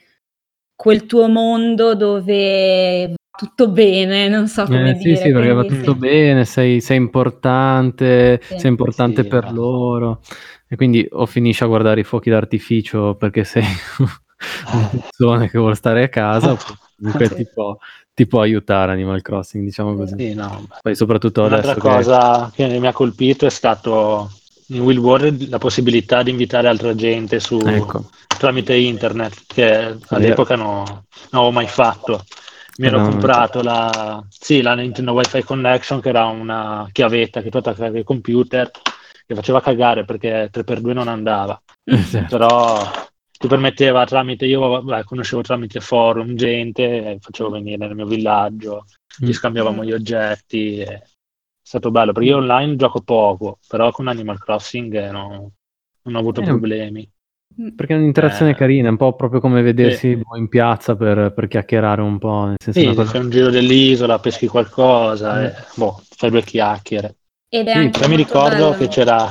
quel 0.75 1.05
tuo 1.05 1.27
mondo 1.27 1.95
dove 1.95 3.13
tutto 3.35 3.69
bene, 3.69 4.27
non 4.27 4.47
so 4.47 4.65
come 4.65 4.91
eh, 4.91 4.93
dire. 4.93 5.15
Sì, 5.15 5.23
sì, 5.23 5.31
perché 5.31 5.53
va 5.53 5.63
tutto 5.63 5.93
sì. 5.93 5.97
bene, 5.97 6.45
sei, 6.45 6.81
sei 6.81 6.97
importante, 6.97 8.39
sì. 8.43 8.59
sei 8.59 8.69
importante 8.71 9.23
sì, 9.23 9.27
per 9.27 9.51
loro. 9.51 10.21
E 10.67 10.75
quindi 10.75 11.07
o 11.11 11.25
finisci 11.25 11.63
a 11.63 11.67
guardare 11.67 12.01
i 12.01 12.03
fuochi 12.03 12.29
d'artificio 12.29 13.15
perché 13.15 13.43
sei 13.43 13.63
una 14.73 14.89
persona 14.89 15.47
che 15.47 15.57
vuole 15.57 15.75
stare 15.75 16.03
a 16.03 16.09
casa, 16.09 16.51
oppure 16.51 17.29
ti 17.29 17.47
può, 17.53 17.77
ti 18.13 18.27
può 18.27 18.41
aiutare 18.41 18.91
Animal 18.93 19.21
Crossing, 19.21 19.63
diciamo 19.63 19.95
così. 19.95 20.15
Sì, 20.17 20.33
no. 20.33 20.67
Poi 20.81 20.95
soprattutto 20.95 21.43
Un'altra 21.43 21.71
adesso 21.71 21.87
cosa 21.87 22.51
che... 22.53 22.67
che 22.67 22.79
mi 22.79 22.87
ha 22.87 22.93
colpito 22.93 23.45
è 23.45 23.51
stato 23.51 24.31
in 24.69 24.81
Will 24.81 24.97
World 24.97 25.49
la 25.49 25.59
possibilità 25.59 26.23
di 26.23 26.31
invitare 26.31 26.67
altra 26.67 26.95
gente 26.95 27.39
su, 27.39 27.61
ecco. 27.63 28.09
tramite 28.27 28.75
internet, 28.75 29.43
che 29.45 29.95
all'epoca 30.07 30.55
no, 30.55 30.83
non 30.85 31.05
avevo 31.29 31.51
mai 31.51 31.67
fatto 31.67 32.23
mi 32.77 32.87
ero 32.87 33.01
comprato 33.01 33.61
la, 33.61 34.25
sì, 34.27 34.61
la 34.61 34.73
Nintendo 34.73 35.13
Wi-Fi 35.13 35.43
Connection 35.43 36.01
che 36.01 36.09
era 36.09 36.25
una 36.25 36.87
chiavetta 36.91 37.41
che 37.41 37.49
tu 37.49 37.57
attaccavi 37.57 37.99
al 37.99 38.03
computer 38.03 38.69
che 39.25 39.35
faceva 39.35 39.61
cagare 39.61 40.03
perché 40.03 40.49
3x2 40.51 40.93
non 40.93 41.07
andava 41.07 41.59
esatto. 41.83 42.27
però 42.27 42.91
ti 43.37 43.47
permetteva 43.47 44.05
tramite 44.05 44.45
io 44.45 44.81
beh, 44.83 45.03
conoscevo 45.03 45.41
tramite 45.41 45.79
forum 45.79 46.35
gente 46.35 47.17
facevo 47.21 47.49
venire 47.49 47.77
nel 47.77 47.95
mio 47.95 48.05
villaggio 48.05 48.85
mm. 49.21 49.25
ci 49.25 49.33
scambiavamo 49.33 49.83
gli 49.83 49.93
oggetti 49.93 50.79
è 50.79 51.01
stato 51.61 51.91
bello 51.91 52.11
perché 52.11 52.29
io 52.29 52.37
online 52.37 52.75
gioco 52.75 53.01
poco 53.01 53.59
però 53.67 53.91
con 53.91 54.07
Animal 54.07 54.39
Crossing 54.39 54.93
eh, 54.95 55.11
no, 55.11 55.51
non 56.03 56.15
ho 56.15 56.19
avuto 56.19 56.41
eh, 56.41 56.43
problemi 56.43 57.09
perché 57.75 57.93
è 57.93 57.97
un'interazione 57.97 58.51
eh, 58.51 58.55
carina, 58.55 58.89
un 58.89 58.97
po' 58.97 59.15
proprio 59.15 59.39
come 59.39 59.61
vedersi 59.61 60.11
sì. 60.13 60.37
in 60.37 60.49
piazza 60.49 60.95
per, 60.95 61.31
per, 61.33 61.47
chiacchierare 61.47 62.01
un 62.01 62.17
po'. 62.17 62.45
Nel 62.45 62.57
senso 62.59 62.79
sì, 62.79 62.85
cosa... 62.87 63.05
fai 63.05 63.21
un 63.21 63.29
giro 63.29 63.49
dell'isola, 63.49 64.19
peschi 64.19 64.47
qualcosa, 64.47 65.41
eh. 65.41 65.45
e, 65.47 65.53
boh, 65.75 66.01
fai 66.09 66.29
due 66.29 66.41
chiacchiere. 66.41 67.15
Ed 67.47 67.67
è 67.67 67.73
sì, 67.73 67.89
poi 67.89 68.09
mi 68.09 68.15
ricordo 68.17 68.71
bello. 68.71 68.77
che 68.77 68.87
c'era... 68.87 69.27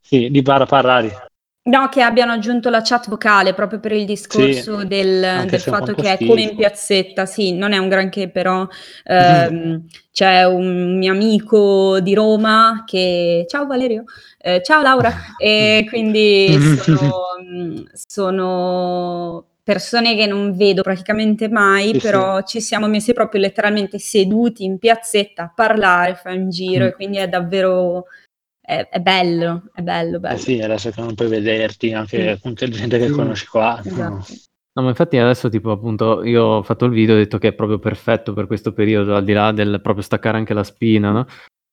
sì, 0.00 0.30
di 0.30 0.42
parla, 0.42 0.64
parla, 0.64 1.27
No, 1.68 1.88
che 1.90 2.00
abbiano 2.00 2.32
aggiunto 2.32 2.70
la 2.70 2.80
chat 2.82 3.08
vocale 3.10 3.52
proprio 3.52 3.78
per 3.78 3.92
il 3.92 4.06
discorso 4.06 4.80
Sì, 4.80 4.86
del, 4.86 5.44
del 5.46 5.60
fatto 5.60 5.94
che 5.94 6.12
è 6.14 6.20
come 6.24 6.40
in 6.40 6.46
schifo. 6.48 6.54
piazzetta, 6.54 7.26
sì, 7.26 7.52
non 7.52 7.72
è 7.72 7.76
un 7.78 7.88
granché, 7.88 8.30
però 8.30 8.66
ehm, 9.04 9.84
c'è 10.10 10.44
un 10.44 10.96
mio 10.96 11.12
amico 11.12 12.00
di 12.00 12.14
Roma 12.14 12.84
che... 12.86 13.44
Ciao 13.48 13.66
Valerio, 13.66 14.04
Eh, 14.38 14.62
ciao 14.62 14.80
Laura, 14.80 15.12
e 15.36 15.84
quindi 15.88 16.58
sono, 16.58 17.10
mm, 17.42 17.76
sono 17.92 19.44
persone 19.62 20.16
che 20.16 20.26
non 20.26 20.56
vedo 20.56 20.80
praticamente 20.82 21.48
mai, 21.50 21.92
Sì, 21.92 21.98
però 21.98 22.40
ci 22.42 22.60
siamo 22.62 22.86
messi 22.88 23.12
proprio 23.12 23.42
letteralmente 23.42 23.98
seduti 23.98 24.64
in 24.64 24.78
piazzetta 24.78 25.42
a 25.42 25.52
parlare, 25.54 26.14
fare 26.14 26.36
un 26.38 26.48
giro, 26.48 26.84
Mm. 26.84 26.88
e 26.88 26.94
quindi 26.94 27.16
è 27.18 27.28
davvero... 27.28 28.04
È, 28.68 28.86
è 28.90 29.00
bello, 29.00 29.62
è 29.72 29.80
bello, 29.80 30.16
Eh 30.16 30.20
bello. 30.20 30.36
sì, 30.36 30.60
adesso 30.60 30.90
che 30.90 31.00
non 31.00 31.14
puoi 31.14 31.28
vederti, 31.28 31.94
anche 31.94 32.34
Sì. 32.34 32.42
con 32.42 32.52
che 32.52 32.68
gente 32.68 32.98
che 32.98 33.06
Sì. 33.06 33.12
conosci 33.12 33.46
qua. 33.46 33.80
Esatto. 33.82 34.26
No, 34.74 34.82
ma 34.82 34.90
infatti 34.90 35.16
adesso 35.16 35.48
tipo 35.48 35.70
appunto 35.70 36.22
io 36.22 36.42
ho 36.44 36.62
fatto 36.62 36.84
il 36.84 36.90
video 36.92 37.14
e 37.14 37.16
ho 37.16 37.22
detto 37.22 37.38
che 37.38 37.48
è 37.48 37.52
proprio 37.54 37.78
perfetto 37.78 38.34
per 38.34 38.46
questo 38.46 38.74
periodo, 38.74 39.16
al 39.16 39.24
di 39.24 39.32
là 39.32 39.52
del 39.52 39.80
proprio 39.82 40.04
staccare 40.04 40.36
anche 40.36 40.52
la 40.52 40.64
spina, 40.64 41.10
no? 41.12 41.24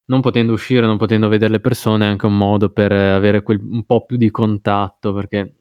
Non 0.06 0.22
potendo 0.22 0.54
uscire, 0.54 0.86
non 0.86 0.96
potendo 0.96 1.28
vedere 1.28 1.52
le 1.52 1.60
persone 1.60 2.06
è 2.06 2.08
anche 2.08 2.24
un 2.24 2.36
modo 2.38 2.70
per 2.70 2.92
avere 2.92 3.42
quel, 3.42 3.60
un 3.62 3.84
po' 3.84 4.06
più 4.06 4.16
di 4.16 4.30
contatto, 4.30 5.12
perché 5.12 5.52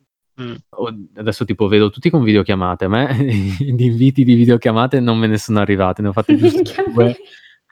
Mm. 0.42 0.54
adesso 1.16 1.46
tipo 1.46 1.68
vedo 1.70 1.90
tutti 1.90 2.10
con 2.10 2.22
videochiamate, 2.22 2.86
a 2.86 2.88
me 2.90 3.08
di 3.74 3.86
inviti 3.86 4.24
di 4.26 4.34
videochiamate 4.36 5.00
non 5.02 5.18
me 5.18 5.28
ne 5.28 5.38
sono 5.38 5.60
arrivati, 5.60 6.02
ne 6.02 6.10
ho 6.10 6.14
fatti 6.14 6.36
giusto 6.38 6.62
due. 6.94 7.16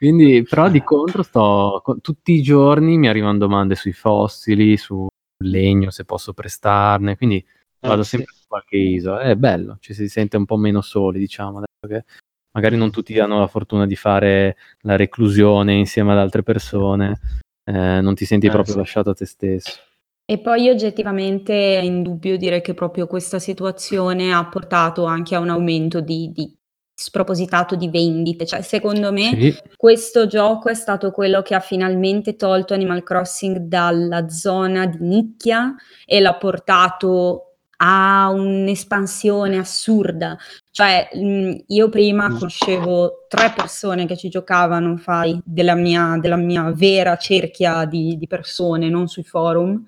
Quindi, 0.03 0.43
però 0.49 0.69
di 0.69 0.83
contro 0.83 1.23
sto 1.23 1.81
tutti 2.01 2.33
i 2.33 2.41
giorni 2.41 2.97
mi 2.97 3.07
arrivano 3.07 3.37
domande 3.37 3.75
sui 3.75 3.93
fossili, 3.93 4.75
sul 4.75 5.07
legno, 5.45 5.91
se 5.91 6.03
posso 6.03 6.33
prestarne, 6.33 7.15
quindi 7.15 7.37
Eh, 7.37 7.87
vado 7.87 8.03
sì. 8.03 8.17
sempre 8.17 8.33
su 8.33 8.43
qualche 8.45 8.75
isola. 8.75 9.21
È 9.21 9.35
bello, 9.35 9.77
ci 9.79 9.93
si 9.93 10.09
sente 10.09 10.35
un 10.35 10.43
po' 10.45 10.57
meno 10.57 10.81
soli, 10.81 11.19
diciamo, 11.19 11.59
adesso 11.59 11.87
che 11.87 12.05
magari 12.51 12.75
non 12.75 12.91
tutti 12.91 13.17
hanno 13.17 13.39
la 13.39 13.47
fortuna 13.47 13.85
di 13.85 13.95
fare 13.95 14.57
la 14.81 14.97
reclusione 14.97 15.73
insieme 15.73 16.11
ad 16.11 16.17
altre 16.17 16.43
persone, 16.43 17.19
eh, 17.63 18.01
non 18.01 18.13
ti 18.13 18.25
senti 18.25 18.47
Eh, 18.47 18.51
proprio 18.51 18.73
sì. 18.73 18.79
lasciato 18.79 19.09
a 19.11 19.13
te 19.13 19.25
stesso. 19.25 19.79
E 20.25 20.39
poi 20.39 20.69
oggettivamente 20.69 21.79
è 21.79 21.81
indubbio 21.81 22.37
dire 22.37 22.61
che 22.61 22.73
proprio 22.73 23.07
questa 23.07 23.39
situazione 23.39 24.33
ha 24.33 24.45
portato 24.45 25.05
anche 25.05 25.35
a 25.35 25.39
un 25.39 25.49
aumento 25.49 25.99
di, 26.01 26.31
di 26.33 26.53
spropositato 26.95 27.75
di 27.75 27.89
vendite. 27.89 28.45
Cioè, 28.45 28.61
secondo 28.61 29.11
me, 29.11 29.29
Sì, 29.29 29.57
questo 29.75 30.27
gioco 30.27 30.69
è 30.69 30.73
stato 30.73 31.11
quello 31.11 31.41
che 31.41 31.55
ha 31.55 31.59
finalmente 31.59 32.35
tolto 32.35 32.73
Animal 32.73 33.03
Crossing 33.03 33.57
dalla 33.57 34.29
zona 34.29 34.85
di 34.85 34.97
nicchia 35.01 35.75
e 36.05 36.19
l'ha 36.19 36.35
portato 36.35 37.47
a 37.77 38.29
un'espansione 38.29 39.57
assurda. 39.57 40.37
Cioè, 40.71 41.09
mh, 41.13 41.63
io 41.67 41.89
prima 41.89 42.29
Mm. 42.29 42.33
conoscevo 42.37 43.25
tre 43.27 43.51
persone 43.53 44.05
che 44.05 44.15
ci 44.15 44.29
giocavano, 44.29 44.95
fai, 44.97 45.37
della 45.43 45.75
mia, 45.75 46.17
della 46.21 46.37
mia 46.37 46.71
vera 46.73 47.17
cerchia 47.17 47.83
di, 47.85 48.15
di 48.17 48.27
persone, 48.27 48.87
non 48.89 49.07
sui 49.07 49.23
forum. 49.23 49.83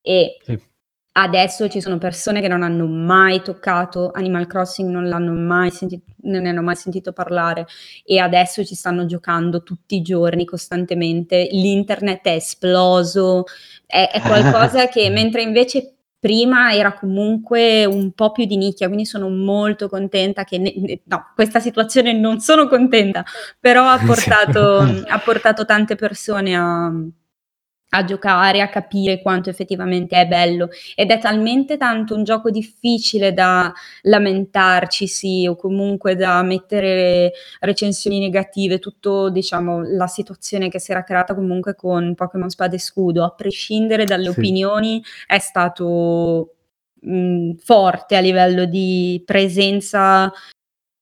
E 0.00 0.38
sì. 0.42 0.58
Adesso 1.16 1.68
ci 1.68 1.80
sono 1.80 1.98
persone 1.98 2.40
che 2.40 2.48
non 2.48 2.62
hanno 2.62 2.86
mai 2.86 3.42
toccato 3.42 4.10
Animal 4.12 4.46
Crossing, 4.46 4.90
non 4.90 5.08
l'hanno 5.08 5.32
mai 5.32 5.70
sentito, 5.70 6.04
non 6.22 6.42
ne 6.42 6.48
hanno 6.48 6.62
mai 6.62 6.76
sentito 6.76 7.12
parlare 7.12 7.66
e 8.04 8.18
adesso 8.18 8.64
ci 8.64 8.74
stanno 8.74 9.06
giocando 9.06 9.62
tutti 9.62 9.96
i 9.96 10.02
giorni, 10.02 10.44
costantemente. 10.44 11.48
L'internet 11.50 12.22
è 12.22 12.30
esploso, 12.30 13.44
è, 13.86 14.10
è 14.12 14.20
qualcosa 14.20 14.88
che 14.88 15.08
mentre 15.10 15.42
invece 15.42 15.94
prima 16.18 16.72
era 16.72 16.94
comunque 16.94 17.84
un 17.84 18.12
po' 18.12 18.32
più 18.32 18.46
di 18.46 18.56
nicchia, 18.56 18.86
quindi 18.86 19.04
sono 19.04 19.28
molto 19.28 19.88
contenta 19.88 20.42
che, 20.42 20.58
ne- 20.58 20.72
ne- 20.74 21.00
no, 21.04 21.32
questa 21.34 21.60
situazione 21.60 22.12
non 22.12 22.40
sono 22.40 22.66
contenta, 22.66 23.22
però 23.60 23.86
ha 23.86 23.98
portato, 24.04 24.78
ha 25.06 25.18
portato 25.18 25.64
tante 25.64 25.96
persone 25.96 26.56
a, 26.56 26.90
a 27.94 28.04
giocare, 28.04 28.60
a 28.60 28.68
capire 28.68 29.22
quanto 29.22 29.50
effettivamente 29.50 30.16
è 30.20 30.26
bello 30.26 30.68
ed 30.96 31.10
è 31.10 31.18
talmente 31.18 31.76
tanto 31.76 32.14
un 32.14 32.24
gioco 32.24 32.50
difficile 32.50 33.32
da 33.32 33.72
lamentarci, 34.02 35.06
sì, 35.06 35.46
o 35.48 35.54
comunque 35.56 36.16
da 36.16 36.42
mettere 36.42 37.32
recensioni 37.60 38.18
negative, 38.18 38.78
tutto 38.80 39.30
diciamo 39.30 39.82
la 39.82 40.06
situazione 40.08 40.68
che 40.68 40.80
si 40.80 40.90
era 40.90 41.04
creata 41.04 41.34
comunque 41.34 41.74
con 41.74 42.14
Pokémon 42.14 42.48
Spada 42.50 42.74
e 42.74 42.78
Scudo, 42.78 43.24
a 43.24 43.30
prescindere 43.30 44.04
dalle 44.04 44.24
Sì. 44.24 44.30
opinioni, 44.30 45.02
è 45.26 45.38
stato 45.38 46.54
mh, 47.00 47.52
forte 47.62 48.16
a 48.16 48.20
livello 48.20 48.64
di 48.64 49.22
presenza 49.24 50.32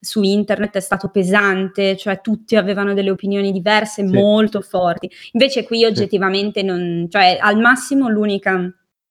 su 0.04 0.20
internet 0.22 0.74
è 0.76 0.80
stato 0.80 1.10
pesante, 1.10 1.96
cioè 1.96 2.20
tutti 2.20 2.56
avevano 2.56 2.92
delle 2.92 3.10
opinioni 3.10 3.52
diverse 3.52 4.04
Sì. 4.04 4.12
molto 4.12 4.60
forti. 4.60 5.08
Invece 5.32 5.62
qui 5.64 5.84
oggettivamente 5.84 6.62
non, 6.64 7.06
cioè 7.08 7.38
al 7.40 7.58
massimo 7.60 8.08
l'unica 8.08 8.68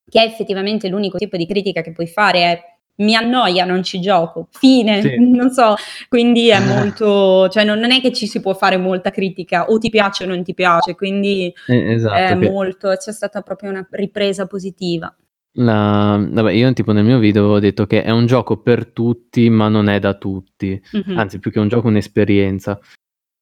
che 0.09 0.21
è 0.21 0.25
effettivamente 0.25 0.89
l'unico 0.89 1.17
tipo 1.17 1.37
di 1.37 1.47
critica 1.47 1.79
che 1.81 1.93
puoi 1.93 2.07
fare 2.07 2.39
è 2.41 2.61
mi 2.95 3.15
annoia, 3.15 3.63
non 3.63 3.81
ci 3.83 4.01
gioco, 4.01 4.49
fine, 4.51 5.01
Sì. 5.01 5.15
non 5.31 5.49
so, 5.51 5.75
quindi 6.09 6.49
è 6.49 6.59
molto, 6.91 7.47
cioè 7.47 7.63
non, 7.63 7.79
non 7.79 7.91
è 7.91 8.01
che 8.01 8.11
ci 8.11 8.27
si 8.27 8.41
può 8.41 8.53
fare 8.53 8.75
molta 8.75 9.11
critica, 9.11 9.67
o 9.69 9.77
ti 9.77 9.89
piace 9.89 10.25
o 10.25 10.27
non 10.27 10.43
ti 10.43 10.53
piace, 10.53 10.93
quindi 10.95 11.51
Eh, 11.67 11.93
esatto, 11.93 12.15
è 12.15 12.37
che- 12.37 12.49
molto, 12.49 12.89
c'è 12.97 13.13
stata 13.13 13.41
proprio 13.41 13.69
una 13.69 13.87
ripresa 13.91 14.45
positiva. 14.45 15.15
La- 15.53 16.17
vabbè, 16.29 16.51
io 16.53 16.71
tipo 16.73 16.93
nel 16.93 17.03
mio 17.03 17.19
video 17.19 17.43
avevo 17.43 17.59
detto 17.59 17.85
che 17.85 18.03
è 18.03 18.09
un 18.09 18.25
gioco 18.25 18.61
per 18.61 18.87
tutti, 18.91 19.49
ma 19.49 19.67
non 19.67 19.89
è 19.89 19.99
da 19.99 20.13
tutti. 20.15 20.81
Mhm. 20.91 21.17
Anzi, 21.17 21.39
più 21.39 21.51
che 21.51 21.59
un 21.59 21.67
gioco, 21.67 21.87
un'esperienza. 21.87 22.79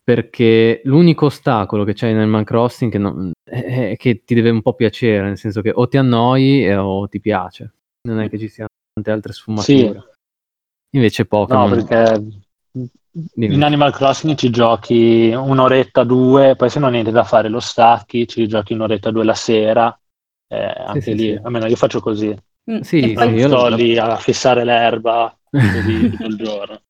Perché 0.04 0.82
l'unico 0.86 1.28
ostacolo 1.28 1.84
che 1.84 1.94
c'è 1.94 2.08
in 2.08 2.18
Animal 2.18 2.44
Crossing 2.44 2.92
che 2.92 2.98
non- 2.98 3.32
è, 3.44 3.92
è 3.92 3.96
che 3.96 4.24
ti 4.24 4.34
deve 4.34 4.50
un 4.50 4.64
po' 4.64 4.74
piacere, 4.74 5.28
nel 5.28 5.38
senso 5.38 5.62
che 5.62 5.72
o 5.74 5.88
ti 5.88 5.98
annoi 5.98 6.66
e- 6.66 6.76
o 6.76 7.08
ti 7.08 7.20
piace. 7.20 7.74
Non 8.08 8.20
è 8.20 8.30
che 8.30 8.40
ci 8.40 8.48
siano 8.48 8.70
tante 8.94 9.12
altre 9.12 9.34
sfumature. 9.34 10.14
Invece 10.96 11.22
No, 11.24 11.28
Pokémon... 11.28 11.70
perché 11.70 12.24
Dimmi. 13.12 13.54
in 13.56 13.64
Animal 13.64 13.92
Crossing 13.92 14.36
ci 14.36 14.50
giochi 14.50 15.32
un'oretta, 15.32 16.04
due, 16.04 16.56
poi 16.56 16.70
se 16.70 16.80
non 16.80 16.88
hai 16.90 16.94
niente 16.96 17.12
da 17.12 17.24
fare 17.24 17.50
lo 17.50 17.60
stacchi, 17.60 18.28
ci 18.28 18.48
giochi 18.48 18.74
un'oretta, 18.74 19.12
due 19.12 19.24
la 19.24 19.34
sera. 19.34 20.00
Eh, 20.52 20.58
anche 20.58 21.02
sì, 21.02 21.14
lì, 21.16 21.28
sì. 21.34 21.40
almeno 21.44 21.68
io 21.68 21.76
faccio 21.76 22.00
così. 22.00 22.36
Mm, 22.72 22.80
Sì, 22.82 23.02
sì, 23.16 23.40
sto 23.40 23.68
lo- 23.70 23.76
lì 23.76 23.98
a 23.98 24.16
fissare 24.18 24.64
l'erba 24.64 25.36
così 25.50 26.10
tutto 26.10 26.26
il 26.28 26.36
giorno. 26.38 26.82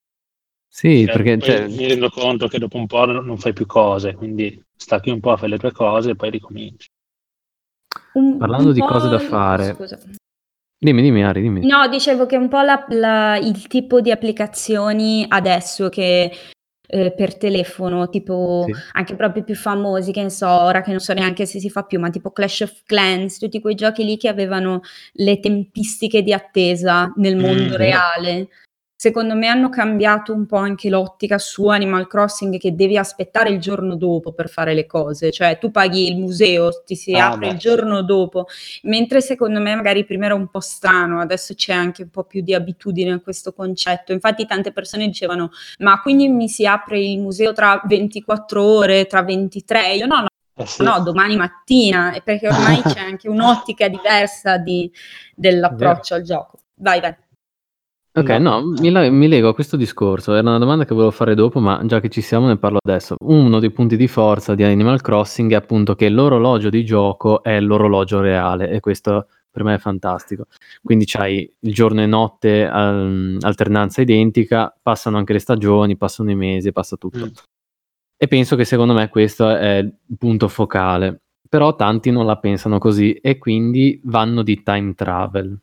Sì, 0.72 1.04
Cioè, 1.06 1.14
perché 1.14 1.40
cioè, 1.42 1.68
mi 1.68 1.88
rendo 1.88 2.10
conto 2.10 2.48
che 2.48 2.58
dopo 2.60 2.78
un 2.78 2.88
po' 2.88 3.06
non 3.06 3.26
non 3.26 3.38
fai 3.38 3.54
più 3.54 3.66
cose, 3.66 4.14
quindi 4.14 4.62
stacchi 4.76 5.10
un 5.10 5.20
po', 5.20 5.36
fai 5.36 5.50
le 5.50 5.58
tue 5.58 5.72
cose 5.72 6.12
e 6.12 6.16
poi 6.16 6.30
ricominci. 6.30 6.88
un- 8.14 8.38
Parlando 8.38 8.68
un 8.70 8.74
di 8.74 8.80
cose 8.80 9.10
da 9.10 9.20
fare. 9.20 9.74
scusa. 9.74 10.00
dimmi, 10.78 11.02
dimmi 11.02 11.24
Ari, 11.24 11.42
dimmi. 11.42 11.66
No, 11.66 11.88
dicevo 11.90 12.26
che 12.26 12.38
un 12.38 12.48
po' 12.48 12.62
la- 12.62 12.86
la- 12.90 13.38
il 13.38 13.68
tipo 13.68 14.00
di 14.00 14.12
applicazioni 14.12 15.26
adesso 15.28 15.90
che 15.90 16.32
eh, 16.92 17.12
per 17.14 17.38
telefono, 17.38 18.10
tipo 18.10 18.64
Sì. 18.68 18.74
anche 18.94 19.16
proprio 19.16 19.44
più 19.44 19.56
famosi, 19.56 20.12
che 20.12 20.24
ne 20.24 20.30
so, 20.32 20.48
ora 20.50 20.82
che 20.82 20.90
non 20.90 21.00
so 21.00 21.14
neanche 21.14 21.46
se 21.46 21.60
si 21.60 21.70
fa 21.70 21.84
più, 21.84 22.00
ma 22.00 22.10
tipo 22.10 22.32
Clash 22.32 22.62
of 22.62 22.82
Clans, 22.86 23.38
tutti 23.38 23.62
quei 23.62 23.76
giochi 23.76 24.04
lì 24.04 24.18
che 24.18 24.28
avevano 24.28 24.82
le 25.14 25.40
tempistiche 25.40 26.24
di 26.24 26.34
attesa 26.34 27.12
nel 27.18 27.36
mondo 27.38 27.78
vero. 27.78 27.78
reale. 27.78 28.48
Secondo 29.02 29.34
me 29.34 29.48
hanno 29.48 29.70
cambiato 29.70 30.34
un 30.34 30.46
po' 30.46 30.58
anche 30.58 30.90
l'ottica 30.90 31.38
su 31.38 31.68
Animal 31.68 32.06
Crossing 32.06 32.58
che 32.58 32.76
devi 32.76 32.98
aspettare 32.98 33.50
il 33.50 33.58
giorno 33.58 33.96
dopo 33.96 34.34
per 34.34 34.50
fare 34.50 34.74
le 34.74 34.86
cose, 34.86 35.32
cioè 35.32 35.58
tu 35.58 35.72
paghi 35.72 36.10
il 36.12 36.18
museo, 36.18 36.84
ti 36.86 36.98
si 36.98 37.14
Ah, 37.16 37.28
apre 37.28 37.48
beh. 37.48 37.54
il 37.54 37.58
giorno 37.60 38.02
dopo, 38.04 38.48
mentre 38.82 39.22
secondo 39.22 39.62
me 39.62 39.74
magari 39.74 40.04
prima 40.04 40.26
era 40.26 40.36
un 40.36 40.50
po' 40.50 40.60
strano, 40.60 41.22
adesso 41.22 41.54
c'è 41.54 41.72
anche 41.72 42.02
un 42.02 42.10
po' 42.10 42.26
più 42.26 42.42
di 42.42 42.54
abitudine 42.54 43.14
a 43.14 43.20
questo 43.22 43.54
concetto. 43.54 44.12
Infatti 44.12 44.46
tante 44.46 44.74
persone 44.74 45.06
dicevano 45.08 45.52
"Ma 45.78 46.02
quindi 46.02 46.28
mi 46.28 46.50
si 46.50 46.66
apre 46.66 47.00
il 47.00 47.20
museo 47.22 47.54
tra 47.54 47.82
24 47.86 48.62
ore, 48.62 49.06
tra 49.06 49.24
23?" 49.24 49.94
Io 49.94 50.08
no, 50.08 50.20
no, 50.24 50.28
Eh 50.58 50.66
sì. 50.66 50.84
no, 50.84 51.00
domani 51.00 51.38
mattina, 51.38 52.20
perché 52.22 52.50
ormai 52.50 52.82
c'è 52.82 53.00
anche 53.00 53.30
un'ottica 53.30 53.88
diversa 53.88 54.58
di- 54.58 54.92
dell'approccio 55.34 56.16
al 56.16 56.22
gioco. 56.24 56.60
Vai, 56.76 57.00
vai. 57.00 57.16
Ok, 58.12 58.30
No. 58.40 58.60
no, 58.62 58.72
mi, 58.80 58.90
la- 58.90 59.10
mi 59.10 59.28
lego 59.28 59.50
a 59.50 59.54
questo 59.54 59.78
discorso. 59.78 60.34
Era 60.34 60.50
una 60.50 60.58
domanda 60.58 60.84
che 60.86 60.94
volevo 60.94 61.12
fare 61.12 61.36
dopo, 61.36 61.60
ma 61.60 61.82
già 61.86 62.00
che 62.00 62.10
ci 62.10 62.22
siamo 62.22 62.48
ne 62.48 62.58
parlo 62.58 62.80
adesso. 62.84 63.16
Uno 63.24 63.60
dei 63.60 63.72
punti 63.72 63.96
di 63.98 64.08
forza 64.08 64.56
di 64.56 64.64
Animal 64.64 65.02
Crossing 65.02 65.52
è 65.52 65.56
appunto 65.56 65.96
che 65.96 66.10
l'orologio 66.10 66.70
di 66.70 66.84
gioco 66.84 67.44
è 67.44 67.60
l'orologio 67.60 68.20
reale 68.20 68.70
e 68.72 68.80
questo 68.80 69.28
per 69.52 69.64
me 69.64 69.76
è 69.76 69.78
fantastico. 69.78 70.46
Quindi 70.82 71.06
c'hai 71.06 71.52
il 71.60 71.74
giorno 71.74 72.02
e 72.02 72.06
notte, 72.08 72.64
ehm, 72.64 73.38
alternanza 73.42 74.02
identica, 74.02 74.76
passano 74.82 75.18
anche 75.18 75.34
le 75.34 75.40
stagioni, 75.40 75.96
passano 75.98 76.32
i 76.32 76.36
mesi, 76.36 76.72
passa 76.72 76.98
tutto. 76.98 77.26
Mm. 77.26 77.30
E 78.22 78.28
penso 78.28 78.56
che 78.56 78.66
secondo 78.66 78.94
me 78.94 79.08
questo 79.10 79.50
è 79.50 79.78
il 79.78 79.94
punto 80.18 80.48
focale. 80.48 81.22
Però 81.48 81.76
tanti 81.76 82.12
non 82.12 82.26
la 82.26 82.38
pensano 82.38 82.78
così 82.80 83.14
e 83.14 83.38
quindi 83.38 84.00
vanno 84.04 84.44
di 84.44 84.62
time 84.62 84.94
travel. 84.94 85.58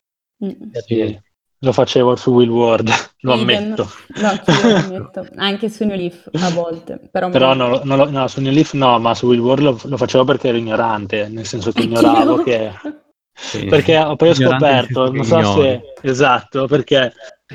Mm. 0.45 0.51
Sì, 0.73 1.19
lo 1.61 1.73
facevo 1.73 2.17
su 2.17 2.33
Will 2.33 2.51
Ward, 2.51 2.91
lo 3.21 3.33
ammetto. 3.33 3.91
No, 4.17 4.41
lo 4.63 4.77
ammetto. 4.77 5.27
Anche 5.37 5.69
su 5.69 5.85
New 5.85 5.97
Leaf 5.97 6.29
a 6.33 6.51
volte. 6.51 7.09
Però, 7.11 7.31
però 7.31 7.55
no, 7.55 7.81
no, 7.85 8.05
no, 8.05 8.29
su 8.29 8.41
New 8.41 8.53
Leaf 8.53 8.73
no, 8.75 8.99
ma 8.99 9.15
su 9.15 9.27
Will 9.27 9.41
Ward 9.41 9.63
lo, 9.63 9.81
lo 9.83 9.97
facevo 9.97 10.25
perché 10.25 10.49
ero 10.49 10.59
ignorante, 10.59 11.29
nel 11.29 11.47
senso 11.47 11.73
che 11.73 11.83
ignoravo 11.83 12.43
che... 12.43 12.73
Sì. 13.39 13.67
Perché 13.67 14.03
poi 14.17 14.31
ho 14.31 14.35
scoperto, 14.35 15.13
non 15.13 15.23
so 15.23 15.43
se... 15.61 15.83
Esatto, 16.01 16.67
perché 16.67 17.13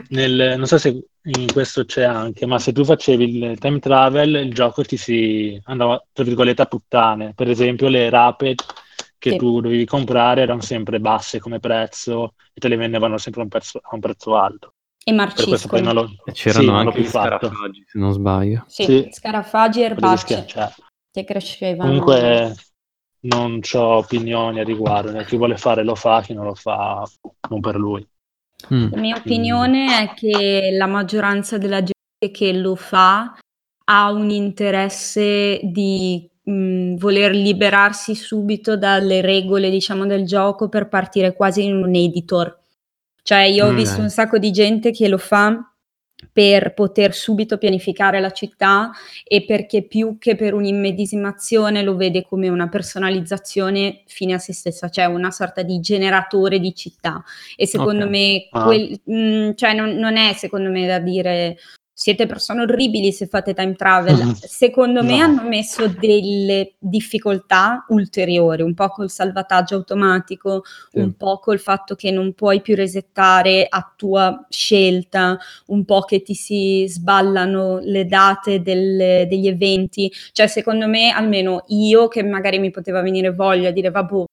nel, 0.10 0.54
non 0.56 0.68
so 0.68 0.78
se 0.78 1.08
in 1.24 1.52
questo 1.52 1.86
c'è 1.86 2.04
anche, 2.04 2.46
ma 2.46 2.60
se 2.60 2.72
tu 2.72 2.84
facevi 2.84 3.44
il 3.44 3.60
time 3.60 3.80
travel, 3.80 4.36
il 4.36 4.54
gioco 4.54 4.84
ti 4.84 4.96
si 4.96 5.60
andava, 5.66 6.04
tra 6.14 6.24
virgolette, 6.24 6.62
a 6.62 6.66
puttane. 6.66 7.34
Per 7.36 7.50
esempio 7.50 7.90
le 7.90 8.10
rapid 8.10 8.62
che 9.22 9.32
sì. 9.32 9.38
tu 9.38 9.62
dovevi 9.62 9.86
comprare 9.86 10.42
erano 10.42 10.62
sempre 10.62 11.00
basse 11.00 11.40
come 11.40 11.60
prezzo 11.60 12.34
e 12.52 12.60
te 12.60 12.68
le 12.68 12.76
vendevano 12.76 13.20
sempre 13.20 13.42
a 13.42 13.44
un 13.44 13.50
prezzo, 13.50 13.80
a 13.80 13.90
un 13.92 14.00
prezzo 14.00 14.36
alto. 14.36 14.74
E 15.04 15.12
marciscono. 15.12 15.94
Lo... 15.94 16.10
C'erano 16.34 16.64
sì, 16.64 16.88
anche 16.88 17.02
gli 17.02 17.06
scarafaggi, 17.06 17.84
se 17.86 18.00
non 18.00 18.14
sbaglio. 18.14 18.64
Sì, 18.66 18.84
sì. 18.84 19.10
scarafaggi 19.12 19.82
e 19.82 19.84
erbacce 19.84 20.46
che 21.12 21.24
crescevano. 21.24 21.88
Comunque 21.88 22.56
non 23.22 23.60
ho 23.74 23.98
opinioni 23.98 24.60
a 24.60 24.64
riguardo, 24.64 25.16
chi 25.24 25.38
vuole 25.38 25.56
fare 25.56 25.84
lo 25.84 25.94
fa, 25.94 26.24
chi 26.24 26.34
non 26.34 26.46
lo 26.46 26.56
fa 26.56 27.08
non 27.48 27.60
per 27.60 27.76
lui. 27.76 28.04
Mm. 28.74 28.92
La 28.92 28.98
mia 28.98 29.16
opinione 29.18 30.02
è 30.02 30.14
che 30.16 30.72
la 30.76 30.88
maggioranza 30.88 31.60
della 31.60 31.84
gente 31.84 32.32
che 32.32 32.54
lo 32.54 32.74
fa 32.76 33.38
ha 33.86 34.12
un 34.12 34.32
interesse 34.32 35.60
di 35.62 36.28
mh, 36.44 36.96
voler 36.96 37.32
liberarsi 37.32 38.16
subito 38.16 38.78
dalle 38.78 39.22
regole, 39.22 39.70
diciamo, 39.70 40.06
del 40.06 40.26
gioco 40.26 40.70
per 40.70 40.88
partire 40.88 41.34
quasi 41.34 41.64
in 41.64 41.76
un 41.76 41.96
editor. 41.96 42.60
Cioè, 43.24 43.42
io 43.42 43.68
ho 43.68 43.72
mm, 43.72 43.76
visto 43.76 44.02
un 44.02 44.10
sacco 44.10 44.38
di 44.38 44.52
gente 44.52 44.92
che 44.92 45.08
lo 45.08 45.18
fa 45.18 45.72
per 46.32 46.74
poter 46.74 47.14
subito 47.14 47.58
pianificare 47.58 48.20
la 48.20 48.32
città 48.32 48.92
e 49.24 49.44
perché 49.44 49.84
più 49.84 50.18
che 50.20 50.36
per 50.36 50.54
un'immedesimazione 50.54 51.82
lo 51.82 51.96
vede 51.96 52.24
come 52.24 52.48
una 52.48 52.70
personalizzazione 52.70 54.04
fine 54.06 54.34
a 54.34 54.38
se 54.38 54.54
stessa, 54.54 54.90
cioè 54.90 55.06
una 55.06 55.32
sorta 55.32 55.64
di 55.64 55.80
generatore 55.80 56.60
di 56.60 56.74
città. 56.76 57.24
E 57.56 57.68
secondo 57.68 58.06
okay. 58.06 58.10
me, 58.10 58.48
ah. 58.52 58.64
quel, 58.64 59.02
mh, 59.04 59.16
mm, 59.16 59.52
cioè 59.56 59.74
non, 59.74 59.96
non, 59.96 60.18
è 60.18 60.34
secondo 60.34 60.70
me 60.70 60.86
da 60.86 61.00
dire 61.00 61.58
siete 62.02 62.26
persone 62.26 62.64
orribili 62.64 63.12
se 63.12 63.28
fate 63.28 63.54
time 63.54 63.76
travel. 63.76 64.36
Secondo 64.36 65.04
no. 65.04 65.08
me 65.08 65.20
hanno 65.20 65.48
messo 65.48 65.88
delle 65.88 66.74
difficoltà 66.80 67.86
ulteriori, 67.90 68.64
un 68.64 68.74
po' 68.74 68.88
col 68.88 69.12
salvataggio 69.12 69.76
automatico, 69.76 70.64
sì. 70.90 70.98
un 70.98 71.16
po' 71.16 71.38
col 71.38 71.60
fatto 71.60 71.94
che 71.94 72.10
non 72.10 72.34
puoi 72.34 72.62
più 72.62 72.74
resettare 72.76 73.68
a 73.70 73.94
tua 73.96 74.48
scelta, 74.50 75.38
un 75.68 75.86
po' 75.86 76.02
che 76.02 76.24
ti 76.24 76.34
si 76.34 76.88
sballano 76.88 77.78
le 77.84 78.08
date 78.08 78.64
del, 78.64 79.28
degli 79.28 79.48
eventi. 79.48 80.12
Cioè, 80.32 80.48
secondo 80.48 80.88
me, 80.88 81.12
almeno 81.12 81.66
io 81.68 82.08
che 82.08 82.24
magari 82.24 82.58
mi 82.58 82.72
poteva 82.72 83.02
venire 83.02 83.32
voglia 83.32 83.68
di 83.68 83.76
dire, 83.76 83.92
vabbè, 83.92 84.24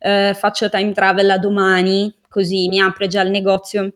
eh, 0.00 0.34
faccio 0.34 0.68
time 0.68 0.92
travel 0.92 1.30
a 1.30 1.38
domani, 1.38 2.14
così 2.28 2.68
mi 2.68 2.78
apre 2.78 3.06
già 3.06 3.22
il 3.22 3.30
negozio. 3.30 3.90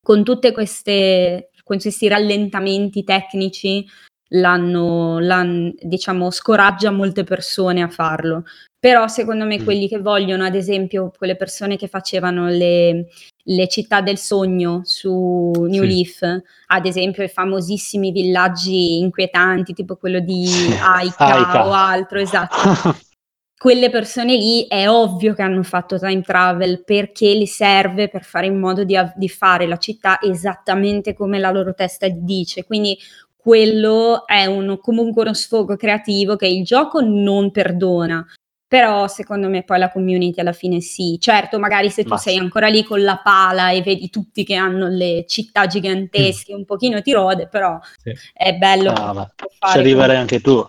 Con 0.00 0.24
tutte 0.24 0.52
queste 0.52 1.50
con 1.68 1.78
questi 1.78 2.08
rallentamenti 2.08 3.04
tecnici 3.04 3.86
l'hanno, 4.30 5.20
l'hanno, 5.20 5.72
diciamo, 5.78 6.30
scoraggia 6.30 6.90
molte 6.90 7.24
persone 7.24 7.82
a 7.82 7.88
farlo. 7.88 8.44
Però 8.80 9.06
secondo 9.08 9.44
me 9.44 9.60
mm. 9.60 9.64
quelli 9.64 9.88
che 9.88 9.98
vogliono, 9.98 10.44
ad 10.44 10.54
esempio, 10.54 11.12
quelle 11.16 11.36
persone 11.36 11.76
che 11.76 11.88
facevano 11.88 12.48
le, 12.48 13.08
le 13.42 13.68
città 13.68 14.00
del 14.00 14.18
sogno 14.18 14.80
su 14.84 15.52
New 15.68 15.82
sì. 15.82 15.88
Leaf, 15.88 16.42
ad 16.66 16.86
esempio 16.86 17.22
i 17.24 17.28
famosissimi 17.28 18.12
villaggi 18.12 18.98
inquietanti, 18.98 19.74
tipo 19.74 19.96
quello 19.96 20.20
di 20.20 20.46
Aika, 20.80 21.26
Aika. 21.26 21.66
o 21.66 21.72
altro, 21.72 22.18
esatto. 22.20 22.96
quelle 23.58 23.90
persone 23.90 24.36
lì 24.36 24.66
è 24.68 24.88
ovvio 24.88 25.34
che 25.34 25.42
hanno 25.42 25.64
fatto 25.64 25.98
time 25.98 26.22
travel 26.22 26.84
perché 26.84 27.32
li 27.34 27.46
serve 27.46 28.08
per 28.08 28.22
fare 28.22 28.46
in 28.46 28.56
modo 28.56 28.84
di, 28.84 28.96
di 29.16 29.28
fare 29.28 29.66
la 29.66 29.78
città 29.78 30.20
esattamente 30.20 31.12
come 31.12 31.40
la 31.40 31.50
loro 31.50 31.74
testa 31.74 32.06
dice. 32.08 32.64
Quindi 32.64 32.96
quello 33.34 34.26
è 34.26 34.46
uno, 34.46 34.78
comunque 34.78 35.22
uno 35.22 35.34
sfogo 35.34 35.74
creativo 35.74 36.36
che 36.36 36.46
il 36.46 36.62
gioco 36.64 37.00
non 37.00 37.50
perdona. 37.50 38.24
Però 38.68 39.08
secondo 39.08 39.48
me 39.48 39.64
poi 39.64 39.78
la 39.78 39.90
community 39.90 40.38
alla 40.40 40.52
fine 40.52 40.80
sì. 40.80 41.16
Certo, 41.18 41.58
magari 41.58 41.90
se 41.90 42.04
tu 42.04 42.10
Ma 42.10 42.18
sei 42.18 42.36
ancora 42.36 42.68
lì 42.68 42.84
con 42.84 43.02
la 43.02 43.18
pala 43.24 43.70
e 43.70 43.82
vedi 43.82 44.08
tutti 44.08 44.44
che 44.44 44.54
hanno 44.54 44.88
le 44.88 45.24
città 45.26 45.66
gigantesche, 45.66 46.52
mm. 46.52 46.58
un 46.58 46.64
pochino 46.64 47.00
ti 47.00 47.10
rode, 47.12 47.48
però 47.48 47.78
sì. 47.96 48.12
è 48.34 48.54
bello. 48.54 48.92
Ah, 48.92 49.32
ci 49.72 49.78
arriverai 49.78 50.16
anche 50.16 50.40
tu. 50.40 50.64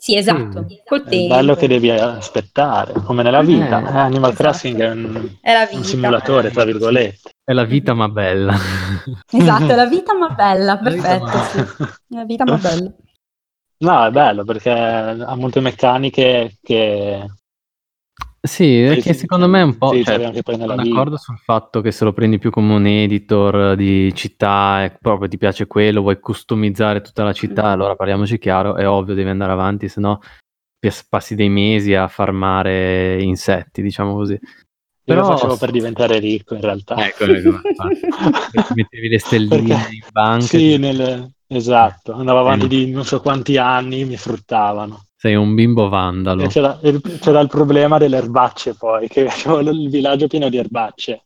Sì, 0.00 0.16
esatto. 0.16 0.62
Mm. 0.62 0.66
Col 0.86 1.04
È 1.04 1.26
bello 1.26 1.54
che 1.54 1.68
devi 1.68 1.90
aspettare, 1.90 2.94
come 3.04 3.22
nella 3.22 3.42
vita. 3.42 3.82
Eh, 3.82 3.98
Animal 3.98 4.30
esatto. 4.30 4.42
Crossing 4.42 4.80
è 4.80 4.90
un, 4.92 5.36
è 5.42 5.68
un, 5.72 5.84
simulatore, 5.84 6.50
tra 6.50 6.64
virgolette. 6.64 7.32
È 7.44 7.52
la 7.52 7.64
vita 7.64 7.92
ma 7.92 8.08
bella. 8.08 8.56
Esatto, 9.30 9.66
è 9.70 9.74
la 9.74 9.84
vita 9.84 10.16
ma 10.16 10.30
bella, 10.30 10.78
perfetto. 10.78 11.24
La 11.26 11.42
vita, 11.42 11.44
sì. 11.44 11.84
la 12.08 12.24
vita 12.24 12.44
ma 12.44 12.56
bella. 12.56 12.92
No, 13.76 14.06
è 14.06 14.10
bello 14.10 14.44
perché 14.44 14.70
ha 14.70 15.34
molte 15.36 15.60
meccaniche 15.60 16.56
che 16.62 17.26
sì, 18.42 18.82
è 18.82 19.00
che 19.00 19.12
secondo 19.12 19.48
me 19.48 19.60
è 19.60 19.64
un 19.64 19.76
po', 19.76 19.92
sì, 19.92 20.02
cioè, 20.02 20.24
anche 20.24 20.42
sono 20.44 20.74
d'accordo 20.74 21.16
sul 21.18 21.38
fatto 21.38 21.80
che 21.80 21.90
se 21.92 22.04
lo 22.04 22.12
prendi 22.12 22.38
più 22.38 22.50
come 22.50 22.74
un 22.74 22.86
editor 22.86 23.76
di 23.76 24.14
città 24.14 24.84
e 24.84 24.96
proprio 24.98 25.28
ti 25.28 25.36
piace 25.36 25.66
quello, 25.66 26.00
vuoi 26.00 26.18
customizzare 26.20 27.02
tutta 27.02 27.22
la 27.22 27.32
città, 27.32 27.66
allora 27.66 27.96
parliamoci 27.96 28.38
chiaro, 28.38 28.76
è 28.76 28.88
ovvio 28.88 29.14
devi 29.14 29.28
andare 29.28 29.52
avanti, 29.52 29.88
se 29.88 30.00
no 30.00 30.20
passi 31.08 31.34
dei 31.34 31.50
mesi 31.50 31.94
a 31.94 32.08
farmare 32.08 33.22
insetti, 33.22 33.82
diciamo 33.82 34.14
così. 34.14 34.32
Io 34.32 34.40
Però 35.16 35.22
lo 35.22 35.36
facevo 35.36 35.56
per 35.56 35.70
diventare 35.70 36.18
ricco 36.18 36.54
in 36.54 36.60
realtà. 36.60 37.06
Ecco, 37.06 37.24
ecco 37.24 37.60
mettevi 38.74 39.08
le 39.08 39.18
stelline 39.18 39.48
Perché, 39.48 39.94
in 39.94 40.02
banca. 40.10 40.46
Sì, 40.46 40.78
nel... 40.78 41.30
esatto, 41.46 42.12
andavo 42.12 42.40
avanti 42.40 42.64
eh. 42.66 42.68
di 42.68 42.90
non 42.90 43.04
so 43.04 43.20
quanti 43.20 43.56
anni, 43.56 44.04
mi 44.04 44.16
fruttavano. 44.16 45.06
Sei 45.20 45.34
un 45.34 45.54
bimbo 45.54 45.90
vandalo. 45.90 46.46
C'era 46.46 46.78
il, 46.80 47.02
c'era 47.20 47.40
il, 47.40 47.48
problema 47.48 47.98
delle 47.98 48.16
erbacce 48.16 48.72
poi, 48.72 49.06
che 49.06 49.26
avevo 49.44 49.70
il 49.70 49.90
villaggio 49.90 50.26
pieno 50.28 50.48
di 50.48 50.56
erbacce. 50.56 51.24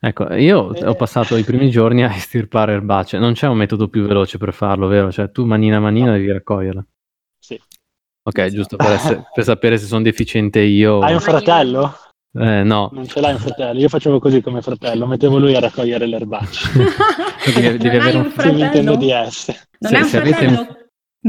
Ecco, 0.00 0.32
io 0.32 0.74
eh. 0.74 0.86
ho 0.86 0.94
passato 0.94 1.36
i 1.36 1.44
primi 1.44 1.68
giorni 1.68 2.02
a 2.02 2.14
estirpare 2.14 2.72
erbacce. 2.72 3.18
Non 3.18 3.34
c'è 3.34 3.48
un 3.48 3.58
metodo 3.58 3.88
più 3.88 4.06
veloce 4.06 4.38
per 4.38 4.54
farlo, 4.54 4.86
vero? 4.86 5.12
Cioè 5.12 5.30
tu 5.30 5.44
manina 5.44 5.76
a 5.76 5.80
manina 5.80 6.06
no. 6.06 6.12
devi 6.12 6.32
raccoglierla. 6.32 6.86
Sì. 7.38 7.60
Ok, 8.22 8.38
esatto. 8.38 8.54
giusto 8.54 8.76
per, 8.76 8.90
essere, 8.92 9.24
per, 9.34 9.44
sapere 9.44 9.76
se 9.76 9.84
sono 9.84 10.00
deficiente 10.00 10.60
io. 10.60 11.00
Hai 11.00 11.12
un 11.12 11.20
fratello? 11.20 11.94
Eh, 12.32 12.62
no. 12.62 12.88
Non 12.94 13.06
ce 13.06 13.20
l'hai 13.20 13.34
un 13.34 13.40
fratello. 13.40 13.78
Io 13.78 13.90
facevo 13.90 14.20
così 14.20 14.40
come 14.40 14.62
fratello, 14.62 15.06
mettevo 15.06 15.38
lui 15.38 15.54
a 15.54 15.60
raccogliere 15.60 16.06
le 16.06 16.16
erbacce. 16.16 16.66
devi, 17.44 17.76
devi 17.76 17.96
avere 17.98 18.16
un 18.16 18.30
fratello. 18.30 18.96
DS. 18.96 19.66
Non 19.80 19.90
se, 19.90 19.98
è 19.98 20.00
un 20.00 20.08
fratello. 20.08 20.60
Avete 20.60 20.81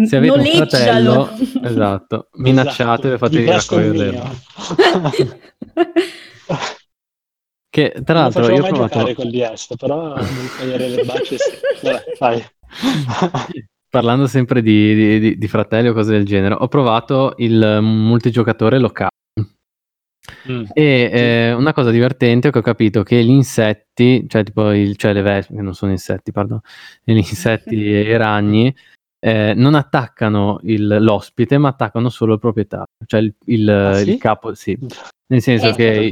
se 0.06 0.16
avete 0.16 0.38
un 0.38 0.46
fratello, 0.46 1.30
esatto, 1.64 2.30
minacciate 2.34 3.14
esatto. 3.14 3.14
e 3.14 3.18
fatevi 3.18 3.46
raccogliere. 3.46 4.22
che 7.70 8.02
tra 8.04 8.14
l'altro 8.22 8.50
io 8.50 8.64
ho 8.64 8.68
provato 8.68 9.14
col 9.14 9.30
DS, 9.30 9.76
però 9.78 10.16
non 10.16 10.50
togliere 10.58 10.90
le 10.90 11.04
Vabbè. 12.20 12.52
Parlando 13.90 14.26
sempre 14.26 14.64
di, 14.64 15.20
di, 15.20 15.38
di, 15.38 15.48
fratelli 15.48 15.90
o 15.90 15.94
cose 15.94 16.12
del 16.12 16.26
genere, 16.26 16.56
ho 16.58 16.68
provato 16.68 17.36
il 17.38 17.80
multigiocatore 17.82 18.80
locale. 18.80 19.12
Mm. 20.50 20.64
E 20.74 21.10
eh, 21.14 21.54
una 21.54 21.74
cosa 21.74 21.92
divertente 21.92 22.48
è 22.48 22.52
che 22.52 22.58
ho 22.58 22.64
capito 22.64 23.04
che 23.04 23.24
gli 23.24 23.30
insetti, 23.30 24.26
cioè 24.28 24.44
tipo 24.44 24.72
il, 24.72 24.96
cioè 24.96 25.14
le 25.14 25.22
vespe, 25.22 25.54
che 25.54 25.62
non 25.62 25.76
sono 25.76 25.92
insetti, 25.92 26.32
pardon, 26.32 26.60
gli 27.04 27.18
insetti 27.18 27.94
e 27.94 28.02
i 28.02 28.18
ragni, 28.18 28.74
eh, 29.26 29.54
non 29.56 29.74
attaccano 29.74 30.60
il, 30.64 30.98
l'ospite, 31.00 31.58
ma 31.58 31.70
attaccano 31.70 32.10
solo 32.10 32.34
il 32.34 32.40
proprietario, 32.40 32.88
cioè 33.06 33.22
il, 33.22 33.34
il, 33.46 33.70
ah, 33.70 33.94
sì? 33.94 34.10
il 34.10 34.18
capo, 34.18 34.54
sì. 34.54 34.78
Nel 35.28 35.42
senso 35.42 35.70
eh, 35.70 35.74
che 35.74 36.12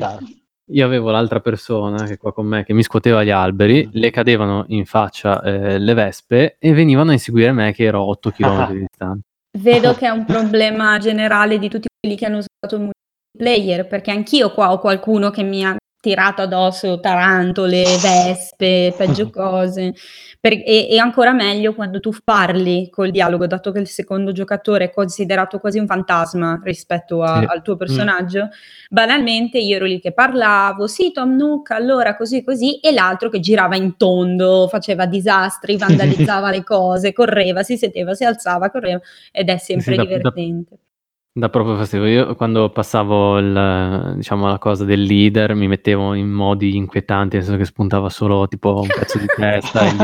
io 0.72 0.86
avevo 0.86 1.12
l'altra 1.12 1.42
persona 1.42 2.06
che 2.06 2.14
è 2.14 2.18
qua 2.18 2.32
con 2.32 2.46
me 2.46 2.64
che 2.64 2.72
mi 2.72 2.84
scuoteva 2.84 3.26
gli 3.26 3.30
alberi, 3.30 3.86
mm. 3.86 3.90
le 3.92 4.12
cadevano 4.12 4.64
in 4.70 4.86
faccia 4.86 5.42
eh, 5.42 5.78
le 5.78 5.94
vespe 5.94 6.56
e 6.58 6.72
venivano 6.72 7.10
a 7.10 7.14
inseguire 7.14 7.52
me 7.52 7.74
che 7.74 7.84
ero 7.84 8.00
a 8.00 8.06
8 8.06 8.32
km 8.32 8.72
di 8.72 8.80
distanza. 8.80 9.28
Vedo 9.60 9.94
che 10.00 10.06
è 10.06 10.10
un 10.10 10.24
problema 10.24 10.98
generale 10.98 11.60
di 11.60 11.68
tutti 11.68 11.88
quelli 12.00 12.16
che 12.16 12.26
hanno 12.26 12.38
usato 12.38 12.82
il 12.82 12.90
multiplayer, 13.34 13.88
perché 13.88 14.12
anch'io 14.12 14.54
qua 14.54 14.72
ho 14.72 14.80
qualcuno 14.80 15.32
che 15.32 15.44
mi 15.44 15.66
ha 15.66 15.76
tirato 16.02 16.42
addosso 16.42 17.00
tarantole, 17.00 17.84
vespe, 18.02 18.94
peggio 18.98 19.30
cose. 19.32 19.94
Per, 20.42 20.54
e, 20.54 20.88
e, 20.90 20.98
ancora 20.98 21.34
meglio 21.34 21.76
quando 21.76 22.00
tu 22.00 22.12
parli 22.24 22.90
col 22.90 23.12
dialogo, 23.12 23.46
dato 23.46 23.72
che 23.72 23.78
il 23.78 23.88
secondo 23.88 24.32
giocatore 24.32 24.86
è 24.86 24.92
considerato 24.92 25.60
quasi 25.60 25.78
un 25.78 25.86
fantasma 25.86 26.60
rispetto 26.64 27.22
a, 27.22 27.40
sì. 27.40 27.46
al 27.48 27.62
tuo 27.62 27.76
mm. 27.76 27.78
personaggio. 27.78 28.46
Mm. 28.46 28.50
Banalmente 28.90 29.60
io 29.60 29.76
ero 29.76 29.86
lì 29.86 30.02
che 30.02 30.12
parlavo, 30.12 30.88
sì 30.88 31.12
Tom 31.12 31.36
Nook, 31.36 31.70
allora 31.70 32.18
così 32.18 32.44
così, 32.44 32.80
e 32.80 32.92
l'altro 32.92 33.30
che 33.30 33.40
girava 33.40 33.76
in 33.76 33.96
tondo, 33.98 34.68
faceva 34.68 35.06
disastri, 35.06 35.78
vandalizzava 35.78 36.50
le 36.50 36.64
cose, 36.64 37.14
correva, 37.14 37.62
si 37.62 37.78
sedeva, 37.78 38.16
si 38.16 38.26
alzava, 38.26 38.72
correva, 38.72 39.00
ed 39.32 39.48
è 39.48 39.58
sempre 39.58 39.94
sì, 39.94 40.02
divertente. 40.02 40.70
Da, 40.72 40.76
da 40.76 40.91
Dà 41.34 41.50
proprio 41.50 41.78
fastidio. 41.78 42.08
Io 42.08 42.36
quando 42.36 42.70
passavo 42.72 43.38
il 43.38 44.16
diciamo 44.18 44.48
la 44.48 44.58
cosa 44.58 44.84
del 44.84 45.04
leader 45.04 45.56
mi 45.56 45.68
mettevo 45.68 46.14
in 46.14 46.30
modi 46.30 46.76
inquietanti, 46.76 47.38
nel 47.38 47.46
senso 47.46 47.58
che 47.58 47.66
spuntava 47.66 48.10
solo 48.10 48.50
tipo 48.50 48.82
un 48.82 48.88
pezzo 48.88 49.18
di 49.18 49.28
testa 49.28 49.88
e 49.88 49.96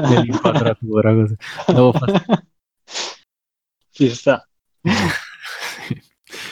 nell'inquadratura 0.00 1.14
così. 1.16 1.34
Devo 1.66 1.92
fare... 1.92 2.24
Ci 3.90 4.08
sta. 4.10 4.46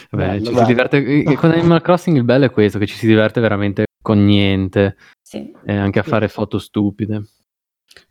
Vabbè, 0.09 0.25
bello, 0.25 0.45
ci 0.45 0.51
bello. 0.51 0.59
si 0.59 0.65
diverte 0.65 1.35
con 1.35 1.51
Animal 1.51 1.81
Crossing 1.81 2.17
il 2.17 2.23
bello 2.23 2.45
è 2.45 2.51
questo, 2.51 2.79
che 2.79 2.87
ci 2.87 2.95
si 2.95 3.05
diverte 3.05 3.41
veramente 3.41 3.85
con 4.01 4.25
niente. 4.25 4.97
Sì. 5.21 5.55
E 5.65 5.75
anche 5.75 5.99
a 5.99 6.03
fare 6.03 6.29
foto 6.29 6.57
stupide. 6.57 7.25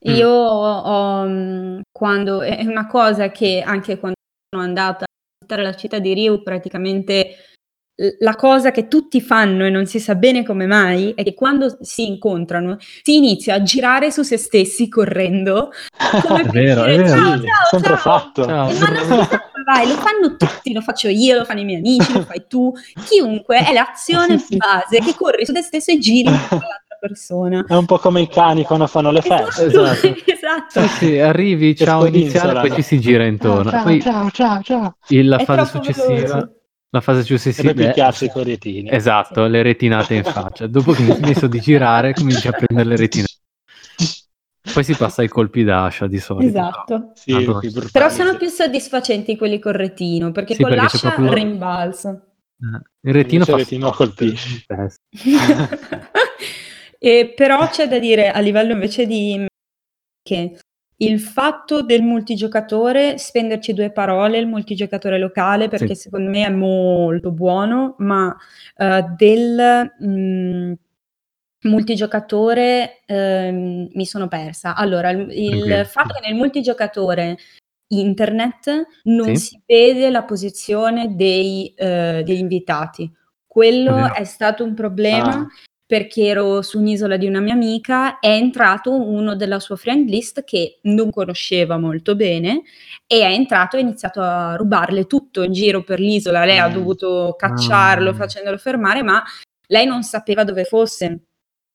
Io 0.01 0.29
ho, 0.29 1.27
mm, 1.27 1.81
quando 1.91 2.41
è 2.41 2.65
una 2.65 2.87
cosa 2.87 3.31
che 3.33 3.63
anche 3.67 3.99
quando 3.99 4.17
sono 4.49 4.63
andata 4.63 5.07
visitare 5.53 5.63
la 5.63 5.75
città 5.75 5.99
di 5.99 6.15
Rio 6.15 6.43
praticamente 6.43 7.37
la 8.21 8.35
cosa 8.37 8.71
che 8.71 8.89
tutti 8.89 9.21
fanno 9.21 9.67
e 9.67 9.71
non 9.71 9.87
si 9.87 10.01
sa 10.01 10.15
bene 10.15 10.45
come 10.45 10.67
mai 10.67 11.13
è 11.15 11.23
che 11.23 11.35
quando 11.35 11.77
si 11.83 12.07
incontrano 12.07 12.79
si 12.81 13.17
inizia 13.17 13.55
a 13.55 13.63
girare 13.63 14.11
su 14.11 14.23
se 14.23 14.39
stessi 14.39 14.89
correndo. 14.89 15.71
Come 16.27 16.41
è 16.41 16.45
vero, 16.47 16.85
dire, 16.85 16.95
è 16.95 16.97
vero, 16.97 17.09
ciao, 17.09 17.37
ciao, 17.37 17.67
sempre 17.71 17.89
ciao. 17.91 17.97
fatto. 17.99 18.45
Ciao. 18.45 18.73
ma 18.73 18.89
non 18.89 18.99
si 18.99 19.31
sa 19.31 19.41
come 19.53 19.65
vai, 19.65 19.87
lo 19.87 19.95
fanno 19.95 20.37
tutti, 20.37 20.73
lo 20.73 20.81
faccio 20.81 21.09
io, 21.09 21.39
lo 21.39 21.45
fanno 21.45 21.61
i 21.61 21.65
miei 21.65 21.79
amici, 21.79 22.13
lo 22.13 22.23
fai 22.23 22.45
tu. 22.49 22.73
Chiunque 23.05 23.59
è 23.59 23.73
l'azione 23.73 24.43
base 24.57 24.99
che 24.99 25.15
corri 25.15 25.45
su 25.45 25.53
te 25.53 25.63
stesso 25.63 25.93
e 25.93 25.99
giri 25.99 26.31
l'altra 26.31 26.82
persona 27.03 27.65
è 27.67 27.75
un 27.75 27.85
po' 27.85 27.99
come 27.99 28.21
i 28.21 28.29
cani 28.29 28.63
quando 28.63 28.87
fanno 28.87 29.11
le 29.11 29.19
esatto, 29.19 29.47
feste 29.47 29.65
esatto, 29.65 30.07
esatto. 30.25 30.81
Sì, 30.81 30.89
sì, 30.89 31.19
arrivi, 31.19 31.75
ciao 31.75 32.07
iniziale 32.07 32.61
poi 32.61 32.73
ci 32.73 32.83
si 32.83 33.01
gira 33.01 33.27
intorno 33.27 33.71
ciao, 33.71 33.83
poi 33.83 34.01
ciao, 34.01 34.31
ciao, 34.31 34.63
ciao. 34.63 34.97
la 35.09 35.39
fase 35.39 35.71
successiva 35.71 36.15
veloce 36.15 36.61
la 36.95 37.01
fase 37.01 37.23
successiva 37.23 37.71
è 37.71 37.75
picchiarsi 37.75 38.29
con 38.29 38.43
le 38.43 38.51
retine. 38.51 38.91
Esatto, 38.91 39.47
le 39.47 39.63
retinate 39.63 40.13
in 40.13 40.25
faccia. 40.25 40.67
Dopo 40.67 40.93
che 40.93 41.03
mi 41.03 41.13
hai 41.13 41.17
smesso 41.17 41.47
di 41.47 41.59
girare, 41.59 42.13
cominci 42.13 42.49
a 42.49 42.53
prendere 42.53 42.87
le 42.87 42.97
retinate. 42.97 43.33
Poi 44.75 44.85
si 44.85 44.95
passa 44.95 45.23
ai 45.23 45.29
colpi 45.29 45.65
d'ascia 45.65 46.07
di 46.07 46.19
solito. 46.19 46.51
Esatto. 46.51 47.13
Sì, 47.15 47.47
no. 47.47 47.61
Però 47.91 48.11
sono 48.11 48.37
più 48.37 48.49
soddisfacenti 48.49 49.39
quelli 49.39 49.59
con 49.59 49.73
retino, 49.73 50.33
perché 50.33 50.53
sì, 50.53 50.61
con 50.61 50.71
perché 50.71 50.85
l'ascia 50.85 51.13
proprio... 51.13 51.33
rimbalza. 51.33 52.11
Eh, 52.11 53.09
il 53.09 53.15
retino 53.15 53.47
fa... 53.47 53.53
Il 53.53 53.59
retino 53.59 53.91
colpisce. 53.91 54.67
e, 57.05 57.33
però 57.35 57.69
c'è 57.69 57.89
da 57.89 57.99
dire, 57.99 58.31
a 58.31 58.39
livello 58.39 58.75
invece 58.75 59.07
di... 59.07 59.45
che 60.23 60.57
il 60.99 61.19
fatto 61.19 61.83
del 61.83 62.01
multigiocatore, 62.01 63.19
spenderci 63.19 63.73
due 63.73 63.91
parole, 63.91 64.39
il 64.39 64.47
multigiocatore 64.47 65.19
locale, 65.19 65.67
perché 65.67 65.97
sì. 65.97 66.03
secondo 66.03 66.31
me 66.31 66.47
è 66.47 66.49
molto 66.49 67.33
buono, 67.33 67.97
ma 67.99 68.29
uh, 68.29 69.15
del 69.17 69.93
mh, 69.99 70.07
mm, 70.07 70.73
multigiocatore 71.63 73.03
uh, 73.05 73.91
mi 73.93 74.07
sono 74.07 74.29
persa. 74.29 74.77
Allora, 74.77 75.11
il, 75.11 75.29
il 75.33 75.63
okay. 75.65 75.85
fatto 75.85 76.15
che 76.15 76.29
nel 76.29 76.37
multigiocatore 76.37 77.37
internet 77.89 78.87
non 79.05 79.35
sì. 79.35 79.47
si 79.47 79.63
vede 79.67 80.09
la 80.09 80.23
posizione 80.23 81.17
dei, 81.17 81.75
uh, 81.77 82.23
degli 82.23 82.39
invitati. 82.39 83.11
Quello 83.45 84.07
è, 84.07 84.21
è 84.21 84.25
stato 84.25 84.63
un 84.63 84.75
problema 84.75 85.35
ah 85.35 85.49
perché 85.93 86.25
ero 86.25 86.63
su 86.63 86.79
un'isola 86.79 87.19
di 87.19 87.27
una 87.27 87.41
mia 87.41 87.53
amica, 87.53 88.19
è 88.19 88.31
entrato 88.31 88.99
uno 88.99 89.37
della 89.37 89.61
sua 89.61 89.77
friend 89.77 90.09
list 90.09 90.43
che 90.43 90.79
non 90.85 91.11
conosceva 91.11 91.77
molto 91.77 92.17
bene 92.17 92.63
e 93.07 93.21
è 93.21 93.31
entrato 93.31 93.77
e 93.77 93.81
ha 93.81 93.83
iniziato 93.83 94.23
a 94.23 94.57
rubarle 94.57 95.05
tutto 95.05 95.43
in 95.43 95.53
giro 95.53 95.83
per 95.83 96.01
l'isola. 96.01 96.47
Lei 96.47 96.59
mm. 96.59 96.63
ha 96.63 96.69
dovuto 96.71 97.35
cacciarlo 97.37 98.15
mm. 98.15 98.17
facendolo 98.17 98.57
fermare, 98.57 99.03
ma 99.03 99.23
lei 99.67 99.85
non 99.85 100.03
sapeva 100.03 100.45
dove 100.45 100.65
fosse 100.65 101.25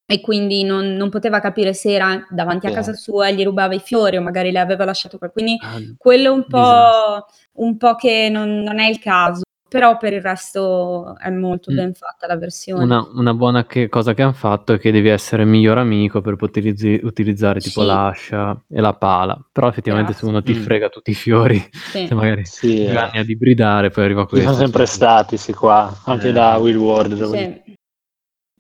e 0.08 0.20
quindi 0.20 0.64
non, 0.64 0.96
non 0.96 1.12
poteva 1.12 1.40
capire 1.40 1.76
se 1.76 1.94
era 1.94 2.26
davanti 2.32 2.66
a 2.66 2.72
casa 2.72 2.94
sua 2.94 3.28
e 3.28 3.36
gli 3.36 3.44
rubava 3.44 3.76
i 3.76 3.80
fiori 3.80 4.18
o 4.18 4.22
magari 4.24 4.50
le 4.50 4.58
aveva 4.58 4.84
lasciato 4.84 5.20
qualcosa. 5.20 5.46
Quindi 5.46 5.64
ah, 5.64 5.94
quello 5.96 6.34
un 6.34 6.48
po', 6.48 7.24
un 7.58 7.78
po' 7.78 7.94
che 7.94 8.30
non, 8.32 8.64
non 8.64 8.80
è 8.80 8.88
il 8.88 8.98
caso. 8.98 9.44
Però 9.70 9.98
per 9.98 10.14
il 10.14 10.22
resto 10.22 11.18
è 11.18 11.30
molto 11.30 11.72
mm. 11.72 11.76
ben 11.76 11.94
fatta 11.94 12.26
la 12.28 12.38
versione. 12.38 12.84
Una, 12.84 13.06
una 13.14 13.34
buona 13.34 13.66
che, 13.66 13.90
cosa 13.90 14.14
che 14.14 14.22
hanno 14.22 14.34
fatto 14.34 14.74
è 14.74 14.80
che 14.80 14.92
devi 14.92 15.10
essere 15.10 15.44
miglior 15.44 15.78
amico 15.78 16.22
per 16.22 16.36
poter 16.36 16.64
utilizzare 17.04 17.60
tipo 17.60 17.82
sì. 17.82 17.88
l'ascia 17.88 18.64
e 18.70 18.80
la 18.80 18.94
pala. 18.94 19.38
Però 19.52 19.68
effettivamente 19.68 20.12
Grazie. 20.12 20.28
se 20.28 20.34
uno 20.34 20.44
ti 20.44 20.54
mm. 20.54 20.62
frega 20.62 20.90
tutti 20.90 21.12
i 21.12 21.16
fiori, 21.16 21.60
sì. 21.72 22.08
se 22.08 22.14
magari 22.14 22.46
sì, 22.46 22.86
eh. 22.86 22.96
a 22.96 23.24
dibridare, 23.24 23.90
poi 23.90 24.06
arriva 24.06 24.26
questo. 24.26 24.48
Sono 24.48 24.60
sempre 24.60 24.86
stati, 24.86 25.38
sì, 25.38 25.54
qua, 25.54 25.94
anche 26.06 26.30
eh. 26.30 26.34
da 26.34 26.56
Will 26.58 26.78
Ward. 26.78 27.22
Sì. 27.32 27.76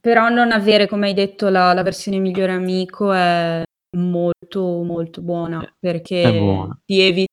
Però 0.01 0.29
non 0.29 0.51
avere, 0.51 0.87
come 0.87 1.07
hai 1.07 1.13
detto, 1.13 1.49
la, 1.49 1.73
la 1.73 1.83
versione 1.83 2.19
migliore 2.19 2.51
amico 2.51 3.11
è 3.11 3.63
molto 3.97 4.83
molto 4.83 5.21
buona 5.21 5.63
eh, 5.63 5.73
perché 5.79 6.77
ti 6.85 6.99
evita 6.99 7.25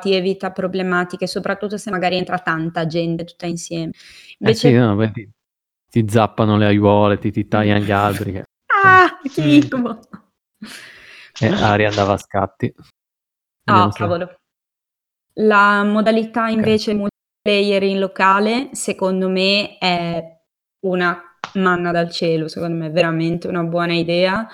ti 0.00 0.14
evita 0.14 0.50
problematiche, 0.50 1.26
soprattutto 1.26 1.76
se 1.76 1.90
magari 1.90 2.16
entra 2.16 2.38
tanta 2.38 2.86
gente 2.86 3.24
tutta 3.24 3.46
insieme. 3.46 3.92
Invece... 4.38 4.68
Eh 4.68 4.70
sì, 4.72 4.76
no, 4.76 4.94
beh, 4.94 5.10
ti, 5.10 5.30
ti, 5.88 6.04
zappano 6.08 6.56
le 6.56 6.66
aiuole, 6.66 7.18
ti, 7.18 7.30
ti 7.30 7.46
tagliano 7.46 7.84
gli 7.84 7.90
alberi. 7.90 8.32
Che... 8.32 8.44
Ah, 8.82 9.18
che 9.22 9.42
incubo! 9.42 10.00
E 11.38 11.46
Ari 11.46 11.84
andava 11.84 12.14
a 12.14 12.16
scatti. 12.16 12.72
Ah, 13.64 13.84
oh, 13.84 13.90
cavolo. 13.90 14.40
La 15.34 15.84
modalità 15.84 16.48
invece 16.48 16.92
okay. 16.92 17.08
multiplayer 17.42 17.82
in 17.82 17.98
locale, 17.98 18.70
secondo 18.72 19.28
me, 19.28 19.76
è 19.76 20.22
una 20.86 21.22
manna 21.54 21.90
dal 21.90 22.10
cielo, 22.10 22.48
secondo 22.48 22.76
me 22.76 22.86
è 22.86 22.90
veramente 22.90 23.48
una 23.48 23.62
buona 23.64 23.94
idea 23.94 24.50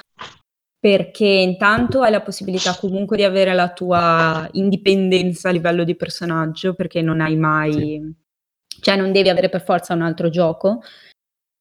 perché 0.87 1.27
intanto 1.27 2.03
hai 2.03 2.13
la 2.13 2.21
possibilità 2.21 2.77
comunque 2.79 3.17
di 3.17 3.25
avere 3.25 3.55
la 3.55 3.73
tua 3.73 4.49
indipendenza 4.53 5.49
a 5.49 5.51
livello 5.51 5.83
di 5.83 5.97
personaggio, 5.97 6.75
perché 6.75 7.03
non 7.03 7.21
hai 7.21 7.35
mai, 7.35 7.73
sì. 7.73 8.81
cioè 8.83 8.95
non 8.95 9.11
devi 9.11 9.29
avere 9.29 9.49
per 9.49 9.65
forza 9.65 9.95
un 9.95 10.03
altro 10.03 10.29
gioco. 10.29 10.83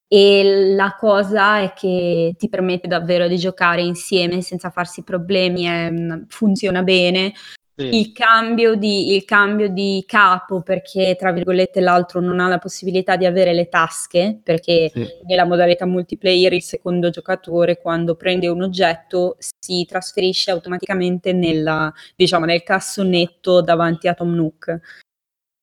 E 0.08 0.76
la 0.76 0.96
cosa 0.96 1.60
è 1.60 1.74
che 1.74 2.36
ti 2.38 2.50
permette 2.50 2.88
davvero 2.88 3.28
di 3.28 3.38
giocare 3.38 3.82
insieme 3.82 4.42
senza 4.42 4.70
farsi 4.70 5.02
problemi, 5.02 5.64
è, 5.64 5.92
funziona 6.28 6.84
bene. 6.84 7.34
Sì. 7.78 7.94
Il, 8.00 8.14
cambio 8.14 8.76
di, 8.76 9.16
il 9.16 9.26
cambio 9.26 9.68
di 9.68 10.02
capo 10.08 10.62
perché 10.62 11.18
tra 11.20 11.34
virgolette 11.34 11.82
l'altro 11.82 12.22
non 12.22 12.40
ha 12.40 12.48
la 12.48 12.58
possibilità 12.58 13.18
di 13.18 13.26
avere 13.26 13.54
le 13.54 13.68
tasche 13.68 14.40
perché 14.42 14.90
sì. 14.94 15.06
nella 15.26 15.44
modalità 15.44 15.86
multiplayer 15.86 16.54
il 16.54 16.62
secondo 16.62 17.10
giocatore 17.10 17.82
quando 17.82 18.16
prende 18.16 18.48
un 18.48 18.62
oggetto 18.62 19.36
si 19.60 19.86
trasferisce 19.86 20.52
automaticamente 20.52 21.34
nella, 21.34 21.92
diciamo, 22.16 22.46
nel 22.46 22.64
cassonetto 22.64 23.60
davanti 23.60 24.08
a 24.08 24.14
Tom 24.14 24.34
Nook 24.34 24.80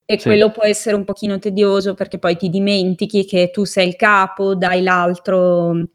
e 0.04 0.18
sì. 0.18 0.26
quello 0.26 0.50
può 0.50 0.64
essere 0.64 0.96
un 0.96 1.04
pochino 1.04 1.38
tedioso 1.38 1.94
perché 1.94 2.18
poi 2.18 2.36
ti 2.36 2.50
dimentichi 2.50 3.24
che 3.24 3.50
tu 3.50 3.64
sei 3.64 3.88
il 3.88 3.96
capo, 3.96 4.54
dai 4.54 4.82
l'altro 4.82 5.86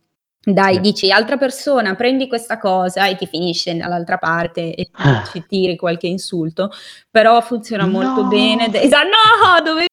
dai, 0.53 0.79
dici 0.79 1.11
altra 1.11 1.35
persona, 1.35 1.95
prendi 1.95 2.27
questa 2.29 2.57
cosa 2.57 3.05
e 3.05 3.17
ti 3.17 3.25
finisce 3.25 3.75
dall'altra 3.75 4.17
parte 4.17 4.73
e 4.73 4.87
ah. 4.93 5.23
ci 5.29 5.43
tiri 5.45 5.75
qualche 5.75 6.07
insulto, 6.07 6.71
però 7.11 7.41
funziona 7.41 7.83
no. 7.83 7.91
molto 7.91 8.23
bene. 8.27 8.71
Esatto, 8.81 9.07
no, 9.07 9.61
dovevi 9.61 9.86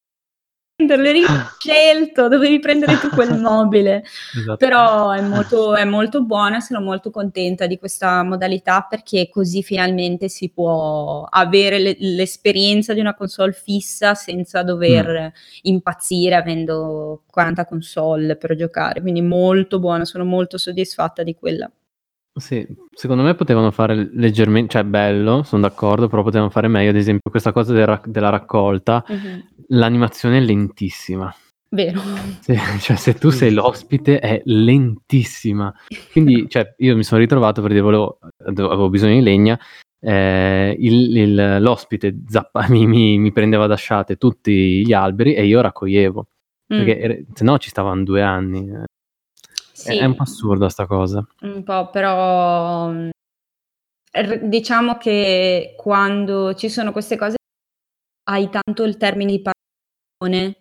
prenderlo, 0.94 1.08
eri 1.08 1.22
scelto, 1.58 2.28
dovevi 2.28 2.58
prendere 2.58 2.98
tu 2.98 3.08
quel 3.08 3.38
mobile. 3.38 4.04
Esatto. 4.36 4.56
Però 4.56 5.10
è 5.10 5.20
molto, 5.20 5.74
è 5.74 5.84
molto 5.84 6.22
buona, 6.22 6.60
sono 6.60 6.80
molto 6.80 7.10
contenta 7.10 7.66
di 7.66 7.78
questa 7.78 8.22
modalità 8.22 8.86
perché 8.88 9.28
così 9.28 9.62
finalmente 9.62 10.28
si 10.28 10.50
può 10.50 11.26
avere 11.28 11.78
le, 11.78 11.96
l'esperienza 11.98 12.92
di 12.92 13.00
una 13.00 13.14
console 13.14 13.52
fissa 13.52 14.14
senza 14.14 14.62
dover 14.62 15.06
mm. 15.08 15.26
impazzire 15.62 16.34
avendo 16.34 17.22
40 17.30 17.64
console 17.64 18.36
per 18.36 18.54
giocare. 18.54 19.00
Quindi 19.00 19.22
molto 19.22 19.78
buona, 19.78 20.04
sono 20.04 20.24
molto 20.24 20.58
soddisfatta 20.58 21.22
di 21.22 21.34
quella. 21.34 21.70
Sì, 22.36 22.66
secondo 22.92 23.22
me 23.22 23.34
potevano 23.34 23.70
fare 23.70 24.10
leggermente, 24.12 24.72
cioè 24.72 24.82
bello, 24.82 25.44
sono 25.44 25.62
d'accordo, 25.62 26.08
però 26.08 26.24
potevano 26.24 26.50
fare 26.50 26.66
meglio, 26.66 26.90
ad 26.90 26.96
esempio 26.96 27.30
questa 27.30 27.52
cosa 27.52 27.72
del 27.72 27.86
ra- 27.86 28.02
della 28.04 28.28
raccolta, 28.28 29.04
uh-huh. 29.06 29.44
l'animazione 29.68 30.38
è 30.38 30.40
lentissima. 30.40 31.32
Vero. 31.74 32.00
Se, 32.40 32.56
cioè, 32.80 32.96
se 32.96 33.14
tu 33.14 33.30
sei 33.30 33.52
l'ospite 33.52 34.18
è 34.18 34.40
lentissima. 34.44 35.72
Quindi, 36.10 36.46
cioè, 36.50 36.74
io 36.78 36.96
mi 36.96 37.04
sono 37.04 37.20
ritrovato 37.20 37.62
perché 37.62 37.80
volevo, 37.80 38.18
avevo 38.44 38.88
bisogno 38.88 39.14
di 39.14 39.22
legna. 39.22 39.58
Eh, 40.00 40.76
il, 40.78 41.16
il, 41.16 41.62
l'ospite 41.62 42.22
zappa, 42.28 42.66
mi, 42.70 42.86
mi, 42.86 43.18
mi, 43.18 43.32
prendeva 43.32 43.66
da 43.66 43.76
sciate 43.76 44.16
tutti 44.16 44.84
gli 44.84 44.92
alberi 44.92 45.34
e 45.34 45.44
io 45.46 45.60
raccoglievo. 45.60 46.26
Mm. 46.72 46.78
Perché 46.78 47.26
se 47.32 47.44
no 47.44 47.58
ci 47.58 47.68
stavano 47.68 48.02
due 48.02 48.22
anni. 48.22 48.70
Sì. 49.74 49.98
È, 49.98 50.00
è 50.02 50.04
un 50.04 50.14
po' 50.14 50.22
assurda 50.22 50.68
sta 50.68 50.86
cosa. 50.86 51.26
Un 51.40 51.64
po', 51.64 51.90
però 51.90 52.92
diciamo 54.42 54.96
che 54.96 55.74
quando 55.76 56.54
ci 56.54 56.68
sono 56.68 56.92
queste 56.92 57.16
cose 57.16 57.34
hai 58.30 58.48
tanto 58.48 58.84
il 58.84 58.96
termine 58.96 59.32
di 59.32 59.42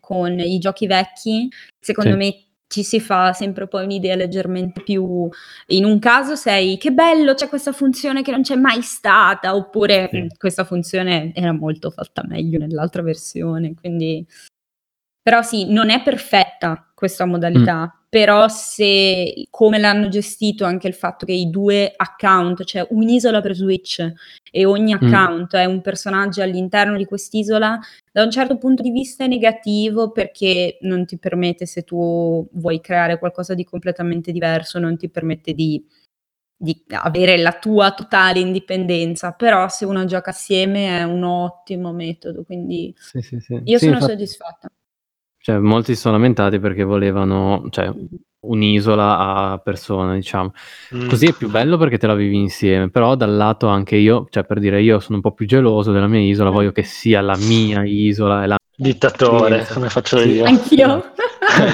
con 0.02 0.40
i 0.40 0.58
giochi 0.58 0.88
vecchi, 0.88 1.48
secondo 1.80 2.12
sì. 2.12 2.18
me 2.18 2.46
ci 2.68 2.84
si 2.84 3.00
fa 3.00 3.34
sempre 3.34 3.68
poi 3.68 3.84
un'idea 3.84 4.16
leggermente 4.16 4.82
più 4.82 5.30
in 5.68 5.86
un 5.86 6.00
caso 6.00 6.36
sei 6.36 6.78
che 6.78 6.92
bello 6.92 7.36
c'è 7.36 7.48
questa 7.48 7.72
funzione 7.72 8.24
che 8.24 8.32
non 8.32 8.42
c'è 8.42 8.56
mai 8.56 8.82
stata 8.82 9.56
oppure 9.56 10.10
sì. 10.12 10.28
questa 10.36 10.64
funzione 10.64 11.32
era 11.36 11.52
molto 11.52 11.92
fatta 11.92 12.26
meglio 12.28 12.58
nell'altra 12.58 13.04
versione 13.04 13.76
quindi 13.76 14.26
però 15.24 15.42
sì, 15.42 15.72
non 15.72 15.90
è 15.90 16.04
perfetta 16.04 16.92
questa 16.94 17.26
modalità, 17.26 17.86
mm. 17.86 18.03
Però 18.14 18.48
se 18.48 19.48
come 19.50 19.80
l'hanno 19.80 20.08
gestito 20.08 20.66
anche 20.66 20.88
il 20.88 20.94
fatto 20.94 21.26
che 21.26 21.32
i 21.32 21.50
due 21.50 21.92
account, 21.96 22.64
cioè 22.64 22.86
un'isola 22.92 23.42
per 23.42 23.56
Switch 23.56 24.08
e 24.52 24.66
ogni 24.66 24.94
mm. 24.94 24.98
account 25.02 25.58
mm. 25.58 25.60
è 25.60 25.66
un 25.66 25.82
personaggio 25.82 26.44
all'interno 26.44 26.96
di 26.96 27.06
quest'isola, 27.06 27.80
da 28.12 28.22
un 28.22 28.30
certo 28.30 28.60
punto 28.60 28.84
di 28.84 28.92
vista 28.92 29.24
è 29.24 29.28
negativo 29.28 30.12
perché 30.12 30.78
non 30.82 31.08
ti 31.08 31.18
permette, 31.18 31.66
se 31.66 31.82
tu 31.82 32.48
vuoi 32.52 32.80
creare 32.82 33.18
qualcosa 33.18 33.56
di 33.56 33.64
completamente 33.64 34.32
diverso, 34.32 34.78
non 34.78 34.96
ti 34.96 35.10
permette 35.10 35.54
di 35.54 35.84
di 36.56 36.84
avere 36.90 37.38
la 37.38 37.54
tua 37.54 37.94
totale 37.94 38.40
indipendenza, 38.40 39.32
però 39.32 39.68
se 39.70 39.86
uno 39.86 40.06
gioca 40.06 40.30
assieme 40.30 41.00
è 41.00 41.04
un 41.04 41.24
ottimo 41.24 41.92
metodo, 41.92 42.44
quindi 42.44 42.94
sì, 42.96 43.22
sì, 43.22 43.40
sì. 43.40 43.60
io 43.66 43.80
sono 43.80 43.94
infatti, 43.94 44.12
soddisfatta. 44.12 44.70
Cioè, 45.44 45.58
molti 45.58 45.94
si 45.94 46.00
sono 46.00 46.16
lamentati 46.16 46.58
perché 46.58 46.86
volevano, 46.86 47.66
cioè, 47.70 47.92
un'isola 48.44 49.18
a 49.18 49.58
persona, 49.58 50.14
diciamo. 50.14 50.54
Mm. 50.96 51.10
Così 51.10 51.26
è 51.26 51.34
più 51.34 51.50
bello 51.50 51.76
perché 51.76 51.98
te 51.98 52.08
la 52.08 52.16
vivi 52.16 52.38
insieme, 52.38 52.90
però 52.90 53.16
dal 53.16 53.36
lato 53.36 53.68
anche 53.68 53.98
io, 53.98 54.26
cioè 54.30 54.46
per 54.46 54.60
dire 54.60 54.82
io 54.82 55.02
sono 55.02 55.18
un 55.18 55.22
po' 55.22 55.34
più 55.34 55.46
geloso 55.46 55.92
della 55.92 56.08
mia 56.08 56.22
isola, 56.22 56.50
voglio 56.50 56.72
che 56.72 56.84
sia 56.84 57.20
la 57.20 57.36
mia 57.36 57.84
isola 57.84 58.46
e 58.46 58.48
la 58.48 58.56
dittatore, 58.74 59.68
come 59.74 59.90
faccio 59.90 60.18
sì. 60.20 60.30
io. 60.30 60.46
Anch'io. 60.46 61.12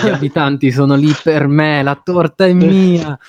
Gli 0.04 0.10
abitanti 0.10 0.72
sono 0.72 0.96
lì 0.96 1.14
per 1.22 1.46
me, 1.46 1.84
la 1.84 2.02
torta 2.04 2.48
è 2.48 2.54
mia. 2.54 3.20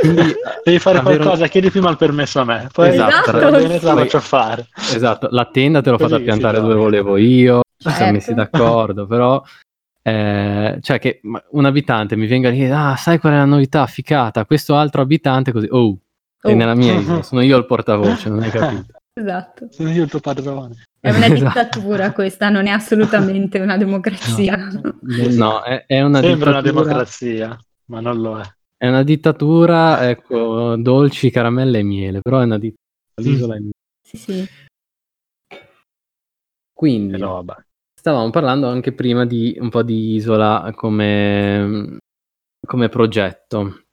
Quindi, 0.00 0.34
Devi 0.62 0.78
fare 0.78 0.98
avere... 0.98 1.16
qualcosa, 1.16 1.48
chiedi 1.48 1.70
prima 1.70 1.90
il 1.90 1.96
permesso 1.96 2.38
a 2.38 2.44
me, 2.44 2.68
poi 2.72 2.90
esatto. 2.90 3.32
bene, 3.32 3.80
la 3.82 3.96
faccio 3.96 4.20
fare. 4.20 4.68
Esatto, 4.94 5.26
la 5.32 5.46
tenda 5.46 5.80
te 5.80 5.90
l'ho 5.90 5.98
fatta 5.98 6.20
piantare 6.20 6.60
dove 6.60 6.74
volevo 6.74 7.16
io, 7.16 7.63
ci 7.90 7.96
siamo 7.96 8.12
messi 8.12 8.34
d'accordo, 8.34 9.06
però 9.06 9.42
eh, 10.06 10.78
cioè 10.82 10.98
che 10.98 11.22
un 11.52 11.64
abitante 11.64 12.14
mi 12.14 12.26
venga 12.26 12.48
a 12.48 12.52
dire 12.52 12.70
ah 12.70 12.94
sai 12.94 13.18
qual 13.18 13.32
è 13.32 13.36
la 13.36 13.46
novità? 13.46 13.86
Ficata 13.86 14.44
questo 14.44 14.76
altro 14.76 15.00
abitante 15.00 15.50
così. 15.50 15.66
Oh, 15.70 15.88
oh. 15.88 15.98
è 16.40 16.52
nella 16.52 16.74
mia 16.74 16.94
isola 16.94 17.22
sono 17.22 17.40
io 17.40 17.56
il 17.56 17.64
portavoce 17.64 18.28
non 18.28 18.42
hai 18.42 18.50
capito. 18.52 18.92
Esatto. 19.14 19.68
Sono 19.70 19.90
io 19.90 20.02
il 20.02 20.10
tuo 20.10 20.20
padrone. 20.20 20.84
È 21.00 21.08
una 21.08 21.24
esatto. 21.32 21.60
dittatura 21.60 22.12
questa 22.12 22.50
non 22.50 22.66
è 22.66 22.70
assolutamente 22.70 23.58
una 23.60 23.78
democrazia. 23.78 24.56
No, 24.56 24.94
no 25.30 25.62
è, 25.62 25.84
è, 25.86 26.02
una 26.02 26.20
sembra 26.20 26.50
dittatura... 26.50 26.50
una 26.50 26.60
democrazia 26.60 27.58
ma 27.86 28.00
non 28.00 28.20
lo 28.20 28.40
è. 28.40 28.44
È 28.76 28.88
una 28.88 29.02
dittatura 29.04 30.06
ecco 30.10 30.76
dolci 30.76 31.30
caramelle 31.30 31.78
e 31.78 31.82
miele 31.82 32.20
però 32.20 32.40
è 32.40 32.44
una 32.44 32.58
dittatura. 32.58 32.82
L'isola 33.22 33.54
mm. 33.54 33.56
è 33.56 33.60
mia 33.60 33.72
sì 34.02 34.16
sì. 34.18 34.48
Quindi 36.74 37.16
no, 37.16 37.42
stavamo 38.04 38.28
parlando 38.28 38.68
anche 38.68 38.92
prima 38.92 39.24
di 39.24 39.56
un 39.58 39.70
po' 39.70 39.82
di 39.82 40.16
Isola 40.16 40.70
come, 40.76 41.96
come 42.66 42.90
progetto. 42.90 43.84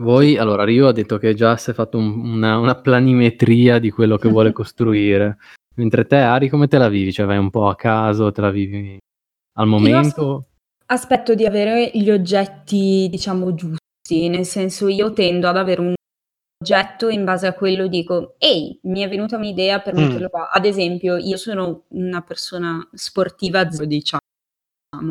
Voi, 0.00 0.36
allora, 0.36 0.64
Rio 0.64 0.88
ha 0.88 0.92
detto 0.92 1.18
che 1.18 1.34
già 1.34 1.56
si 1.56 1.70
è 1.70 1.72
fatto 1.72 1.96
un, 1.96 2.18
una, 2.18 2.58
una, 2.58 2.74
planimetria 2.74 3.78
di 3.78 3.90
quello 3.90 4.16
che 4.16 4.28
vuole 4.28 4.50
costruire, 4.50 5.36
mentre 5.76 6.04
te, 6.04 6.16
Ari, 6.16 6.48
come 6.48 6.66
te 6.66 6.78
la 6.78 6.88
vivi? 6.88 7.12
Cioè 7.12 7.26
vai 7.26 7.38
un 7.38 7.50
po' 7.50 7.68
a 7.68 7.76
caso, 7.76 8.32
te 8.32 8.40
la 8.40 8.50
vivi 8.50 8.98
al 9.56 9.68
momento? 9.68 10.48
aspetto 10.86 11.36
di 11.36 11.46
avere 11.46 11.92
gli 11.94 12.10
oggetti, 12.10 13.06
diciamo, 13.08 13.54
giusti, 13.54 14.28
nel 14.30 14.46
senso 14.46 14.88
io 14.88 15.12
tendo 15.12 15.46
ad 15.46 15.56
avere 15.56 15.80
un 15.80 15.94
oggetto 16.64 17.08
in 17.10 17.24
base 17.24 17.46
a 17.46 17.52
quello 17.52 17.86
dico: 17.86 18.34
"Ehi, 18.38 18.78
mi 18.84 19.00
è 19.02 19.08
venuta 19.08 19.36
un'idea 19.36 19.80
per 19.80 19.94
metterlo 19.94 20.28
qua". 20.30 20.50
Ad 20.50 20.64
esempio, 20.64 21.16
io 21.16 21.36
sono 21.36 21.84
una 21.88 22.22
persona 22.22 22.86
sportiva 22.94 23.64
diciamo, 23.64 24.20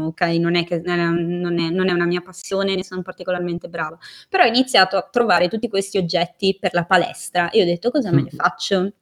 okay, 0.07 0.39
non 0.39 0.55
è 0.55 0.65
che 0.65 0.81
non 0.83 1.59
è 1.59 1.69
non 1.69 1.89
è 1.89 1.91
una 1.93 2.05
mia 2.05 2.21
passione, 2.21 2.75
ne 2.75 2.83
sono 2.83 3.01
particolarmente 3.03 3.69
brava, 3.69 3.97
però 4.29 4.43
ho 4.45 4.47
iniziato 4.47 4.97
a 4.97 5.07
trovare 5.11 5.47
tutti 5.49 5.69
questi 5.69 5.97
oggetti 5.97 6.57
per 6.59 6.73
la 6.73 6.85
palestra 6.85 7.49
e 7.51 7.61
ho 7.61 7.65
detto: 7.65 7.91
"Cosa 7.91 8.11
me 8.11 8.23
ne 8.23 8.31
faccio?" 8.31 8.93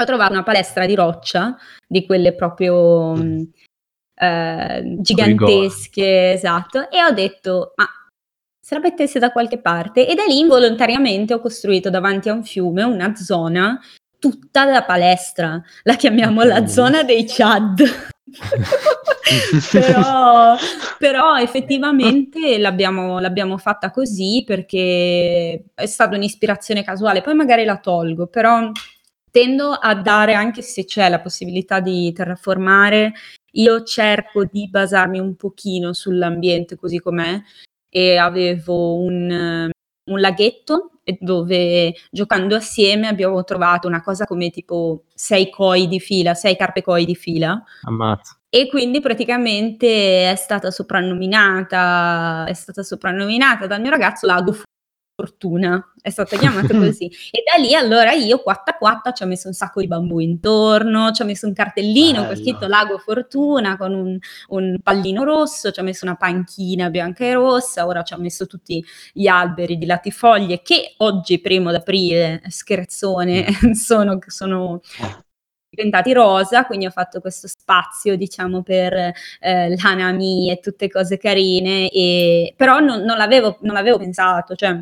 Ho 0.00 0.04
trovato 0.04 0.32
una 0.32 0.44
palestra 0.44 0.86
di 0.86 0.94
roccia, 0.94 1.56
di 1.86 2.06
quelle 2.06 2.34
proprio, 2.34 3.14
mhmm, 3.16 3.50
ehm, 4.16 5.00
gigantesche, 5.02 6.32
esatto, 6.32 6.90
e 6.90 7.02
ho 7.04 7.10
detto: 7.12 7.72
"Ma 7.76 7.86
se 8.68 8.74
la 8.74 8.80
mettesse 8.82 9.18
da 9.18 9.32
qualche 9.32 9.58
parte. 9.58 10.06
E 10.06 10.14
da 10.14 10.24
lì 10.24 10.40
involontariamente 10.40 11.32
ho 11.32 11.40
costruito 11.40 11.88
davanti 11.88 12.28
a 12.28 12.34
un 12.34 12.44
fiume 12.44 12.82
una 12.82 13.14
zona 13.14 13.80
tutta 14.18 14.66
da 14.66 14.84
palestra, 14.84 15.58
la 15.84 15.94
chiamiamo 15.94 16.42
la 16.42 16.66
zona 16.66 17.02
dei 17.02 17.24
Chad. 17.26 17.82
però, 19.72 20.54
però, 20.98 21.38
effettivamente 21.38 22.58
l'abbiamo, 22.58 23.18
l'abbiamo, 23.20 23.56
fatta 23.56 23.90
così 23.90 24.44
perché 24.46 25.64
è 25.74 25.86
stata 25.86 26.14
un'ispirazione 26.16 26.84
casuale, 26.84 27.22
poi 27.22 27.32
magari 27.32 27.64
la 27.64 27.78
tolgo, 27.78 28.26
però 28.26 28.70
tendo 29.30 29.70
a 29.70 29.94
dare, 29.94 30.34
anche 30.34 30.60
se 30.60 30.84
c'è 30.84 31.08
la 31.08 31.20
possibilità 31.20 31.80
di 31.80 32.12
terraformare, 32.12 33.14
io 33.52 33.82
cerco 33.82 34.44
di 34.44 34.68
basarmi 34.68 35.18
un 35.18 35.36
pochino 35.36 35.94
sull'ambiente 35.94 36.76
così 36.76 36.98
com'è 36.98 37.40
e 37.88 38.16
avevo 38.16 38.96
un, 39.00 39.70
un 40.04 40.20
laghetto 40.20 40.92
dove 41.20 41.94
giocando 42.10 42.56
assieme 42.56 43.06
abbiamo 43.06 43.42
trovato 43.44 43.88
una 43.88 44.02
cosa 44.02 44.26
come 44.26 44.50
tipo 44.50 45.04
sei 45.14 45.48
koi 45.50 45.88
di 45.88 46.00
fila, 46.00 46.34
sei 46.34 46.56
carpe 46.56 46.82
koi 46.82 47.04
di 47.04 47.14
fila. 47.14 47.62
Ammazza. 47.82 48.38
E 48.50 48.68
quindi 48.68 49.00
praticamente 49.00 50.30
è 50.30 50.34
stata 50.36 50.70
soprannominata, 50.70 52.46
è 52.46 52.54
stata 52.54 52.82
soprannominata 52.82 53.66
dal 53.66 53.80
mio 53.80 53.90
ragazzo 53.90 54.26
Lago 54.26 54.54
fortuna, 55.18 55.92
è 56.00 56.10
stata 56.10 56.36
chiamata 56.38 56.76
così. 56.76 57.06
E 57.06 57.42
da 57.44 57.60
lì 57.60 57.74
allora 57.74 58.12
io 58.12 58.38
quatta 58.38 58.74
quatta 58.74 59.12
ci 59.12 59.24
ho 59.24 59.26
messo 59.26 59.48
un 59.48 59.54
sacco 59.54 59.80
di 59.80 59.88
bambù 59.88 60.20
intorno, 60.20 61.10
ci 61.10 61.22
ho 61.22 61.24
messo 61.24 61.48
un 61.48 61.54
cartellino 61.54 62.24
con 62.24 62.36
scritto 62.36 62.68
Lago 62.68 62.98
Fortuna 62.98 63.76
con 63.76 63.94
un, 63.94 64.18
un, 64.48 64.78
pallino 64.80 65.24
rosso, 65.24 65.72
ci 65.72 65.80
ho 65.80 65.82
messo 65.82 66.04
una 66.04 66.14
panchina 66.14 66.88
bianca 66.88 67.24
e 67.24 67.32
rossa, 67.32 67.86
ora 67.86 68.02
ci 68.02 68.14
ho 68.14 68.18
messo 68.18 68.46
tutti 68.46 68.84
gli 69.12 69.26
alberi 69.26 69.76
di 69.76 69.86
latifoglie 69.86 70.62
che 70.62 70.94
oggi, 70.98 71.40
primo 71.40 71.72
d'aprile, 71.72 72.42
scherzone, 72.46 73.46
mm. 73.66 73.70
sono, 73.72 74.18
sono 74.24 74.80
diventati 75.68 76.12
rosa, 76.12 76.64
quindi 76.64 76.86
ho 76.86 76.90
fatto 76.90 77.20
questo 77.20 77.48
spazio, 77.48 78.16
diciamo, 78.16 78.62
per 78.62 78.92
eh, 79.40 79.76
l'anami 79.76 80.50
e 80.50 80.58
tutte 80.60 80.88
cose 80.88 81.18
carine, 81.18 81.88
e, 81.90 82.54
però 82.56 82.78
non, 82.78 83.02
non, 83.02 83.16
l'avevo, 83.16 83.58
non 83.62 83.74
l'avevo 83.74 83.98
pensato, 83.98 84.54
cioè 84.54 84.80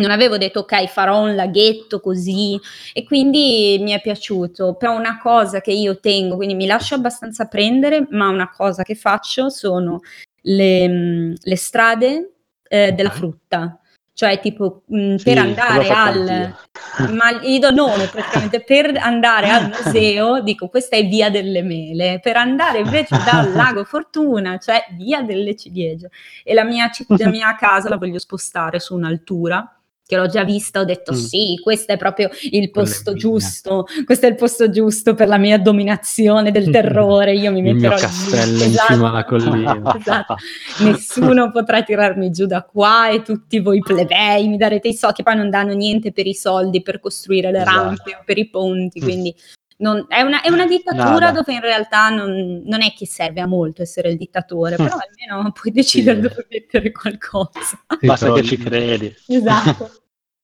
non 0.00 0.10
avevo 0.10 0.38
detto 0.38 0.60
ok 0.60 0.86
farò 0.86 1.20
un 1.22 1.34
laghetto 1.34 2.00
così 2.00 2.58
e 2.92 3.04
quindi 3.04 3.78
mi 3.80 3.92
è 3.92 4.00
piaciuto. 4.00 4.74
Però 4.74 4.96
una 4.96 5.18
cosa 5.18 5.60
che 5.60 5.72
io 5.72 6.00
tengo 6.00 6.36
quindi 6.36 6.54
mi 6.54 6.66
lascio 6.66 6.94
abbastanza 6.94 7.46
prendere 7.46 8.06
ma 8.10 8.28
una 8.28 8.50
cosa 8.50 8.82
che 8.82 8.94
faccio 8.94 9.50
sono 9.50 10.00
le, 10.42 10.88
mm, 10.88 11.32
le 11.42 11.56
strade 11.56 12.32
eh, 12.68 12.92
della 12.92 13.10
frutta. 13.10 13.74
Cioè 14.12 14.38
tipo 14.40 14.82
mh, 14.86 15.12
mm, 15.12 15.14
sì, 15.16 15.24
per 15.24 15.38
andare 15.38 15.88
al 15.88 16.54
ma 17.14 17.32
gli 17.32 17.58
do 17.58 17.70
nome 17.70 18.06
praticamente. 18.06 18.62
Per 18.62 18.96
andare 18.96 19.48
al 19.48 19.68
museo 19.68 20.40
dico 20.44 20.68
questa 20.68 20.96
è 20.96 21.06
via 21.06 21.30
delle 21.30 21.62
mele 21.62 22.20
per 22.22 22.36
andare 22.36 22.80
invece 22.80 23.16
dal 23.24 23.52
lago 23.54 23.84
Fortuna 23.84 24.58
cioè 24.58 24.84
via 24.92 25.22
delle 25.22 25.56
ciliegie. 25.56 26.10
E 26.44 26.54
la 26.54 26.64
mia, 26.64 26.90
citt- 26.90 27.18
la 27.18 27.28
mia 27.28 27.54
casa 27.54 27.88
la 27.88 27.96
voglio 27.96 28.18
spostare 28.18 28.78
su 28.78 28.94
un'altura 28.94 29.74
che 30.10 30.16
l'ho 30.16 30.26
già 30.26 30.42
vista, 30.42 30.80
ho 30.80 30.84
detto 30.84 31.12
mm. 31.12 31.14
sì, 31.14 31.60
questo 31.62 31.92
è 31.92 31.96
proprio 31.96 32.28
il 32.50 32.72
posto 32.72 33.14
giusto, 33.14 33.86
questo 34.04 34.26
è 34.26 34.28
il 34.28 34.34
posto 34.34 34.68
giusto 34.68 35.14
per 35.14 35.28
la 35.28 35.38
mia 35.38 35.56
dominazione 35.56 36.50
del 36.50 36.68
terrore, 36.72 37.32
io 37.34 37.52
mi 37.52 37.62
metterò 37.62 37.94
il 37.94 38.00
mio 38.00 38.08
castello 38.08 38.56
in 38.56 38.70
esatto, 38.70 38.92
cima 38.92 39.08
alla 39.10 39.24
collina. 39.24 39.68
Esatto. 40.00 40.36
Nessuno 40.78 41.52
potrà 41.52 41.82
tirarmi 41.82 42.30
giù 42.30 42.46
da 42.46 42.62
qua 42.62 43.10
e 43.10 43.22
tutti 43.22 43.60
voi 43.60 43.80
plebei 43.80 44.48
mi 44.48 44.56
darete 44.56 44.88
i 44.88 44.94
soldi, 44.94 45.16
che 45.16 45.22
poi 45.22 45.36
non 45.36 45.50
danno 45.50 45.74
niente 45.74 46.10
per 46.10 46.26
i 46.26 46.34
soldi 46.34 46.82
per 46.82 46.98
costruire 46.98 47.52
le 47.52 47.60
esatto. 47.60 47.76
rampe 47.76 48.16
o 48.18 48.22
per 48.24 48.38
i 48.38 48.48
ponti, 48.48 49.00
mm. 49.00 49.02
quindi 49.04 49.34
non, 49.80 50.06
è, 50.08 50.22
una, 50.22 50.42
è, 50.42 50.50
una, 50.50 50.66
dittatura 50.66 51.04
Nada. 51.04 51.30
dove 51.32 51.52
in 51.52 51.60
realtà 51.60 52.08
non, 52.08 52.62
non, 52.64 52.82
è 52.82 52.92
che 52.92 53.06
serve 53.06 53.40
a 53.40 53.46
molto 53.46 53.82
essere 53.82 54.10
il 54.10 54.16
dittatore, 54.16 54.76
però 54.76 54.96
almeno 54.96 55.52
puoi 55.52 55.72
decidere 55.72 56.16
sì. 56.16 56.28
dove 56.28 56.46
mettere 56.50 56.92
qualcosa. 56.92 57.84
Basta 58.00 58.32
che 58.32 58.42
ci 58.42 58.56
credi. 58.56 59.14
Esatto. 59.26 59.90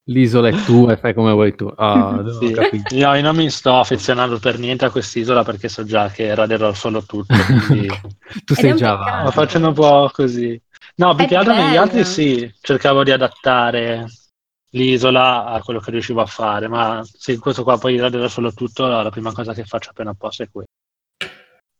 L'isola 0.08 0.48
è 0.48 0.64
tua 0.64 0.92
e 0.92 0.96
fai 0.96 1.14
come 1.14 1.32
vuoi 1.32 1.54
tu. 1.56 1.72
Ah, 1.74 2.22
sì. 2.38 2.54
Io 2.96 3.20
non 3.20 3.34
mi 3.34 3.50
sto 3.50 3.78
affezionando 3.78 4.38
per 4.38 4.58
niente 4.58 4.84
a 4.84 4.90
quest'isola 4.90 5.42
perché 5.42 5.68
so 5.68 5.84
già 5.84 6.08
che 6.10 6.32
raderò 6.34 6.72
solo 6.74 7.02
tutto. 7.04 7.34
Quindi... 7.66 7.88
tu 8.44 8.54
sei 8.54 8.76
già 8.76 8.94
va. 8.94 9.22
Ma 9.24 9.30
facendo 9.32 9.68
un 9.68 9.74
po' 9.74 10.08
così. 10.12 10.60
No, 10.96 11.14
più 11.14 11.26
che 11.26 11.36
altro 11.36 11.54
negli 11.54 11.76
altri 11.76 12.04
sì, 12.04 12.50
cercavo 12.60 13.02
di 13.02 13.10
adattare 13.10 14.06
l'isola 14.70 15.46
a 15.46 15.60
quello 15.60 15.80
che 15.80 15.90
riuscivo 15.90 16.20
a 16.20 16.26
fare, 16.26 16.68
ma 16.68 17.02
se 17.04 17.38
questo 17.38 17.64
qua 17.64 17.76
poi 17.78 17.98
raderò 17.98 18.28
solo 18.28 18.52
tutto, 18.52 18.86
la 18.86 19.10
prima 19.10 19.32
cosa 19.32 19.52
che 19.54 19.64
faccio 19.64 19.90
appena 19.90 20.14
posso 20.14 20.42
è 20.42 20.48
quella. 20.50 20.68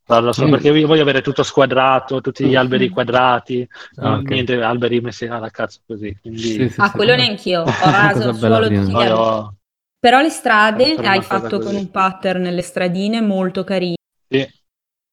Parlo 0.07 0.31
solo 0.31 0.47
mm. 0.47 0.51
perché 0.51 0.69
io 0.69 0.87
voglio 0.87 1.01
avere 1.01 1.21
tutto 1.21 1.43
squadrato, 1.43 2.21
tutti 2.21 2.45
gli 2.45 2.55
alberi 2.55 2.87
quadrati, 2.87 3.67
ah, 3.95 4.13
okay. 4.13 4.23
niente 4.23 4.61
alberi 4.61 5.01
messi 5.01 5.25
alla 5.25 5.49
cazzo 5.49 5.81
così. 5.85 6.17
Quindi... 6.21 6.39
Sì, 6.39 6.69
sì, 6.69 6.79
ah, 6.79 6.91
quello 6.91 7.13
neanch'io, 7.13 7.63
ho 7.63 7.91
raso 7.91 8.31
solo 8.31 8.69
tutti 8.69 8.89
gli 8.89 8.95
alberi. 8.95 9.55
Però 9.99 10.21
le 10.21 10.29
strade 10.29 10.95
hai 10.95 11.21
fatto 11.21 11.59
con 11.59 11.75
un 11.75 11.91
pattern 11.91 12.43
nelle 12.43 12.61
stradine 12.61 13.19
molto 13.19 13.65
carino. 13.65 13.97
Sì. 14.29 14.49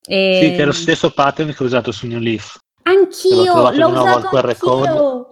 E... 0.07 0.39
sì, 0.41 0.55
che 0.55 0.61
è 0.61 0.65
lo 0.65 0.71
stesso 0.71 1.11
pattern 1.11 1.53
che 1.53 1.61
ho 1.61 1.65
usato 1.65 1.91
su 1.91 2.07
New 2.07 2.19
Leaf. 2.19 2.57
Anch'io, 2.83 3.71
l'ho 3.71 3.87
usato 3.89 4.37
anch'io. 4.37 5.27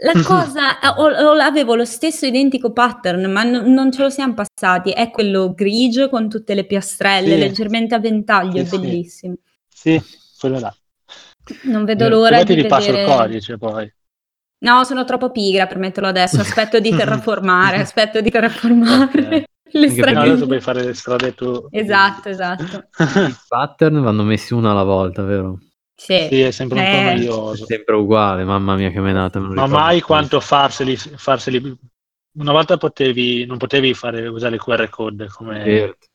La 0.00 0.20
cosa, 0.22 0.78
o, 0.96 1.04
o 1.04 1.32
avevo 1.32 1.74
lo 1.74 1.84
stesso 1.84 2.24
identico 2.26 2.72
pattern, 2.72 3.30
ma 3.30 3.42
n- 3.42 3.72
non 3.72 3.92
ce 3.92 4.02
lo 4.02 4.10
siamo 4.10 4.34
passati. 4.34 4.90
È 4.90 5.10
quello 5.10 5.52
grigio 5.52 6.08
con 6.08 6.28
tutte 6.28 6.54
le 6.54 6.64
piastrelle, 6.64 7.34
sì. 7.34 7.38
leggermente 7.38 7.94
a 7.94 8.00
ventaglio, 8.00 8.64
sì, 8.64 8.78
bellissimo. 8.78 9.34
Sì, 9.68 10.00
quello 10.38 10.58
là. 10.58 10.74
Non 11.64 11.84
vedo 11.84 12.08
l'ora 12.08 12.38
Come 12.38 12.44
di 12.44 12.54
ti 12.54 12.62
ripasso 12.62 12.86
vedere... 12.86 13.02
il 13.02 13.16
codice 13.16 13.58
poi. 13.58 13.94
No, 14.60 14.84
sono 14.84 15.04
troppo 15.04 15.30
pigra 15.30 15.66
per 15.66 15.78
metterlo 15.78 16.08
adesso. 16.08 16.40
Aspetto 16.40 16.80
di 16.80 16.90
terraformare, 16.94 17.78
aspetto 17.78 18.20
di 18.20 18.30
terraformare. 18.30 19.20
Okay. 19.20 19.44
Le 19.74 19.88
strade. 19.88 20.18
adesso 20.18 20.46
puoi 20.46 20.60
fare 20.60 20.84
le 20.84 20.94
strade 20.94 21.34
tu. 21.34 21.66
Esatto, 21.70 22.28
esatto. 22.28 22.88
I 22.98 23.34
pattern 23.48 24.02
vanno 24.02 24.22
messi 24.22 24.52
uno 24.52 24.70
alla 24.70 24.82
volta, 24.82 25.22
vero? 25.22 25.58
Sì, 26.02 26.26
sì, 26.28 26.40
è 26.40 26.50
sempre 26.50 26.80
un 26.80 26.84
eh. 26.84 26.90
po' 26.90 27.02
noioso. 27.02 27.62
È 27.62 27.66
sempre 27.66 27.94
uguale, 27.94 28.42
mamma 28.42 28.74
mia 28.74 28.90
che 28.90 28.98
menata. 28.98 29.38
Ma 29.38 29.68
mai 29.68 30.00
quanto 30.00 30.40
farseli, 30.40 30.96
farseli, 30.96 31.78
Una 32.38 32.50
volta 32.50 32.76
potevi, 32.76 33.46
non 33.46 33.56
potevi 33.56 33.94
fare, 33.94 34.26
usare 34.26 34.56
il 34.56 34.60
QR 34.60 34.88
code 34.88 35.28
come 35.28 35.62
certo. 35.64 36.06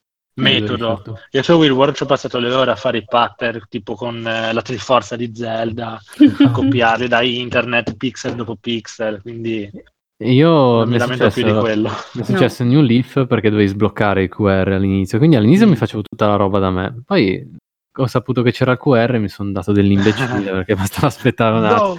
metodo. 0.41 1.03
Io 1.31 1.41
su 1.41 1.53
Will 1.53 1.72
World 1.72 1.95
ci 1.95 2.03
ho 2.03 2.05
passato 2.05 2.38
le 2.38 2.53
ore 2.53 2.72
a 2.72 2.76
fare 2.76 2.97
i 2.97 3.05
pattern, 3.05 3.64
tipo 3.69 3.95
con 3.95 4.27
eh, 4.27 4.51
la 4.51 4.61
triforza 4.61 5.15
di 5.15 5.31
Zelda, 5.34 5.97
a 6.43 6.51
copiarli 6.51 7.07
da 7.07 7.22
internet 7.22 7.95
pixel 7.95 8.35
dopo 8.35 8.57
pixel, 8.59 9.22
quindi... 9.22 9.72
Io 10.23 10.84
mi, 10.84 10.93
mi 10.93 10.97
lamento 10.97 11.30
più 11.30 11.43
di 11.43 11.53
quello. 11.53 11.91
Mi 12.14 12.23
è 12.23 12.26
successo 12.26 12.64
no. 12.64 12.72
New 12.72 12.81
Leaf 12.81 13.26
perché 13.26 13.49
dovevi 13.49 13.69
sbloccare 13.69 14.23
il 14.23 14.30
QR 14.30 14.69
all'inizio, 14.73 15.18
quindi 15.18 15.38
all'inizio 15.38 15.68
mi 15.68 15.77
facevo 15.77 16.01
tutta 16.01 16.27
la 16.27 16.35
roba 16.35 16.59
da 16.59 16.72
me. 16.72 17.03
Poi 17.05 17.65
ho 18.01 18.07
saputo 18.07 18.41
che 18.41 18.51
c'era 18.51 18.73
il 18.73 18.77
QR 18.77 19.15
e 19.15 19.19
mi 19.19 19.29
sono 19.29 19.51
dato 19.51 19.71
dell'imbecille 19.71 20.51
perché 20.51 20.75
bastava 20.75 21.07
aspettare 21.07 21.57
un 21.57 21.65
attimo. 21.65 21.97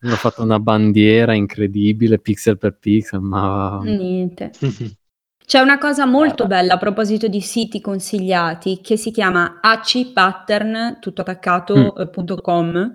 No. 0.00 0.12
Ho 0.12 0.16
fatto 0.16 0.42
una 0.42 0.60
bandiera 0.60 1.32
incredibile, 1.32 2.18
pixel 2.18 2.58
per 2.58 2.76
pixel, 2.78 3.20
ma... 3.20 3.80
Niente. 3.82 4.50
C'è 5.46 5.60
una 5.60 5.78
cosa 5.78 6.06
molto 6.06 6.46
bella 6.48 6.74
a 6.74 6.78
proposito 6.78 7.28
di 7.28 7.40
siti 7.40 7.80
consigliati 7.80 8.80
che 8.80 8.96
si 8.96 9.12
chiama 9.12 9.60
acpattern, 9.60 10.98
tutto 11.00 11.20
attaccato.com, 11.20 12.66
mm. 12.66 12.90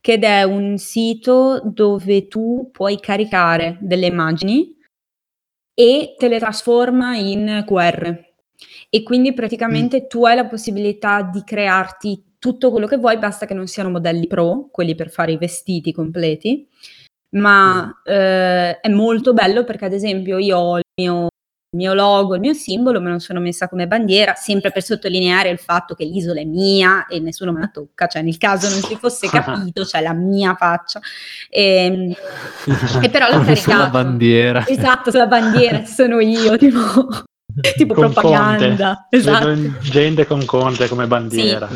ed 0.00 0.22
è 0.22 0.42
un 0.42 0.76
sito 0.76 1.62
dove 1.64 2.28
tu 2.28 2.68
puoi 2.70 3.00
caricare 3.00 3.78
delle 3.80 4.06
immagini 4.06 4.76
e 5.72 6.14
te 6.18 6.28
le 6.28 6.38
trasforma 6.38 7.16
in 7.16 7.64
QR 7.66 8.33
e 8.90 9.02
quindi 9.02 9.32
praticamente 9.32 10.02
mm. 10.02 10.06
tu 10.08 10.24
hai 10.24 10.36
la 10.36 10.46
possibilità 10.46 11.22
di 11.22 11.42
crearti 11.44 12.34
tutto 12.38 12.70
quello 12.70 12.86
che 12.86 12.98
vuoi, 12.98 13.18
basta 13.18 13.46
che 13.46 13.54
non 13.54 13.66
siano 13.66 13.90
modelli 13.90 14.26
pro, 14.26 14.68
quelli 14.70 14.94
per 14.94 15.10
fare 15.10 15.32
i 15.32 15.38
vestiti 15.38 15.92
completi, 15.92 16.68
ma 17.30 17.86
mm. 17.86 18.12
eh, 18.12 18.80
è 18.80 18.88
molto 18.88 19.32
bello 19.32 19.64
perché 19.64 19.86
ad 19.86 19.92
esempio 19.92 20.38
io 20.38 20.58
ho 20.58 20.76
il 20.76 20.84
mio, 21.00 21.22
il 21.22 21.78
mio, 21.78 21.94
logo, 21.94 22.34
il 22.34 22.40
mio 22.40 22.52
simbolo, 22.52 23.00
me 23.00 23.10
lo 23.10 23.18
sono 23.18 23.40
messa 23.40 23.68
come 23.68 23.86
bandiera, 23.86 24.34
sempre 24.34 24.70
per 24.70 24.82
sottolineare 24.82 25.48
il 25.48 25.58
fatto 25.58 25.94
che 25.94 26.04
l'isola 26.04 26.40
è 26.40 26.44
mia 26.44 27.06
e 27.06 27.18
nessuno 27.18 27.50
me 27.50 27.60
la 27.60 27.68
tocca, 27.68 28.06
cioè 28.06 28.22
nel 28.22 28.36
caso 28.36 28.68
non 28.68 28.82
si 28.82 28.94
fosse 28.96 29.26
capito, 29.30 29.82
c'è 29.82 30.02
la 30.02 30.12
mia 30.12 30.54
faccia. 30.54 31.00
E, 31.48 31.62
ehm, 31.62 32.14
e 33.02 33.08
però 33.08 33.26
l'ho 33.30 33.42
caricato. 33.42 33.56
Sulla 33.56 33.88
bandiera. 33.88 34.66
Esatto, 34.66 35.10
sulla 35.10 35.26
bandiera, 35.26 35.84
sono 35.86 36.20
io, 36.20 36.56
tipo... 36.58 37.24
tipo 37.76 37.94
con 37.94 38.12
propaganda. 38.12 39.06
Conte. 39.06 39.06
Esatto. 39.16 39.54
Gente 39.80 40.26
con 40.26 40.44
Conte 40.44 40.88
come 40.88 41.06
bandiera. 41.06 41.68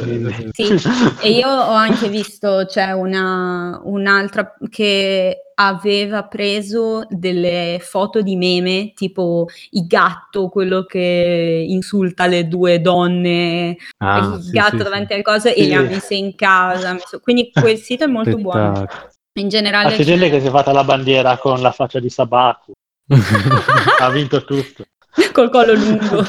Sì, 0.52 0.78
sì. 0.78 0.90
e 1.22 1.30
io 1.30 1.48
ho 1.48 1.72
anche 1.72 2.09
visto, 2.09 2.64
c'è 2.66 2.92
una, 2.92 3.80
un'altra 3.84 4.55
che 4.68 5.42
aveva 5.60 6.24
preso 6.24 7.05
delle 7.09 7.78
foto 7.80 8.22
di 8.22 8.36
meme, 8.36 8.92
tipo 8.94 9.46
il 9.70 9.86
gatto, 9.86 10.48
quello 10.48 10.84
che 10.84 11.64
insulta 11.68 12.26
le 12.26 12.46
due 12.46 12.80
donne, 12.80 13.76
ah, 13.98 14.34
il 14.36 14.42
sì, 14.42 14.50
gatto 14.50 14.76
sì, 14.78 14.82
davanti 14.84 15.12
alle 15.14 15.22
cose 15.22 15.55
e 15.55 15.66
le 15.66 15.74
ha 15.74 15.82
messe 15.82 16.14
in 16.14 16.34
casa. 16.34 16.96
Quindi 17.20 17.50
quel 17.52 17.76
sito 17.78 18.05
è 18.05 18.09
molto 18.09 18.38
Spettacolo. 18.38 18.72
buono. 18.72 18.86
In 19.38 19.48
generale... 19.48 19.94
c'è 19.94 20.05
gente 20.05 20.30
che 20.30 20.40
si 20.40 20.46
è 20.46 20.50
fatta 20.50 20.72
la 20.72 20.84
bandiera 20.84 21.38
con 21.38 21.60
la 21.60 21.70
faccia 21.70 22.00
di 22.00 22.10
Sabaku. 22.10 22.72
ha 24.00 24.10
vinto 24.10 24.44
tutto. 24.44 24.84
col 25.32 25.51
collo 25.51 25.74
lungo. 25.74 26.24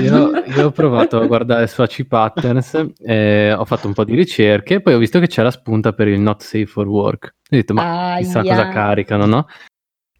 Io, 0.00 0.44
io, 0.44 0.66
ho 0.66 0.70
provato 0.70 1.20
a 1.20 1.26
guardare 1.26 1.66
su 1.66 1.82
AC 1.82 2.04
Patterns, 2.04 2.92
eh, 2.98 3.52
ho 3.52 3.64
fatto 3.64 3.86
un 3.86 3.92
po' 3.92 4.04
di 4.04 4.14
ricerche 4.14 4.74
e 4.74 4.80
poi 4.80 4.94
ho 4.94 4.98
visto 4.98 5.18
che 5.18 5.26
c'è 5.26 5.42
la 5.42 5.50
spunta 5.50 5.92
per 5.92 6.08
il 6.08 6.20
not 6.20 6.42
safe 6.42 6.66
for 6.66 6.86
work. 6.86 7.26
Ho 7.26 7.56
detto, 7.56 7.74
ma 7.74 8.12
Aia. 8.12 8.24
chissà 8.24 8.42
cosa 8.42 8.68
caricano, 8.68 9.26
no? 9.26 9.46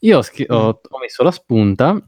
Io 0.01 0.19
ho, 0.19 0.23
scri- 0.23 0.47
ho, 0.49 0.81
ho, 0.89 0.99
messo 0.99 1.23
la 1.23 1.31
spunta 1.31 2.01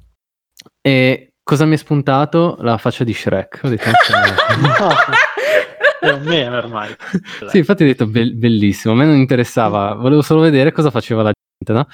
e 0.80 1.34
cosa 1.42 1.64
mi 1.64 1.74
è 1.74 1.78
spuntato? 1.78 2.56
La 2.60 2.78
faccia 2.78 3.04
di 3.04 3.12
Shrek. 3.12 3.60
Ho 3.62 3.68
detto, 3.68 3.90
è 6.00 6.10
un 6.10 6.22
meme 6.22 6.56
ormai. 6.56 6.94
sì, 7.48 7.58
infatti 7.58 7.82
ho 7.82 7.86
detto 7.86 8.06
be- 8.06 8.32
bellissimo, 8.32 8.94
a 8.94 8.96
me 8.96 9.04
non 9.04 9.16
interessava, 9.16 9.94
volevo 9.94 10.22
solo 10.22 10.40
vedere 10.40 10.72
cosa 10.72 10.90
faceva 10.90 11.22
la 11.22 11.32
gente, 11.32 11.72
no? 11.72 11.86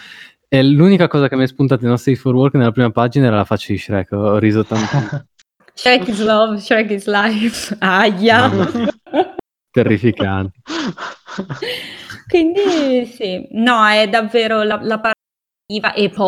E 0.51 0.63
l'unica 0.63 1.09
cosa 1.09 1.29
che 1.29 1.37
mi 1.37 1.43
è 1.43 1.47
spuntata 1.47 1.87
in 1.87 1.95
Safe 1.99 2.17
for 2.17 2.35
Work 2.35 2.55
nella 2.55 2.73
prima 2.73 2.91
pagina 2.91 3.27
era 3.27 3.37
la 3.37 3.45
faccia 3.45 3.71
di 3.71 3.79
Shrek, 3.79 4.13
ho 4.13 4.39
riso 4.39 4.65
tanto. 4.65 5.27
Shrek 5.75 6.09
is 6.09 6.25
love, 6.25 6.59
Shrek 6.59 6.91
is 6.91 7.07
life. 7.07 7.77
Aia! 7.81 8.51
Terrificante. 9.71 10.59
Quindi 12.27 13.05
sì, 13.07 13.47
no, 13.51 13.87
è 13.87 14.09
davvero 14.09 14.63
la, 14.63 14.81
la 14.83 14.99
parte 14.99 15.17
e 15.95 16.09
poi 16.09 16.27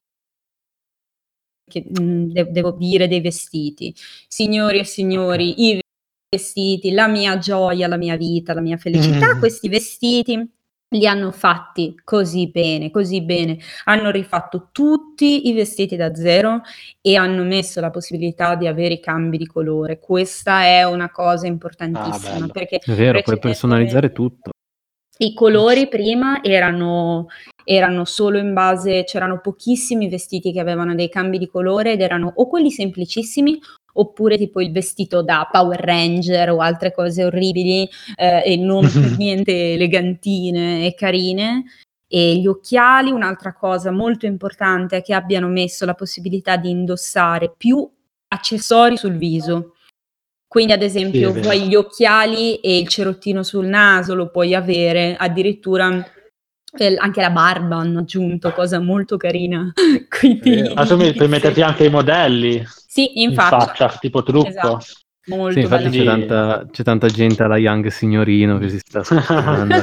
che, 1.71 1.87
mm, 1.99 2.31
de- 2.31 2.51
devo 2.51 2.73
dire 2.73 3.09
dei 3.09 3.23
vestiti. 3.23 3.95
Signori 4.29 4.81
e 4.81 4.85
signori, 4.85 5.71
i 5.71 5.81
vestiti, 6.29 6.91
la 6.93 7.09
mia 7.09 7.39
gioia, 7.39 7.89
la 7.89 7.97
mia 7.97 8.17
vita, 8.17 8.53
la 8.53 8.61
mia 8.61 8.77
felicità, 8.77 9.35
mm. 9.35 9.39
questi 9.39 9.69
vestiti 9.71 10.60
li 10.91 11.07
hanno 11.07 11.31
fatti 11.31 11.95
così 12.03 12.49
bene, 12.49 12.91
così 12.91 13.23
bene. 13.23 13.59
Hanno 13.85 14.11
rifatto 14.11 14.69
tutti 14.73 15.49
i 15.49 15.53
vestiti 15.53 15.97
da 15.97 16.15
zero 16.15 16.63
e 17.01 17.17
hanno 17.17 17.45
messo 17.45 17.81
la 17.81 17.91
possibilità 17.91 18.55
di 18.57 18.67
avere 18.67 18.95
i 18.95 19.01
cambi 19.01 19.39
di 19.39 19.47
colore. 19.47 19.99
Questa 19.99 20.65
è 20.65 20.85
una 20.85 21.11
cosa 21.11 21.47
importantissima 21.47 22.47
ah, 22.47 22.49
perché 22.49 22.79
è 22.79 22.93
vero, 22.93 23.21
puoi 23.23 23.39
personalizzare 23.39 24.13
tutto. 24.13 24.51
I 25.23 25.35
colori 25.35 25.87
prima 25.87 26.43
erano, 26.43 27.27
erano 27.63 28.07
solo 28.07 28.39
in 28.39 28.55
base, 28.55 29.05
c'erano 29.05 29.41
pochissimi 29.41 30.09
vestiti 30.09 30.51
che 30.51 30.61
avevano 30.61 30.95
dei 30.95 31.11
cambi 31.11 31.37
di 31.37 31.47
colore 31.47 31.93
ed 31.93 32.01
erano 32.01 32.33
o 32.37 32.49
quelli 32.49 32.71
semplicissimi 32.71 33.61
oppure 33.93 34.39
tipo 34.39 34.63
il 34.63 34.73
vestito 34.73 35.23
da 35.23 35.47
Power 35.51 35.79
Ranger 35.79 36.53
o 36.53 36.61
altre 36.61 36.95
cose 36.95 37.25
orribili 37.25 37.87
eh, 38.17 38.43
e 38.47 38.57
non 38.57 38.91
per 38.91 39.17
niente 39.19 39.75
elegantine 39.75 40.87
e 40.87 40.95
carine. 40.95 41.65
E 42.09 42.37
gli 42.37 42.47
occhiali, 42.47 43.11
un'altra 43.11 43.53
cosa 43.53 43.91
molto 43.91 44.25
importante 44.25 44.97
è 44.97 45.03
che 45.03 45.13
abbiano 45.13 45.49
messo 45.49 45.85
la 45.85 45.95
possibilità 45.95 46.57
di 46.57 46.71
indossare 46.71 47.53
più 47.55 47.87
accessori 48.29 48.97
sul 48.97 49.19
viso. 49.19 49.75
Quindi, 50.51 50.73
ad 50.73 50.83
esempio, 50.83 51.33
Sì, 51.33 51.41
vuoi 51.43 51.69
gli 51.69 51.77
occhiali 51.77 52.57
e 52.57 52.77
il 52.77 52.89
cerottino 52.89 53.45
sul 53.45 53.67
naso, 53.67 54.17
lo 54.17 54.31
puoi 54.31 54.53
avere, 54.53 55.15
addirittura 55.17 56.05
eh, 56.77 56.97
anche 56.99 57.21
la 57.21 57.31
barba 57.31 57.77
hanno 57.77 58.01
aggiunto, 58.01 58.51
cosa 58.51 58.81
molto 58.81 59.17
carina. 59.17 59.73
Quindi... 60.11 60.73
Ma 60.75 60.85
tu 60.85 60.97
puoi 60.97 61.15
metterti 61.31 61.63
anche 61.63 61.85
i 61.85 61.89
modelli 61.89 62.65
sì, 62.67 63.23
in 63.23 63.31
infatti. 63.31 63.65
faccia, 63.65 63.97
tipo 64.01 64.25
trucco. 64.25 64.49
Esatto. 64.49 64.79
Molto 65.27 65.53
Sì, 65.53 65.61
infatti 65.61 65.91
c'è 65.91 66.05
tanta, 66.05 66.67
c'è 66.71 66.83
tanta 66.83 67.07
gente 67.09 67.43
alla 67.43 67.59
Young 67.59 67.89
Signorino 67.89 68.59
che 68.59 68.69
si 68.71 68.79
sta 68.79 69.03
scusando. 69.05 69.75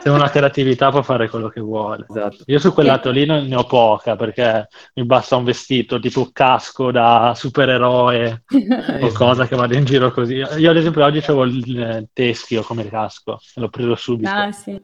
Se 0.00 0.08
una 0.08 0.30
creatività 0.30 0.90
può 0.90 1.02
fare 1.02 1.28
quello 1.28 1.48
che 1.48 1.60
vuole. 1.60 2.06
esatto. 2.08 2.42
Io 2.46 2.58
su 2.58 2.72
quel 2.72 2.86
lato 2.86 3.10
lì 3.10 3.24
non 3.26 3.46
ne 3.46 3.54
ho 3.54 3.64
poca 3.64 4.16
perché 4.16 4.66
mi 4.94 5.04
basta 5.04 5.36
un 5.36 5.44
vestito 5.44 6.00
tipo 6.00 6.30
casco 6.32 6.90
da 6.90 7.34
supereroe 7.36 8.44
o 9.00 9.12
cosa 9.12 9.46
che 9.46 9.54
vado 9.54 9.76
in 9.76 9.84
giro 9.84 10.10
così. 10.10 10.34
Io 10.36 10.70
ad 10.70 10.76
esempio 10.76 11.04
oggi 11.04 11.18
avevo 11.18 11.44
il 11.44 11.80
eh, 11.80 12.08
teschio 12.12 12.62
come 12.62 12.88
casco 12.88 13.38
e 13.54 13.60
l'ho 13.60 13.68
preso 13.68 13.94
subito. 13.94 14.30
ah, 14.30 14.50
sì. 14.50 14.80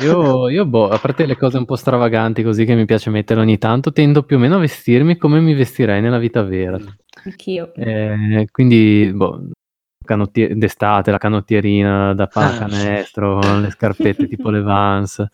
Io, 0.00 0.48
io, 0.48 0.64
boh, 0.66 0.88
a 0.88 0.98
parte 0.98 1.26
le 1.26 1.36
cose 1.36 1.58
un 1.58 1.64
po' 1.64 1.76
stravaganti 1.76 2.42
così 2.42 2.64
che 2.64 2.74
mi 2.74 2.84
piace 2.84 3.10
mettere 3.10 3.40
ogni 3.40 3.58
tanto, 3.58 3.92
tendo 3.92 4.22
più 4.22 4.36
o 4.36 4.38
meno 4.38 4.56
a 4.56 4.60
vestirmi 4.60 5.16
come 5.16 5.40
mi 5.40 5.54
vestirei 5.54 6.00
nella 6.00 6.18
vita 6.18 6.42
vera. 6.42 6.78
Anch'io. 7.24 7.72
Eh, 7.74 8.46
quindi, 8.50 9.10
boh, 9.12 9.48
canottier- 10.04 10.54
d'estate, 10.54 11.10
la 11.10 11.18
canottierina 11.18 12.14
da 12.14 12.26
pallacanestro, 12.26 13.60
le 13.60 13.70
scarpette 13.70 14.28
tipo 14.28 14.50
le 14.50 14.62
Vans. 14.62 15.24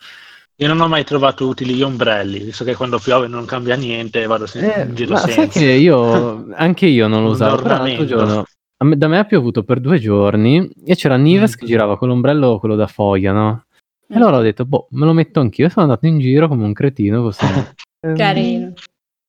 Io 0.59 0.69
non 0.69 0.81
ho 0.81 0.89
mai 0.89 1.05
trovato 1.05 1.47
utili 1.47 1.75
gli 1.75 1.83
ombrelli, 1.83 2.39
visto 2.39 2.65
che 2.65 2.75
quando 2.75 2.99
piove 2.99 3.27
non 3.29 3.45
cambia 3.45 3.77
niente 3.77 4.23
e 4.23 4.27
vado 4.27 4.47
sempre 4.47 4.75
Eh, 4.75 4.85
in 4.87 4.95
giro 4.95 5.13
ma 5.13 5.19
sai 5.19 5.33
senza. 5.33 5.59
che 5.59 5.67
io, 5.73 6.47
anche 6.57 6.87
io 6.87 7.09
non 7.09 7.21
lo 7.21 7.27
Un 7.27 7.33
usavo, 7.35 7.63
però 7.63 7.77
l'altro 7.77 8.07
giorno, 8.07 8.45
me- 8.79 8.97
da 8.97 9.07
me 9.09 9.19
ha 9.19 9.25
piovuto 9.25 9.65
per 9.65 9.81
due 9.81 9.99
giorni 9.99 10.67
e 10.87 10.95
c'era 10.97 11.17
Nives 11.19 11.57
Mm. 11.57 11.59
che 11.59 11.67
girava 11.67 11.99
con 11.99 12.09
l'ombrello, 12.09 12.59
quello 12.59 12.75
da 12.75 12.87
foglia, 12.87 13.33
no? 13.33 13.66
E 14.09 14.15
Mm. 14.15 14.17
allora 14.17 14.39
ho 14.39 14.43
detto, 14.43 14.65
boh, 14.65 14.87
me 14.91 15.05
lo 15.05 15.13
metto 15.13 15.41
anch'io, 15.41 15.69
sono 15.69 15.87
andato 15.87 16.07
in 16.07 16.19
giro 16.19 16.47
come 16.47 16.65
un 16.65 16.73
cretino 16.73 17.23
così. 17.23 17.45
Carino. 18.17 18.73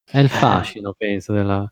È 0.10 0.20
il 0.20 0.30
fascino, 0.30 0.94
penso, 0.94 1.34
della... 1.34 1.70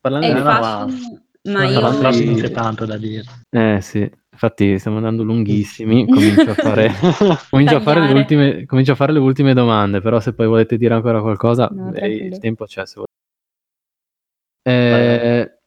Parlando 0.00 0.26
È 0.26 0.32
di 0.32 0.38
no, 0.38 0.44
ma- 0.44 1.66
io... 1.66 2.10
di- 2.10 2.24
non 2.24 2.34
c'è 2.36 2.50
tanto 2.52 2.86
da 2.86 2.96
dire. 2.96 3.24
Eh 3.50 3.80
sì, 3.80 4.08
infatti 4.30 4.78
stiamo 4.78 4.98
andando 4.98 5.22
lunghissimi, 5.22 6.06
comincio 6.08 6.50
a 6.50 6.54
fare, 6.54 6.90
comincio 7.50 7.76
a 7.76 7.80
fare, 7.80 8.00
le 8.00 8.12
ultime, 8.12 8.64
comincio 8.66 8.92
a 8.92 8.94
fare 8.94 9.12
le 9.12 9.18
ultime 9.18 9.52
domande, 9.52 10.00
però 10.00 10.20
se 10.20 10.32
poi 10.32 10.46
volete 10.46 10.76
dire 10.78 10.94
ancora 10.94 11.20
qualcosa, 11.20 11.68
No, 11.72 11.92
eh, 11.92 12.14
il 12.14 12.38
tempo 12.38 12.64
c'è 12.64 12.86
se 12.86 12.94
volete. 12.94 13.10
Eh, 14.64 15.58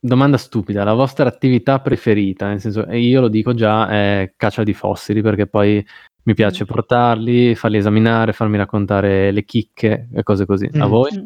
domanda 0.00 0.38
stupida, 0.38 0.82
la 0.82 0.94
vostra 0.94 1.28
attività 1.28 1.78
preferita, 1.80 2.48
nel 2.48 2.60
senso, 2.60 2.86
e 2.86 2.98
io 3.00 3.20
lo 3.20 3.28
dico 3.28 3.52
già, 3.54 3.88
è 3.88 4.32
caccia 4.36 4.62
di 4.62 4.72
fossili, 4.72 5.20
perché 5.20 5.46
poi 5.46 5.84
mi 6.22 6.34
piace 6.34 6.64
Mm. 6.64 6.66
portarli, 6.66 7.54
farli 7.54 7.76
esaminare, 7.76 8.32
farmi 8.32 8.56
raccontare 8.56 9.30
le 9.30 9.44
chicche 9.44 10.08
e 10.12 10.22
cose 10.22 10.46
così. 10.46 10.68
A 10.72 10.86
Mm. 10.86 10.88
voi 10.90 11.10
Mm. 11.18 11.24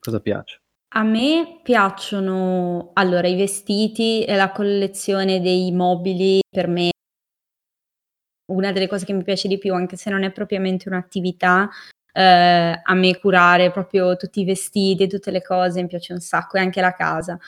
cosa 0.00 0.20
piace? 0.20 0.60
A 0.94 1.02
me 1.02 1.60
piacciono 1.62 2.90
allora 2.94 3.26
i 3.28 3.36
vestiti 3.36 4.24
e 4.24 4.34
la 4.36 4.50
collezione 4.52 5.40
dei 5.40 5.70
mobili 5.72 6.40
per 6.48 6.68
me 6.68 6.90
una 8.52 8.70
delle 8.72 8.86
cose 8.86 9.04
che 9.04 9.12
mi 9.12 9.24
piace 9.24 9.48
di 9.48 9.58
più, 9.58 9.74
anche 9.74 9.96
se 9.96 10.08
non 10.10 10.22
è 10.22 10.30
propriamente 10.30 10.88
un'attività, 10.88 11.68
eh, 12.16 12.80
a 12.82 12.94
me 12.94 13.18
curare 13.18 13.70
proprio 13.70 14.16
tutti 14.16 14.40
i 14.40 14.44
vestiti, 14.44 15.06
tutte 15.06 15.30
le 15.30 15.42
cose, 15.42 15.82
mi 15.82 15.88
piace 15.88 16.14
un 16.14 16.20
sacco 16.20 16.56
e 16.56 16.60
anche 16.60 16.80
la 16.80 16.94
casa. 16.94 17.38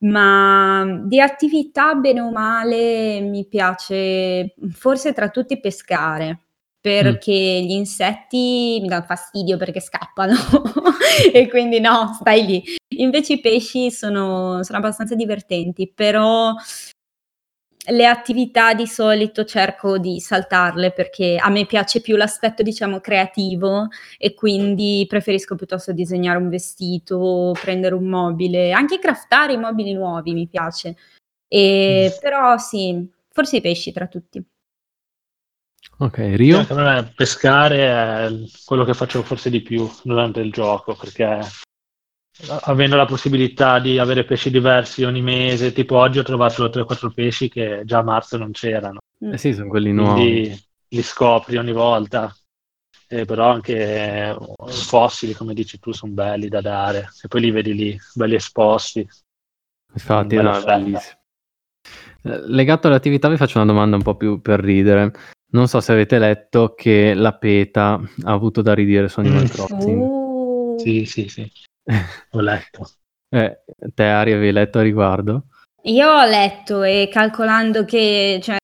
Ma 0.00 0.84
di 1.04 1.20
attività, 1.20 1.94
bene 1.94 2.20
o 2.20 2.30
male, 2.30 3.20
mi 3.20 3.46
piace 3.46 4.54
forse 4.70 5.12
tra 5.12 5.28
tutti 5.28 5.60
pescare, 5.60 6.40
perché 6.80 7.32
gli 7.32 7.72
insetti 7.72 8.78
mi 8.80 8.88
danno 8.88 9.04
fastidio 9.04 9.56
perché 9.56 9.80
scappano 9.80 10.34
e 11.32 11.48
quindi 11.48 11.80
no, 11.80 12.12
stai 12.20 12.44
lì. 12.44 12.64
Invece 12.96 13.34
i 13.34 13.40
pesci 13.40 13.90
sono, 13.90 14.62
sono 14.64 14.78
abbastanza 14.78 15.14
divertenti, 15.14 15.92
però 15.92 16.54
le 17.90 18.06
attività 18.06 18.74
di 18.74 18.86
solito 18.86 19.44
cerco 19.44 19.98
di 19.98 20.20
saltarle 20.20 20.92
perché 20.92 21.36
a 21.36 21.48
me 21.48 21.66
piace 21.66 22.00
più 22.00 22.16
l'aspetto, 22.16 22.62
diciamo, 22.62 23.00
creativo 23.00 23.88
e 24.18 24.34
quindi 24.34 25.06
preferisco 25.08 25.54
piuttosto 25.54 25.92
disegnare 25.92 26.38
un 26.38 26.48
vestito, 26.48 27.52
prendere 27.60 27.94
un 27.94 28.06
mobile, 28.06 28.72
anche 28.72 28.98
craftare 28.98 29.54
i 29.54 29.58
mobili 29.58 29.92
nuovi 29.92 30.32
mi 30.32 30.46
piace. 30.46 30.96
E, 31.48 32.16
però 32.20 32.58
sì, 32.58 33.08
forse 33.30 33.56
i 33.56 33.60
pesci 33.60 33.92
tra 33.92 34.06
tutti. 34.06 34.44
Ok, 36.00 36.18
Rio? 36.34 36.64
Me 36.70 37.12
pescare 37.16 37.78
è 37.78 38.28
quello 38.64 38.84
che 38.84 38.94
faccio 38.94 39.22
forse 39.22 39.50
di 39.50 39.62
più 39.62 39.90
durante 40.02 40.40
il 40.40 40.52
gioco, 40.52 40.94
perché 40.94 41.40
avendo 42.62 42.96
la 42.96 43.04
possibilità 43.04 43.78
di 43.80 43.98
avere 43.98 44.24
pesci 44.24 44.50
diversi 44.50 45.04
ogni 45.04 45.22
mese, 45.22 45.72
tipo 45.72 45.96
oggi 45.96 46.18
ho 46.18 46.22
trovato 46.22 46.68
3-4 46.68 47.10
pesci 47.10 47.48
che 47.48 47.82
già 47.84 47.98
a 47.98 48.02
marzo 48.02 48.36
non 48.36 48.52
c'erano, 48.52 48.98
Mm. 49.24 49.32
Eh 49.32 49.36
sì, 49.38 49.52
sono 49.52 49.68
quelli 49.68 49.90
nuovi. 49.92 50.20
quindi 50.20 50.64
li 50.90 51.02
scopri 51.02 51.56
ogni 51.56 51.72
volta. 51.72 52.32
Eh, 53.10 53.24
però 53.24 53.50
anche 53.50 53.74
eh, 53.74 54.36
fossili, 54.68 55.32
come 55.32 55.54
dici 55.54 55.80
tu, 55.80 55.92
sono 55.92 56.12
belli 56.12 56.48
da 56.48 56.60
dare, 56.60 57.08
e 57.22 57.26
poi 57.26 57.40
li 57.40 57.50
vedi 57.50 57.74
lì, 57.74 57.98
belli 58.14 58.34
esposti. 58.36 59.04
Infatti, 59.92 60.36
no, 60.36 60.50
offerta. 60.50 60.76
bellissimo. 60.78 61.18
Eh, 62.22 62.46
Legato 62.48 62.86
all'attività 62.86 63.28
vi 63.28 63.36
faccio 63.36 63.58
una 63.58 63.66
domanda 63.66 63.96
un 63.96 64.02
po' 64.02 64.14
più 64.14 64.40
per 64.40 64.60
ridere. 64.60 65.10
Non 65.50 65.66
so 65.66 65.80
se 65.80 65.92
avete 65.92 66.18
letto 66.18 66.74
che 66.76 67.14
la 67.14 67.32
PETA 67.32 68.00
ha 68.24 68.32
avuto 68.32 68.60
da 68.62 68.74
ridire 68.74 69.08
su 69.08 69.20
Animal 69.20 69.44
Mm. 69.44 69.46
Crossing. 69.46 70.78
Sì, 70.80 71.04
sì, 71.06 71.28
sì, 71.28 71.50
ho 72.32 72.40
letto. 72.40 72.90
Eh, 73.30 73.60
te 73.94 74.04
Ari 74.04 74.32
avevi 74.32 74.52
letto 74.52 74.78
a 74.78 74.82
riguardo? 74.82 75.44
Io 75.82 76.08
ho 76.08 76.24
letto 76.24 76.82
e 76.82 77.08
calcolando 77.10 77.84
che, 77.84 78.40
cioè, 78.42 78.56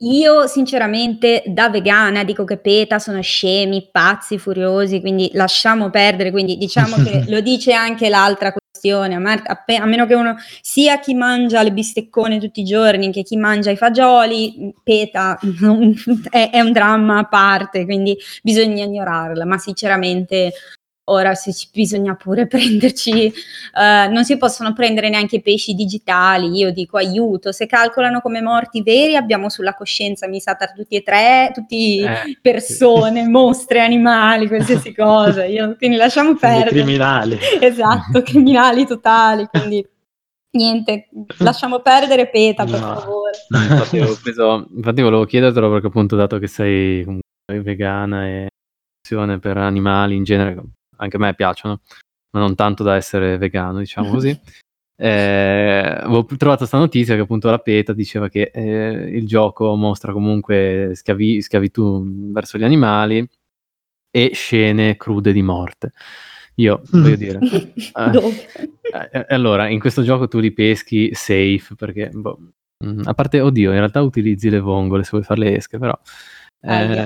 io 0.00 0.46
sinceramente 0.46 1.42
da 1.46 1.68
vegana 1.68 2.22
dico 2.22 2.44
che 2.44 2.58
PETA 2.58 2.98
sono 2.98 3.20
scemi, 3.20 3.88
pazzi, 3.90 4.38
furiosi, 4.38 5.00
quindi 5.00 5.30
lasciamo 5.32 5.90
perdere, 5.90 6.30
quindi 6.30 6.56
diciamo 6.56 6.96
che 7.02 7.24
lo 7.28 7.40
dice 7.40 7.72
anche 7.72 8.08
l'altra 8.08 8.52
questione, 8.52 9.16
a, 9.16 9.18
mar- 9.18 9.42
a 9.44 9.56
pe- 9.56 9.76
a 9.76 9.84
meno 9.84 10.06
che 10.06 10.14
uno 10.14 10.36
sia 10.60 11.00
chi 11.00 11.14
mangia 11.14 11.62
le 11.62 11.72
bisteccone 11.72 12.38
tutti 12.38 12.60
i 12.60 12.64
giorni 12.64 13.10
che 13.10 13.22
chi 13.22 13.36
mangia 13.36 13.70
i 13.72 13.76
fagioli, 13.76 14.72
PETA 14.82 15.38
è, 16.30 16.50
è 16.52 16.60
un 16.60 16.72
dramma 16.72 17.18
a 17.18 17.24
parte, 17.26 17.84
quindi 17.84 18.16
bisogna 18.42 18.84
ignorarla, 18.84 19.44
ma 19.44 19.58
sinceramente 19.58 20.52
ora 21.08 21.34
se 21.34 21.52
ci- 21.52 21.68
bisogna 21.72 22.14
pure 22.14 22.46
prenderci 22.48 23.26
eh, 23.26 24.08
non 24.08 24.24
si 24.24 24.36
possono 24.36 24.72
prendere 24.72 25.08
neanche 25.08 25.36
i 25.36 25.42
pesci 25.42 25.74
digitali. 25.74 26.48
Io 26.56 26.72
dico 26.72 26.96
aiuto, 26.96 27.52
se 27.52 27.66
calcolano 27.66 28.20
come 28.20 28.40
morti 28.40 28.82
veri, 28.82 29.16
abbiamo 29.16 29.48
sulla 29.48 29.74
coscienza, 29.74 30.26
mi 30.28 30.40
sa, 30.40 30.54
tra 30.54 30.66
tutti 30.68 30.96
e 30.96 31.02
tre, 31.02 31.50
tutti 31.54 32.00
Eh, 32.00 32.38
persone, 32.40 33.26
mostre, 33.28 33.80
animali, 33.80 34.48
qualsiasi 34.48 34.92
cosa. 34.94 35.44
Io, 35.44 35.76
quindi 35.76 35.96
lasciamo 35.96 36.34
perdere. 36.34 36.70
criminali. 36.70 37.38
Esatto, 37.60 38.22
criminali 38.22 38.86
totali. 38.86 39.46
Quindi 39.50 39.86
niente, 40.56 41.08
lasciamo 41.38 41.80
perdere 41.80 42.28
PETA, 42.28 42.64
per 42.64 42.80
No. 42.80 42.94
favore. 42.98 43.32
No, 43.48 43.58
infatti, 43.62 43.98
avevo 43.98 44.16
preso- 44.22 44.68
infatti 44.74 45.02
volevo 45.02 45.24
chiedertelo 45.24 45.70
perché 45.70 45.86
appunto 45.86 46.16
dato 46.16 46.38
che 46.38 46.46
sei 46.48 47.04
vegana 47.46 48.26
e 48.26 48.48
per 49.40 49.56
animali 49.56 50.16
in 50.16 50.24
genere, 50.24 50.60
anche 50.96 51.16
a 51.16 51.18
me 51.18 51.34
piacciono, 51.34 51.80
ma 52.30 52.40
non 52.40 52.54
tanto 52.54 52.82
da 52.82 52.96
essere 52.96 53.38
vegano, 53.38 53.78
diciamo 53.78 54.10
così. 54.10 54.38
Eh, 54.98 55.98
avevo 56.00 56.24
trovato 56.24 56.60
questa 56.60 56.78
notizia 56.78 57.14
che 57.16 57.20
appunto 57.20 57.50
la 57.50 57.58
PETA 57.58 57.92
diceva 57.92 58.30
che 58.30 58.50
eh, 58.50 59.10
il 59.10 59.26
gioco 59.26 59.74
mostra 59.74 60.10
comunque 60.10 60.92
schiavi- 60.94 61.42
schiavitù 61.42 62.32
verso 62.32 62.56
gli 62.56 62.64
animali 62.64 63.28
e 64.10 64.30
scene 64.32 64.96
crude 64.96 65.32
di 65.32 65.42
morte. 65.42 65.92
Io 66.54 66.80
voglio 66.90 67.16
dire, 67.16 67.40
eh, 67.76 68.10
Dove? 68.10 68.48
eh, 69.12 69.26
allora, 69.28 69.68
in 69.68 69.78
questo 69.78 70.02
gioco 70.02 70.28
tu 70.28 70.38
li 70.38 70.52
peschi 70.52 71.10
safe 71.12 71.74
perché, 71.76 72.08
boh, 72.08 72.38
mm, 72.82 73.02
a 73.04 73.12
parte, 73.12 73.40
oddio, 73.40 73.72
in 73.72 73.78
realtà 73.78 74.00
utilizzi 74.00 74.48
le 74.48 74.60
vongole 74.60 75.04
se 75.04 75.10
vuoi 75.10 75.24
fare 75.24 75.40
le 75.40 75.56
esche, 75.56 75.76
però, 75.78 75.98
eh, 76.62 76.72
Aia. 76.72 77.04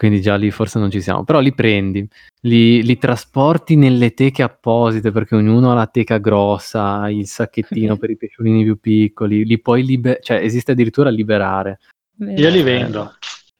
Quindi 0.00 0.22
già 0.22 0.36
lì 0.36 0.50
forse 0.50 0.78
non 0.78 0.90
ci 0.90 1.02
siamo. 1.02 1.24
Però 1.24 1.40
li 1.40 1.52
prendi, 1.52 2.08
li, 2.44 2.82
li 2.82 2.96
trasporti 2.96 3.76
nelle 3.76 4.14
teche 4.14 4.42
apposite 4.42 5.10
perché 5.10 5.34
ognuno 5.34 5.72
ha 5.72 5.74
la 5.74 5.88
teca 5.88 6.16
grossa, 6.16 7.10
il 7.10 7.26
sacchettino 7.26 7.98
per 8.00 8.08
i 8.08 8.16
pesciolini 8.16 8.62
più 8.62 8.80
piccoli, 8.80 9.44
li 9.44 9.60
puoi 9.60 9.84
liberare, 9.84 10.22
cioè 10.22 10.38
esiste 10.38 10.72
addirittura 10.72 11.10
liberare. 11.10 11.80
Io 12.16 12.48
li 12.48 12.62
vendo. 12.62 13.12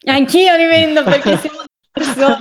Anch'io 0.07 0.57
li 0.57 0.65
vendo 0.65 1.05
perché 1.05 1.37
siamo 1.37 1.59
persone 1.93 2.39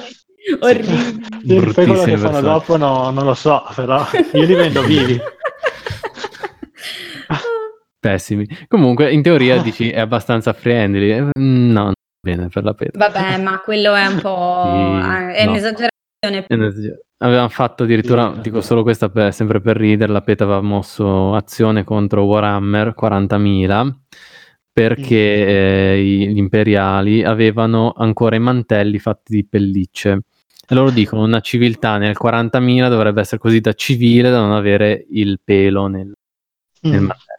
orribili. 0.61 1.73
Poi 1.73 1.73
quello 1.73 2.03
che 2.03 2.17
fanno 2.17 2.39
dopo 2.39 2.77
no, 2.77 3.09
non 3.09 3.25
lo 3.25 3.33
so, 3.33 3.65
però 3.75 4.07
io 4.31 4.45
li 4.45 4.53
vendo 4.53 4.81
vivi. 4.81 5.19
Pessimi. 7.99 8.47
Comunque, 8.69 9.11
in 9.11 9.21
teoria 9.21 9.61
dici 9.61 9.89
è 9.89 9.99
abbastanza 9.99 10.53
friendly. 10.53 11.11
Eh, 11.11 11.31
no, 11.35 11.91
bene 12.19 12.47
per 12.49 12.63
la 12.63 12.73
peta. 12.73 12.97
Vabbè, 12.97 13.37
ma 13.41 13.59
quello 13.59 13.93
è 13.93 14.05
un 14.05 14.19
po'... 14.19 14.63
Sì, 14.65 15.37
è 15.37 15.45
no. 15.45 15.51
un'esagerazione. 15.51 15.91
Avevamo 17.21 17.49
fatto 17.49 17.83
addirittura, 17.83 18.33
dico 18.41 18.61
solo 18.61 18.83
questa 18.83 19.09
per, 19.09 19.33
sempre 19.33 19.61
per 19.61 19.77
ridere, 19.77 20.11
la 20.11 20.21
PETA 20.21 20.43
aveva 20.43 20.61
mosso 20.61 21.33
azione 21.33 21.83
contro 21.83 22.23
Warhammer 22.23 22.93
40.000 22.99 23.93
perché 24.71 25.95
eh, 25.95 26.01
gli 26.01 26.37
imperiali 26.37 27.23
avevano 27.23 27.93
ancora 27.97 28.37
i 28.37 28.39
mantelli 28.39 28.99
fatti 28.99 29.33
di 29.35 29.45
pellicce. 29.45 30.21
E 30.71 30.75
loro 30.75 30.91
dicono 30.91 31.23
una 31.23 31.41
civiltà 31.41 31.97
nel 31.97 32.15
40.000 32.21 32.87
dovrebbe 32.87 33.21
essere 33.21 33.39
così 33.39 33.59
da 33.59 33.73
civile 33.73 34.29
da 34.29 34.39
non 34.39 34.51
avere 34.51 35.05
il 35.09 35.41
pelo 35.43 35.87
nel, 35.87 36.07
mm. 36.07 36.91
nel 36.91 37.01
mantello. 37.01 37.38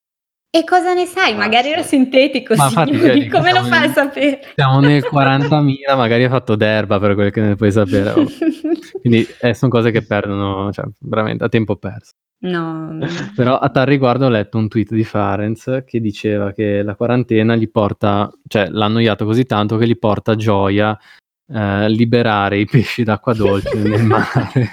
E 0.52 0.64
cosa 0.64 0.94
ne 0.94 1.06
sai? 1.06 1.36
Magari 1.36 1.70
era 1.70 1.82
sintetico, 1.82 2.56
Ma 2.56 2.64
infatti, 2.64 2.94
signori, 2.98 3.28
come 3.28 3.52
lo 3.52 3.62
fai 3.62 3.86
a 3.86 3.93
sapere? 3.93 4.40
Siamo 4.56 4.81
nel 4.81 5.05
40.000, 5.09 5.97
magari 5.97 6.24
ha 6.24 6.28
fatto 6.28 6.56
d'erba 6.56 6.98
per 6.98 7.14
quel 7.14 7.31
che 7.31 7.40
ne 7.40 7.55
puoi 7.55 7.70
sapere. 7.70 8.10
Oh. 8.10 8.27
Quindi 9.01 9.24
eh, 9.40 9.55
sono 9.55 9.70
cose 9.70 9.93
che 9.93 10.05
perdono, 10.05 10.72
cioè, 10.72 10.86
veramente 10.98 11.44
a 11.44 11.48
tempo 11.48 11.77
perso. 11.77 12.14
No. 12.43 12.98
Però 13.36 13.59
a 13.59 13.68
tal 13.68 13.86
riguardo 13.86 14.27
ho 14.27 14.28
letto 14.28 14.59
un 14.59 14.66
tweet 14.66 14.93
di 14.93 15.05
Farenz 15.05 15.85
che 15.86 16.01
diceva 16.01 16.51
che 16.52 16.82
la 16.82 16.97
quarantena 16.97 17.55
gli 17.55 17.70
porta, 17.70 18.28
cioè 18.48 18.68
l'ha 18.70 18.86
annoiato 18.86 19.24
così 19.27 19.44
tanto 19.44 19.77
che 19.77 19.86
gli 19.86 19.98
porta 19.98 20.35
gioia 20.35 20.98
eh, 21.47 21.89
liberare 21.90 22.59
i 22.59 22.64
pesci 22.64 23.05
d'acqua 23.05 23.35
dolce 23.35 23.77
nel 23.77 24.02
mare. 24.02 24.72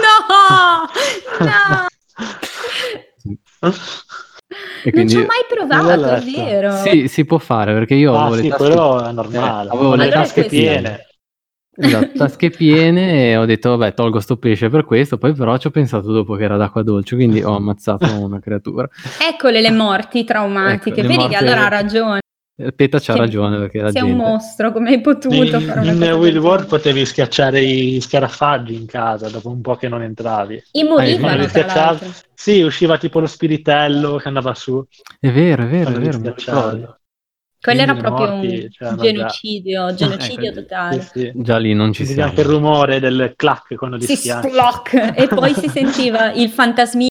No! 0.00 1.46
No! 3.60 3.70
E 4.84 4.90
quindi... 4.90 5.14
Non 5.14 5.22
ci 5.22 5.28
ho 5.28 5.30
mai 5.30 5.44
provato, 5.48 6.06
è 6.06 6.20
vero? 6.20 6.72
Sì, 6.76 7.08
si 7.08 7.24
può 7.24 7.38
fare 7.38 7.72
perché 7.72 7.94
io 7.94 8.14
ah, 8.14 8.26
avevo 8.26 8.36
sì, 8.36 8.42
le 8.42 8.48
tasche... 8.48 8.62
quello 8.64 9.04
è 9.04 9.12
normale. 9.12 9.68
Eh, 9.68 9.72
avevo 9.72 9.94
le 9.94 10.08
tasche 10.08 10.44
piene. 10.44 11.06
Esatto, 11.74 12.10
tasche 12.18 12.50
piene 12.50 13.30
e 13.30 13.36
ho 13.38 13.46
detto 13.46 13.74
vabbè 13.74 13.94
tolgo 13.94 14.20
sto 14.20 14.36
pesce 14.36 14.68
per 14.68 14.84
questo, 14.84 15.16
poi 15.16 15.32
però 15.32 15.56
ci 15.56 15.68
ho 15.68 15.70
pensato 15.70 16.12
dopo 16.12 16.34
che 16.34 16.44
era 16.44 16.58
d'acqua 16.58 16.82
dolce, 16.82 17.14
quindi 17.14 17.42
ho 17.42 17.56
ammazzato 17.56 18.06
una 18.20 18.40
creatura. 18.40 18.88
Eccole 19.18 19.62
le 19.62 19.70
morti 19.70 20.22
traumatiche, 20.24 21.00
ecco, 21.00 21.08
vedi 21.08 21.22
morte... 21.22 21.30
che 21.30 21.36
allora 21.36 21.64
ha 21.64 21.68
ragione. 21.68 22.20
Peta 22.76 23.00
c'ha 23.00 23.16
ragione 23.16 23.58
perché 23.58 23.80
la 23.80 23.90
sei 23.90 24.02
gente... 24.02 24.22
un 24.22 24.28
mostro, 24.28 24.72
come 24.72 24.90
hai 24.90 25.00
potuto 25.00 25.34
in, 25.34 25.60
fare 25.60 25.86
In 25.86 26.02
Will 26.02 26.36
War 26.36 26.66
potevi 26.66 27.06
schiacciare 27.06 27.60
i 27.60 28.00
scarafaggi 28.00 28.74
in 28.74 28.86
casa 28.86 29.30
dopo 29.30 29.48
un 29.48 29.62
po' 29.62 29.76
che 29.76 29.88
non 29.88 30.02
entravi. 30.02 30.62
I 30.72 30.82
morivano, 30.84 31.44
ah, 31.44 31.98
Sì, 32.34 32.60
usciva 32.60 32.98
tipo 32.98 33.20
lo 33.20 33.26
spiritello 33.26 34.16
che 34.16 34.28
andava 34.28 34.54
su. 34.54 34.84
È 35.18 35.30
vero, 35.30 35.62
è 35.62 35.66
vero, 35.66 35.90
è 35.90 35.98
vero. 35.98 36.98
Quello 37.62 37.80
era 37.80 37.94
proprio 37.94 38.26
morti, 38.26 38.62
un 38.62 38.70
cioè, 38.70 38.94
genocidio, 38.96 39.94
già... 39.94 40.08
genocidio 40.08 40.50
ecco, 40.50 40.60
totale. 40.62 41.00
Sì, 41.00 41.08
sì. 41.20 41.32
Già 41.36 41.58
lì 41.58 41.74
non 41.74 41.92
ci 41.92 42.04
siamo. 42.04 42.24
anche 42.24 42.40
il 42.40 42.46
rumore 42.48 42.98
del 42.98 43.34
clac 43.36 43.76
quando 43.76 43.96
li 43.96 44.04
si 44.04 44.16
schiacci. 44.16 44.48
e 45.14 45.28
poi 45.28 45.54
si 45.54 45.68
sentiva 45.68 46.32
il 46.32 46.50
fantasmino. 46.50 47.10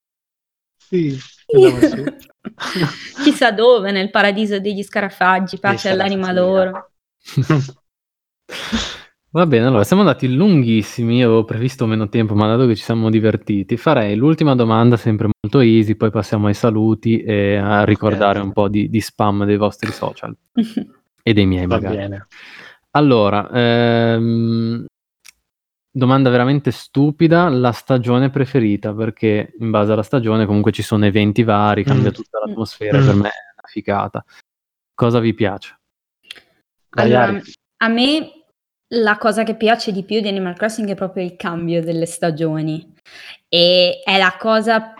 Sì, 0.92 1.18
Chissà 3.24 3.52
dove, 3.52 3.92
nel 3.92 4.10
paradiso 4.10 4.60
degli 4.60 4.84
scarafaggi, 4.84 5.58
pace 5.58 5.88
all'anima 5.88 6.34
loro. 6.34 6.92
Va 9.34 9.46
bene, 9.46 9.68
allora 9.68 9.86
siamo 9.86 10.02
andati 10.02 10.34
lunghissimi, 10.34 11.16
io 11.16 11.28
avevo 11.28 11.46
previsto 11.46 11.86
meno 11.86 12.10
tempo, 12.10 12.36
ma 12.36 12.48
dato 12.48 12.68
che 12.68 12.76
ci 12.76 12.84
siamo 12.84 13.10
divertiti, 13.10 13.78
farei 13.78 14.18
l'ultima 14.18 14.54
domanda 14.56 14.98
sempre 14.98 15.30
molto 15.42 15.62
easy, 15.62 15.96
poi 15.96 16.12
passiamo 16.12 16.48
ai 16.48 16.54
saluti 16.54 17.22
e 17.22 17.56
a 17.56 17.86
ricordare 17.86 18.40
okay. 18.40 18.44
un 18.44 18.52
po' 18.52 18.68
di, 18.68 18.90
di, 18.90 19.00
spam 19.00 19.46
dei 19.46 19.56
vostri 19.56 19.90
social 19.94 20.36
e 21.24 21.34
dei 21.34 21.46
miei 21.46 21.66
Va 21.66 21.76
magari. 21.76 21.96
Bene. 21.96 22.28
Allora, 22.92 23.50
ehm, 23.50 24.86
Domanda 25.94 26.30
veramente 26.30 26.72
stupida, 26.72 27.50
la 27.50 27.74
stagione 27.74 28.30
preferita, 28.30 28.94
perché 28.94 29.54
in 29.60 29.70
base 29.72 29.92
alla 29.92 30.04
stagione 30.04 30.46
comunque 30.46 30.72
ci 30.72 30.84
sono 30.84 31.06
eventi 31.06 31.44
vari, 31.44 31.84
cambia 31.84 32.12
mm. 32.12 32.14
tutta 32.14 32.40
l'atmosfera, 32.40 33.00
mm. 33.00 33.06
per 33.06 33.16
me 33.16 33.28
è 33.28 33.52
una 33.58 33.68
figata. 33.68 34.24
Cosa 34.94 35.20
vi 35.20 35.34
piace? 35.34 35.80
Allora, 36.92 37.42
a 37.78 37.88
me 37.88 38.32
la 38.94 39.18
cosa 39.18 39.44
che 39.44 39.56
piace 39.56 39.92
di 39.92 40.04
più 40.04 40.22
di 40.22 40.28
Animal 40.28 40.56
Crossing 40.56 40.90
è 40.90 40.96
proprio 40.96 41.24
il 41.24 41.36
cambio 41.36 41.82
delle 41.82 42.06
stagioni 42.06 42.94
e 43.48 44.02
è 44.04 44.18
la 44.18 44.36
cosa 44.38 44.94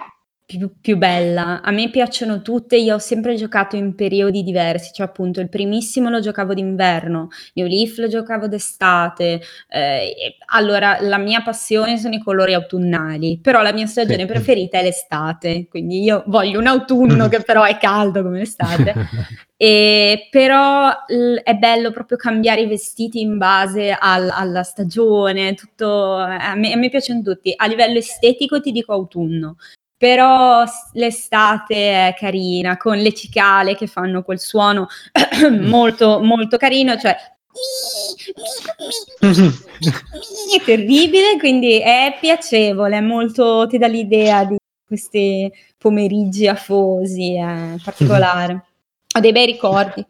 più, 0.58 0.72
più, 0.80 0.98
bella. 0.98 1.62
A 1.62 1.72
me 1.72 1.90
piacciono 1.90 2.42
tutte, 2.42 2.76
io 2.78 2.96
ho 2.96 3.00
sempre 3.00 3.36
giocato 3.36 3.76
in 3.76 3.96
periodi 3.96 4.44
diversi, 4.44 4.92
cioè 4.94 5.06
appunto 5.06 5.40
il 5.40 5.50
primissimo 5.50 6.10
lo 6.10 6.20
giocavo 6.20 6.54
d'inverno, 6.54 7.30
New 7.54 7.68
Leaf 7.68 7.98
lo 7.98 8.08
giocavo 8.08 8.48
d'estate, 8.48 9.42
eh, 9.70 10.38
allora 10.48 10.98
la 11.02 11.18
mia 11.18 11.42
passione 11.42 11.98
sono 11.98 12.16
i 12.16 12.20
colori 12.20 12.54
autunnali, 12.54 13.40
però 13.42 13.62
la 13.62 13.74
mia 13.74 13.86
stagione 13.86 14.22
sì. 14.22 14.26
preferita 14.26 14.80
è 14.80 14.84
l'estate, 14.84 15.68
quindi 15.70 16.04
io 16.04 16.24
voglio 16.28 16.60
un 16.60 16.68
autunno 16.68 17.28
che 17.28 17.42
però 17.42 17.64
è 17.64 17.78
caldo 17.78 18.22
come 18.22 18.40
l'estate. 18.40 18.94
E, 19.62 20.28
però 20.32 20.90
l- 21.06 21.36
è 21.44 21.54
bello 21.54 21.92
proprio 21.92 22.18
cambiare 22.18 22.62
i 22.62 22.68
vestiti 22.68 23.22
in 23.22 23.38
base 23.38 23.92
al- 23.92 24.32
alla 24.32 24.64
stagione, 24.64 25.54
tutto, 25.54 26.16
a 26.16 26.56
me, 26.56 26.74
a 26.74 26.76
me 26.78 26.90
piacciono 26.90 27.22
tutti. 27.22 27.54
A 27.56 27.68
livello 27.68 28.00
estetico 28.00 28.60
ti 28.60 28.72
dico 28.72 28.92
autunno, 28.92 29.58
però 30.02 30.64
l'estate 30.94 32.08
è 32.08 32.16
carina 32.18 32.76
con 32.76 32.98
le 32.98 33.14
cicale 33.14 33.76
che 33.76 33.86
fanno 33.86 34.24
quel 34.24 34.40
suono 34.40 34.88
molto 35.62 36.24
molto 36.24 36.58
carino, 36.58 36.98
cioè 36.98 37.14
è 39.22 40.64
terribile, 40.66 41.38
quindi 41.38 41.80
è 41.80 42.18
piacevole, 42.20 42.98
è 42.98 43.02
molto 43.02 43.68
ti 43.68 43.78
dà 43.78 43.86
l'idea 43.86 44.44
di 44.44 44.58
questi 44.84 45.54
pomeriggi 45.78 46.48
afosi, 46.48 47.36
è 47.36 47.76
particolare. 47.84 48.66
Ho 49.16 49.20
dei 49.20 49.32
bei 49.32 49.46
ricordi. 49.46 50.04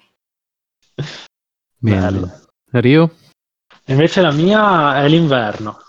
Bello. 1.75 2.45
Rio? 2.71 3.15
Invece 3.87 4.21
la 4.21 4.31
mia 4.31 5.03
è 5.03 5.09
l'inverno. 5.09 5.81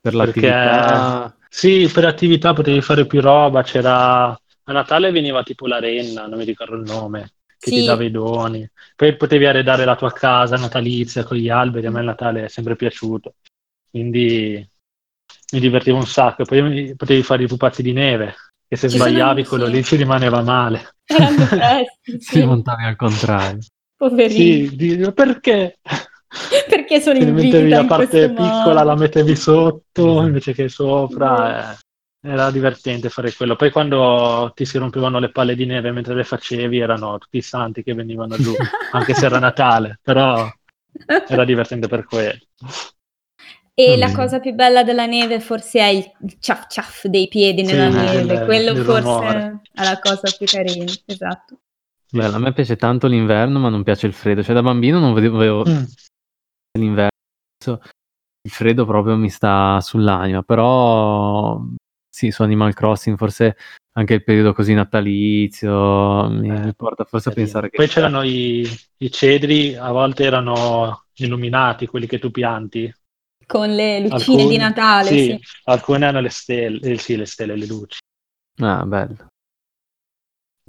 Per 0.00 0.12
l'attività... 0.12 1.36
Sì, 1.52 1.90
per 1.92 2.04
attività 2.04 2.52
potevi 2.52 2.80
fare 2.80 3.06
più 3.06 3.20
roba, 3.20 3.62
c'era... 3.62 4.28
A 4.28 4.72
Natale 4.72 5.10
veniva 5.10 5.42
tipo 5.42 5.66
la 5.66 5.80
renna, 5.80 6.26
non 6.26 6.38
mi 6.38 6.44
ricordo 6.44 6.76
il 6.76 6.82
nome, 6.82 7.32
che 7.58 7.70
sì. 7.70 7.80
ti 7.80 7.84
dava 7.84 8.04
i 8.04 8.10
doni. 8.12 8.70
Poi 8.94 9.16
potevi 9.16 9.46
arredare 9.46 9.84
la 9.84 9.96
tua 9.96 10.12
casa 10.12 10.56
natalizia 10.56 11.24
con 11.24 11.36
gli 11.36 11.48
alberi, 11.48 11.86
a 11.86 11.90
me 11.90 11.98
il 11.98 12.06
Natale 12.06 12.44
è 12.44 12.48
sempre 12.48 12.76
piaciuto. 12.76 13.34
Quindi 13.90 14.64
mi 15.52 15.60
divertivo 15.60 15.96
un 15.96 16.06
sacco. 16.06 16.44
Poi 16.44 16.94
potevi 16.94 17.22
fare 17.24 17.42
i 17.42 17.48
pupazzi 17.48 17.82
di 17.82 17.92
neve, 17.92 18.36
che 18.68 18.76
se 18.76 18.88
ci 18.88 18.96
sbagliavi 18.96 19.44
quello 19.44 19.66
sì. 19.66 19.72
lì 19.72 19.82
ci 19.82 19.96
rimaneva 19.96 20.42
male. 20.42 20.94
Presti, 21.04 21.88
sì. 22.22 22.38
Si 22.38 22.44
montavi 22.44 22.84
al 22.84 22.94
contrario. 22.94 23.58
Poverino. 23.96 24.70
Sì, 24.70 25.12
perché? 25.12 25.78
Perché 26.68 27.00
sono 27.00 27.18
in 27.18 27.34
vita 27.34 27.60
la 27.60 27.84
parte 27.84 28.28
piccola, 28.28 28.64
modo. 28.64 28.84
la 28.84 28.96
mettevi 28.96 29.34
sotto 29.34 30.22
invece 30.22 30.52
che 30.52 30.68
sopra. 30.68 31.72
Eh. 31.72 31.78
Era 32.22 32.50
divertente 32.50 33.08
fare 33.08 33.32
quello. 33.32 33.56
Poi 33.56 33.70
quando 33.70 34.52
ti 34.54 34.66
si 34.66 34.76
rompevano 34.76 35.18
le 35.18 35.30
palle 35.30 35.56
di 35.56 35.64
neve 35.64 35.90
mentre 35.90 36.14
le 36.14 36.24
facevi, 36.24 36.78
erano 36.78 37.16
tutti 37.16 37.38
i 37.38 37.42
santi 37.42 37.82
che 37.82 37.94
venivano 37.94 38.36
giù, 38.36 38.54
anche 38.92 39.14
se 39.14 39.24
era 39.24 39.38
Natale, 39.38 39.98
però 40.02 40.46
era 41.26 41.44
divertente 41.44 41.88
per 41.88 42.04
quello. 42.04 42.38
E 43.72 43.96
la 43.96 44.12
cosa 44.12 44.38
più 44.38 44.52
bella 44.52 44.84
della 44.84 45.06
neve 45.06 45.40
forse 45.40 45.80
è 45.80 45.86
il 45.86 46.04
ciaf 46.38 46.66
ciaf 46.68 47.06
dei 47.06 47.28
piedi 47.28 47.62
nella 47.62 47.90
sì, 47.90 47.96
neve, 47.96 48.34
il, 48.34 48.44
quello 48.44 48.74
forse 48.74 49.00
rumore. 49.00 49.60
è 49.72 49.82
la 49.82 49.98
cosa 49.98 50.30
più 50.36 50.46
carina, 50.46 50.92
esatto. 51.06 51.60
Bella, 52.12 52.36
a 52.36 52.38
me 52.38 52.52
piace 52.52 52.76
tanto 52.76 53.06
l'inverno, 53.06 53.58
ma 53.60 53.70
non 53.70 53.82
piace 53.82 54.06
il 54.06 54.12
freddo. 54.12 54.42
Cioè, 54.42 54.54
da 54.54 54.62
bambino 54.62 54.98
non 54.98 55.14
vedevo 55.14 55.64
mm 55.66 55.84
l'inverno. 56.78 57.10
Il 58.42 58.50
freddo 58.50 58.86
proprio 58.86 59.16
mi 59.16 59.28
sta 59.28 59.80
sull'anima, 59.80 60.42
però 60.42 61.60
sì, 62.08 62.30
su 62.30 62.42
Animal 62.42 62.74
Crossing 62.74 63.16
forse 63.16 63.56
anche 63.92 64.14
il 64.14 64.24
periodo 64.24 64.52
così 64.52 64.72
natalizio 64.72 66.28
mi, 66.30 66.48
eh, 66.48 66.60
mi 66.60 66.74
porta 66.74 67.04
forse 67.04 67.30
a 67.30 67.32
pensare 67.32 67.70
che... 67.70 67.76
Poi 67.76 67.88
c'erano 67.88 68.22
i, 68.22 68.66
i, 68.98 69.10
cedri, 69.10 69.74
a 69.74 69.90
volte 69.90 70.24
erano 70.24 71.04
illuminati, 71.14 71.86
quelli 71.86 72.06
che 72.06 72.18
tu 72.18 72.30
pianti. 72.30 72.92
Con 73.46 73.74
le 73.74 74.00
lucine 74.00 74.46
di 74.46 74.56
Natale, 74.56 75.08
sì, 75.08 75.24
sì. 75.24 75.40
Alcune 75.64 76.06
hanno 76.06 76.20
le 76.20 76.30
stelle, 76.30 76.80
eh, 76.80 76.98
sì, 76.98 77.16
le 77.16 77.26
stelle, 77.26 77.56
le 77.56 77.66
luci. 77.66 77.98
Ah, 78.60 78.84
bello. 78.86 79.26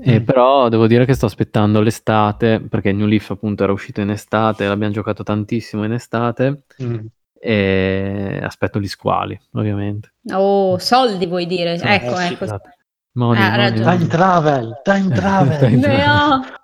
E 0.03 0.19
mm. 0.19 0.23
però 0.23 0.67
devo 0.69 0.87
dire 0.87 1.05
che 1.05 1.13
sto 1.13 1.27
aspettando 1.27 1.79
l'estate, 1.79 2.59
perché 2.59 2.91
New 2.91 3.05
Leaf 3.05 3.29
appunto 3.31 3.63
era 3.63 3.71
uscito 3.71 4.01
in 4.01 4.09
estate, 4.09 4.67
l'abbiamo 4.67 4.93
giocato 4.93 5.23
tantissimo 5.23 5.83
in 5.83 5.93
estate. 5.93 6.63
Mm. 6.81 7.05
E 7.43 8.39
aspetto 8.43 8.79
gli 8.79 8.87
squali, 8.87 9.39
ovviamente. 9.53 10.13
Oh, 10.31 10.77
soldi 10.77 11.25
vuoi 11.25 11.47
dire? 11.47 11.77
Sì, 11.77 11.85
ecco, 11.87 12.19
eh, 12.19 12.27
ecco. 12.27 12.43
Esatto. 12.43 12.69
Money, 13.13 13.43
eh, 13.43 13.71
money, 13.71 13.97
time 13.97 14.07
travel, 14.07 14.81
time 14.83 15.13
travel. 15.13 15.57
time 15.59 15.79
travel. 15.79 16.59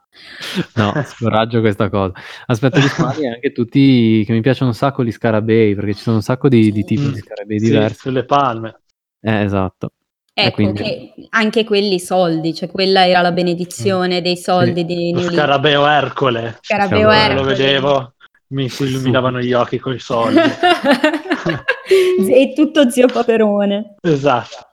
No, 0.75 0.93
scoraggio 1.03 1.59
questa 1.59 1.89
cosa. 1.89 2.13
Aspetto 2.45 2.79
gli 2.79 2.87
squali 2.87 3.27
anche 3.27 3.51
tutti 3.51 4.23
che 4.25 4.33
mi 4.33 4.41
piacciono 4.41 4.69
un 4.69 4.75
sacco 4.75 5.03
gli 5.03 5.11
scarabei, 5.11 5.75
perché 5.75 5.93
ci 5.93 6.01
sono 6.01 6.17
un 6.17 6.21
sacco 6.21 6.47
di, 6.47 6.71
di 6.71 6.83
tipi 6.83 7.07
mm. 7.07 7.11
di 7.11 7.19
scarabei 7.19 7.59
sì, 7.59 7.65
diversi. 7.65 7.99
Sulle 7.99 8.25
palme. 8.25 8.79
Eh, 9.19 9.43
esatto. 9.43 9.91
Ecco, 10.39 10.53
quindi... 10.53 10.83
che 10.83 11.13
anche 11.31 11.63
quelli 11.63 11.99
soldi, 11.99 12.53
cioè 12.53 12.69
quella 12.69 13.07
era 13.07 13.21
la 13.21 13.31
benedizione 13.31 14.19
mm. 14.19 14.23
dei 14.23 14.37
soldi 14.37 14.81
sì. 14.81 14.85
di 14.85 15.11
Lo 15.11 15.21
scarabeo 15.21 15.87
Ercole. 15.87 16.59
Scarabeo 16.61 17.09
Ercole. 17.09 17.33
Lo 17.33 17.43
vedevo, 17.43 18.13
mi 18.49 18.69
si 18.69 18.83
illuminavano 18.83 19.39
gli 19.39 19.53
occhi 19.53 19.79
con 19.79 19.95
i 19.95 19.99
soldi. 19.99 20.37
e 22.29 22.53
tutto 22.53 22.87
zio 22.91 23.07
Paperone. 23.07 23.95
Esatto. 23.99 24.67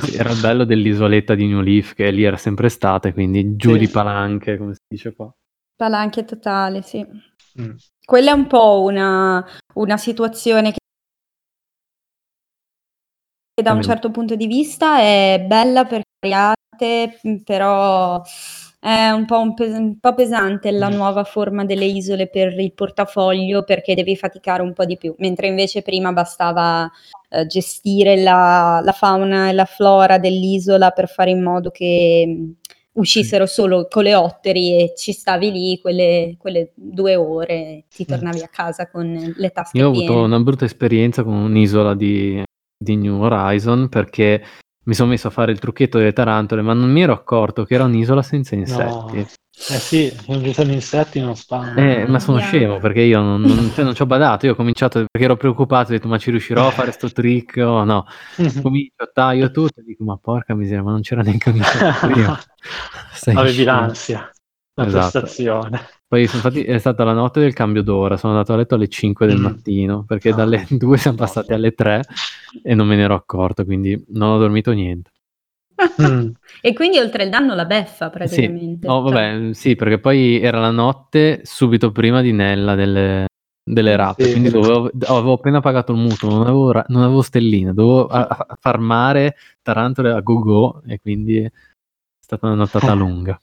Sì, 0.00 0.14
era 0.14 0.30
il 0.30 0.38
bello 0.38 0.62
dell'isoletta 0.62 1.34
di 1.34 1.48
New 1.48 1.60
Leaf, 1.60 1.94
che 1.94 2.08
lì 2.12 2.22
era 2.22 2.36
sempre 2.36 2.68
estate, 2.68 3.12
quindi 3.12 3.56
giù 3.56 3.72
sì. 3.72 3.78
di 3.78 3.88
palanche, 3.88 4.56
come 4.58 4.74
si 4.74 4.80
dice 4.86 5.12
qua. 5.12 5.28
Palanche 5.74 6.24
totale, 6.24 6.82
sì. 6.82 7.04
Mm. 7.60 7.72
Quella 8.04 8.30
è 8.30 8.34
un 8.34 8.46
po' 8.46 8.82
una, 8.82 9.44
una 9.74 9.96
situazione 9.96 10.70
che 13.60 13.62
da 13.62 13.72
un 13.72 13.82
certo 13.82 14.10
punto 14.10 14.34
di 14.34 14.46
vista 14.46 15.00
è 15.00 15.44
bella 15.46 15.84
per 15.84 16.02
variate, 16.18 17.20
però 17.44 18.20
è 18.80 19.10
un 19.10 19.26
po', 19.26 19.38
un 19.38 19.54
pes- 19.54 19.76
un 19.76 19.98
po', 20.00 20.14
pesante 20.14 20.70
la 20.70 20.88
nuova 20.88 21.24
forma 21.24 21.64
delle 21.64 21.84
isole 21.84 22.28
per 22.28 22.58
il 22.58 22.72
portafoglio 22.72 23.62
perché 23.62 23.94
devi 23.94 24.16
faticare 24.16 24.62
un 24.62 24.72
po' 24.72 24.86
di 24.86 24.96
più, 24.96 25.14
mentre 25.18 25.48
invece 25.48 25.82
prima 25.82 26.12
bastava 26.12 26.90
eh, 27.28 27.46
gestire 27.46 28.16
la, 28.16 28.80
la, 28.82 28.92
fauna 28.92 29.50
e 29.50 29.52
la 29.52 29.66
flora 29.66 30.18
dell'isola 30.18 30.90
per 30.90 31.08
fare 31.08 31.30
in 31.30 31.42
modo 31.42 31.70
che 31.70 32.24
mh, 32.26 32.68
uscissero 32.92 33.46
solo 33.46 33.86
coleotteri 33.88 34.78
e 34.78 34.94
ci 34.96 35.12
stavi 35.12 35.52
lì 35.52 35.78
quelle, 35.80 36.36
quelle 36.38 36.72
due 36.74 37.16
ore, 37.16 37.84
ti 37.94 38.06
tornavi 38.06 38.42
a 38.42 38.48
casa 38.48 38.88
con 38.88 39.34
le 39.36 39.50
tasche 39.50 39.76
Io 39.76 39.88
ho 39.88 39.90
piene. 39.90 40.06
avuto 40.06 40.24
una 40.24 40.40
brutta 40.40 40.64
esperienza 40.64 41.22
con 41.22 41.34
un'isola 41.34 41.94
di 41.94 42.42
di 42.82 42.96
New 42.96 43.20
Horizon 43.22 43.88
perché 43.90 44.42
mi 44.84 44.94
sono 44.94 45.10
messo 45.10 45.28
a 45.28 45.30
fare 45.30 45.52
il 45.52 45.58
trucchetto 45.58 45.98
delle 45.98 46.14
tarantole, 46.14 46.62
ma 46.62 46.72
non 46.72 46.90
mi 46.90 47.02
ero 47.02 47.12
accorto 47.12 47.64
che 47.64 47.74
era 47.74 47.84
un'isola 47.84 48.22
senza 48.22 48.54
insetti. 48.54 49.16
No. 49.16 49.26
Eh 49.68 49.78
sì, 49.78 50.10
non 50.28 50.42
ci 50.42 50.54
sono 50.54 50.72
insetti 50.72 51.20
non 51.20 51.36
spawno. 51.36 51.78
Eh, 51.78 52.06
ma 52.06 52.18
sono 52.18 52.38
yeah. 52.38 52.46
scemo 52.46 52.78
perché 52.78 53.02
io 53.02 53.20
non, 53.20 53.42
non, 53.42 53.70
cioè 53.74 53.84
non, 53.84 53.94
ci 53.94 54.00
ho 54.00 54.06
badato, 54.06 54.46
io 54.46 54.52
ho 54.52 54.56
cominciato 54.56 55.04
perché 55.10 55.26
ero 55.26 55.36
preoccupato, 55.36 55.90
ho 55.90 55.92
detto 55.92 56.08
ma 56.08 56.16
ci 56.16 56.30
riuscirò 56.30 56.68
a 56.68 56.70
fare 56.70 56.92
sto 56.92 57.10
trick 57.10 57.58
o 57.58 57.84
no? 57.84 58.06
Comincio, 58.62 59.10
taglio 59.12 59.50
tutto 59.50 59.80
e 59.80 59.82
dico 59.84 60.02
ma 60.04 60.16
porca 60.16 60.54
miseria, 60.54 60.82
ma 60.82 60.92
non 60.92 61.02
c'era 61.02 61.20
neanche 61.20 61.50
un 61.50 61.56
insetto 61.56 62.06
prima. 62.06 62.40
Avevi 63.38 63.52
scemo. 63.52 63.70
l'ansia, 63.70 64.30
la 64.74 64.86
esatto. 64.86 65.10
prestazione. 65.10 65.80
Poi 66.10 66.22
infatti 66.22 66.64
è 66.64 66.76
stata 66.78 67.04
la 67.04 67.12
notte 67.12 67.38
del 67.38 67.52
cambio 67.52 67.84
d'ora, 67.84 68.16
sono 68.16 68.32
andato 68.32 68.52
a 68.52 68.56
letto 68.56 68.74
alle 68.74 68.88
5 68.88 69.28
del 69.28 69.38
mm. 69.38 69.42
mattino, 69.42 70.02
perché 70.04 70.32
dalle 70.32 70.66
2 70.68 70.96
siamo 70.98 71.16
passati 71.16 71.52
alle 71.52 71.70
3 71.70 72.02
e 72.64 72.74
non 72.74 72.88
me 72.88 72.96
ne 72.96 73.02
ero 73.02 73.14
accorto, 73.14 73.64
quindi 73.64 74.06
non 74.08 74.30
ho 74.30 74.38
dormito 74.38 74.72
niente. 74.72 75.12
Mm. 76.02 76.30
e 76.60 76.72
quindi 76.72 76.98
oltre 76.98 77.22
il 77.22 77.30
danno 77.30 77.54
la 77.54 77.64
beffa 77.64 78.10
praticamente. 78.10 78.88
Sì. 78.88 78.92
Oh, 78.92 79.02
vabbè, 79.02 79.54
sì, 79.54 79.76
perché 79.76 80.00
poi 80.00 80.40
era 80.40 80.58
la 80.58 80.72
notte 80.72 81.42
subito 81.44 81.92
prima 81.92 82.22
di 82.22 82.32
Nella 82.32 82.74
delle, 82.74 83.26
delle 83.62 83.94
rape, 83.94 84.24
sì. 84.24 84.30
quindi 84.32 84.50
dovevo, 84.50 84.90
avevo 85.06 85.34
appena 85.34 85.60
pagato 85.60 85.92
il 85.92 85.98
mutuo, 85.98 86.28
non 86.28 86.40
avevo, 86.40 86.72
non 86.88 87.02
avevo 87.02 87.22
stelline, 87.22 87.72
dovevo 87.72 88.08
a, 88.08 88.26
a 88.26 88.56
farmare 88.58 89.36
tarantole 89.62 90.10
a 90.10 90.18
go-go 90.18 90.82
e 90.88 90.98
quindi 90.98 91.36
è 91.38 91.50
stata 92.18 92.46
una 92.46 92.56
nottata 92.56 92.94
lunga. 92.98 93.40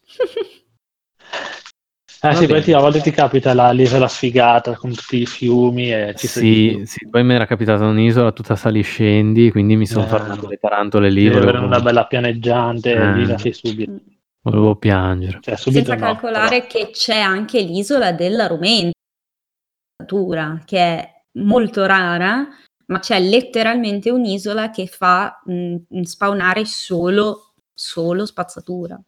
Eh 2.20 2.36
sì, 2.36 2.48
poi 2.48 2.74
a 2.74 2.80
volte 2.80 3.02
ti 3.02 3.12
capita 3.12 3.54
la, 3.54 3.72
l'isola 3.72 4.08
sfigata 4.08 4.76
con 4.76 4.92
tutti 4.94 5.22
i 5.22 5.26
fiumi 5.26 5.94
e 5.94 6.16
ci 6.18 6.28
Sì, 6.28 6.82
sì, 6.86 7.08
poi 7.08 7.24
mi 7.24 7.36
era 7.36 7.46
capitata 7.46 7.86
un'isola 7.86 8.32
tutta 8.32 8.56
saliscendi, 8.56 9.52
quindi 9.52 9.76
mi 9.76 9.86
sono 9.86 10.06
eh, 10.06 10.08
fermato 10.08 10.48
le 10.48 10.58
tarantole 10.58 11.10
lì. 11.12 11.26
Devi 11.26 11.38
avere 11.38 11.60
una 11.60 11.80
bella 11.80 12.08
pianeggiante 12.08 12.94
eh, 12.94 13.14
lì 13.14 13.26
la 13.28 13.38
sei 13.38 13.54
subito. 13.54 14.00
Volevo 14.42 14.76
piangere. 14.78 15.40
Cioè, 15.42 15.58
Senza 15.58 15.94
no, 15.94 16.00
calcolare 16.00 16.62
però. 16.62 16.86
che 16.86 16.90
c'è 16.92 17.20
anche 17.20 17.62
l'isola 17.62 18.12
della 18.12 18.48
Rumenta, 18.48 18.92
che 20.66 20.78
è 20.80 21.24
molto 21.34 21.86
rara, 21.86 22.48
ma 22.88 23.00
c'è 23.00 23.20
letteralmente 23.20 24.10
un'isola 24.10 24.72
che 24.72 24.88
fa 24.88 25.42
mh, 25.46 26.02
spawnare 26.02 26.66
solo, 26.66 27.54
solo 27.74 28.26
spazzatura. 28.26 29.00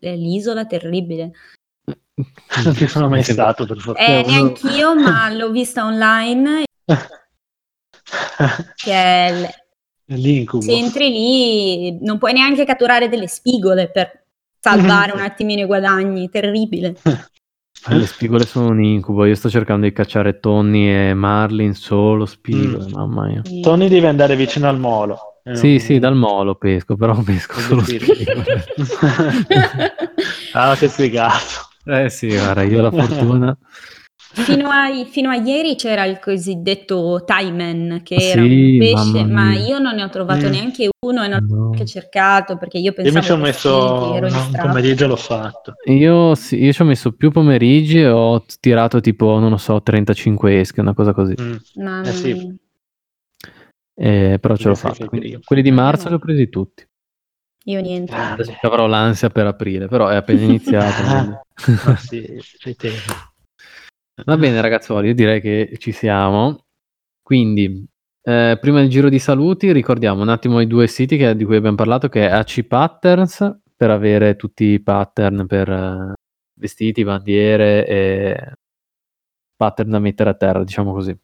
L'isola 0.00 0.64
terribile. 0.66 1.32
Non 2.64 2.74
ci 2.74 2.86
sono 2.86 3.08
mai 3.08 3.22
stato, 3.22 3.64
per 3.66 3.78
fortuna. 3.78 4.06
Eh, 4.06 4.22
neanch'io, 4.26 4.94
ma 4.94 5.32
l'ho 5.32 5.50
vista 5.50 5.84
online. 5.84 6.64
che 8.76 8.92
è 8.92 9.54
l'incubo. 10.06 10.62
Se 10.62 10.72
entri 10.72 11.10
lì, 11.10 11.98
non 12.04 12.18
puoi 12.18 12.34
neanche 12.34 12.64
catturare 12.64 13.08
delle 13.08 13.28
spigole 13.28 13.90
per 13.90 14.24
salvare 14.60 15.12
un 15.16 15.20
attimino 15.20 15.62
i 15.62 15.66
guadagni. 15.66 16.28
Terribile. 16.28 16.96
Eh, 17.88 17.94
le 17.96 18.06
spigole 18.06 18.44
sono 18.44 18.68
un 18.68 18.82
incubo. 18.82 19.24
Io 19.24 19.34
sto 19.34 19.48
cercando 19.48 19.86
di 19.86 19.92
cacciare 19.92 20.38
Tony 20.38 20.88
e 20.88 21.14
Marlin 21.14 21.74
solo 21.74 22.26
spigole, 22.26 22.84
mm. 22.84 22.92
mamma 22.92 23.26
mia. 23.26 23.42
Tony 23.62 23.88
deve 23.88 24.08
andare 24.08 24.36
vicino 24.36 24.68
al 24.68 24.78
molo. 24.78 25.18
Sì, 25.54 25.80
sì, 25.80 25.98
dal 25.98 26.14
molo 26.14 26.54
pesco, 26.54 26.94
però 26.94 27.20
pesco 27.20 27.58
solo 27.58 27.82
spigole. 27.82 28.64
ah, 30.52 30.76
che 30.76 30.86
sfigato. 30.88 31.70
Eh 31.84 32.10
sì, 32.10 32.28
guarda, 32.28 32.62
io 32.62 32.78
ho 32.78 32.82
la 32.82 32.90
fortuna. 33.06 33.58
Fino 34.34 34.70
a, 34.70 34.88
fino 35.10 35.28
a, 35.28 35.34
ieri 35.34 35.76
c'era 35.76 36.04
il 36.04 36.18
cosiddetto 36.18 37.22
Taimen, 37.26 38.00
che 38.02 38.14
era 38.14 38.40
sì, 38.40 38.48
un 38.48 38.78
pesce, 38.78 39.24
ma 39.26 39.54
io 39.54 39.78
non 39.78 39.94
ne 39.94 40.04
ho 40.04 40.08
trovato 40.08 40.46
mm. 40.46 40.50
neanche 40.50 40.88
uno 41.00 41.22
e 41.22 41.28
non 41.28 41.46
no. 41.46 41.54
ho 41.54 41.58
neanche 41.64 41.84
cercato 41.84 42.56
perché 42.56 42.78
io 42.78 42.94
pensavo 42.94 43.14
io 43.14 43.20
mi 43.20 43.26
ci 43.26 43.32
ho 43.32 43.36
messo 43.36 44.12
un 44.14 44.58
pomeriggio 44.58 45.06
l'ho 45.06 45.16
fatto. 45.16 45.74
Io, 45.84 46.34
sì, 46.34 46.62
io 46.62 46.72
ci 46.72 46.80
ho 46.80 46.86
messo 46.86 47.12
più 47.12 47.30
pomeriggi 47.30 48.00
e 48.00 48.08
ho 48.08 48.42
tirato 48.58 49.00
tipo, 49.00 49.38
non 49.38 49.50
lo 49.50 49.58
so, 49.58 49.82
35 49.82 50.60
esche, 50.60 50.80
una 50.80 50.94
cosa 50.94 51.12
così. 51.12 51.34
Mm. 51.38 52.04
Eh 52.04 52.12
sì. 52.12 52.60
Eh, 53.94 54.38
però 54.40 54.56
ce 54.56 54.68
l'ho 54.68 54.74
fatta. 54.74 55.06
Quelli 55.06 55.62
di 55.62 55.70
marzo 55.70 56.08
li 56.08 56.14
ho 56.14 56.18
presi 56.18 56.48
tutti. 56.48 56.86
Io 57.64 57.80
niente. 57.80 58.12
Ah, 58.12 58.32
Adesso 58.32 58.58
avrò 58.62 58.86
l'ansia 58.86 59.30
per 59.30 59.46
aprile, 59.46 59.86
però 59.86 60.08
è 60.08 60.16
appena 60.16 60.40
iniziato. 60.42 61.42
ah, 61.86 61.96
sì, 61.96 62.40
Va 64.24 64.36
bene 64.36 64.60
ragazzuoli, 64.60 65.08
io 65.08 65.14
direi 65.14 65.40
che 65.40 65.76
ci 65.78 65.92
siamo. 65.92 66.64
Quindi, 67.22 67.86
eh, 68.22 68.58
prima 68.60 68.80
del 68.80 68.88
giro 68.88 69.08
di 69.08 69.18
saluti, 69.18 69.72
ricordiamo 69.72 70.22
un 70.22 70.28
attimo 70.28 70.60
i 70.60 70.66
due 70.66 70.86
siti 70.86 71.16
che, 71.16 71.36
di 71.36 71.44
cui 71.44 71.56
abbiamo 71.56 71.76
parlato, 71.76 72.08
che 72.08 72.26
è 72.26 72.30
AC 72.32 72.64
Patterns, 72.64 73.60
per 73.76 73.90
avere 73.90 74.36
tutti 74.36 74.64
i 74.64 74.80
pattern 74.80 75.46
per 75.46 75.68
uh, 75.68 76.12
vestiti, 76.54 77.02
bandiere 77.04 77.86
e 77.86 78.52
pattern 79.56 79.90
da 79.90 79.98
mettere 79.98 80.30
a 80.30 80.34
terra, 80.34 80.62
diciamo 80.62 80.92
così. 80.92 81.16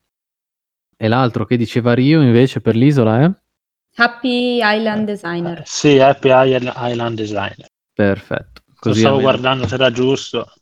E 0.97 1.09
l'altro 1.09 1.44
che 1.44 1.56
diceva 1.56 1.94
Rio 1.94 2.20
invece 2.20 2.60
per 2.60 2.74
l'isola 2.74 3.23
è? 3.23 3.31
Happy 4.00 4.60
Island 4.62 5.06
Designer. 5.06 5.62
Sì, 5.64 5.98
Happy 5.98 6.30
Island 6.32 7.16
Designer. 7.16 7.66
Perfetto. 7.92 8.62
Così 8.78 9.00
stavo 9.00 9.16
almeno... 9.16 9.30
guardando 9.30 9.66
se 9.66 9.74
era 9.74 9.90
giusto, 9.90 10.52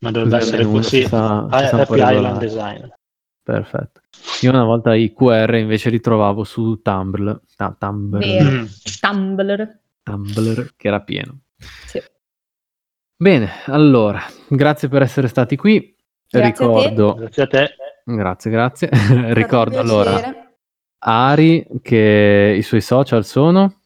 ma 0.00 0.10
dovrebbe 0.10 0.36
così 0.36 0.48
essere 0.48 0.64
così. 0.64 1.06
Sa, 1.06 1.46
Happy 1.46 1.94
Island 1.94 2.38
Designer. 2.38 2.94
Perfetto. 3.42 4.02
Io 4.42 4.50
una 4.50 4.64
volta 4.64 4.94
i 4.94 5.14
QR 5.14 5.54
invece 5.54 5.88
li 5.88 5.98
trovavo 6.00 6.44
su 6.44 6.82
Tumblr. 6.82 7.40
Ah, 7.56 7.74
Tumblr. 7.78 8.42
Mm. 8.42 8.64
Tumblr. 9.00 9.80
Tumblr, 10.02 10.72
che 10.76 10.88
era 10.88 11.00
pieno. 11.00 11.40
Sì. 11.86 12.02
Bene, 13.16 13.50
allora, 13.64 14.22
grazie 14.46 14.88
per 14.88 15.00
essere 15.00 15.26
stati 15.26 15.56
qui. 15.56 15.96
Grazie 16.28 16.50
Ricordo... 16.50 17.12
A 17.12 17.14
grazie 17.14 17.42
a 17.42 17.46
te. 17.46 17.74
Grazie, 18.04 18.50
grazie. 18.50 18.88
Ricordo 19.32 19.78
allora 19.78 20.48
Ari, 21.02 21.66
che 21.82 22.54
i 22.58 22.62
suoi 22.62 22.80
social 22.80 23.24
sono? 23.24 23.80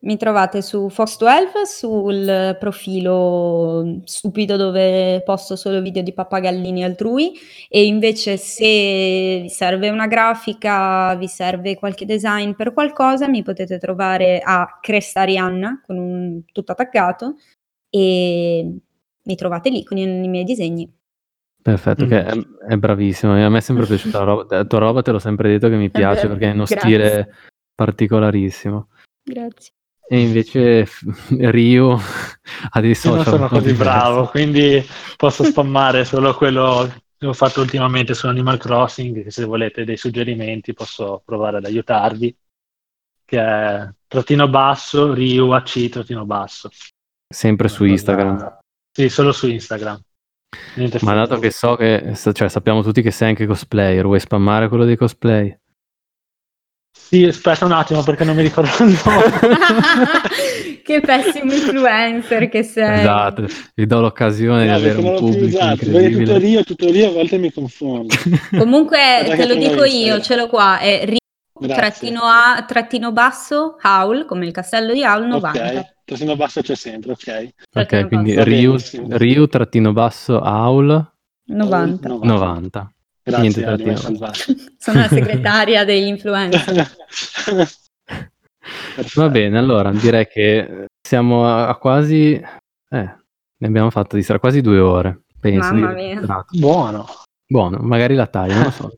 Mi 0.00 0.16
trovate 0.16 0.62
su 0.62 0.86
Fox12, 0.86 1.62
sul 1.64 2.56
profilo 2.60 4.00
stupido 4.04 4.56
dove 4.56 5.22
posto 5.24 5.56
solo 5.56 5.80
video 5.80 6.02
di 6.02 6.12
pappagallini 6.12 6.84
altrui 6.84 7.32
e 7.68 7.84
invece 7.84 8.36
se 8.36 9.40
vi 9.42 9.48
serve 9.48 9.88
una 9.88 10.06
grafica, 10.06 11.16
vi 11.16 11.26
serve 11.26 11.74
qualche 11.76 12.04
design 12.04 12.52
per 12.52 12.72
qualcosa, 12.72 13.26
mi 13.28 13.42
potete 13.42 13.78
trovare 13.78 14.40
a 14.40 14.78
Cresta 14.80 15.22
Arianna 15.22 15.82
con 15.84 15.98
un 15.98 16.42
tutto 16.52 16.72
attaccato 16.72 17.34
e 17.90 18.72
mi 19.24 19.34
trovate 19.34 19.70
lì 19.70 19.82
con 19.82 19.96
i, 19.96 20.02
i 20.02 20.28
miei 20.28 20.44
disegni. 20.44 20.97
Perfetto, 21.68 22.06
mm. 22.06 22.08
che 22.08 22.24
è, 22.24 22.34
è, 22.68 22.76
bravissimo. 22.76 23.44
A 23.44 23.48
me 23.50 23.58
è 23.58 23.60
sempre 23.60 23.84
piaciuta 23.84 24.18
la 24.20 24.24
roba. 24.24 24.56
La 24.56 24.64
tua 24.64 24.78
roba 24.78 25.02
te 25.02 25.10
l'ho 25.10 25.18
sempre 25.18 25.50
detto 25.50 25.68
che 25.68 25.76
mi 25.76 25.90
piace 25.90 26.26
perché 26.26 26.46
è 26.46 26.52
uno 26.52 26.64
Grazie. 26.64 26.78
stile 26.78 27.34
particolarissimo. 27.74 28.88
Grazie. 29.22 29.72
E 30.08 30.20
invece 30.20 30.88
Ryu 31.28 31.90
ha 32.70 32.80
dei 32.80 32.94
social. 32.94 33.18
Io 33.18 33.24
non 33.24 33.24
sono 33.24 33.48
così 33.48 33.74
bravo, 33.74 34.28
quindi 34.28 34.82
posso 35.18 35.44
spammare 35.44 36.06
solo 36.06 36.34
quello 36.34 36.90
che 37.18 37.26
ho 37.26 37.34
fatto 37.34 37.60
ultimamente 37.60 38.14
su 38.14 38.26
Animal 38.28 38.56
Crossing. 38.56 39.26
Se 39.26 39.44
volete 39.44 39.84
dei 39.84 39.98
suggerimenti, 39.98 40.72
posso 40.72 41.20
provare 41.22 41.58
ad 41.58 41.66
aiutarvi. 41.66 42.34
Che 43.26 43.38
è 43.38 43.86
trattino 44.06 44.48
basso, 44.48 45.12
Ryu 45.12 45.50
AC 45.50 45.90
trattino 45.90 46.24
basso. 46.24 46.70
Sempre 47.28 47.68
su 47.68 47.84
Instagram. 47.84 48.60
Sì, 48.90 49.10
solo 49.10 49.32
su 49.32 49.46
Instagram. 49.50 50.00
Niente 50.74 50.98
Ma 51.02 51.14
dato 51.14 51.38
che 51.38 51.50
so 51.50 51.76
che, 51.76 52.14
cioè, 52.32 52.48
sappiamo 52.48 52.82
tutti 52.82 53.02
che 53.02 53.10
sei 53.10 53.28
anche 53.30 53.46
cosplayer, 53.46 54.04
vuoi 54.04 54.20
spammare 54.20 54.68
quello 54.68 54.84
dei 54.84 54.96
cosplay? 54.96 55.56
Sì, 56.90 57.24
aspetta 57.24 57.64
un 57.64 57.72
attimo 57.72 58.02
perché 58.02 58.24
non 58.24 58.36
mi 58.36 58.42
ricordo 58.42 58.84
il 58.84 58.98
nome. 59.04 59.24
che 60.84 61.00
pessimo 61.00 61.52
influencer 61.52 62.48
che 62.48 62.62
sei. 62.62 63.00
Esatto, 63.00 63.46
vi 63.74 63.86
do 63.86 64.00
l'occasione 64.00 64.64
di 64.64 64.70
avere 64.70 64.98
un 64.98 65.16
pubblico 65.16 65.58
incredibile. 65.58 66.24
Tutoria, 66.24 66.62
tutoria, 66.62 67.08
a 67.08 67.12
volte 67.12 67.38
mi 67.38 67.52
confondo. 67.52 68.14
Comunque 68.56 68.98
te 69.24 69.46
lo 69.46 69.54
dico 69.54 69.84
io, 69.84 70.20
ce 70.20 70.36
l'ho 70.36 70.48
qua, 70.48 70.78
è 70.78 71.04
trattino, 71.66 72.20
a, 72.22 72.64
trattino 72.66 73.12
basso, 73.12 73.76
Howl, 73.82 74.24
come 74.24 74.46
il 74.46 74.52
castello 74.52 74.92
di 74.92 75.02
Howl, 75.04 75.26
90. 75.26 75.48
Ok, 75.48 75.94
trattino 76.04 76.36
basso 76.36 76.60
c'è 76.60 76.74
sempre, 76.74 77.12
ok. 77.12 77.48
Ok, 77.74 78.06
quindi 78.08 78.42
Ryu, 78.42 78.76
Ryu, 79.08 79.46
trattino 79.46 79.92
basso, 79.92 80.40
Howl, 80.40 81.12
90. 81.44 82.08
90. 82.08 82.26
90. 82.26 82.92
Grazie, 83.22 83.64
Niente 83.64 83.96
Sono 84.78 85.00
la 85.00 85.08
segretaria 85.08 85.84
degli 85.84 86.06
influencer. 86.06 86.96
Va 89.14 89.28
bene, 89.28 89.58
allora 89.58 89.90
direi 89.92 90.26
che 90.26 90.86
siamo 91.00 91.46
a, 91.46 91.76
quasi... 91.76 92.32
Eh, 92.32 93.16
ne 93.60 93.66
abbiamo 93.66 93.90
fatto 93.90 94.16
di 94.16 94.22
sarà 94.22 94.38
quasi 94.38 94.60
due 94.60 94.78
ore. 94.78 95.22
Penso, 95.40 95.72
Mamma 95.72 95.92
mia. 95.92 96.20
Buono. 96.50 97.06
Buono, 97.46 97.78
magari 97.80 98.14
la 98.14 98.26
taglio, 98.26 98.54
non 98.54 98.62
lo 98.64 98.70
so. 98.70 98.90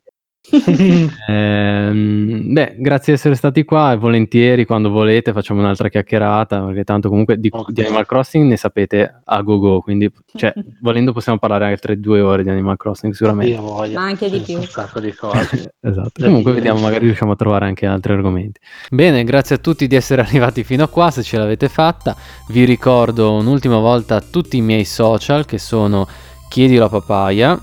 eh, 1.29 1.91
beh, 1.93 2.75
grazie 2.79 3.13
di 3.13 3.19
essere 3.19 3.35
stati 3.35 3.65
qua 3.65 3.93
e 3.93 3.97
volentieri 3.97 4.65
quando 4.65 4.91
volete 4.91 5.33
facciamo 5.33 5.61
un'altra 5.61 5.89
chiacchierata 5.89 6.61
perché 6.63 6.85
tanto 6.85 7.09
comunque 7.09 7.39
di, 7.39 7.49
okay. 7.53 7.73
di 7.73 7.83
Animal 7.83 8.07
Crossing 8.07 8.49
ne 8.49 8.57
sapete 8.57 9.21
a 9.25 9.43
go 9.43 9.59
go, 9.59 9.81
quindi 9.81 10.11
cioè, 10.35 10.53
volendo 10.83 11.13
possiamo 11.13 11.39
parlare 11.39 11.67
altre 11.67 12.01
due 12.01 12.21
ore 12.21 12.43
di 12.43 12.51
Animal 12.51 12.77
Crossing 12.77 13.13
sicuramente. 13.13 13.53
Io 13.53 13.63
voglio. 13.63 13.99
Ma 13.99 14.07
anche 14.07 14.29
di 14.29 14.41
più. 14.41 14.57
Un 14.57 14.65
sacco 14.65 15.01
di 15.01 15.13
cose. 15.13 15.75
esatto. 15.81 16.25
Comunque 16.25 16.53
vediamo, 16.53 16.81
magari 16.81 17.07
riusciamo 17.07 17.33
a 17.33 17.37
trovare 17.37 17.67
anche 17.67 17.87
altri 17.87 18.13
argomenti. 18.13 18.61
Bene, 18.91 19.25
grazie 19.25 19.57
a 19.57 19.59
tutti 19.59 19.87
di 19.87 19.95
essere 19.95 20.23
arrivati 20.23 20.65
fino 20.65 20.85
a 20.85 20.89
qua, 20.89 21.11
se 21.11 21.23
ce 21.23 21.39
l'avete 21.39 21.69
fatta. 21.69 22.17
Vi 22.49 22.65
ricordo 22.65 23.35
un'ultima 23.35 23.79
volta 23.79 24.21
tutti 24.21 24.57
i 24.57 24.63
miei 24.63 24.85
social 24.85 25.45
che 25.47 25.59
sono 25.59 26.07
Chiedilo 26.49 26.87
a 26.87 26.89
Papaya 26.89 27.61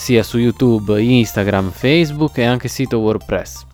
sia 0.00 0.22
su 0.22 0.38
YouTube, 0.38 0.98
Instagram, 0.98 1.72
Facebook 1.72 2.38
e 2.38 2.44
anche 2.44 2.68
sito 2.68 3.00
WordPress. 3.00 3.66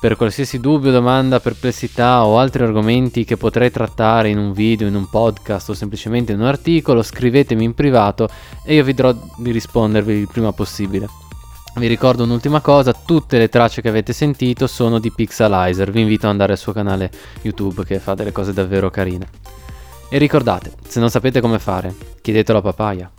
Per 0.00 0.16
qualsiasi 0.16 0.58
dubbio, 0.58 0.90
domanda, 0.90 1.38
perplessità 1.38 2.26
o 2.26 2.36
altri 2.36 2.64
argomenti 2.64 3.24
che 3.24 3.36
potrei 3.36 3.70
trattare 3.70 4.28
in 4.28 4.38
un 4.38 4.52
video, 4.52 4.88
in 4.88 4.96
un 4.96 5.08
podcast 5.08 5.68
o 5.68 5.74
semplicemente 5.74 6.32
in 6.32 6.40
un 6.40 6.46
articolo, 6.46 7.00
scrivetemi 7.00 7.62
in 7.62 7.74
privato 7.74 8.28
e 8.64 8.74
io 8.74 8.82
vedrò 8.82 9.14
di 9.36 9.52
rispondervi 9.52 10.14
il 10.14 10.26
prima 10.26 10.52
possibile. 10.52 11.06
Vi 11.76 11.86
ricordo 11.86 12.24
un'ultima 12.24 12.60
cosa, 12.60 12.92
tutte 12.92 13.38
le 13.38 13.48
tracce 13.48 13.80
che 13.80 13.88
avete 13.88 14.12
sentito 14.12 14.66
sono 14.66 14.98
di 14.98 15.12
Pixelizer, 15.12 15.92
vi 15.92 16.00
invito 16.00 16.26
ad 16.26 16.32
andare 16.32 16.52
al 16.52 16.58
suo 16.58 16.72
canale 16.72 17.08
YouTube 17.42 17.84
che 17.84 18.00
fa 18.00 18.14
delle 18.14 18.32
cose 18.32 18.52
davvero 18.52 18.90
carine. 18.90 19.28
E 20.10 20.18
ricordate, 20.18 20.72
se 20.88 20.98
non 20.98 21.08
sapete 21.08 21.40
come 21.40 21.60
fare, 21.60 21.94
chiedetelo 22.20 22.58
a 22.58 22.62
papaya. 22.62 23.10